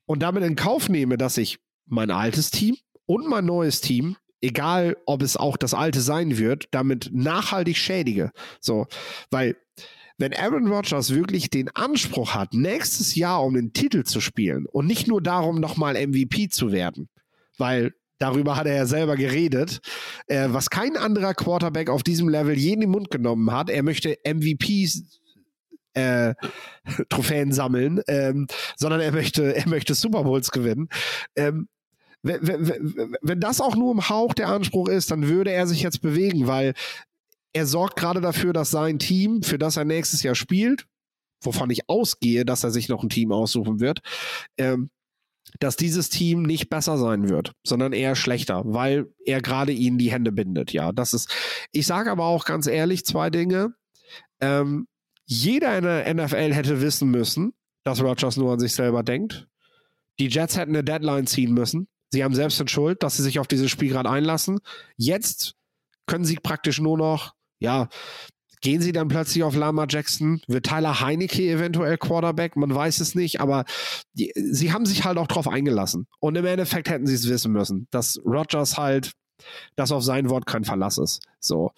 und 0.05 0.21
damit 0.21 0.43
in 0.43 0.55
Kauf 0.55 0.89
nehme, 0.89 1.17
dass 1.17 1.37
ich 1.37 1.59
mein 1.85 2.11
altes 2.11 2.51
Team 2.51 2.77
und 3.05 3.27
mein 3.27 3.45
neues 3.45 3.81
Team 3.81 4.15
egal 4.41 4.95
ob 5.05 5.21
es 5.21 5.37
auch 5.37 5.57
das 5.57 5.73
alte 5.73 6.01
sein 6.01 6.37
wird, 6.37 6.67
damit 6.71 7.09
nachhaltig 7.13 7.77
schädige. 7.77 8.31
So, 8.61 8.87
weil 9.31 9.57
wenn 10.19 10.33
Aaron 10.33 10.67
Rodgers 10.67 11.13
wirklich 11.13 11.49
den 11.49 11.69
Anspruch 11.69 12.35
hat, 12.35 12.53
nächstes 12.53 13.15
Jahr 13.15 13.43
um 13.43 13.55
den 13.55 13.73
Titel 13.73 14.03
zu 14.03 14.21
spielen 14.21 14.65
und 14.67 14.85
nicht 14.85 15.07
nur 15.07 15.23
darum, 15.23 15.59
nochmal 15.59 15.95
MVP 15.95 16.49
zu 16.49 16.71
werden, 16.71 17.09
weil 17.57 17.93
darüber 18.19 18.57
hat 18.57 18.67
er 18.67 18.75
ja 18.75 18.85
selber 18.85 19.15
geredet, 19.15 19.79
äh, 20.27 20.49
was 20.49 20.69
kein 20.69 20.97
anderer 20.97 21.33
Quarterback 21.33 21.89
auf 21.89 22.03
diesem 22.03 22.27
Level 22.27 22.57
je 22.57 22.73
in 22.73 22.81
den 22.81 22.89
Mund 22.89 23.09
genommen 23.09 23.49
hat. 23.51 23.69
Er 23.69 23.81
möchte 23.81 24.17
MVPs 24.25 25.21
äh, 25.93 26.35
Trophäen 27.09 27.53
sammeln, 27.53 28.01
ähm, 28.07 28.47
sondern 28.75 28.99
er 28.99 29.13
möchte, 29.13 29.55
er 29.55 29.67
möchte 29.69 29.95
Super 29.95 30.23
Bowls 30.23 30.51
gewinnen. 30.51 30.89
Ähm, 31.35 31.69
wenn, 32.21 32.45
wenn, 32.45 33.15
wenn 33.21 33.39
das 33.39 33.61
auch 33.61 33.77
nur 33.77 33.93
im 33.93 34.09
Hauch 34.09 34.33
der 34.33 34.49
Anspruch 34.49 34.89
ist, 34.89 35.09
dann 35.11 35.29
würde 35.29 35.51
er 35.51 35.67
sich 35.67 35.81
jetzt 35.81 36.01
bewegen, 36.01 36.47
weil 36.47 36.73
er 37.53 37.65
sorgt 37.65 37.97
gerade 37.97 38.21
dafür, 38.21 38.53
dass 38.53 38.71
sein 38.71 38.99
Team, 38.99 39.43
für 39.43 39.57
das 39.57 39.77
er 39.77 39.85
nächstes 39.85 40.23
Jahr 40.23 40.35
spielt, 40.35 40.85
wovon 41.41 41.69
ich 41.69 41.89
ausgehe, 41.89 42.45
dass 42.45 42.63
er 42.63 42.71
sich 42.71 42.89
noch 42.89 43.03
ein 43.03 43.09
Team 43.09 43.31
aussuchen 43.31 43.79
wird, 43.79 43.99
ähm, 44.57 44.89
dass 45.59 45.77
dieses 45.77 46.09
Team 46.09 46.43
nicht 46.43 46.69
besser 46.69 46.97
sein 46.97 47.27
wird, 47.27 47.53
sondern 47.65 47.93
eher 47.93 48.15
schlechter, 48.15 48.61
weil 48.65 49.07
er 49.25 49.41
gerade 49.41 49.71
ihnen 49.71 49.97
die 49.97 50.11
Hände 50.11 50.31
bindet. 50.31 50.73
Ja, 50.73 50.91
das 50.91 51.13
ist. 51.13 51.33
Ich 51.71 51.87
sage 51.87 52.11
aber 52.11 52.25
auch 52.25 52.45
ganz 52.45 52.67
ehrlich 52.67 53.05
zwei 53.05 53.29
Dinge. 53.29 53.73
Ähm, 54.41 54.87
jeder 55.25 55.77
in 55.77 55.83
der 55.83 56.13
NFL 56.13 56.53
hätte 56.53 56.81
wissen 56.81 57.09
müssen, 57.09 57.53
dass 57.83 58.01
Rogers 58.01 58.37
nur 58.37 58.53
an 58.53 58.59
sich 58.59 58.75
selber 58.75 59.03
denkt. 59.03 59.47
Die 60.19 60.27
Jets 60.27 60.57
hätten 60.57 60.71
eine 60.71 60.83
Deadline 60.83 61.27
ziehen 61.27 61.53
müssen. 61.53 61.87
Sie 62.11 62.23
haben 62.23 62.35
selbst 62.35 62.59
in 62.59 62.67
Schuld, 62.67 63.03
dass 63.03 63.17
sie 63.17 63.23
sich 63.23 63.39
auf 63.39 63.47
dieses 63.47 63.69
Spiel 63.71 63.89
gerade 63.89 64.09
einlassen. 64.09 64.59
Jetzt 64.97 65.55
können 66.07 66.25
sie 66.25 66.35
praktisch 66.35 66.79
nur 66.79 66.97
noch 66.97 67.33
ja, 67.59 67.89
gehen 68.61 68.81
sie 68.81 68.91
dann 68.91 69.07
plötzlich 69.07 69.43
auf 69.43 69.55
Lama 69.55 69.85
Jackson? 69.89 70.41
Wird 70.47 70.65
Tyler 70.65 70.99
Heinecke 70.99 71.49
eventuell 71.49 71.97
Quarterback? 71.97 72.55
Man 72.55 72.73
weiß 72.73 72.99
es 72.99 73.15
nicht, 73.15 73.39
aber 73.41 73.65
die, 74.13 74.31
sie 74.35 74.73
haben 74.73 74.85
sich 74.85 75.05
halt 75.05 75.17
auch 75.17 75.27
drauf 75.27 75.47
eingelassen. 75.47 76.07
Und 76.19 76.35
im 76.35 76.45
Endeffekt 76.45 76.89
hätten 76.89 77.07
sie 77.07 77.15
es 77.15 77.29
wissen 77.29 77.51
müssen, 77.51 77.87
dass 77.91 78.19
Rogers 78.25 78.77
halt, 78.77 79.13
dass 79.75 79.91
auf 79.91 80.03
sein 80.03 80.29
Wort 80.29 80.45
kein 80.45 80.65
Verlass 80.65 80.97
ist. 80.97 81.21
So. 81.39 81.71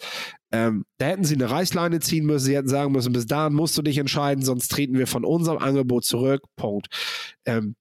Ähm, 0.52 0.86
da 0.98 1.08
hätten 1.08 1.24
sie 1.24 1.36
eine 1.36 1.50
Reißleine 1.50 2.00
ziehen 2.00 2.26
müssen, 2.26 2.46
sie 2.46 2.56
hätten 2.56 2.68
sagen 2.68 2.92
müssen, 2.92 3.14
bis 3.14 3.28
dahin 3.28 3.54
musst 3.54 3.78
du 3.78 3.84
dich 3.84 3.98
entscheiden, 4.00 4.44
sonst 4.44 4.70
treten 4.70 4.98
wir 4.98 5.08
von 5.08 5.24
unserem 5.24 5.60
Angebot 5.60 6.04
zurück. 6.04 6.42
Punkt. 6.56 6.88
Ähm, 7.46 7.76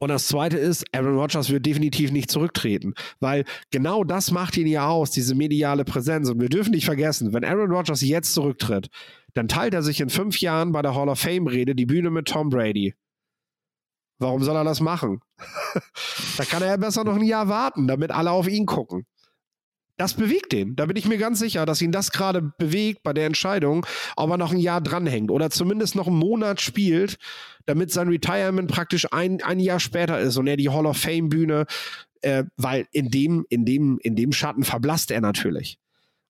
und 0.00 0.08
das 0.08 0.28
zweite 0.28 0.56
ist, 0.56 0.84
Aaron 0.94 1.18
Rodgers 1.18 1.50
wird 1.50 1.66
definitiv 1.66 2.10
nicht 2.10 2.30
zurücktreten, 2.30 2.94
weil 3.20 3.44
genau 3.70 4.02
das 4.02 4.30
macht 4.30 4.56
ihn 4.56 4.66
ja 4.66 4.88
aus, 4.88 5.10
diese 5.10 5.34
mediale 5.34 5.84
Präsenz. 5.84 6.30
Und 6.30 6.40
wir 6.40 6.48
dürfen 6.48 6.70
nicht 6.70 6.86
vergessen, 6.86 7.34
wenn 7.34 7.44
Aaron 7.44 7.70
Rodgers 7.70 8.00
jetzt 8.00 8.32
zurücktritt, 8.32 8.88
dann 9.34 9.46
teilt 9.46 9.74
er 9.74 9.82
sich 9.82 10.00
in 10.00 10.08
fünf 10.08 10.40
Jahren 10.40 10.72
bei 10.72 10.80
der 10.80 10.94
Hall 10.94 11.10
of 11.10 11.20
Fame-Rede 11.20 11.74
die 11.74 11.84
Bühne 11.84 12.10
mit 12.10 12.28
Tom 12.28 12.48
Brady. 12.48 12.94
Warum 14.18 14.42
soll 14.42 14.56
er 14.56 14.64
das 14.64 14.80
machen? 14.80 15.20
da 16.38 16.44
kann 16.44 16.62
er 16.62 16.68
ja 16.68 16.76
besser 16.78 17.04
noch 17.04 17.16
ein 17.16 17.22
Jahr 17.22 17.48
warten, 17.48 17.86
damit 17.86 18.10
alle 18.10 18.30
auf 18.30 18.48
ihn 18.48 18.64
gucken 18.64 19.06
das 20.00 20.14
bewegt 20.14 20.52
den. 20.52 20.76
Da 20.76 20.86
bin 20.86 20.96
ich 20.96 21.06
mir 21.06 21.18
ganz 21.18 21.38
sicher, 21.38 21.66
dass 21.66 21.82
ihn 21.82 21.92
das 21.92 22.10
gerade 22.10 22.40
bewegt 22.40 23.02
bei 23.02 23.12
der 23.12 23.26
Entscheidung, 23.26 23.84
ob 24.16 24.30
er 24.30 24.38
noch 24.38 24.50
ein 24.50 24.58
Jahr 24.58 24.80
dranhängt 24.80 25.30
oder 25.30 25.50
zumindest 25.50 25.94
noch 25.94 26.06
einen 26.06 26.16
Monat 26.16 26.62
spielt, 26.62 27.18
damit 27.66 27.90
sein 27.92 28.08
Retirement 28.08 28.70
praktisch 28.70 29.06
ein, 29.12 29.42
ein 29.42 29.60
Jahr 29.60 29.78
später 29.78 30.18
ist 30.18 30.38
und 30.38 30.46
er 30.46 30.56
die 30.56 30.70
Hall 30.70 30.86
of 30.86 30.96
Fame 30.96 31.28
Bühne, 31.28 31.66
äh, 32.22 32.44
weil 32.56 32.86
in 32.92 33.10
dem, 33.10 33.44
in 33.50 33.66
dem, 33.66 33.98
in 34.02 34.16
dem 34.16 34.32
Schatten 34.32 34.64
verblasst 34.64 35.10
er 35.10 35.20
natürlich. 35.20 35.78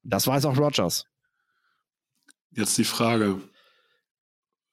Das 0.03 0.27
weiß 0.27 0.47
auch 0.47 0.59
Rogers. 0.59 1.07
Jetzt 2.51 2.77
die 2.77 2.85
Frage. 2.85 3.41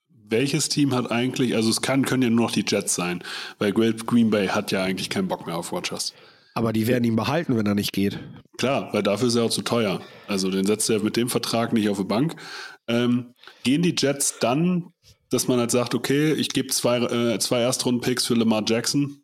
Welches 0.09 0.69
Team 0.69 0.95
hat 0.95 1.11
eigentlich, 1.11 1.55
also 1.55 1.69
es 1.69 1.83
kann, 1.83 2.03
können 2.03 2.23
ja 2.23 2.29
nur 2.31 2.47
noch 2.47 2.51
die 2.51 2.65
Jets 2.67 2.95
sein, 2.95 3.23
weil 3.59 3.73
Green 3.73 4.31
Bay 4.31 4.47
hat 4.47 4.71
ja 4.71 4.83
eigentlich 4.83 5.11
keinen 5.11 5.27
Bock 5.27 5.45
mehr 5.45 5.55
auf 5.55 5.71
Rogers. 5.71 6.15
Aber 6.57 6.73
die 6.73 6.87
werden 6.87 7.03
ihn 7.03 7.15
behalten, 7.15 7.55
wenn 7.55 7.67
er 7.67 7.75
nicht 7.75 7.93
geht. 7.93 8.17
Klar, 8.57 8.89
weil 8.91 9.03
dafür 9.03 9.27
ist 9.27 9.35
er 9.35 9.43
auch 9.43 9.51
zu 9.51 9.61
teuer. 9.61 10.01
Also 10.27 10.49
den 10.49 10.65
setzt 10.65 10.89
er 10.89 11.03
mit 11.03 11.15
dem 11.15 11.29
Vertrag 11.29 11.71
nicht 11.71 11.87
auf 11.87 11.99
die 11.99 12.03
Bank. 12.03 12.35
Ähm, 12.87 13.35
gehen 13.63 13.83
die 13.83 13.93
Jets 13.95 14.39
dann, 14.39 14.87
dass 15.29 15.47
man 15.47 15.59
halt 15.59 15.69
sagt, 15.69 15.93
okay, 15.93 16.33
ich 16.33 16.49
gebe 16.49 16.69
zwei, 16.69 16.97
äh, 16.97 17.37
zwei 17.37 17.59
Erstrunden-Picks 17.59 18.25
für 18.25 18.33
Lamar 18.33 18.63
Jackson? 18.65 19.21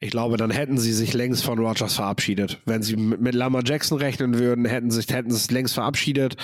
Ich 0.00 0.10
glaube, 0.10 0.36
dann 0.36 0.50
hätten 0.50 0.76
sie 0.76 0.92
sich 0.92 1.14
längst 1.14 1.42
von 1.42 1.58
Rogers 1.58 1.94
verabschiedet. 1.94 2.60
Wenn 2.66 2.82
sie 2.82 2.96
mit, 2.96 3.22
mit 3.22 3.34
Lamar 3.34 3.62
Jackson 3.64 3.96
rechnen 3.96 4.38
würden, 4.38 4.66
hätten 4.66 4.90
sie 4.90 5.00
hätten 5.00 5.30
es 5.30 5.50
längst 5.50 5.72
verabschiedet. 5.72 6.36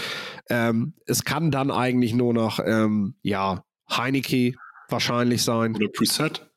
Ähm, 0.48 0.94
es 1.04 1.24
kann 1.24 1.50
dann 1.50 1.70
eigentlich 1.70 2.14
nur 2.14 2.32
noch, 2.32 2.58
ähm, 2.64 3.16
ja, 3.20 3.64
Heineke 3.90 4.54
wahrscheinlich 4.88 5.42
sein. 5.42 5.76
Oder 5.76 5.88
Preset. 5.88 6.50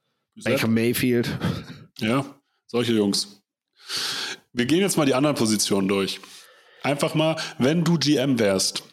Baker 0.46 0.70
Mayfield. 0.70 1.38
Ja, 2.00 2.26
solche 2.74 2.94
Jungs. 2.94 3.44
Wir 4.52 4.66
gehen 4.66 4.82
jetzt 4.82 4.98
mal 4.98 5.06
die 5.06 5.14
anderen 5.14 5.36
Positionen 5.36 5.88
durch. 5.88 6.20
Einfach 6.82 7.14
mal, 7.14 7.38
wenn 7.60 7.84
du 7.84 7.98
GM 7.98 8.40
wärst, 8.40 8.84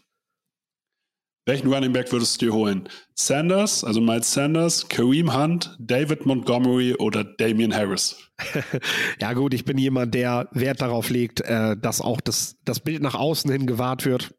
welchen 1.46 1.72
Running 1.72 1.92
Back 1.92 2.12
würdest 2.12 2.40
du 2.40 2.46
dir 2.46 2.52
holen? 2.52 2.88
Sanders, 3.14 3.82
also 3.82 4.00
Miles 4.02 4.32
Sanders, 4.32 4.86
Kareem 4.88 5.34
Hunt, 5.34 5.74
David 5.80 6.26
Montgomery 6.26 6.94
oder 6.94 7.24
Damian 7.24 7.74
Harris? 7.74 8.16
ja 9.20 9.32
gut, 9.32 9.54
ich 9.54 9.64
bin 9.64 9.78
jemand, 9.78 10.14
der 10.14 10.48
Wert 10.52 10.82
darauf 10.82 11.08
legt, 11.08 11.40
äh, 11.40 11.76
dass 11.78 12.02
auch 12.02 12.20
das, 12.20 12.56
das 12.66 12.80
Bild 12.80 13.02
nach 13.02 13.14
außen 13.14 13.50
hin 13.50 13.66
gewahrt 13.66 14.04
wird. 14.04 14.34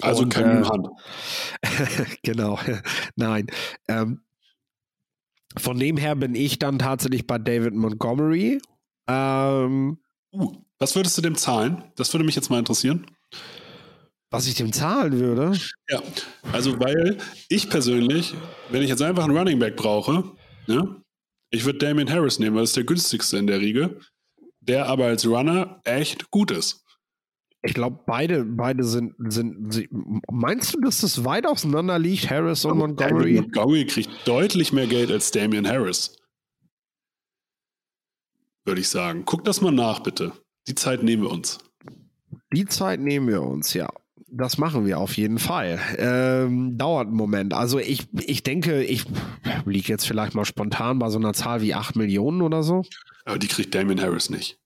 Also 0.00 0.22
Und, 0.22 0.30
Kareem 0.30 0.62
äh, 0.62 0.66
Hunt. 0.66 0.88
genau, 2.22 2.58
nein. 3.16 3.48
Ähm, 3.86 4.25
von 5.56 5.78
dem 5.78 5.96
her 5.96 6.14
bin 6.16 6.34
ich 6.34 6.58
dann 6.58 6.78
tatsächlich 6.78 7.26
bei 7.26 7.38
David 7.38 7.74
Montgomery. 7.74 8.60
Ähm, 9.08 9.98
uh, 10.32 10.52
was 10.78 10.94
würdest 10.94 11.16
du 11.16 11.22
dem 11.22 11.36
zahlen? 11.36 11.84
Das 11.96 12.12
würde 12.12 12.24
mich 12.24 12.34
jetzt 12.34 12.50
mal 12.50 12.58
interessieren. 12.58 13.06
Was 14.30 14.46
ich 14.46 14.54
dem 14.54 14.72
zahlen 14.72 15.18
würde? 15.18 15.58
Ja, 15.88 16.02
also 16.52 16.78
weil 16.80 17.18
ich 17.48 17.70
persönlich, 17.70 18.34
wenn 18.70 18.82
ich 18.82 18.88
jetzt 18.88 19.02
einfach 19.02 19.24
einen 19.24 19.36
Running 19.36 19.58
Back 19.58 19.76
brauche, 19.76 20.24
ne, 20.66 21.00
ich 21.50 21.64
würde 21.64 21.78
Damien 21.78 22.10
Harris 22.10 22.38
nehmen, 22.38 22.56
weil 22.56 22.62
das 22.62 22.70
ist 22.70 22.76
der 22.76 22.84
günstigste 22.84 23.38
in 23.38 23.46
der 23.46 23.60
Riege, 23.60 24.00
der 24.60 24.86
aber 24.86 25.06
als 25.06 25.26
Runner 25.26 25.80
echt 25.84 26.30
gut 26.30 26.50
ist. 26.50 26.84
Ich 27.66 27.74
glaube, 27.74 28.00
beide, 28.06 28.44
beide 28.44 28.84
sind, 28.84 29.14
sind, 29.18 29.72
sind, 29.72 29.88
Meinst 30.30 30.74
du, 30.74 30.80
dass 30.80 31.00
das 31.00 31.24
weit 31.24 31.46
auseinander 31.46 31.98
liegt, 31.98 32.30
Harris 32.30 32.64
und 32.64 32.78
Montgomery? 32.78 33.34
Montgomery 33.34 33.86
kriegt 33.86 34.10
deutlich 34.26 34.72
mehr 34.72 34.86
Geld 34.86 35.10
als 35.10 35.30
Damian 35.30 35.66
Harris. 35.66 36.16
Würde 38.64 38.80
ich 38.80 38.88
sagen. 38.88 39.22
Guck 39.24 39.44
das 39.44 39.60
mal 39.60 39.72
nach, 39.72 40.00
bitte. 40.00 40.32
Die 40.66 40.74
Zeit 40.74 41.02
nehmen 41.02 41.22
wir 41.22 41.30
uns. 41.30 41.58
Die 42.52 42.66
Zeit 42.66 43.00
nehmen 43.00 43.28
wir 43.28 43.42
uns, 43.42 43.74
ja. 43.74 43.88
Das 44.28 44.58
machen 44.58 44.86
wir 44.86 44.98
auf 44.98 45.16
jeden 45.16 45.38
Fall. 45.38 45.78
Ähm, 45.98 46.76
dauert 46.76 47.06
einen 47.06 47.16
Moment. 47.16 47.54
Also 47.54 47.78
ich, 47.78 48.08
ich 48.12 48.42
denke, 48.42 48.82
ich 48.82 49.04
liege 49.64 49.88
jetzt 49.88 50.06
vielleicht 50.06 50.34
mal 50.34 50.44
spontan 50.44 50.98
bei 50.98 51.08
so 51.10 51.18
einer 51.18 51.32
Zahl 51.32 51.62
wie 51.62 51.74
8 51.74 51.96
Millionen 51.96 52.42
oder 52.42 52.62
so. 52.62 52.82
Aber 53.24 53.38
die 53.38 53.48
kriegt 53.48 53.74
Damien 53.74 54.00
Harris 54.00 54.30
nicht. 54.30 54.58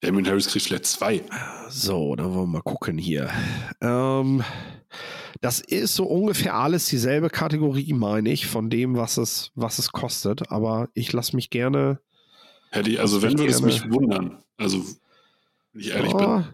Damien 0.00 0.26
Harris 0.26 0.48
kriegt 0.48 0.66
vielleicht 0.66 0.86
zwei. 0.86 1.22
So, 1.68 2.16
dann 2.16 2.26
wollen 2.26 2.46
wir 2.50 2.58
mal 2.58 2.62
gucken 2.62 2.96
hier. 2.96 3.30
Ähm, 3.82 4.42
das 5.40 5.60
ist 5.60 5.94
so 5.94 6.04
ungefähr 6.04 6.54
alles 6.54 6.86
dieselbe 6.86 7.28
Kategorie, 7.28 7.92
meine 7.92 8.30
ich, 8.30 8.46
von 8.46 8.70
dem, 8.70 8.96
was 8.96 9.18
es, 9.18 9.52
was 9.54 9.78
es 9.78 9.92
kostet. 9.92 10.50
Aber 10.50 10.88
ich 10.94 11.12
lasse 11.12 11.36
mich 11.36 11.50
gerne. 11.50 12.00
Hätte 12.70 12.90
ich, 12.90 13.00
also 13.00 13.20
wenn 13.20 13.38
würde 13.38 13.52
es 13.52 13.60
mich 13.60 13.90
wundern. 13.90 14.42
Also, 14.56 14.84
wenn 15.72 15.80
ich 15.82 15.90
ehrlich 15.90 16.14
oh, 16.14 16.18
bin. 16.18 16.44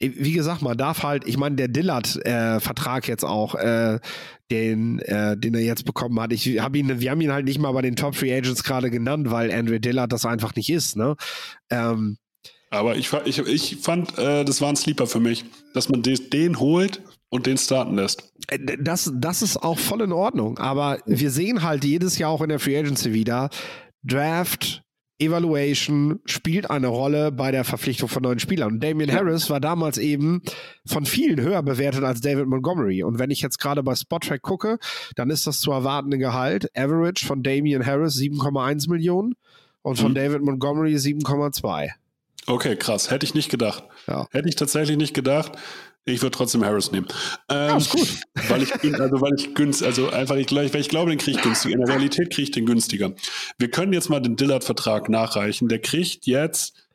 Wie 0.00 0.32
gesagt, 0.32 0.60
man 0.60 0.76
darf 0.76 1.02
halt, 1.02 1.26
ich 1.26 1.38
meine, 1.38 1.56
der 1.56 1.68
Dillard-Vertrag 1.68 3.08
äh, 3.08 3.10
jetzt 3.10 3.24
auch, 3.24 3.54
äh, 3.54 3.98
den, 4.50 4.98
äh, 4.98 5.38
den 5.38 5.54
er 5.54 5.62
jetzt 5.62 5.86
bekommen 5.86 6.20
hat. 6.20 6.32
Ich 6.32 6.60
habe 6.60 6.76
ihn, 6.76 7.00
wir 7.00 7.10
haben 7.10 7.20
ihn 7.22 7.32
halt 7.32 7.46
nicht 7.46 7.58
mal 7.58 7.72
bei 7.72 7.80
den 7.80 7.96
Top 7.96 8.14
Free 8.14 8.36
Agents 8.36 8.64
gerade 8.64 8.90
genannt, 8.90 9.30
weil 9.30 9.50
Andrew 9.50 9.78
Dillard 9.78 10.12
das 10.12 10.26
einfach 10.26 10.54
nicht 10.56 10.68
ist, 10.68 10.96
ne? 10.96 11.16
Ähm, 11.70 12.18
aber 12.74 12.96
ich, 12.96 13.12
ich, 13.24 13.38
ich 13.38 13.76
fand, 13.80 14.18
äh, 14.18 14.44
das 14.44 14.60
war 14.60 14.68
ein 14.68 14.76
Sleeper 14.76 15.06
für 15.06 15.20
mich, 15.20 15.44
dass 15.74 15.88
man 15.88 16.02
den, 16.02 16.18
den 16.30 16.58
holt 16.60 17.00
und 17.30 17.46
den 17.46 17.56
starten 17.58 17.96
lässt. 17.96 18.32
Äh, 18.48 18.58
Das, 18.78 19.10
das 19.14 19.42
ist 19.42 19.56
auch 19.56 19.78
voll 19.78 20.02
in 20.02 20.12
Ordnung. 20.12 20.58
Aber 20.58 20.98
wir 21.06 21.30
sehen 21.30 21.62
halt 21.62 21.84
jedes 21.84 22.18
Jahr 22.18 22.30
auch 22.30 22.42
in 22.42 22.48
der 22.48 22.58
Free 22.60 22.78
Agency 22.78 23.12
wieder, 23.12 23.50
Draft, 24.02 24.82
Evaluation 25.18 26.20
spielt 26.26 26.70
eine 26.70 26.88
Rolle 26.88 27.30
bei 27.32 27.50
der 27.52 27.64
Verpflichtung 27.64 28.08
von 28.08 28.22
neuen 28.24 28.40
Spielern. 28.40 28.74
Und 28.74 28.84
Damian 28.84 29.12
Harris 29.12 29.48
war 29.48 29.60
damals 29.60 29.96
eben 29.96 30.42
von 30.86 31.06
vielen 31.06 31.40
höher 31.40 31.62
bewertet 31.62 32.02
als 32.04 32.20
David 32.20 32.46
Montgomery. 32.46 33.02
Und 33.04 33.18
wenn 33.18 33.30
ich 33.30 33.40
jetzt 33.40 33.58
gerade 33.58 33.82
bei 33.82 33.94
Spottrack 33.94 34.42
gucke, 34.42 34.78
dann 35.16 35.30
ist 35.30 35.46
das 35.46 35.60
zu 35.60 35.70
erwartende 35.70 36.18
Gehalt. 36.18 36.68
Average 36.76 37.24
von 37.26 37.42
Damian 37.42 37.86
Harris 37.86 38.16
7,1 38.16 38.90
Millionen 38.90 39.34
und 39.82 39.98
von 39.98 40.10
Mhm. 40.10 40.16
David 40.16 40.42
Montgomery 40.42 40.96
7,2. 40.96 41.90
Okay, 42.46 42.76
krass. 42.76 43.10
Hätte 43.10 43.24
ich 43.24 43.34
nicht 43.34 43.50
gedacht. 43.50 43.84
Ja. 44.06 44.26
Hätte 44.30 44.48
ich 44.48 44.56
tatsächlich 44.56 44.96
nicht 44.96 45.14
gedacht. 45.14 45.52
Ich 46.06 46.20
würde 46.20 46.36
trotzdem 46.36 46.64
Harris 46.64 46.92
nehmen. 46.92 47.06
Ähm, 47.48 47.68
Ja, 47.70 47.76
ist 47.78 47.90
gut. 47.90 48.08
Weil 48.48 48.62
ich, 48.62 48.72
also 49.00 49.20
weil 49.22 49.32
ich 49.38 49.54
günstig, 49.54 49.86
also 49.86 50.10
einfach, 50.10 50.36
ich, 50.36 50.52
weil 50.54 50.76
ich 50.76 50.88
glaube, 50.90 51.10
den 51.10 51.18
kriege 51.18 51.38
ich 51.38 51.42
günstiger. 51.42 51.74
In 51.74 51.80
der 51.80 51.88
Realität 51.88 52.30
kriege 52.30 52.42
ich 52.42 52.50
den 52.50 52.66
günstiger. 52.66 53.12
Wir 53.58 53.70
können 53.70 53.94
jetzt 53.94 54.10
mal 54.10 54.20
den 54.20 54.36
Dillard-Vertrag 54.36 55.08
nachreichen. 55.08 55.68
Der 55.68 55.78
kriegt 55.80 56.26
jetzt 56.26 56.86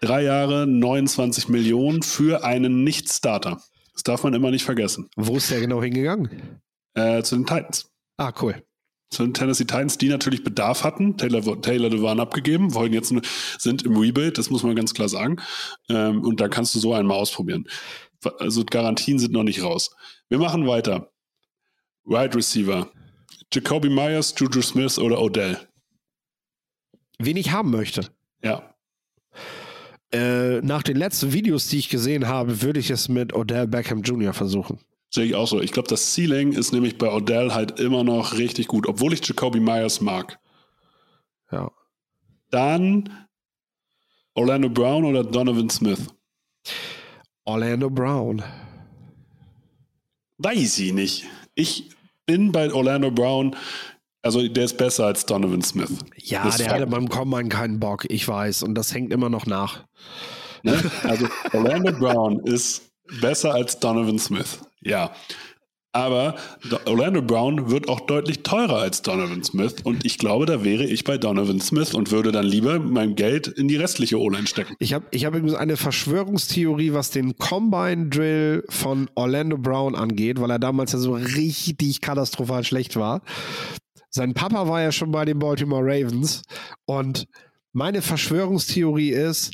drei 0.00 0.22
Jahre 0.22 0.66
29 0.66 1.48
Millionen 1.48 2.02
für 2.02 2.42
einen 2.44 2.82
Nicht-Starter. 2.82 3.62
Das 3.92 4.02
darf 4.02 4.24
man 4.24 4.34
immer 4.34 4.50
nicht 4.50 4.64
vergessen. 4.64 5.08
Wo 5.14 5.36
ist 5.36 5.50
der 5.50 5.60
genau 5.60 5.80
hingegangen? 5.82 6.60
Äh, 6.94 7.22
zu 7.22 7.36
den 7.36 7.46
Titans. 7.46 7.88
Ah, 8.16 8.32
cool. 8.42 8.60
Zu 9.10 9.24
den 9.24 9.34
Tennessee 9.34 9.64
Titans, 9.64 9.98
die 9.98 10.08
natürlich 10.08 10.44
Bedarf 10.44 10.84
hatten. 10.84 11.16
Taylor, 11.16 11.60
Taylor 11.60 11.90
Dewan 11.90 12.20
abgegeben, 12.20 12.74
wollen 12.74 12.92
jetzt 12.92 13.12
sind 13.58 13.82
im 13.82 13.96
Rebuild, 13.96 14.38
das 14.38 14.50
muss 14.50 14.62
man 14.62 14.76
ganz 14.76 14.94
klar 14.94 15.08
sagen. 15.08 15.36
Ähm, 15.88 16.22
und 16.22 16.40
da 16.40 16.48
kannst 16.48 16.74
du 16.74 16.78
so 16.78 16.94
einmal 16.94 17.18
ausprobieren. 17.18 17.66
Also 18.38 18.64
Garantien 18.64 19.18
sind 19.18 19.32
noch 19.32 19.42
nicht 19.42 19.62
raus. 19.62 19.90
Wir 20.28 20.38
machen 20.38 20.66
weiter. 20.66 21.10
Wide 22.04 22.34
Receiver. 22.34 22.90
Jacoby 23.52 23.88
Myers, 23.88 24.34
Juju 24.36 24.62
Smith 24.62 24.98
oder 24.98 25.20
Odell? 25.20 25.58
Wen 27.18 27.36
ich 27.36 27.50
haben 27.50 27.70
möchte. 27.70 28.08
Ja. 28.42 28.74
Äh, 30.12 30.60
nach 30.60 30.82
den 30.82 30.96
letzten 30.96 31.32
Videos, 31.32 31.68
die 31.68 31.78
ich 31.78 31.88
gesehen 31.88 32.28
habe, 32.28 32.62
würde 32.62 32.80
ich 32.80 32.90
es 32.90 33.08
mit 33.08 33.32
Odell 33.34 33.66
Beckham 33.66 34.02
Jr. 34.02 34.32
versuchen. 34.32 34.78
Sehe 35.12 35.24
ich 35.24 35.34
auch 35.34 35.48
so. 35.48 35.60
Ich 35.60 35.72
glaube, 35.72 35.88
das 35.88 36.14
Ceiling 36.14 36.52
ist 36.52 36.72
nämlich 36.72 36.96
bei 36.96 37.12
Odell 37.12 37.52
halt 37.52 37.80
immer 37.80 38.04
noch 38.04 38.34
richtig 38.38 38.68
gut, 38.68 38.86
obwohl 38.86 39.12
ich 39.12 39.26
Jacoby 39.26 39.58
Myers 39.60 40.00
mag. 40.00 40.38
Ja. 41.50 41.70
Dann 42.50 43.26
Orlando 44.34 44.68
Brown 44.68 45.04
oder 45.04 45.24
Donovan 45.24 45.68
Smith? 45.68 46.06
Orlando 47.44 47.90
Brown. 47.90 48.42
Weiß 50.38 50.78
ich 50.78 50.92
nicht. 50.92 51.26
Ich 51.54 51.90
bin 52.24 52.52
bei 52.52 52.72
Orlando 52.72 53.10
Brown, 53.10 53.56
also 54.22 54.46
der 54.46 54.64
ist 54.64 54.78
besser 54.78 55.06
als 55.06 55.26
Donovan 55.26 55.62
Smith. 55.62 55.90
Ja, 56.16 56.44
Das 56.44 56.58
der 56.58 56.66
Fakt. 56.66 56.80
hatte 56.80 56.90
beim 56.90 57.08
Combine 57.08 57.48
keinen 57.48 57.80
Bock, 57.80 58.06
ich 58.08 58.26
weiß. 58.26 58.62
Und 58.62 58.76
das 58.76 58.94
hängt 58.94 59.12
immer 59.12 59.28
noch 59.28 59.46
nach. 59.46 59.84
Ne? 60.62 60.78
Also 61.02 61.26
Orlando 61.52 61.92
Brown 61.98 62.40
ist 62.46 62.90
besser 63.20 63.54
als 63.54 63.78
Donovan 63.80 64.18
Smith. 64.18 64.60
Ja. 64.82 65.12
Aber 65.92 66.36
Do- 66.70 66.78
Orlando 66.86 67.20
Brown 67.20 67.68
wird 67.68 67.88
auch 67.88 67.98
deutlich 68.00 68.44
teurer 68.44 68.76
als 68.78 69.02
Donovan 69.02 69.42
Smith 69.42 69.74
und 69.82 70.04
ich 70.06 70.18
glaube, 70.18 70.46
da 70.46 70.62
wäre 70.62 70.84
ich 70.84 71.02
bei 71.02 71.18
Donovan 71.18 71.60
Smith 71.60 71.94
und 71.94 72.12
würde 72.12 72.30
dann 72.30 72.46
lieber 72.46 72.78
mein 72.78 73.16
Geld 73.16 73.48
in 73.48 73.66
die 73.66 73.74
restliche 73.74 74.20
O-Line 74.20 74.46
stecken. 74.46 74.76
Ich 74.78 74.92
habe 74.94 75.06
ich 75.10 75.24
hab 75.24 75.34
übrigens 75.34 75.58
eine 75.58 75.76
Verschwörungstheorie, 75.76 76.92
was 76.92 77.10
den 77.10 77.36
Combine-Drill 77.38 78.62
von 78.68 79.10
Orlando 79.16 79.58
Brown 79.58 79.96
angeht, 79.96 80.40
weil 80.40 80.50
er 80.52 80.60
damals 80.60 80.92
ja 80.92 81.00
so 81.00 81.14
richtig 81.14 82.00
katastrophal 82.00 82.62
schlecht 82.62 82.94
war. 82.94 83.22
Sein 84.10 84.32
Papa 84.32 84.68
war 84.68 84.80
ja 84.82 84.92
schon 84.92 85.10
bei 85.10 85.24
den 85.24 85.40
Baltimore 85.40 85.82
Ravens 85.84 86.42
und 86.84 87.26
meine 87.72 88.00
Verschwörungstheorie 88.02 89.10
ist, 89.10 89.52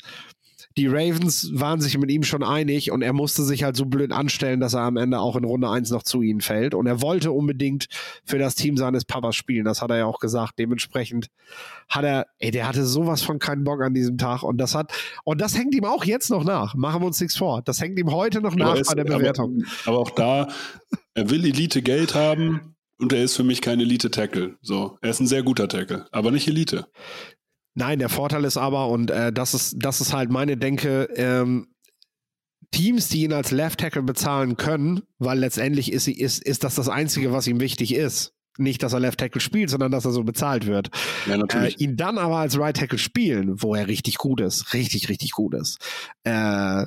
die 0.79 0.87
Ravens 0.89 1.51
waren 1.55 1.81
sich 1.81 1.97
mit 1.97 2.11
ihm 2.11 2.23
schon 2.23 2.43
einig 2.43 2.91
und 2.91 3.01
er 3.01 3.15
musste 3.15 3.43
sich 3.45 3.63
halt 3.65 3.77
so 3.77 3.87
blöd 3.87 4.13
anstellen, 4.13 4.61
dass 4.61 4.75
er 4.75 4.83
am 4.83 4.99
Ende 4.99 5.19
auch 5.21 5.35
in 5.37 5.45
Runde 5.45 5.71
1 5.71 5.91
noch 5.91 6.03
zu 6.03 6.21
ihnen 6.21 6.43
fällt. 6.43 6.75
Und 6.75 6.87
er 6.87 7.01
wollte 7.01 7.33
unbedingt 7.33 7.87
für 8.25 8.39
das 8.39 8.55
Team 8.57 8.77
seines 8.77 9.07
Papas 9.07 9.37
spielen. 9.37 9.65
Das 9.65 9.81
hat 9.81 9.91
er 9.91 9.97
ja 9.97 10.05
auch 10.07 10.19
gesagt. 10.19 10.59
Dementsprechend 10.59 11.29
hat 11.89 12.05
er, 12.05 12.27
ey, 12.39 12.51
der 12.51 12.69
hatte 12.69 12.85
sowas 12.85 13.23
von 13.23 13.39
keinen 13.39 13.65
Bock 13.65 13.81
an 13.83 13.95
diesem 13.95 14.19
Tag. 14.19 14.43
Und 14.43 14.59
das 14.59 14.75
hat, 14.75 14.93
und 15.25 15.41
das 15.41 15.57
hängt 15.57 15.75
ihm 15.75 15.85
auch 15.87 16.05
jetzt 16.05 16.29
noch 16.31 16.45
nach. 16.45 16.75
Machen 16.75 17.01
wir 17.01 17.07
uns 17.07 17.21
nichts 17.21 17.37
vor. 17.37 17.63
Das 17.63 17.81
hängt 17.81 17.99
ihm 17.99 18.11
heute 18.13 18.43
noch 18.43 18.55
nach 18.55 18.77
es- 18.77 18.89
bei 18.89 18.95
der 18.95 19.05
Bewertung. 19.05 19.63
Aber, 19.87 19.93
aber 19.93 19.99
auch 20.01 20.11
da, 20.11 20.49
er 21.15 21.31
will 21.31 21.45
Elite 21.47 21.81
Geld 21.81 22.15
haben 22.15 22.77
und 22.99 23.13
er 23.15 23.23
ist 23.25 23.35
für 23.37 23.45
mich 23.45 23.63
kein 23.63 23.81
Elite 23.81 24.11
Tackle. 24.11 24.57
So, 24.61 24.99
er 25.01 25.09
ist 25.11 25.21
ein 25.21 25.27
sehr 25.27 25.43
guter 25.43 25.69
Tackle, 25.69 26.07
aber 26.13 26.31
nicht 26.31 26.47
Elite. 26.49 26.87
Nein, 27.79 27.99
der 27.99 28.09
Vorteil 28.09 28.45
ist 28.45 28.57
aber, 28.57 28.89
und 28.89 29.11
äh, 29.11 29.33
das, 29.33 29.53
ist, 29.55 29.77
das 29.79 30.01
ist 30.01 30.13
halt 30.15 30.31
meine 30.31 30.57
Denke, 30.57 31.05
ähm, 31.15 31.69
Teams, 32.73 33.09
die 33.09 33.23
ihn 33.23 33.33
als 33.33 33.51
Left 33.53 33.81
Tackle 33.81 34.03
bezahlen 34.03 34.57
können, 34.57 35.03
weil 35.19 35.39
letztendlich 35.39 35.93
ist, 35.93 36.05
sie- 36.05 36.19
ist, 36.19 36.43
ist 36.43 36.65
das 36.65 36.75
das 36.75 36.89
Einzige, 36.89 37.33
was 37.33 37.47
ihm 37.47 37.61
wichtig 37.61 37.95
ist. 37.95 38.33
Nicht, 38.59 38.83
dass 38.83 38.95
er 38.95 39.01
Left 39.01 39.21
Tackle 39.21 39.43
spielt, 39.43 39.69
sondern 39.69 39.93
dass 39.93 40.07
er 40.07 40.13
so 40.13 40.25
bezahlt 40.25 40.67
wird. 40.67 40.89
Ja, 41.27 41.35
Äh, 41.35 41.39
natürlich. 41.39 41.81
ihn 41.81 41.97
dann 41.99 42.17
aber 42.17 42.37
als 42.39 42.59
Right 42.59 42.77
Tackle 42.77 42.99
spielen, 42.99 43.63
wo 43.63 43.75
er 43.75 43.87
richtig 43.89 44.17
gut 44.17 44.41
ist, 44.41 44.73
richtig, 44.73 45.11
richtig 45.11 45.33
gut 45.33 45.55
ist, 45.55 45.79
äh, 46.25 46.87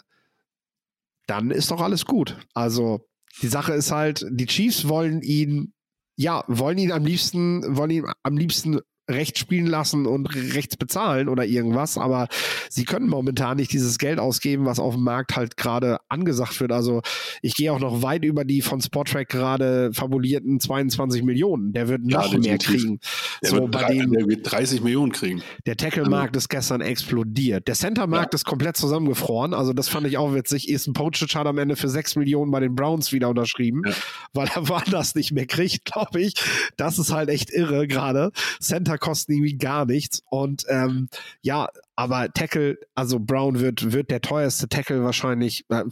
dann 1.27 1.51
ist 1.51 1.69
doch 1.69 1.81
alles 1.81 2.05
gut. 2.05 2.37
Also 2.55 3.07
die 3.43 3.47
Sache 3.47 3.73
ist 3.73 3.91
halt, 3.91 4.25
die 4.31 4.47
Chiefs 4.47 4.87
wollen 4.87 5.21
ihn, 5.21 5.73
ja, 6.15 6.43
wollen 6.47 6.79
ihn 6.79 6.91
am 6.91 7.05
liebsten, 7.05 7.77
wollen 7.77 7.91
ihn 7.91 8.05
am 8.23 8.35
liebsten 8.35 8.79
rechts 9.09 9.39
spielen 9.39 9.65
lassen 9.65 10.05
und 10.05 10.27
rechts 10.53 10.77
bezahlen 10.77 11.27
oder 11.29 11.45
irgendwas, 11.45 11.97
aber 11.97 12.27
sie 12.69 12.85
können 12.85 13.07
momentan 13.09 13.57
nicht 13.57 13.73
dieses 13.73 13.97
Geld 13.97 14.19
ausgeben, 14.19 14.65
was 14.65 14.79
auf 14.79 14.93
dem 14.93 15.03
Markt 15.03 15.35
halt 15.35 15.57
gerade 15.57 15.97
angesagt 16.09 16.59
wird. 16.61 16.71
Also 16.71 17.01
ich 17.41 17.55
gehe 17.55 17.73
auch 17.73 17.79
noch 17.79 18.01
weit 18.03 18.23
über 18.23 18.45
die 18.45 18.61
von 18.61 18.79
Spottrack 18.81 19.27
gerade 19.29 19.91
fabulierten 19.93 20.59
22 20.59 21.23
Millionen. 21.23 21.73
Der 21.73 21.87
wird 21.87 22.01
Ja, 22.05 22.19
noch 22.21 22.31
mehr 22.33 22.57
definitiv. 22.57 22.67
kriegen. 22.83 22.99
der, 23.43 23.49
so 23.49 23.55
wird 23.57 23.71
bei 23.71 23.79
drei, 23.81 23.93
den 23.95 24.11
der 24.11 24.27
wird 24.27 24.51
30 24.51 24.81
Millionen 24.83 25.11
kriegen. 25.11 25.41
der 25.65 25.75
Tackle-Markt 25.75 26.35
ist 26.35 26.49
gestern 26.49 26.81
explodiert. 26.81 27.67
Der 27.67 27.75
Center-Markt 27.75 28.33
ist 28.35 28.45
komplett 28.45 28.77
zusammengefroren. 28.77 29.53
Also 29.55 29.73
das 29.73 29.89
fand 29.89 30.05
ich 30.05 30.17
auch 30.17 30.33
witzig. 30.35 30.69
Ethan 30.69 30.93
Pochic 30.93 31.33
hat 31.33 31.47
am 31.47 31.57
Ende 31.57 31.75
für 31.75 31.89
6 31.89 32.15
Millionen 32.15 32.51
bei 32.51 32.59
den 32.59 32.75
Browns 32.75 33.11
wieder 33.11 33.29
unterschrieben, 33.29 33.81
Ja. 33.87 33.93
weil 34.33 34.47
er 34.53 34.67
woanders 34.69 35.15
nicht 35.15 35.31
mehr 35.31 35.47
kriegt, 35.47 35.85
glaube 35.85 36.21
ich. 36.21 36.35
Das 36.77 36.99
ist 36.99 37.11
halt 37.11 37.29
echt 37.29 37.49
irre 37.51 37.87
gerade. 37.87 38.31
Center 38.61 38.98
kosten 38.99 39.31
irgendwie 39.33 39.57
gar 39.57 39.85
nichts. 39.85 40.21
Und 40.29 40.65
ähm, 40.69 41.09
ja, 41.41 41.67
aber 41.95 42.31
Tackle, 42.31 42.77
also 42.95 43.19
Brown 43.19 43.59
wird, 43.59 43.91
wird 43.91 44.11
der 44.11 44.21
teuerste 44.21 44.69
Tackle 44.69 45.03
wahrscheinlich, 45.03 45.65
äh, 45.69 45.83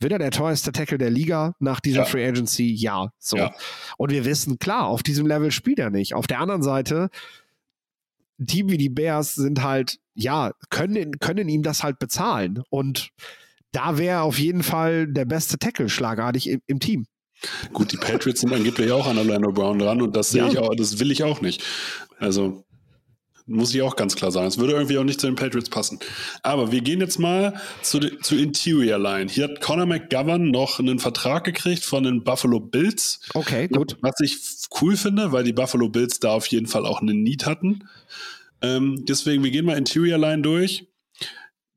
wird 0.00 0.12
er 0.12 0.18
der 0.18 0.30
teuerste 0.30 0.72
Tackle 0.72 0.98
der 0.98 1.10
Liga 1.10 1.54
nach 1.58 1.80
dieser 1.80 2.00
Ja. 2.00 2.04
Free 2.04 2.26
Agency? 2.26 2.72
Ja, 2.72 3.12
so. 3.18 3.36
Ja. 3.36 3.54
Und 3.96 4.12
wir 4.12 4.24
wissen, 4.24 4.58
klar, 4.58 4.86
auf 4.86 5.02
diesem 5.02 5.26
Level 5.26 5.50
spielt 5.50 5.78
er 5.78 5.90
nicht. 5.90 6.14
Auf 6.14 6.26
der 6.26 6.40
anderen 6.40 6.62
Seite, 6.62 7.08
Team 8.44 8.70
wie 8.70 8.76
die 8.78 8.90
Bears 8.90 9.34
sind 9.34 9.62
halt, 9.62 9.98
ja, 10.14 10.52
können, 10.70 11.18
können 11.20 11.48
ihm 11.48 11.62
das 11.62 11.82
halt 11.82 11.98
bezahlen. 11.98 12.62
Und 12.68 13.10
da 13.72 13.98
wäre 13.98 14.20
auf 14.22 14.38
jeden 14.38 14.62
Fall 14.62 15.06
der 15.06 15.24
beste 15.24 15.58
Tackle 15.58 15.88
schlagartig 15.88 16.48
im, 16.48 16.60
im 16.66 16.80
Team. 16.80 17.06
Gut, 17.74 17.92
die 17.92 17.98
Patriots 17.98 18.40
sind 18.40 18.52
angeblich 18.54 18.90
auch 18.92 19.06
an 19.06 19.18
Orlando 19.18 19.52
Brown 19.52 19.78
dran 19.78 20.00
und 20.00 20.16
das 20.16 20.30
sehe 20.30 20.42
Ja. 20.42 20.48
ich 20.48 20.58
auch, 20.58 20.74
das 20.74 20.98
will 20.98 21.10
ich 21.10 21.22
auch 21.22 21.42
nicht. 21.42 21.62
Also 22.18 22.64
muss 23.46 23.72
ich 23.72 23.80
auch 23.82 23.94
ganz 23.94 24.16
klar 24.16 24.32
sagen. 24.32 24.48
Es 24.48 24.58
würde 24.58 24.72
irgendwie 24.72 24.98
auch 24.98 25.04
nicht 25.04 25.20
zu 25.20 25.28
den 25.28 25.36
Patriots 25.36 25.70
passen. 25.70 26.00
Aber 26.42 26.72
wir 26.72 26.80
gehen 26.80 27.00
jetzt 27.00 27.18
mal 27.18 27.54
zu, 27.80 28.00
zu 28.20 28.36
Interior 28.36 28.98
Line. 28.98 29.30
Hier 29.30 29.44
hat 29.44 29.60
Conor 29.60 29.86
McGovern 29.86 30.50
noch 30.50 30.80
einen 30.80 30.98
Vertrag 30.98 31.44
gekriegt 31.44 31.84
von 31.84 32.02
den 32.02 32.24
Buffalo 32.24 32.58
Bills. 32.58 33.20
Okay, 33.34 33.68
gut. 33.68 33.96
Was 34.00 34.18
ich 34.20 34.36
cool 34.80 34.96
finde, 34.96 35.30
weil 35.30 35.44
die 35.44 35.52
Buffalo 35.52 35.88
Bills 35.88 36.18
da 36.18 36.32
auf 36.32 36.46
jeden 36.48 36.66
Fall 36.66 36.84
auch 36.84 37.00
einen 37.00 37.22
Need 37.22 37.46
hatten. 37.46 37.88
Ähm, 38.62 39.04
deswegen, 39.06 39.44
wir 39.44 39.52
gehen 39.52 39.64
mal 39.64 39.78
Interior 39.78 40.18
Line 40.18 40.42
durch. 40.42 40.88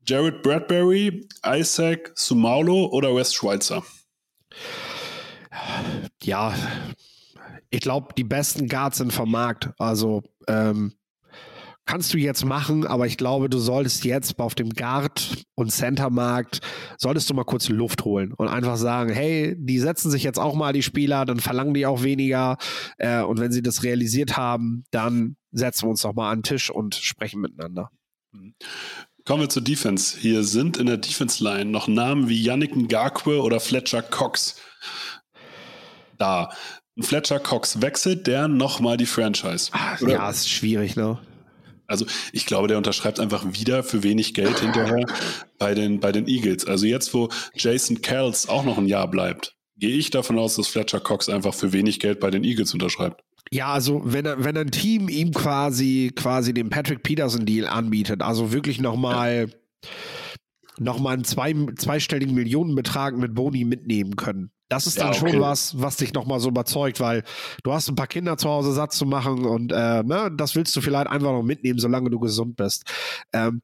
Jared 0.08 0.42
Bradbury, 0.42 1.28
Isaac 1.46 2.12
Sumaulo 2.16 2.88
oder 2.88 3.16
Wes 3.16 3.32
Schweitzer? 3.32 3.84
Ja, 6.24 6.56
ich 7.70 7.82
glaube, 7.82 8.14
die 8.18 8.24
besten 8.24 8.68
Guards 8.68 8.98
sind 8.98 9.14
vom 9.14 9.32
Markt. 9.32 9.72
Also, 9.78 10.24
ähm, 10.48 10.94
kannst 11.90 12.14
du 12.14 12.20
jetzt 12.20 12.46
machen, 12.46 12.86
aber 12.86 13.08
ich 13.08 13.18
glaube, 13.18 13.50
du 13.50 13.58
solltest 13.58 14.06
jetzt 14.06 14.38
auf 14.38 14.54
dem 14.54 14.70
Guard- 14.70 15.44
und 15.56 15.72
Center-Markt, 15.72 16.60
solltest 17.00 17.28
du 17.30 17.34
mal 17.34 17.46
kurz 17.46 17.68
Luft 17.68 18.06
holen 18.06 18.32
und 18.32 18.48
einfach 18.48 18.78
sagen, 18.78 19.12
hey, 19.12 19.56
die 19.58 19.80
setzen 19.80 20.12
sich 20.12 20.22
jetzt 20.22 20.38
auch 20.38 20.54
mal 20.54 20.72
die 20.72 20.84
Spieler, 20.84 21.26
dann 21.26 21.40
verlangen 21.40 21.74
die 21.74 21.88
auch 21.88 22.04
weniger 22.04 22.58
äh, 23.00 23.24
und 23.24 23.40
wenn 23.40 23.52
sie 23.52 23.64
das 23.64 23.82
realisiert 23.82 24.38
haben, 24.38 24.84
dann 24.92 25.36
setzen 25.52 25.86
wir 25.86 25.90
uns 25.90 26.04
doch 26.04 26.14
mal 26.14 26.30
an 26.30 26.40
den 26.40 26.44
Tisch 26.44 26.70
und 26.70 26.94
sprechen 26.94 27.42
miteinander. 27.42 27.90
Kommen 29.26 29.42
wir 29.42 29.50
zur 29.50 29.64
Defense. 29.64 30.16
Hier 30.16 30.44
sind 30.44 30.78
in 30.78 30.86
der 30.86 30.98
Defense-Line 30.98 31.72
noch 31.72 31.88
Namen 31.88 32.30
wie 32.30 32.40
Yannick 32.40 32.76
Ngakwe 32.76 33.42
oder 33.42 33.60
Fletcher 33.60 34.04
Cox. 34.04 34.62
da. 36.20 36.52
Fletcher 37.00 37.40
Cox 37.40 37.82
wechselt 37.82 38.28
der 38.28 38.48
nochmal 38.48 38.98
die 38.98 39.06
Franchise. 39.06 39.70
Ach, 39.72 40.02
ja, 40.02 40.30
ist 40.30 40.50
schwierig, 40.50 40.96
ne? 40.96 41.18
Also 41.88 42.06
ich 42.34 42.46
glaube, 42.46 42.68
der 42.68 42.78
unterschreibt 42.78 43.20
einfach 43.20 43.46
wieder 43.54 43.84
für 43.84 44.04
wenig 44.04 44.36
Geld 44.36 44.60
hinterher 44.60 45.06
bei 45.58 45.74
den, 45.74 46.00
bei 46.00 46.12
den 46.12 46.28
Eagles. 46.28 46.66
Also 46.66 46.86
jetzt, 46.86 47.14
wo 47.16 47.30
Jason 47.56 48.02
Kells 48.02 48.48
auch 48.48 48.64
noch 48.64 48.78
ein 48.78 48.88
Jahr 48.88 49.10
bleibt, 49.10 49.56
gehe 49.76 49.98
ich 49.98 50.12
davon 50.12 50.38
aus, 50.38 50.56
dass 50.56 50.68
Fletcher 50.68 51.00
Cox 51.00 51.30
einfach 51.30 51.54
für 51.54 51.74
wenig 51.74 52.00
Geld 52.00 52.20
bei 52.20 52.30
den 52.30 52.44
Eagles 52.44 52.74
unterschreibt. 52.74 53.24
Ja, 53.52 53.74
also 53.74 54.02
wenn, 54.06 54.26
wenn 54.26 54.58
ein 54.58 54.70
Team 54.70 55.10
ihm 55.10 55.34
quasi, 55.34 56.12
quasi 56.16 56.54
den 56.54 56.70
Patrick 56.70 57.02
Peterson-Deal 57.02 57.68
anbietet, 57.68 58.22
also 58.22 58.52
wirklich 58.52 58.80
nochmal 58.80 59.50
ja. 59.50 59.90
noch 60.78 61.04
einen 61.04 61.24
zwei, 61.24 61.56
zweistelligen 61.76 62.36
Millionenbetrag 62.36 63.18
mit 63.18 63.34
Boni 63.34 63.66
mitnehmen 63.66 64.16
können. 64.16 64.52
Das 64.70 64.86
ist 64.86 65.00
dann 65.00 65.12
ja, 65.12 65.20
okay. 65.20 65.32
schon 65.32 65.42
was, 65.42 65.82
was 65.82 65.98
dich 65.98 66.14
nochmal 66.14 66.40
so 66.40 66.50
überzeugt, 66.50 67.00
weil 67.00 67.24
du 67.64 67.74
hast 67.74 67.90
ein 67.90 67.96
paar 67.96 68.08
Kinder 68.08 68.38
zu 68.38 68.50
Hause 68.50 68.72
satt 68.72 68.94
zu 68.94 69.06
machen 69.06 69.46
und 69.46 69.72
äh, 69.72 70.04
ne, 70.04 70.32
das 70.36 70.56
willst 70.56 70.76
du 70.76 70.82
vielleicht 70.82 71.08
einfach 71.08 71.32
noch 71.32 71.44
mitnehmen, 71.44 71.80
solange 71.80 72.10
du 72.10 72.20
gesund 72.20 72.56
bist. 72.56 72.84
Ähm, 73.34 73.62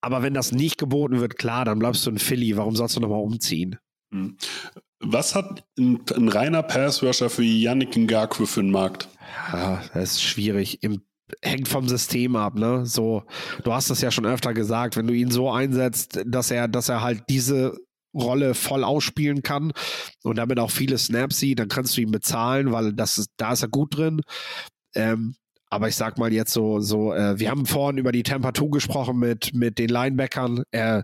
aber 0.00 0.22
wenn 0.22 0.34
das 0.34 0.52
nicht 0.52 0.78
geboten 0.78 1.20
wird, 1.20 1.38
klar, 1.38 1.64
dann 1.64 1.78
bleibst 1.78 2.04
du 2.06 2.10
in 2.10 2.18
Philly. 2.18 2.56
Warum 2.56 2.76
sollst 2.76 2.96
du 2.96 3.00
nochmal 3.00 3.22
umziehen? 3.22 3.78
Hm. 4.12 4.36
Was 5.00 5.34
hat 5.34 5.64
ein, 5.78 6.00
ein 6.14 6.28
reiner 6.28 6.62
Pass-Rusher 6.62 7.30
für 7.30 7.42
Yannick 7.42 7.96
Ngakwe 7.96 8.46
für 8.46 8.60
einen 8.60 8.70
Markt? 8.70 9.08
Ja, 9.52 9.82
das 9.92 10.12
ist 10.12 10.22
schwierig. 10.22 10.82
Im, 10.82 11.02
hängt 11.42 11.68
vom 11.68 11.88
System 11.88 12.36
ab, 12.36 12.54
ne? 12.54 12.86
So, 12.86 13.24
du 13.62 13.72
hast 13.72 13.90
es 13.90 14.00
ja 14.00 14.10
schon 14.10 14.26
öfter 14.26 14.54
gesagt, 14.54 14.96
wenn 14.96 15.06
du 15.06 15.14
ihn 15.14 15.30
so 15.30 15.50
einsetzt, 15.50 16.20
dass 16.24 16.50
er, 16.50 16.68
dass 16.68 16.88
er 16.88 17.02
halt 17.02 17.24
diese 17.28 17.76
Rolle 18.14 18.54
voll 18.54 18.84
ausspielen 18.84 19.42
kann 19.42 19.72
und 20.22 20.36
damit 20.36 20.58
auch 20.58 20.70
viele 20.70 20.98
Snaps 20.98 21.38
sieht, 21.38 21.58
dann 21.58 21.68
kannst 21.68 21.96
du 21.96 22.00
ihn 22.00 22.10
bezahlen, 22.10 22.72
weil 22.72 22.92
das 22.92 23.18
ist, 23.18 23.30
da 23.36 23.52
ist 23.52 23.62
er 23.62 23.68
gut 23.68 23.96
drin. 23.96 24.22
Ähm, 24.94 25.36
aber 25.68 25.88
ich 25.88 25.96
sag 25.96 26.16
mal 26.18 26.32
jetzt 26.32 26.52
so, 26.52 26.80
so, 26.80 27.12
äh, 27.12 27.38
wir 27.38 27.50
haben 27.50 27.66
vorhin 27.66 27.98
über 27.98 28.12
die 28.12 28.22
Temperatur 28.22 28.70
gesprochen 28.70 29.18
mit, 29.18 29.52
mit 29.52 29.78
den 29.78 29.88
Linebackern. 29.88 30.62
Äh, 30.70 31.02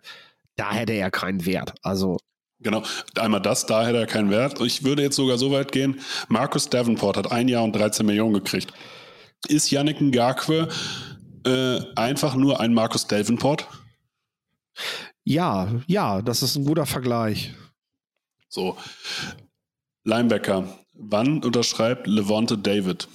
da 0.57 0.73
hätte 0.73 0.93
er 0.93 1.11
keinen 1.11 1.45
Wert. 1.45 1.74
Also 1.83 2.19
Genau, 2.62 2.85
einmal 3.16 3.43
das, 3.43 3.66
da 3.66 3.85
hätte 3.85 3.99
er 3.99 4.07
keinen 4.07 4.31
Wert. 4.31 4.61
Ich 4.61 4.85
würde 4.85 5.03
jetzt 5.03 5.16
sogar 5.16 5.37
so 5.37 5.51
weit 5.51 5.73
gehen, 5.73 6.01
Markus 6.29 6.70
Davenport 6.70 7.16
hat 7.16 7.33
ein 7.33 7.49
Jahr 7.49 7.65
und 7.65 7.74
13 7.74 8.07
Millionen 8.07 8.35
gekriegt. 8.35 8.73
Ist 9.49 9.70
Yannick 9.73 10.01
Ngakwe 10.01 10.69
äh, 11.45 11.81
einfach 11.97 12.37
nur 12.37 12.61
ein 12.61 12.73
Markus 12.73 13.09
Davenport? 13.09 13.66
Ja, 15.24 15.81
ja, 15.86 16.23
das 16.23 16.43
ist 16.43 16.57
ein 16.57 16.65
guter 16.65 16.86
Vergleich. 16.86 17.55
So, 18.49 18.77
Linebacker, 20.05 20.78
wann 20.94 21.43
unterschreibt 21.43 22.07
Levante 22.07 22.59
David? 22.59 23.09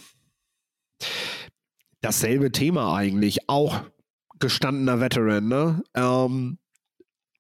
Dasselbe 2.02 2.52
Thema 2.52 2.96
eigentlich, 2.96 3.50
auch 3.50 3.82
gestandener 4.40 5.00
Veteran, 5.00 5.48
ne? 5.48 5.84
Ähm, 5.94 6.60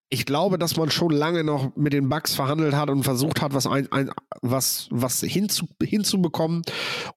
ich 0.09 0.25
glaube, 0.25 0.57
dass 0.57 0.77
man 0.77 0.89
schon 0.89 1.11
lange 1.11 1.43
noch 1.43 1.75
mit 1.75 1.91
den 1.91 2.07
Bugs 2.07 2.33
verhandelt 2.33 2.73
hat 2.73 2.89
und 2.89 3.03
versucht 3.03 3.41
hat, 3.41 3.53
was, 3.53 3.67
ein, 3.67 3.91
ein, 3.91 4.09
was, 4.41 4.87
was 4.89 5.19
hinzu, 5.21 5.67
hinzubekommen, 5.83 6.61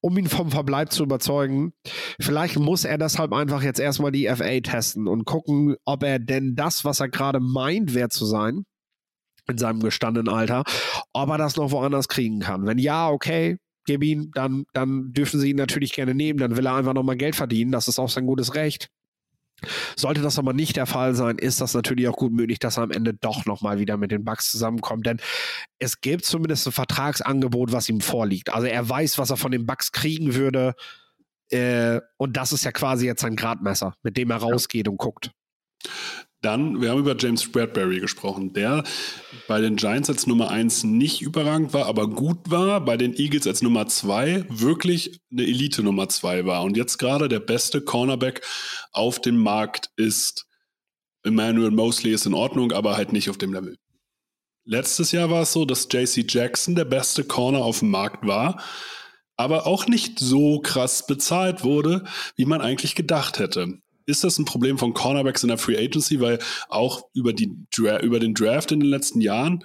um 0.00 0.18
ihn 0.18 0.26
vom 0.26 0.50
Verbleib 0.50 0.90
zu 0.92 1.04
überzeugen. 1.04 1.72
Vielleicht 2.20 2.58
muss 2.58 2.84
er 2.84 2.98
deshalb 2.98 3.32
einfach 3.32 3.62
jetzt 3.62 3.78
erstmal 3.78 4.10
die 4.10 4.26
FA 4.26 4.60
testen 4.60 5.06
und 5.06 5.24
gucken, 5.24 5.76
ob 5.84 6.02
er 6.02 6.18
denn 6.18 6.56
das, 6.56 6.84
was 6.84 6.98
er 6.98 7.08
gerade 7.08 7.38
meint, 7.38 7.94
wert 7.94 8.12
zu 8.12 8.26
sein, 8.26 8.64
in 9.48 9.58
seinem 9.58 9.80
gestandenen 9.80 10.32
Alter, 10.32 10.64
ob 11.12 11.28
er 11.28 11.38
das 11.38 11.56
noch 11.56 11.70
woanders 11.70 12.08
kriegen 12.08 12.40
kann. 12.40 12.66
Wenn 12.66 12.78
ja, 12.78 13.08
okay, 13.08 13.58
gib 13.86 14.02
ihn, 14.02 14.32
dann, 14.34 14.64
dann 14.72 15.12
dürfen 15.12 15.38
sie 15.38 15.50
ihn 15.50 15.56
natürlich 15.56 15.92
gerne 15.92 16.14
nehmen, 16.14 16.40
dann 16.40 16.56
will 16.56 16.66
er 16.66 16.74
einfach 16.74 16.94
nochmal 16.94 17.16
Geld 17.16 17.36
verdienen, 17.36 17.70
das 17.70 17.86
ist 17.86 18.00
auch 18.00 18.08
sein 18.08 18.26
gutes 18.26 18.54
Recht. 18.56 18.88
Sollte 19.96 20.22
das 20.22 20.38
aber 20.38 20.52
nicht 20.52 20.76
der 20.76 20.86
Fall 20.86 21.14
sein, 21.14 21.38
ist 21.38 21.60
das 21.60 21.74
natürlich 21.74 22.08
auch 22.08 22.16
gut 22.16 22.32
möglich, 22.32 22.58
dass 22.58 22.76
er 22.76 22.84
am 22.84 22.90
Ende 22.90 23.14
doch 23.14 23.46
nochmal 23.46 23.78
wieder 23.78 23.96
mit 23.96 24.10
den 24.10 24.24
Bugs 24.24 24.50
zusammenkommt. 24.50 25.06
Denn 25.06 25.20
es 25.78 26.00
gibt 26.00 26.24
zumindest 26.24 26.66
ein 26.66 26.72
Vertragsangebot, 26.72 27.72
was 27.72 27.88
ihm 27.88 28.00
vorliegt. 28.00 28.50
Also 28.50 28.66
er 28.66 28.88
weiß, 28.88 29.18
was 29.18 29.30
er 29.30 29.36
von 29.36 29.52
den 29.52 29.66
Bugs 29.66 29.92
kriegen 29.92 30.34
würde. 30.34 30.74
Äh, 31.50 32.00
und 32.16 32.36
das 32.36 32.52
ist 32.52 32.64
ja 32.64 32.72
quasi 32.72 33.06
jetzt 33.06 33.22
sein 33.22 33.36
Gradmesser, 33.36 33.94
mit 34.02 34.16
dem 34.16 34.30
er 34.30 34.38
rausgeht 34.38 34.88
und 34.88 34.96
guckt. 34.96 35.32
Dann, 36.42 36.80
wir 36.80 36.90
haben 36.90 37.00
über 37.00 37.14
James 37.18 37.52
Bradbury 37.52 38.00
gesprochen, 38.00 38.54
der 38.54 38.82
bei 39.46 39.60
den 39.60 39.76
Giants 39.76 40.08
als 40.08 40.26
Nummer 40.26 40.50
1 40.50 40.84
nicht 40.84 41.20
überragend 41.20 41.74
war, 41.74 41.84
aber 41.84 42.08
gut 42.08 42.50
war, 42.50 42.82
bei 42.82 42.96
den 42.96 43.14
Eagles 43.14 43.46
als 43.46 43.60
Nummer 43.60 43.88
2 43.88 44.46
wirklich 44.48 45.20
eine 45.30 45.42
Elite 45.42 45.82
Nummer 45.82 46.08
2 46.08 46.46
war 46.46 46.62
und 46.62 46.78
jetzt 46.78 46.96
gerade 46.96 47.28
der 47.28 47.40
beste 47.40 47.82
Cornerback 47.82 48.40
auf 48.92 49.20
dem 49.20 49.36
Markt 49.36 49.90
ist. 49.96 50.46
Emmanuel 51.22 51.72
Mosley 51.72 52.14
ist 52.14 52.24
in 52.24 52.32
Ordnung, 52.32 52.72
aber 52.72 52.96
halt 52.96 53.12
nicht 53.12 53.28
auf 53.28 53.36
dem 53.36 53.52
Level. 53.52 53.76
Letztes 54.64 55.12
Jahr 55.12 55.28
war 55.28 55.42
es 55.42 55.52
so, 55.52 55.66
dass 55.66 55.88
JC 55.90 56.24
Jackson 56.26 56.74
der 56.74 56.86
beste 56.86 57.24
Corner 57.24 57.58
auf 57.58 57.80
dem 57.80 57.90
Markt 57.90 58.26
war, 58.26 58.62
aber 59.36 59.66
auch 59.66 59.86
nicht 59.86 60.18
so 60.18 60.60
krass 60.60 61.06
bezahlt 61.06 61.64
wurde, 61.64 62.04
wie 62.36 62.46
man 62.46 62.62
eigentlich 62.62 62.94
gedacht 62.94 63.38
hätte 63.38 63.82
ist 64.10 64.24
das 64.24 64.38
ein 64.38 64.44
Problem 64.44 64.78
von 64.78 64.94
Cornerbacks 64.94 65.42
in 65.42 65.48
der 65.48 65.58
Free 65.58 65.78
Agency, 65.78 66.20
weil 66.20 66.38
auch 66.68 67.04
über, 67.14 67.32
die, 67.32 67.56
über 68.02 68.20
den 68.20 68.34
Draft 68.34 68.72
in 68.72 68.80
den 68.80 68.88
letzten 68.88 69.20
Jahren 69.20 69.64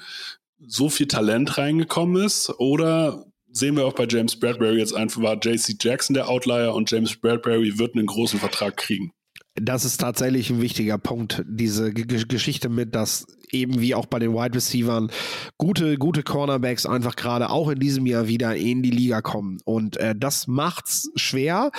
so 0.66 0.90
viel 0.90 1.08
Talent 1.08 1.58
reingekommen 1.58 2.24
ist? 2.24 2.50
Oder 2.60 3.26
sehen 3.52 3.76
wir 3.76 3.86
auch 3.86 3.94
bei 3.94 4.08
James 4.10 4.40
Bradbury 4.40 4.78
jetzt 4.78 4.94
einfach, 4.94 5.22
war 5.22 5.40
JC 5.42 5.76
Jackson 5.80 6.14
der 6.14 6.30
Outlier 6.30 6.74
und 6.74 6.90
James 6.92 7.16
Bradbury 7.16 7.80
wird 7.80 7.96
einen 7.96 8.06
großen 8.06 8.40
Vertrag 8.40 8.78
kriegen? 8.78 9.12
Das 9.56 9.86
ist 9.86 10.02
tatsächlich 10.02 10.50
ein 10.50 10.62
wichtiger 10.62 10.98
Punkt, 10.98 11.42
diese 11.48 11.94
G 11.94 12.04
Geschichte 12.04 12.68
mit, 12.68 12.94
dass 12.94 13.26
eben 13.52 13.80
wie 13.80 13.96
auch 13.96 14.06
bei 14.06 14.20
den 14.20 14.34
Wide 14.34 14.54
Receivers 14.54 15.10
gute, 15.58 15.98
gute 15.98 16.24
Cornerbacks 16.24 16.86
einfach 16.86 17.16
gerade 17.16 17.50
auch 17.50 17.70
in 17.70 17.80
diesem 17.80 18.06
Jahr 18.06 18.28
wieder 18.28 18.54
in 18.58 18.84
die 18.84 18.92
Liga 18.92 19.22
kommen. 19.22 19.60
Und 19.64 19.96
äh, 19.96 20.14
das 20.14 20.48
macht's 20.48 21.10
schwer. 21.16 21.72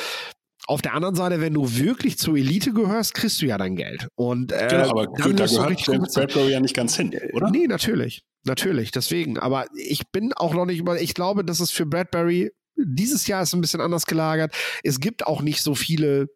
Auf 0.66 0.82
der 0.82 0.94
anderen 0.94 1.14
Seite, 1.14 1.40
wenn 1.40 1.54
du 1.54 1.76
wirklich 1.76 2.18
zur 2.18 2.36
Elite 2.36 2.72
gehörst, 2.72 3.14
kriegst 3.14 3.40
du 3.40 3.46
ja 3.46 3.56
dein 3.56 3.76
Geld. 3.76 4.08
Und, 4.16 4.50
äh, 4.50 4.66
genau, 4.68 4.90
aber 4.90 5.06
da 5.06 5.28
gehört 5.28 5.86
James 5.86 6.12
Bradbury 6.12 6.52
ja 6.52 6.60
nicht 6.60 6.74
ganz 6.74 6.96
hin, 6.96 7.12
äh, 7.12 7.32
oder? 7.32 7.50
Nee, 7.50 7.66
natürlich. 7.66 8.22
Natürlich, 8.44 8.90
deswegen. 8.90 9.38
Aber 9.38 9.66
ich 9.74 10.08
bin 10.10 10.32
auch 10.32 10.54
noch 10.54 10.66
nicht 10.66 10.78
über, 10.78 11.00
ich 11.00 11.14
glaube, 11.14 11.44
dass 11.44 11.60
es 11.60 11.70
für 11.70 11.86
Bradbury 11.86 12.50
dieses 12.76 13.26
Jahr 13.26 13.42
ist 13.42 13.54
ein 13.54 13.60
bisschen 13.60 13.80
anders 13.80 14.06
gelagert. 14.06 14.54
Es 14.82 15.00
gibt 15.00 15.26
auch 15.26 15.42
nicht 15.42 15.62
so 15.62 15.74
viele 15.74 16.28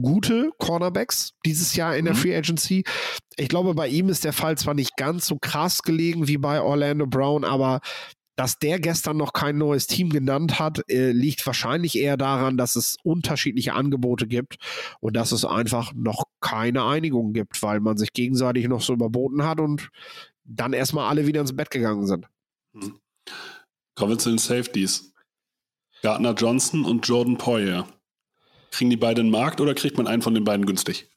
gute 0.00 0.50
Cornerbacks 0.58 1.32
dieses 1.44 1.76
Jahr 1.76 1.96
in 1.96 2.04
der 2.04 2.14
mhm. 2.14 2.18
Free 2.18 2.36
Agency. 2.36 2.84
Ich 3.36 3.48
glaube, 3.48 3.74
bei 3.74 3.88
ihm 3.88 4.08
ist 4.08 4.24
der 4.24 4.32
Fall 4.32 4.56
zwar 4.56 4.74
nicht 4.74 4.96
ganz 4.96 5.26
so 5.26 5.38
krass 5.40 5.82
gelegen 5.82 6.28
wie 6.28 6.38
bei 6.38 6.60
Orlando 6.60 7.06
Brown, 7.06 7.44
aber 7.44 7.80
dass 8.36 8.58
der 8.58 8.80
gestern 8.80 9.16
noch 9.16 9.32
kein 9.32 9.58
neues 9.58 9.86
Team 9.86 10.08
genannt 10.08 10.58
hat, 10.58 10.88
äh, 10.90 11.12
liegt 11.12 11.46
wahrscheinlich 11.46 11.96
eher 11.96 12.16
daran, 12.16 12.56
dass 12.56 12.76
es 12.76 12.96
unterschiedliche 13.02 13.74
Angebote 13.74 14.26
gibt 14.26 14.56
und 15.00 15.14
dass 15.14 15.32
es 15.32 15.44
einfach 15.44 15.92
noch 15.94 16.24
keine 16.40 16.84
Einigung 16.84 17.32
gibt, 17.32 17.62
weil 17.62 17.80
man 17.80 17.96
sich 17.96 18.12
gegenseitig 18.12 18.68
noch 18.68 18.80
so 18.80 18.94
überboten 18.94 19.44
hat 19.44 19.60
und 19.60 19.90
dann 20.44 20.72
erstmal 20.72 21.08
alle 21.08 21.26
wieder 21.26 21.40
ins 21.40 21.54
Bett 21.54 21.70
gegangen 21.70 22.06
sind. 22.06 22.26
Hm. 22.72 22.98
Kommen 23.94 24.12
wir 24.12 24.18
zu 24.18 24.30
den 24.30 24.38
Safeties. 24.38 25.12
Gardner 26.02 26.34
Johnson 26.34 26.84
und 26.84 27.06
Jordan 27.06 27.38
Poyer. 27.38 27.86
Kriegen 28.70 28.90
die 28.90 28.96
beiden 28.96 29.26
den 29.26 29.30
Markt 29.30 29.60
oder 29.60 29.74
kriegt 29.74 29.98
man 29.98 30.06
einen 30.06 30.22
von 30.22 30.34
den 30.34 30.44
beiden 30.44 30.66
günstig? 30.66 31.10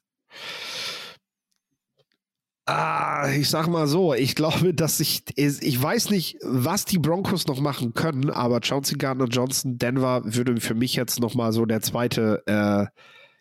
Ah, 2.68 3.30
ich 3.30 3.48
sag 3.48 3.68
mal 3.68 3.86
so, 3.86 4.12
ich 4.12 4.34
glaube, 4.34 4.74
dass 4.74 4.98
ich, 4.98 5.22
ich 5.36 5.80
weiß 5.80 6.10
nicht, 6.10 6.36
was 6.42 6.84
die 6.84 6.98
Broncos 6.98 7.46
noch 7.46 7.60
machen 7.60 7.94
können, 7.94 8.28
aber 8.30 8.60
Chauncey 8.60 8.96
Gardner 8.96 9.26
Johnson, 9.26 9.78
Denver 9.78 10.22
würde 10.24 10.60
für 10.60 10.74
mich 10.74 10.96
jetzt 10.96 11.20
nochmal 11.20 11.52
so 11.52 11.64
der 11.64 11.80
zweite, 11.80 12.42
äh, 12.46 12.86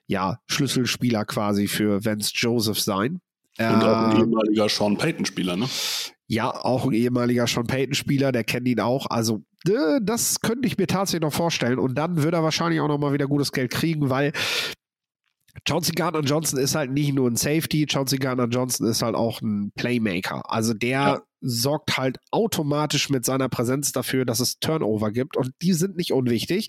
ja, 0.06 0.38
Schlüsselspieler 0.46 1.26
quasi 1.26 1.68
für 1.68 2.06
Vance 2.06 2.34
Joseph 2.36 2.80
sein. 2.80 3.20
Und 3.58 3.66
auch 3.84 4.10
ein 4.10 4.12
ähm, 4.12 4.22
ehemaliger 4.22 4.70
Sean 4.70 4.98
Payton-Spieler, 4.98 5.56
ne? 5.56 5.68
Ja, 6.28 6.52
auch 6.52 6.86
ein 6.86 6.94
ehemaliger 6.94 7.48
Sean 7.48 7.66
Payton-Spieler, 7.66 8.32
der 8.32 8.44
kennt 8.44 8.68
ihn 8.68 8.80
auch. 8.80 9.08
Also, 9.10 9.42
das 10.02 10.42
könnte 10.42 10.68
ich 10.68 10.78
mir 10.78 10.86
tatsächlich 10.86 11.22
noch 11.22 11.34
vorstellen. 11.34 11.80
Und 11.80 11.96
dann 11.96 12.22
würde 12.22 12.38
er 12.38 12.44
wahrscheinlich 12.44 12.82
auch 12.82 12.88
nochmal 12.88 13.14
wieder 13.14 13.28
gutes 13.28 13.52
Geld 13.52 13.72
kriegen, 13.72 14.10
weil 14.10 14.34
Chauncey 15.68 15.94
Gardner 15.94 16.22
Johnson 16.22 16.60
ist 16.60 16.76
halt 16.76 16.92
nicht 16.92 17.14
nur 17.14 17.30
ein 17.30 17.36
Safety, 17.36 17.86
Chauncey 17.90 18.18
Gardner 18.18 18.48
Johnson 18.48 18.88
ist 18.88 19.02
halt 19.02 19.16
auch 19.16 19.42
ein 19.42 19.72
Playmaker. 19.76 20.42
Also 20.52 20.74
der 20.74 21.00
ja. 21.00 21.22
sorgt 21.42 21.98
halt 21.98 22.18
automatisch 22.32 23.10
mit 23.10 23.26
seiner 23.26 23.50
Präsenz 23.50 23.92
dafür, 23.92 24.26
dass 24.26 24.40
es 24.40 24.60
Turnover 24.60 25.12
gibt 25.12 25.38
und 25.38 25.52
die 25.62 25.74
sind 25.74 25.96
nicht 25.96 26.12
unwichtig. 26.12 26.68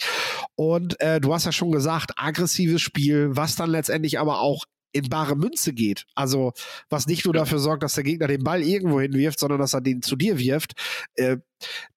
Und 0.55 1.01
äh, 1.01 1.21
du 1.21 1.35
hast 1.35 1.47
ja 1.47 1.53
schon 1.53 1.73
gesagt, 1.73 2.13
aggressives 2.17 2.81
Spiel, 2.81 3.31
was 3.33 3.57
dann 3.57 3.71
letztendlich 3.71 4.19
aber 4.19 4.41
auch 4.41 4.65
in 4.97 5.09
bare 5.09 5.37
Münze 5.37 5.73
geht. 5.73 6.07
Also 6.15 6.53
was 6.89 7.07
nicht 7.07 7.25
nur 7.25 7.35
dafür 7.35 7.59
sorgt, 7.59 7.83
dass 7.83 7.95
der 7.95 8.05
Gegner 8.05 8.27
den 8.27 8.43
Ball 8.43 8.63
irgendwo 8.63 9.01
hinwirft, 9.01 9.39
sondern 9.39 9.59
dass 9.59 9.75
er 9.75 9.81
den 9.81 10.03
zu 10.03 10.17
dir 10.17 10.39
wirft. 10.39 10.73
Äh, 11.15 11.39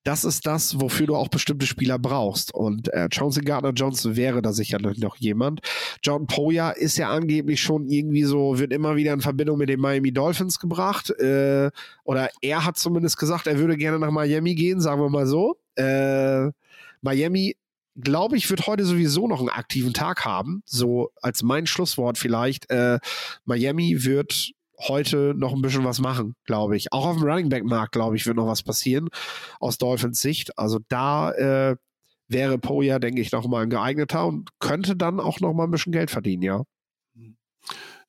das 0.03 0.23
ist 0.23 0.45
das, 0.45 0.79
wofür 0.79 1.07
du 1.07 1.15
auch 1.15 1.27
bestimmte 1.27 1.65
Spieler 1.65 1.99
brauchst. 1.99 2.53
Und 2.53 2.91
äh, 2.93 3.09
Chauncey 3.11 3.43
Gardner-Johnson 3.43 4.15
wäre 4.15 4.41
da 4.41 4.53
sicherlich 4.53 4.99
noch 4.99 5.17
jemand. 5.17 5.61
John 6.03 6.27
Poya 6.27 6.71
ist 6.71 6.97
ja 6.97 7.09
angeblich 7.09 7.61
schon 7.61 7.87
irgendwie 7.87 8.23
so, 8.23 8.57
wird 8.57 8.71
immer 8.71 8.95
wieder 8.95 9.13
in 9.13 9.21
Verbindung 9.21 9.57
mit 9.57 9.69
den 9.69 9.79
Miami 9.79 10.11
Dolphins 10.11 10.59
gebracht. 10.59 11.09
Äh, 11.19 11.71
oder 12.03 12.29
er 12.41 12.65
hat 12.65 12.77
zumindest 12.77 13.17
gesagt, 13.17 13.47
er 13.47 13.59
würde 13.59 13.77
gerne 13.77 13.99
nach 13.99 14.11
Miami 14.11 14.55
gehen, 14.55 14.79
sagen 14.79 15.01
wir 15.01 15.09
mal 15.09 15.27
so. 15.27 15.57
Äh, 15.75 16.51
Miami 17.01 17.55
glaube 18.01 18.37
ich, 18.37 18.49
wird 18.49 18.67
heute 18.67 18.85
sowieso 18.85 19.27
noch 19.27 19.39
einen 19.39 19.49
aktiven 19.49 19.93
Tag 19.93 20.25
haben. 20.25 20.61
So 20.65 21.11
als 21.21 21.43
mein 21.43 21.67
Schlusswort 21.67 22.17
vielleicht. 22.17 22.69
Äh, 22.69 22.99
Miami 23.45 24.03
wird 24.03 24.51
heute 24.87 25.33
noch 25.35 25.53
ein 25.53 25.61
bisschen 25.61 25.83
was 25.83 25.99
machen, 25.99 26.35
glaube 26.45 26.77
ich. 26.77 26.93
Auch 26.93 27.05
auf 27.05 27.17
dem 27.17 27.25
Running 27.25 27.49
Back 27.49 27.65
Markt, 27.65 27.91
glaube 27.91 28.15
ich, 28.15 28.25
wird 28.25 28.37
noch 28.37 28.47
was 28.47 28.63
passieren 28.63 29.09
aus 29.59 29.77
Dolphins 29.77 30.21
Sicht. 30.21 30.57
Also 30.57 30.79
da 30.87 31.31
äh, 31.31 31.75
wäre 32.27 32.57
Poja, 32.57 32.99
denke 32.99 33.21
ich, 33.21 33.31
noch 33.31 33.47
mal 33.47 33.63
ein 33.63 33.69
geeigneter 33.69 34.25
und 34.25 34.49
könnte 34.59 34.95
dann 34.95 35.19
auch 35.19 35.39
noch 35.39 35.53
mal 35.53 35.65
ein 35.65 35.71
bisschen 35.71 35.91
Geld 35.91 36.11
verdienen, 36.11 36.43
ja. 36.43 36.63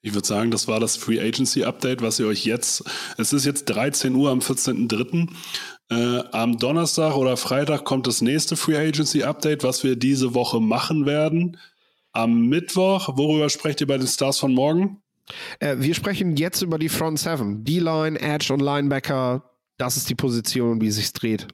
Ich 0.03 0.15
würde 0.15 0.27
sagen, 0.27 0.51
das 0.51 0.67
war 0.67 0.81
das 0.81 0.97
Free 0.97 1.21
Agency 1.21 1.65
Update, 1.65 2.01
was 2.01 2.19
ihr 2.19 2.27
euch 2.27 2.47
jetzt, 2.47 2.85
es 3.19 3.35
ist 3.35 3.45
jetzt 3.45 3.67
13 3.67 4.15
Uhr 4.15 4.31
am 4.31 4.39
14.03. 4.39 5.29
Äh, 5.91 6.23
am 6.31 6.59
Donnerstag 6.59 7.17
oder 7.17 7.37
Freitag 7.37 7.85
kommt 7.85 8.07
das 8.07 8.23
nächste 8.23 8.57
Free 8.57 8.77
Agency 8.77 9.25
Update, 9.25 9.65
was 9.65 9.83
wir 9.83 9.97
diese 9.97 10.35
Woche 10.35 10.61
machen 10.61 11.05
werden. 11.05 11.57
Am 12.13 12.49
Mittwoch, 12.49 13.17
worüber 13.17 13.49
sprecht 13.51 13.81
ihr 13.81 13.87
bei 13.89 13.99
den 13.99 14.07
Stars 14.07 14.39
von 14.39 14.55
morgen? 14.55 15.03
Äh, 15.59 15.77
wir 15.79 15.95
sprechen 15.95 16.37
jetzt 16.37 16.63
über 16.63 16.79
die 16.79 16.89
Front 16.89 17.19
Seven. 17.19 17.65
D-Line, 17.65 18.21
Edge 18.21 18.53
und 18.53 18.61
Linebacker. 18.61 19.51
Das 19.79 19.97
ist 19.97 20.09
die 20.09 20.15
Position, 20.15 20.81
wie 20.81 20.89
es 20.89 20.97
sich 20.97 21.13
dreht. 21.13 21.49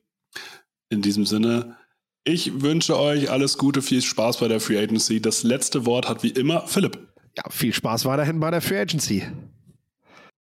In 0.91 1.01
diesem 1.01 1.25
Sinne, 1.25 1.77
ich 2.25 2.61
wünsche 2.61 2.99
euch 2.99 3.31
alles 3.31 3.57
Gute, 3.57 3.81
viel 3.83 4.03
Spaß 4.03 4.39
bei 4.39 4.49
der 4.49 4.61
Free 4.61 4.79
Agency. 4.79 5.21
Das 5.21 5.45
letzte 5.45 5.87
Wort 5.87 6.09
hat 6.09 6.23
wie 6.23 6.31
immer 6.31 6.67
Philipp. 6.67 6.99
Ja, 7.37 7.45
viel 7.51 7.73
Spaß 7.73 8.05
weiterhin 8.05 8.41
bei 8.41 8.51
der 8.51 8.61
Free 8.61 8.81
Agency. 8.81 9.25